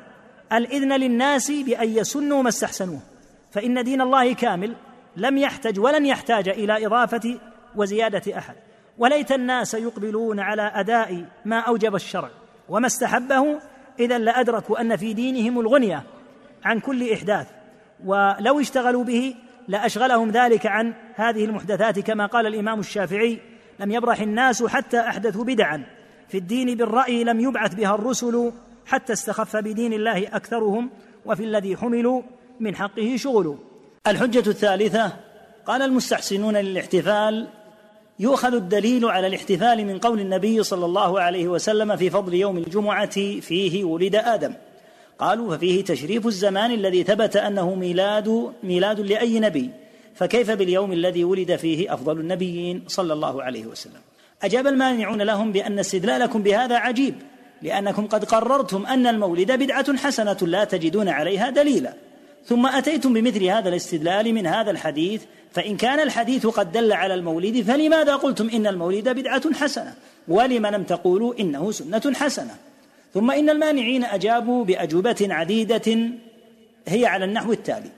الإذن 0.53 0.93
للناس 0.93 1.51
بأن 1.51 1.89
يسنوا 1.89 2.43
ما 2.43 2.49
استحسنوه 2.49 2.99
فإن 3.51 3.83
دين 3.83 4.01
الله 4.01 4.33
كامل 4.33 4.75
لم 5.17 5.37
يحتج 5.37 5.79
ولن 5.79 6.05
يحتاج 6.05 6.49
إلى 6.49 6.85
إضافة 6.85 7.39
وزيادة 7.75 8.37
أحد. 8.37 8.55
وليت 8.97 9.31
الناس 9.31 9.73
يقبلون 9.73 10.39
على 10.39 10.71
أداء 10.75 11.25
ما 11.45 11.59
أوجب 11.59 11.95
الشرع 11.95 12.29
وما 12.69 12.87
استحبه 12.87 13.59
اذا 13.99 14.17
لأدركوا 14.17 14.81
أن 14.81 14.95
في 14.95 15.13
دينهم 15.13 15.59
الغنية 15.59 16.03
عن 16.63 16.79
كل 16.79 17.11
إحداث 17.11 17.47
ولو 18.05 18.59
اشتغلوا 18.59 19.03
به 19.03 19.35
لأشغلهم 19.67 20.29
ذلك 20.29 20.65
عن 20.65 20.93
هذه 21.15 21.45
المحدثات 21.45 21.99
كما 21.99 22.25
قال 22.25 22.47
الإمام 22.47 22.79
الشافعي 22.79 23.39
لم 23.79 23.91
يبرح 23.91 24.19
الناس 24.19 24.63
حتى 24.63 24.99
أحدثوا 24.99 25.43
بدعا 25.43 25.83
في 26.29 26.37
الدين 26.37 26.77
بالرأي 26.77 27.23
لم 27.23 27.39
يبعث 27.39 27.75
بها 27.75 27.95
الرسل 27.95 28.51
حتى 28.85 29.13
استخف 29.13 29.55
بدين 29.55 29.93
الله 29.93 30.27
أكثرهم 30.27 30.89
وفي 31.25 31.43
الذي 31.43 31.77
حملوا 31.77 32.21
من 32.59 32.75
حقه 32.75 33.15
شغل. 33.15 33.57
الحجة 34.07 34.49
الثالثة 34.49 35.13
قال 35.65 35.81
المستحسنون 35.81 36.57
للاحتفال 36.57 37.47
يؤخذ 38.19 38.53
الدليل 38.53 39.05
على 39.05 39.27
الاحتفال 39.27 39.85
من 39.85 39.99
قول 39.99 40.19
النبي 40.19 40.63
صلى 40.63 40.85
الله 40.85 41.21
عليه 41.21 41.47
وسلم 41.47 41.95
في 41.95 42.09
فضل 42.09 42.33
يوم 42.33 42.57
الجمعة 42.57 43.39
فيه 43.39 43.83
ولد 43.83 44.15
آدم. 44.15 44.53
قالوا 45.19 45.57
ففيه 45.57 45.83
تشريف 45.83 46.27
الزمان 46.27 46.71
الذي 46.71 47.03
ثبت 47.03 47.35
أنه 47.35 47.75
ميلاد 47.75 48.53
ميلاد 48.63 48.99
لأي 48.99 49.39
نبي 49.39 49.69
فكيف 50.15 50.51
باليوم 50.51 50.91
الذي 50.91 51.23
ولد 51.23 51.55
فيه 51.55 51.93
أفضل 51.93 52.19
النبيين 52.19 52.83
صلى 52.87 53.13
الله 53.13 53.43
عليه 53.43 53.65
وسلم؟ 53.65 54.01
أجاب 54.43 54.67
المانعون 54.67 55.21
لهم 55.21 55.51
بأن 55.51 55.79
استدلالكم 55.79 56.43
بهذا 56.43 56.77
عجيب. 56.77 57.15
لأنكم 57.63 58.07
قد 58.07 58.25
قررتم 58.25 58.85
أن 58.85 59.07
المولد 59.07 59.51
بدعة 59.51 59.97
حسنة 59.97 60.37
لا 60.41 60.63
تجدون 60.63 61.09
عليها 61.09 61.49
دليلا. 61.49 61.93
ثم 62.45 62.65
أتيتم 62.65 63.13
بمثل 63.13 63.43
هذا 63.43 63.69
الاستدلال 63.69 64.33
من 64.33 64.47
هذا 64.47 64.71
الحديث 64.71 65.21
فإن 65.51 65.77
كان 65.77 65.99
الحديث 65.99 66.47
قد 66.47 66.71
دل 66.71 66.93
على 66.93 67.13
المولد 67.13 67.61
فلماذا 67.61 68.15
قلتم 68.15 68.49
إن 68.49 68.67
المولد 68.67 69.09
بدعة 69.09 69.53
حسنة؟ 69.53 69.93
ولم 70.27 70.65
لم 70.65 70.83
تقولوا 70.83 71.33
إنه 71.39 71.71
سنة 71.71 72.13
حسنة. 72.15 72.55
ثم 73.13 73.31
إن 73.31 73.49
المانعين 73.49 74.03
أجابوا 74.03 74.65
بأجوبة 74.65 75.15
عديدة 75.21 76.09
هي 76.87 77.05
على 77.05 77.25
النحو 77.25 77.51
التالي. 77.51 77.89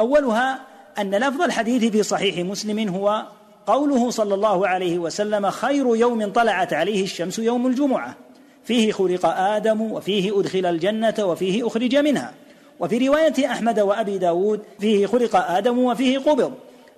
أولها 0.00 0.60
أن 0.98 1.14
لفظ 1.14 1.42
الحديث 1.42 1.84
في 1.84 2.02
صحيح 2.02 2.38
مسلم 2.38 2.88
هو 2.88 3.26
قوله 3.66 4.10
صلى 4.10 4.34
الله 4.34 4.68
عليه 4.68 4.98
وسلم 4.98 5.50
خير 5.50 5.96
يوم 5.96 6.30
طلعت 6.30 6.72
عليه 6.72 7.02
الشمس 7.02 7.38
يوم 7.38 7.66
الجمعة. 7.66 8.16
فيه 8.64 8.92
خلق 8.92 9.26
آدم 9.26 9.92
وفيه 9.92 10.40
أدخل 10.40 10.66
الجنة 10.66 11.14
وفيه 11.18 11.66
أخرج 11.66 11.96
منها. 11.96 12.32
وفي 12.80 13.08
رواية 13.08 13.46
أحمد 13.46 13.80
وأبي 13.80 14.18
داود 14.18 14.60
فيه 14.80 15.06
خلق 15.06 15.36
آدم 15.36 15.78
وفيه 15.78 16.18
قبض. 16.18 16.52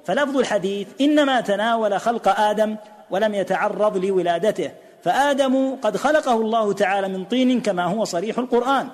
فلفظ 0.04 0.36
الحديث 0.36 0.86
إنما 1.00 1.40
تناول 1.40 2.00
خلق 2.00 2.40
آدم 2.40 2.76
ولم 3.10 3.34
يتعرض 3.34 4.04
لولادته. 4.04 4.70
فآدم 5.02 5.76
قد 5.82 5.96
خلقه 5.96 6.34
الله 6.34 6.72
تعالى 6.72 7.08
من 7.08 7.24
طين 7.24 7.60
كما 7.60 7.84
هو 7.84 8.04
صريح 8.04 8.38
القرآن. 8.38 8.88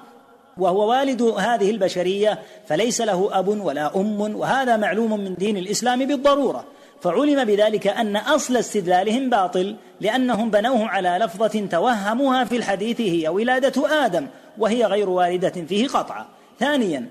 وهو 0.58 0.90
والد 0.90 1.22
هذه 1.22 1.70
البشرية 1.70 2.38
فليس 2.68 3.00
له 3.00 3.28
أب 3.32 3.48
ولا 3.48 3.96
أم 3.96 4.36
وهذا 4.36 4.76
معلوم 4.76 5.20
من 5.20 5.34
دين 5.34 5.56
الإسلام 5.56 6.04
بالضرورة. 6.06 6.64
فعلم 7.00 7.44
بذلك 7.44 7.86
أن 7.86 8.16
أصل 8.16 8.56
استدلالهم 8.56 9.30
باطل 9.30 9.76
لأنهم 10.00 10.50
بنوه 10.50 10.88
على 10.88 11.18
لفظة 11.20 11.66
توهموها 11.66 12.44
في 12.44 12.56
الحديث 12.56 13.00
هي 13.00 13.28
ولادة 13.28 14.04
آدم 14.04 14.26
وهي 14.58 14.84
غير 14.84 15.10
واردة 15.10 15.50
فيه 15.50 15.88
قطعا. 15.88 16.26
ثانيا 16.60 17.08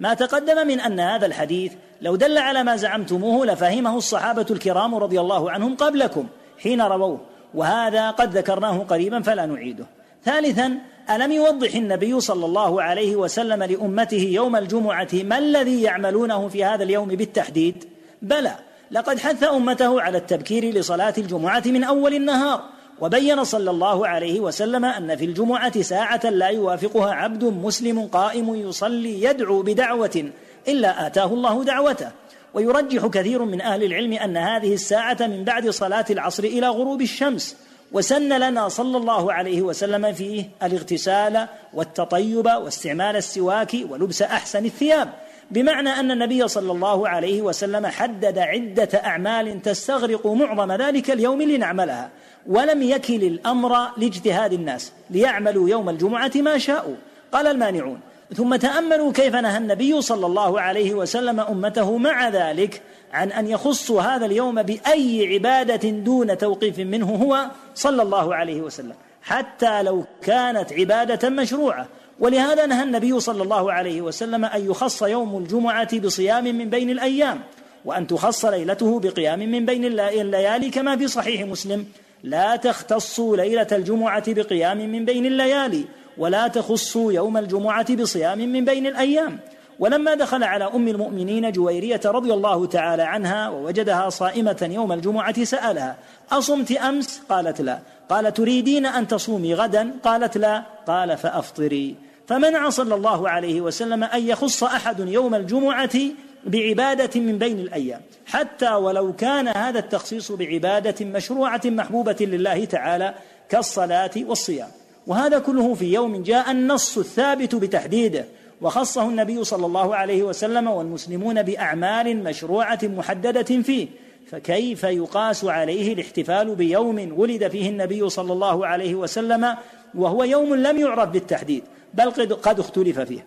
ما 0.00 0.14
تقدم 0.14 0.66
من 0.66 0.80
أن 0.80 1.00
هذا 1.00 1.26
الحديث 1.26 1.72
لو 2.02 2.16
دل 2.16 2.38
على 2.38 2.62
ما 2.62 2.76
زعمتموه 2.76 3.46
لفهمه 3.46 3.96
الصحابة 3.96 4.46
الكرام 4.50 4.94
رضي 4.94 5.20
الله 5.20 5.50
عنهم 5.50 5.76
قبلكم 5.76 6.26
حين 6.58 6.80
رووه 6.80 7.20
وهذا 7.54 8.10
قد 8.10 8.36
ذكرناه 8.36 8.78
قريبا 8.78 9.22
فلا 9.22 9.46
نعيده. 9.46 9.86
ثالثا 10.24 10.78
ألم 11.10 11.32
يوضح 11.32 11.74
النبي 11.74 12.20
صلى 12.20 12.46
الله 12.46 12.82
عليه 12.82 13.16
وسلم 13.16 13.62
لأمته 13.62 14.30
يوم 14.32 14.56
الجمعة 14.56 15.08
ما 15.12 15.38
الذي 15.38 15.82
يعملونه 15.82 16.48
في 16.48 16.64
هذا 16.64 16.82
اليوم 16.82 17.08
بالتحديد؟ 17.08 17.84
بلى 18.22 18.54
لقد 18.90 19.18
حث 19.18 19.44
أمته 19.44 20.00
على 20.00 20.18
التبكير 20.18 20.74
لصلاة 20.74 21.14
الجمعة 21.18 21.62
من 21.66 21.84
أول 21.84 22.14
النهار 22.14 22.64
وبين 23.00 23.44
صلى 23.44 23.70
الله 23.70 24.08
عليه 24.08 24.40
وسلم 24.40 24.84
أن 24.84 25.16
في 25.16 25.24
الجمعة 25.24 25.82
ساعة 25.82 26.20
لا 26.30 26.48
يوافقها 26.48 27.14
عبد 27.14 27.44
مسلم 27.44 28.06
قائم 28.06 28.54
يصلي 28.54 29.22
يدعو 29.22 29.62
بدعوة 29.62 30.30
إلا 30.68 31.06
آتاه 31.06 31.26
الله 31.26 31.64
دعوته. 31.64 32.10
ويرجح 32.54 33.06
كثير 33.06 33.44
من 33.44 33.60
أهل 33.60 33.84
العلم 33.84 34.12
أن 34.12 34.36
هذه 34.36 34.74
الساعة 34.74 35.16
من 35.20 35.44
بعد 35.44 35.68
صلاة 35.68 36.04
العصر 36.10 36.44
إلى 36.44 36.68
غروب 36.68 37.02
الشمس 37.02 37.56
وسن 37.92 38.38
لنا 38.38 38.68
صلى 38.68 38.96
الله 38.96 39.32
عليه 39.32 39.62
وسلم 39.62 40.12
فيه 40.12 40.44
الاغتسال 40.62 41.48
والتطيب 41.74 42.46
واستعمال 42.46 43.16
السواك 43.16 43.76
ولبس 43.88 44.22
أحسن 44.22 44.64
الثياب. 44.64 45.08
بمعنى 45.50 45.88
أن 45.88 46.10
النبي 46.10 46.48
صلى 46.48 46.72
الله 46.72 47.08
عليه 47.08 47.42
وسلم 47.42 47.86
حدد 47.86 48.38
عدة 48.38 48.88
أعمال 49.04 49.62
تستغرق 49.62 50.26
معظم 50.26 50.72
ذلك 50.72 51.10
اليوم 51.10 51.42
لنعملها 51.42 52.10
ولم 52.46 52.82
يكل 52.82 53.24
الأمر 53.24 53.98
لاجتهاد 53.98 54.52
الناس 54.52 54.92
ليعملوا 55.10 55.68
يوم 55.68 55.88
الجمعة 55.88 56.32
ما 56.36 56.58
شاءوا. 56.58 56.94
قال 57.32 57.46
المانعون 57.46 58.00
ثم 58.34 58.56
تأملوا 58.56 59.12
كيف 59.12 59.34
نهى 59.34 59.58
النبي 59.58 60.00
صلى 60.02 60.26
الله 60.26 60.60
عليه 60.60 60.94
وسلم 60.94 61.40
أمته 61.40 61.98
مع 61.98 62.28
ذلك 62.28 62.82
عن 63.12 63.32
أن 63.32 63.46
يخصوا 63.46 64.02
هذا 64.02 64.26
اليوم 64.26 64.62
بأي 64.62 65.34
عبادة 65.34 65.90
دون 65.90 66.38
توقيف 66.38 66.78
منه 66.78 67.06
هو 67.06 67.46
صلى 67.74 68.02
الله 68.02 68.34
عليه 68.34 68.60
وسلم 68.60 68.94
حتى 69.22 69.82
لو 69.82 70.04
كانت 70.22 70.72
عبادة 70.72 71.28
مشروعة 71.28 71.86
ولهذا 72.20 72.66
نهى 72.66 72.82
النبي 72.82 73.20
صلى 73.20 73.42
الله 73.42 73.72
عليه 73.72 74.00
وسلم 74.00 74.44
أن 74.44 74.70
يخص 74.70 75.02
يوم 75.02 75.38
الجمعة 75.38 75.98
بصيام 75.98 76.44
من 76.44 76.70
بين 76.70 76.90
الأيام 76.90 77.40
وأن 77.84 78.06
تخص 78.06 78.44
ليلته 78.44 79.00
بقيام 79.00 79.38
من 79.38 79.66
بين 79.66 79.84
الليالي 79.84 80.70
كما 80.70 80.96
في 80.96 81.08
صحيح 81.08 81.42
مسلم. 81.42 81.86
لا 82.22 82.56
تختصوا 82.56 83.36
ليلة 83.36 83.66
الجمعة 83.72 84.32
بقيام 84.32 84.78
من 84.78 85.04
بين 85.04 85.26
الليالي 85.26 85.84
ولا 86.18 86.48
تخصوا 86.48 87.12
يوم 87.12 87.36
الجمعة 87.36 87.96
بصيام 87.96 88.38
من 88.38 88.64
بين 88.64 88.86
الأيام. 88.86 89.38
ولما 89.78 90.14
دخل 90.14 90.42
على 90.42 90.64
أم 90.64 90.88
المؤمنين 90.88 91.52
جويرية 91.52 92.00
رضي 92.04 92.34
الله 92.34 92.66
تعالى 92.66 93.02
عنها 93.02 93.48
ووجدها 93.48 94.08
صائمة 94.08 94.68
يوم 94.72 94.92
الجمعة 94.92 95.44
سألها 95.44 95.96
أصمت 96.32 96.72
أمس؟ 96.72 97.22
قالت 97.28 97.60
لا. 97.60 97.78
قال 98.08 98.34
تريدين 98.34 98.86
أن 98.86 99.08
تصومي 99.08 99.54
غدا؟ 99.54 99.90
قالت 100.04 100.36
لا. 100.36 100.62
قال 100.86 101.16
فأفطري. 101.16 102.09
فمنع 102.30 102.68
صلى 102.68 102.94
الله 102.94 103.28
عليه 103.28 103.60
وسلم 103.60 104.04
أن 104.04 104.28
يخص 104.28 104.64
أحد 104.64 105.08
يوم 105.08 105.34
الجمعة 105.34 105.98
بعبادة 106.46 107.20
من 107.20 107.38
بين 107.38 107.58
الأيام 107.58 108.00
حتى 108.26 108.70
ولو 108.70 109.12
كان 109.12 109.48
هذا 109.48 109.78
التخصيص 109.78 110.32
بعبادة 110.32 111.06
مشروعة 111.06 111.60
محبوبة 111.64 112.16
لله 112.20 112.64
تعالى 112.64 113.14
كالصلاة 113.48 114.10
والصيام. 114.16 114.68
وهذا 115.06 115.38
كله 115.38 115.74
في 115.74 115.92
يوم 115.92 116.22
جاء 116.22 116.50
النص 116.50 116.98
الثابت 116.98 117.54
بتحديده 117.54 118.24
وخصه 118.60 119.02
النبي 119.02 119.44
صلى 119.44 119.66
الله 119.66 119.96
عليه 119.96 120.22
وسلم 120.22 120.68
والمسلمون 120.68 121.42
بأعمال 121.42 122.24
مشروعة 122.24 122.80
محددة 122.82 123.62
فيه. 123.62 123.88
فكيف 124.30 124.84
يقاس 124.84 125.44
عليه 125.44 125.92
الاحتفال 125.92 126.54
بيوم 126.54 127.12
ولد 127.16 127.48
فيه 127.48 127.70
النبي 127.70 128.08
صلى 128.08 128.32
الله 128.32 128.66
عليه 128.66 128.94
وسلم 128.94 129.56
وهو 129.94 130.24
يوم 130.24 130.54
لم 130.54 130.78
يعرف 130.78 131.08
بالتحديد؟ 131.08 131.62
بل 131.94 132.10
قد 132.42 132.60
اختلف 132.60 133.00
فيه 133.00 133.26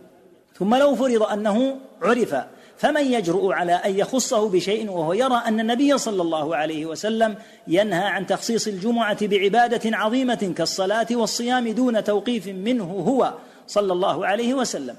ثم 0.60 0.76
لو 0.76 0.96
فرض 0.96 1.24
أنه 1.24 1.78
عرف 2.02 2.36
فمن 2.78 3.14
يجرؤ 3.14 3.52
على 3.52 3.74
أن 3.74 4.00
يخصه 4.00 4.50
بشيء 4.50 4.90
وهو 4.90 5.14
يرى 5.14 5.42
أن 5.48 5.60
النبي 5.60 5.98
صلى 5.98 6.22
الله 6.22 6.56
عليه 6.56 6.86
وسلم 6.86 7.36
ينهى 7.68 8.06
عن 8.06 8.28
تخصيص 8.28 8.68
الجمعة 8.68 9.28
بعبادة 9.28 9.98
عظيمة 9.98 10.54
كالصلاة 10.58 11.08
والصيام 11.12 11.68
دون 11.68 12.04
توقيف 12.04 12.48
منه 12.48 12.84
هو 12.84 13.34
صلى 13.68 13.94
الله 13.94 14.28
عليه 14.28 14.54
وسلم. 14.54 14.96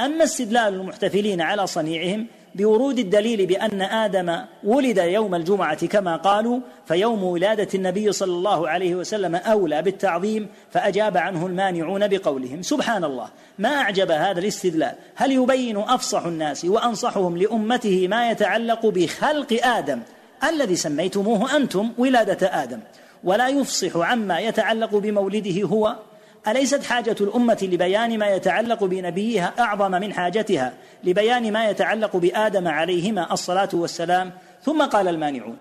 أما 0.00 0.24
استدلال 0.24 0.74
المحتفلين 0.74 1.40
على 1.40 1.66
صنيعهم 1.66 2.26
بورود 2.56 2.98
الدليل 2.98 3.46
بأن 3.46 3.82
آدم 3.82 4.38
ولد 4.64 4.98
يوم 4.98 5.34
الجمعة 5.34 5.86
كما 5.86 6.16
قالوا 6.16 6.60
فيوم 6.86 7.24
ولادة 7.24 7.68
النبي 7.74 8.12
صلى 8.12 8.32
الله 8.32 8.68
عليه 8.68 8.94
وسلم 8.94 9.34
أولى 9.34 9.82
بالتعظيم 9.82 10.48
فأجاب 10.70 11.16
عنه 11.16 11.46
المانعون 11.46 12.08
بقولهم 12.08 12.62
سبحان 12.62 13.04
الله 13.04 13.28
ما 13.58 13.68
أعجب 13.68 14.10
هذا 14.10 14.40
الاستدلال؟ 14.40 14.94
هل 15.14 15.32
يبين 15.32 15.76
أفصح 15.76 16.24
الناس 16.24 16.64
وأنصحهم 16.64 17.36
لأمته 17.36 18.08
ما 18.08 18.30
يتعلق 18.30 18.86
بخلق 18.86 19.66
آدم 19.66 20.00
الذي 20.48 20.76
سميتموه 20.76 21.56
أنتم 21.56 21.92
ولادة 21.98 22.62
آدم؟ 22.62 22.80
ولا 23.24 23.48
يفصح 23.48 23.96
عما 23.96 24.38
يتعلق 24.38 24.94
بمولده 24.96 25.62
هو 25.62 25.96
أليست 26.48 26.84
حاجة 26.84 27.16
الأمة 27.20 27.58
لبيان 27.72 28.18
ما 28.18 28.26
يتعلق 28.26 28.84
بنبيها 28.84 29.54
أعظم 29.58 29.90
من 29.90 30.12
حاجتها 30.12 30.72
لبيان 31.04 31.52
ما 31.52 31.70
يتعلق 31.70 32.16
بآدم 32.16 32.68
عليهما 32.68 33.32
الصلاة 33.32 33.68
والسلام؟ 33.72 34.32
ثم 34.62 34.82
قال 34.82 35.08
المانعون 35.08 35.56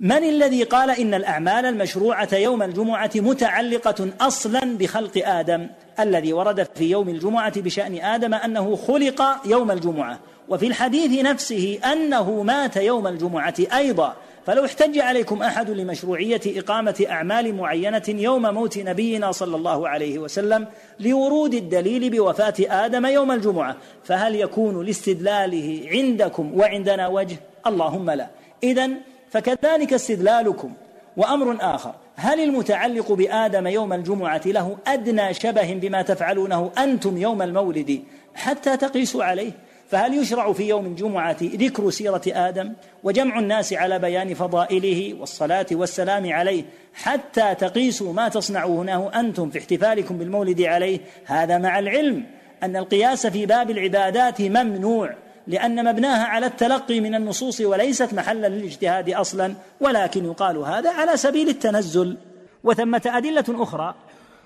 من 0.00 0.24
الذي 0.24 0.62
قال 0.62 0.90
إن 0.90 1.14
الأعمال 1.14 1.66
المشروعة 1.66 2.34
يوم 2.34 2.62
الجمعة 2.62 3.10
متعلقة 3.14 4.10
أصلا 4.20 4.76
بخلق 4.78 5.28
آدم؟ 5.28 5.66
الذي 6.00 6.32
ورد 6.32 6.68
في 6.74 6.90
يوم 6.90 7.08
الجمعة 7.08 7.60
بشأن 7.60 8.04
آدم 8.04 8.34
أنه 8.34 8.76
خلق 8.76 9.22
يوم 9.44 9.70
الجمعة 9.70 10.18
وفي 10.48 10.66
الحديث 10.66 11.24
نفسه 11.24 11.78
أنه 11.92 12.42
مات 12.42 12.76
يوم 12.76 13.06
الجمعة 13.06 13.54
أيضا 13.74 14.16
فلو 14.46 14.64
احتج 14.64 14.98
عليكم 14.98 15.42
أحد 15.42 15.70
لمشروعية 15.70 16.40
إقامة 16.46 17.06
أعمال 17.10 17.54
معينة 17.54 18.02
يوم 18.08 18.54
موت 18.54 18.78
نبينا 18.78 19.32
صلى 19.32 19.56
الله 19.56 19.88
عليه 19.88 20.18
وسلم 20.18 20.66
لورود 21.00 21.54
الدليل 21.54 22.10
بوفاة 22.10 22.54
آدم 22.60 23.06
يوم 23.06 23.32
الجمعة 23.32 23.76
فهل 24.04 24.34
يكون 24.34 24.86
لاستدلاله 24.86 25.88
عندكم 25.90 26.58
وعندنا 26.58 27.08
وجه؟ 27.08 27.36
اللهم 27.66 28.10
لا. 28.10 28.26
اذا 28.62 28.90
فكذلك 29.30 29.92
استدلالكم. 29.92 30.72
وأمر 31.16 31.56
آخر 31.60 31.94
هل 32.16 32.40
المتعلق 32.40 33.12
بآدم 33.12 33.66
يوم 33.66 33.92
الجمعة 33.92 34.42
له 34.46 34.76
أدنى 34.86 35.34
شبه 35.34 35.74
بما 35.74 36.02
تفعلونه 36.02 36.70
أنتم 36.78 37.16
يوم 37.16 37.42
المولد 37.42 38.02
حتى 38.34 38.76
تقيسوا 38.76 39.24
عليه؟ 39.24 39.52
فهل 39.90 40.14
يشرع 40.14 40.52
في 40.52 40.68
يوم 40.68 40.86
الجمعة 40.86 41.36
ذكر 41.42 41.90
سيرة 41.90 42.22
آدم 42.26 42.72
وجمع 43.04 43.38
الناس 43.38 43.72
على 43.72 43.98
بيان 43.98 44.34
فضائله 44.34 45.14
والصلاة 45.20 45.66
والسلام 45.72 46.32
عليه 46.32 46.64
حتى 46.94 47.54
تقيسوا 47.54 48.12
ما 48.12 48.28
تصنعونه 48.28 49.10
أنتم 49.20 49.50
في 49.50 49.58
احتفالكم 49.58 50.18
بالمولد 50.18 50.62
عليه؟ 50.62 51.00
هذا 51.24 51.58
مع 51.58 51.78
العلم 51.78 52.24
أن 52.62 52.76
القياس 52.76 53.26
في 53.26 53.46
باب 53.46 53.70
العبادات 53.70 54.40
ممنوع 54.40 55.14
لأن 55.46 55.84
مبناها 55.84 56.24
على 56.24 56.46
التلقي 56.46 57.00
من 57.00 57.14
النصوص 57.14 57.60
وليست 57.60 58.14
محلا 58.14 58.46
للاجتهاد 58.46 59.10
أصلا 59.10 59.54
ولكن 59.80 60.24
يقال 60.24 60.56
هذا 60.56 60.90
على 60.90 61.16
سبيل 61.16 61.48
التنزل. 61.48 62.16
وثمة 62.64 63.02
أدلة 63.06 63.44
أخرى 63.48 63.94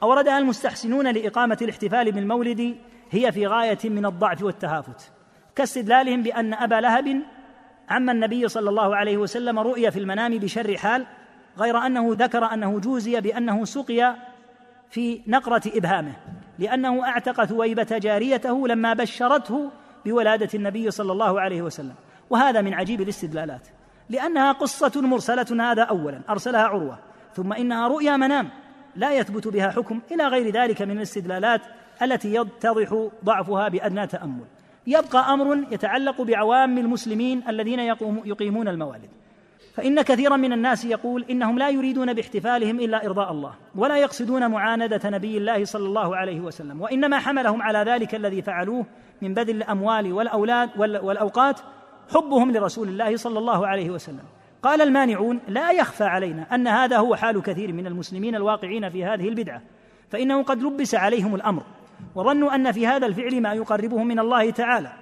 أوردها 0.02 0.38
المستحسنون 0.38 1.12
لإقامة 1.12 1.58
الاحتفال 1.62 2.12
بالمولد 2.12 2.76
هي 3.10 3.32
في 3.32 3.46
غاية 3.46 3.78
من 3.84 4.06
الضعف 4.06 4.42
والتهافت. 4.42 5.19
كاستدلالهم 5.60 6.22
بأن 6.22 6.54
أبا 6.54 6.74
لهب 6.74 7.22
عم 7.88 8.10
النبي 8.10 8.48
صلى 8.48 8.70
الله 8.70 8.96
عليه 8.96 9.16
وسلم 9.16 9.58
رؤيا 9.58 9.90
في 9.90 9.98
المنام 9.98 10.38
بشر 10.38 10.76
حال 10.76 11.06
غير 11.58 11.78
أنه 11.78 12.10
ذكر 12.12 12.44
أنه 12.44 12.78
جوزي 12.78 13.20
بأنه 13.20 13.64
سقي 13.64 14.16
في 14.90 15.20
نقرة 15.26 15.62
إبهامه 15.66 16.12
لأنه 16.58 17.04
أعتق 17.04 17.44
ثويبة 17.44 17.98
جاريته 17.98 18.68
لما 18.68 18.94
بشرته 18.94 19.70
بولادة 20.04 20.48
النبي 20.54 20.90
صلى 20.90 21.12
الله 21.12 21.40
عليه 21.40 21.62
وسلم. 21.62 21.94
وهذا 22.30 22.60
من 22.60 22.74
عجيب 22.74 23.00
الاستدلالات 23.00 23.68
لأنها 24.10 24.52
قصة 24.52 25.00
مرسلة 25.00 25.70
هذا 25.70 25.82
أولا 25.82 26.20
أرسلها 26.30 26.62
عروة 26.62 26.98
ثم 27.34 27.52
إنها 27.52 27.88
رؤيا 27.88 28.16
منام 28.16 28.48
لا 28.96 29.12
يثبت 29.12 29.48
بها 29.48 29.70
حكم 29.70 30.00
إلى 30.12 30.26
غير 30.26 30.50
ذلك 30.52 30.82
من 30.82 30.96
الاستدلالات 30.96 31.60
التي 32.02 32.34
يتضح 32.34 33.08
ضعفها 33.24 33.68
بأدنى 33.68 34.06
تأمل. 34.06 34.59
يبقى 34.86 35.32
أمر 35.32 35.64
يتعلق 35.70 36.22
بعوام 36.22 36.78
المسلمين 36.78 37.42
الذين 37.48 37.78
يقيمون 38.24 38.68
الموالد. 38.68 39.08
فإن 39.74 40.02
كثيرا 40.02 40.36
من 40.36 40.52
الناس 40.52 40.84
يقول 40.84 41.24
إنهم 41.30 41.58
لا 41.58 41.68
يريدون 41.68 42.12
باحتفالهم 42.12 42.80
إلا 42.80 43.06
إرضاء 43.06 43.32
الله 43.32 43.54
ولا 43.74 43.96
يقصدون 43.96 44.50
معاندة 44.50 45.10
نبي 45.10 45.38
الله 45.38 45.64
صلى 45.64 45.86
الله 45.86 46.16
عليه 46.16 46.40
وسلم 46.40 46.80
وإنما 46.80 47.18
حملهم 47.18 47.62
على 47.62 47.78
ذلك 47.78 48.14
الذي 48.14 48.42
فعلوه 48.42 48.86
من 49.22 49.34
بذل 49.34 49.56
الأموال 49.56 50.12
والأولاد 50.12 50.70
والأوقات 50.78 51.60
حبهم 52.14 52.52
لرسول 52.52 52.88
الله 52.88 53.16
صلى 53.16 53.38
الله 53.38 53.66
عليه 53.66 53.90
وسلم. 53.90 54.24
قال 54.62 54.82
المانعون 54.82 55.40
لا 55.48 55.70
يخفى 55.70 56.04
علينا 56.04 56.54
أن 56.54 56.68
هذا 56.68 56.96
هو 56.96 57.16
حال 57.16 57.42
كثير 57.42 57.72
من 57.72 57.86
المسلمين 57.86 58.34
الواقعين 58.34 58.90
في 58.90 59.04
هذه 59.04 59.28
البدعة 59.28 59.62
فإنه 60.10 60.42
قد 60.42 60.62
لبس 60.62 60.94
عليهم 60.94 61.34
الأمر. 61.34 61.62
وظنوا 62.14 62.54
أن 62.54 62.72
في 62.72 62.86
هذا 62.86 63.06
الفعل 63.06 63.40
ما 63.42 63.52
يقربهم 63.52 64.06
من 64.06 64.18
الله 64.18 64.50
تعالى. 64.50 64.92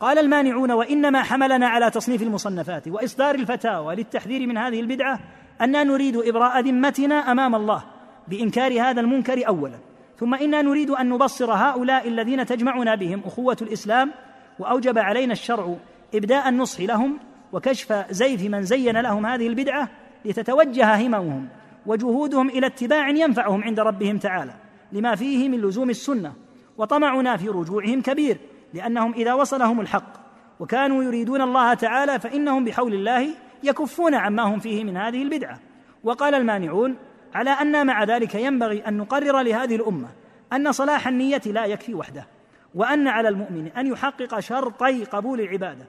قال 0.00 0.18
المانعون 0.18 0.72
وإنما 0.72 1.22
حملنا 1.22 1.68
على 1.68 1.90
تصنيف 1.90 2.22
المصنفات 2.22 2.88
وإصدار 2.88 3.34
الفتاوى 3.34 3.94
للتحذير 3.94 4.46
من 4.46 4.58
هذه 4.58 4.80
البدعة 4.80 5.20
أننا 5.60 5.84
نريد 5.84 6.16
إبراء 6.16 6.60
ذمتنا 6.60 7.14
أمام 7.14 7.54
الله 7.54 7.84
بإنكار 8.28 8.80
هذا 8.80 9.00
المنكر 9.00 9.48
اولا. 9.48 9.78
ثم 10.18 10.34
إنا 10.34 10.62
نريد 10.62 10.90
أن 10.90 11.08
نبصر 11.08 11.52
هؤلاء 11.52 12.08
الذين 12.08 12.46
تجمعنا 12.46 12.94
بهم 12.94 13.22
أخوة 13.26 13.56
الإسلام 13.62 14.12
وأوجب 14.58 14.98
علينا 14.98 15.32
الشرع 15.32 15.76
إبداء 16.14 16.48
النصح 16.48 16.80
لهم 16.80 17.18
وكشف 17.52 17.92
زيف 18.10 18.42
من 18.42 18.62
زين 18.62 19.00
لهم 19.00 19.26
هذه 19.26 19.46
البدعة 19.46 19.88
لتتوجه 20.24 21.06
هممهم 21.06 21.48
وجهودهم 21.86 22.48
إلى 22.48 22.66
اتباع 22.66 23.08
ينفعهم 23.08 23.64
عند 23.64 23.80
ربهم 23.80 24.18
تعالى 24.18 24.52
لما 24.92 25.14
فيه 25.14 25.48
من 25.48 25.60
لزوم 25.60 25.90
السنة 25.90 26.32
وطمعنا 26.78 27.36
في 27.36 27.48
رجوعهم 27.48 28.02
كبير 28.02 28.38
لأنهم 28.74 29.12
إذا 29.12 29.34
وصلهم 29.34 29.80
الحق. 29.80 30.28
وكانوا 30.60 31.04
يريدون 31.04 31.40
الله 31.42 31.74
تعالى 31.74 32.18
فإنهم 32.18 32.64
بحول 32.64 32.94
الله 32.94 33.28
يكفون 33.62 34.14
عما 34.14 34.42
هم 34.42 34.58
فيه 34.58 34.84
من 34.84 34.96
هذه 34.96 35.22
البدعة. 35.22 35.58
وقال 36.04 36.34
المانعون 36.34 36.96
على 37.34 37.50
أن 37.50 37.86
مع 37.86 38.04
ذلك 38.04 38.34
ينبغي 38.34 38.80
أن 38.88 38.96
نقرر 38.96 39.40
لهذه 39.40 39.76
الأمة 39.76 40.08
أن 40.52 40.72
صلاح 40.72 41.08
النية 41.08 41.42
لا 41.46 41.64
يكفي 41.64 41.94
وحده 41.94 42.26
وأن 42.74 43.08
على 43.08 43.28
المؤمن 43.28 43.66
أن 43.76 43.86
يحقق 43.86 44.40
شرطي 44.40 45.04
قبول 45.04 45.40
العبادة 45.40 45.84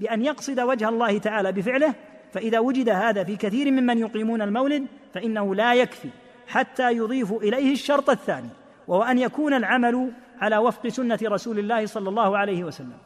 بأن 0.00 0.24
يقصد 0.24 0.60
وجه 0.60 0.88
الله 0.88 1.18
تعالى 1.18 1.52
بفعله. 1.52 1.94
فإذا 2.32 2.58
وجد 2.58 2.88
هذا 2.88 3.24
في 3.24 3.36
كثير 3.36 3.70
ممن 3.70 3.98
يقيمون 3.98 4.42
المولد 4.42 4.86
فإنه 5.14 5.54
لا 5.54 5.74
يكفي 5.74 6.08
حتى 6.48 6.92
يضيف 6.92 7.32
إليه 7.32 7.72
الشرط 7.72 8.10
الثاني 8.10 8.48
وهو 8.88 9.02
أن 9.02 9.18
يكون 9.18 9.54
العمل 9.54 10.12
على 10.42 10.58
وفق 10.58 10.88
سنة 10.88 11.18
رسول 11.22 11.58
الله 11.58 11.86
صلى 11.86 12.08
الله 12.08 12.38
عليه 12.38 12.64
وسلم. 12.64 12.98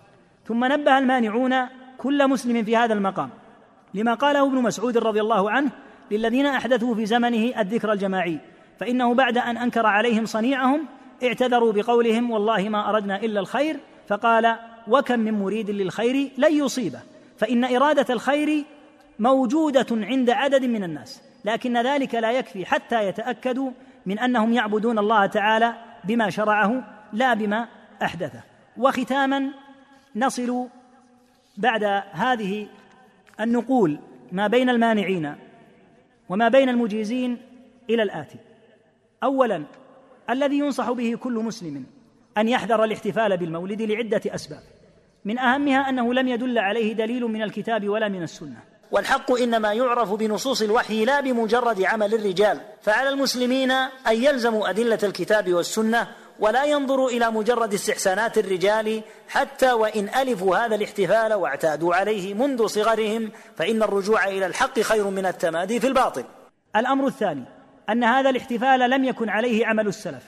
ثم 0.46 0.64
نبه 0.64 0.98
المانعون 0.98 1.54
كل 1.98 2.28
مسلم 2.28 2.64
في 2.64 2.76
هذا 2.76 2.94
المقام 2.94 3.30
لما 3.94 4.14
قاله 4.14 4.46
ابن 4.46 4.62
مسعود 4.62 4.98
رضي 4.98 5.20
الله 5.20 5.50
عنه 5.50 5.70
للذين 6.10 6.46
أحدثوا 6.46 6.94
في 6.94 7.06
زمنه 7.06 7.60
الذكر 7.60 7.92
الجماعي 7.92 8.38
فإنه 8.78 9.14
بعد 9.14 9.38
أن 9.38 9.56
أنكر 9.56 9.86
عليهم 9.86 10.26
صنيعهم 10.26 10.86
اعتذروا 11.22 11.72
بقولهم 11.72 12.30
والله 12.30 12.68
ما 12.68 12.90
أردنا 12.90 13.16
إلا 13.16 13.40
الخير 13.40 13.80
فقال 14.08 14.56
وكم 14.88 15.20
من 15.20 15.34
مريد 15.34 15.70
للخير 15.70 16.30
لن 16.38 16.52
يصيبه 16.52 17.00
فإن 17.38 17.64
إرادة 17.64 18.14
الخير 18.14 18.64
موجودة 19.18 19.86
عند 19.90 20.30
عدد 20.30 20.64
من 20.64 20.84
الناس 20.84 21.22
لكن 21.44 21.76
ذلك 21.86 22.14
لا 22.14 22.32
يكفي 22.32 22.66
حتى 22.66 23.08
يتأكدوا 23.08 23.70
من 24.06 24.18
أنهم 24.18 24.52
يعبدون 24.52 24.98
الله 24.98 25.26
تعالى 25.26 25.74
بما 26.04 26.30
شرعه 26.30 26.95
لا 27.16 27.34
بما 27.34 27.68
أحدثه. 28.02 28.40
وختاما 28.76 29.51
نصل 30.16 30.68
بعد 31.56 31.84
هذه 32.12 32.66
النقول 33.40 33.98
ما 34.32 34.47
بين 34.47 34.70
المانعين 34.70 35.36
وما 36.28 36.48
بين 36.48 36.68
المجيزين 36.68 37.38
إلى 37.90 38.02
الآتي. 38.02 38.38
اولا 39.22 39.64
الذي 40.30 40.59
ينصح 40.59 40.90
به 40.90 41.14
كل 41.14 41.32
مسلم 41.32 41.84
أن 42.38 42.48
يحذر 42.48 42.84
الاحتفال 42.84 43.36
بالمولد 43.36 43.82
لعدة 43.82 44.20
أسباب. 44.26 44.62
من 45.24 45.38
أهمها 45.38 45.88
أنه 45.88 46.14
لم 46.14 46.28
يدل 46.28 46.59
عليه 46.59 46.93
دليل 46.93 47.24
من 47.24 47.43
الكتاب 47.43 47.88
ولا 47.88 48.09
من 48.09 48.22
السنة. 48.22 48.62
والحق 48.90 49.32
إنما 49.32 49.72
يعرف 49.72 50.12
بنصوص 50.12 50.62
الوحي 50.62 51.05
لا 51.05 51.20
بمجرد 51.20 51.82
عمل 51.82 52.14
الرجال. 52.14 52.60
فعلى 52.82 53.09
المسلمين 53.09 53.70
أن 53.70 53.88
يلزموا 54.12 54.70
أدلة 54.70 54.98
الكتاب 55.02 55.52
والسنة 55.52 56.09
ولا 56.40 56.64
ينظروا 56.64 57.10
إلى 57.10 57.30
مجرد 57.30 57.74
استحسانات 57.74 58.38
الرجال 58.38 59.02
حتى 59.28 59.72
وإن 59.72 60.08
ألفوا 60.08 60.56
هذا 60.56 60.74
الاحتفال 60.74 61.34
واعتادوا 61.34 61.94
عليه 61.94 62.34
منذ 62.34 62.66
صغرهم 62.66 63.30
فإن 63.56 63.82
الرجوع 63.82 64.24
إلى 64.24 64.46
الحق 64.46 64.80
خير 64.80 65.10
من 65.10 65.26
التمادي 65.26 65.80
في 65.80 65.86
الباطل. 65.86 66.24
الأمر 66.76 67.06
الثاني 67.06 67.44
أن 67.90 68.04
هذا 68.04 68.30
الاحتفال 68.30 68.90
لم 68.90 69.04
يكن 69.04 69.28
عليه 69.28 69.66
عمل 69.66 69.86
السلف 69.86 70.22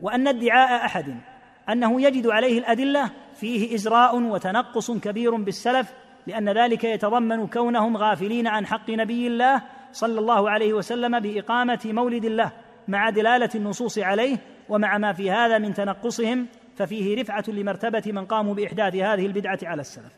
وأن 0.00 0.28
ادعاء 0.28 0.84
أحد 0.84 1.20
أنه 1.68 2.02
يجد 2.02 2.26
عليه 2.26 2.58
الأدلة 2.58 3.10
فيه 3.34 3.74
ازراء 3.74 4.16
وتنقص 4.16 4.90
كبير 4.90 5.36
بالسلف 5.36 5.92
لأن 6.26 6.48
ذلك 6.48 6.84
يتضمن 6.84 7.46
كونهم 7.46 7.96
غافلين 7.96 8.46
عن 8.46 8.66
حق 8.66 8.90
نبي 8.90 9.26
الله 9.26 9.62
صلى 9.92 10.20
الله 10.20 10.50
عليه 10.50 10.72
وسلم 10.72 11.20
بإقامة 11.20 11.80
مولد 11.84 12.24
الله 12.24 12.52
مع 12.88 13.10
دلالة 13.10 13.50
النصوص 13.54 13.98
عليه 13.98 14.38
ومع 14.68 14.98
ما 14.98 15.12
في 15.12 15.30
هذا 15.30 15.58
من 15.58 15.74
تنقصهم 15.74 16.46
ففيه 16.76 17.20
رفعة 17.20 17.44
لمرتبة 17.48 18.02
من 18.06 18.24
قاموا 18.24 18.54
بإحداث 18.54 18.94
هذه 18.94 19.26
البدعة 19.26 19.58
على 19.62 19.80
السلف. 19.80 20.12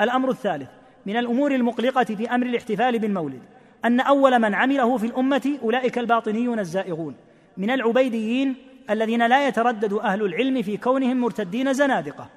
الأمر 0.00 0.30
الثالث 0.30 0.68
من 1.06 1.16
الأمور 1.16 1.54
المقلقة 1.54 2.04
في 2.04 2.34
أمر 2.34 2.46
الاحتفال 2.46 2.98
بالمولد 2.98 3.42
أن 3.84 4.00
أول 4.00 4.38
من 4.38 4.54
عمله 4.54 4.96
في 4.96 5.06
الأمة 5.06 5.58
أولئك 5.62 5.98
الباطنيون 5.98 6.58
الزائغون 6.58 7.14
من 7.56 7.70
العبيديين 7.70 8.56
الذين 8.90 9.26
لا 9.26 9.48
يتردد 9.48 9.92
أهل 9.92 10.22
العلم 10.22 10.62
في 10.62 10.76
كونهم 10.76 11.16
مرتدين 11.20 11.72
زنادقة. 11.72 12.28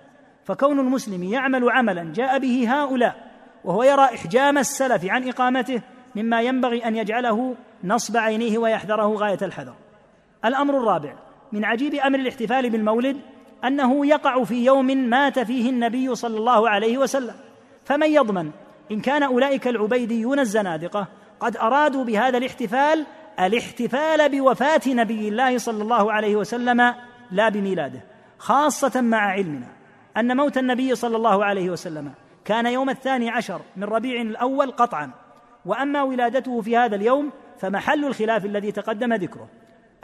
فكون 0.46 0.80
المسلم 0.80 1.24
يعمل 1.24 1.72
عملا 1.72 2.14
جاء 2.14 2.40
به 2.40 2.66
هؤلاء 2.70 3.32
وهو 3.64 3.84
يرى 3.84 4.04
إحجام 4.04 4.58
السلف 4.58 5.06
عن 5.06 5.28
إقامته 5.30 5.82
مما 6.16 6.42
ينبغي 6.42 6.86
أن 6.86 6.96
يجعله 6.96 7.56
نصب 7.84 8.18
عينيه 8.18 8.58
ويحذره 8.58 9.14
غاية 9.14 9.38
الحذر. 9.42 9.76
الأمر 10.46 10.78
الرابع 10.78 11.23
من 11.54 11.66
عجيب 11.66 11.94
أمر 11.94 12.20
الاحتفال 12.20 12.70
بالمولد 12.70 13.18
أنه 13.64 14.06
يقع 14.06 14.44
في 14.44 14.66
يوم 14.66 14.86
مات 14.86 15.40
فيه 15.40 15.70
النبي 15.70 16.16
صلى 16.16 16.38
الله 16.38 16.70
عليه 16.70 16.98
وسلم. 16.98 17.36
فمن 17.86 18.08
يضمن 18.08 18.52
إن 18.92 19.00
كان 19.02 19.24
أولئك 19.24 19.68
العبيديون 19.68 20.40
الزنادقة 20.40 21.08
قد 21.40 21.58
أرادوا 21.58 22.04
بهذا 22.04 22.38
الاحتفال 22.38 23.06
الاحتفال 23.40 24.30
بوفاة 24.30 24.82
نبي 24.88 25.28
الله 25.28 25.58
صلى 25.58 25.84
الله 25.84 26.12
عليه 26.12 26.36
وسلم 26.36 26.94
لا 27.32 27.50
بميلاده 27.50 28.02
خاصة 28.38 29.02
مع 29.02 29.18
علمنا 29.18 29.68
أن 30.18 30.38
موت 30.38 30.58
النبي 30.58 30.96
صلى 30.96 31.18
الله 31.18 31.46
عليه 31.46 31.70
وسلم 31.70 32.12
كان 32.46 32.66
يوم 32.66 32.90
الثاني 32.90 33.30
عشر 33.30 33.62
من 33.78 33.84
ربيع 33.84 34.22
الأول 34.22 34.72
قطعا. 34.72 35.12
وأما 35.66 36.04
ولادته 36.04 36.62
في 36.62 36.78
هذا 36.78 36.96
اليوم 36.96 37.32
فمحل 37.60 38.06
الخلاف 38.06 38.46
الذي 38.46 38.72
تقدم 38.72 39.14
ذكره. 39.14 39.48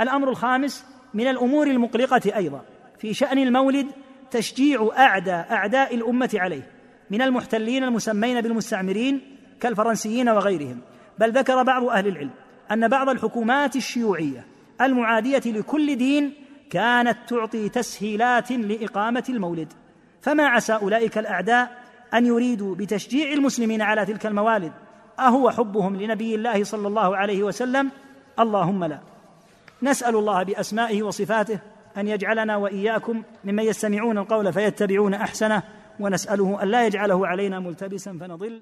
الأمر 0.02 0.30
الخامس 0.30 0.99
من 1.14 1.28
الأمور 1.28 1.68
المقلقة 1.68 2.36
أيضا. 2.36 2.62
في 3.00 3.14
شأن 3.14 3.38
المولد 3.38 3.88
تشجيع 4.32 4.90
اعدى 4.98 5.32
أعداء 5.32 5.96
الأمة 5.96 6.30
عليه 6.34 6.72
من 7.10 7.22
المحتلين 7.22 7.84
المسمين 7.84 8.42
بالمستعمرين 8.42 9.22
كالفرنسيين 9.60 10.30
وغيرهم. 10.30 10.82
بل 11.20 11.32
ذكر 11.32 11.64
بعض 11.64 11.84
أهل 11.84 12.08
العلم 12.08 12.32
أن 12.72 12.88
بعض 12.88 13.10
الحكومات 13.10 13.76
الشيوعية 13.76 14.46
المعادية 14.82 15.42
لكل 15.46 15.96
دين 15.96 16.34
كانت 16.70 17.18
تعطي 17.28 17.70
تسهيلات 17.70 18.52
لإقامة 18.52 19.24
المولد. 19.30 19.74
فما 20.22 20.48
عسى 20.48 20.74
أولئك 20.74 21.18
الأعداء 21.18 21.84
أن 22.14 22.26
يريدوا 22.26 22.76
بتشجيع 22.76 23.34
المسلمين 23.34 23.82
على 23.82 24.06
تلك 24.06 24.26
الموالد؟ 24.26 24.72
أهو 25.20 25.50
حبهم 25.50 25.96
لنبي 25.96 26.36
الله 26.36 26.64
صلى 26.64 26.88
الله 26.88 27.18
عليه 27.18 27.44
وسلم؟ 27.44 27.92
اللهم 28.40 28.84
لا. 28.84 29.00
نسأل 29.84 30.16
الله 30.16 30.44
بأسمائه 30.44 31.04
وصفاته 31.04 31.60
أن 31.98 32.08
يجعلنا 32.08 32.58
وإياكم 32.58 33.24
ممن 33.44 33.64
يستمعون 33.64 34.18
القول 34.18 34.54
فيتبعون 34.54 35.14
أحسنه 35.14 35.64
ونسأله 36.00 36.64
أن 36.64 36.68
لا 36.68 36.86
يجعله 36.86 37.28
علينا 37.28 37.60
ملتبسا 37.60 38.18
فنضل 38.20 38.62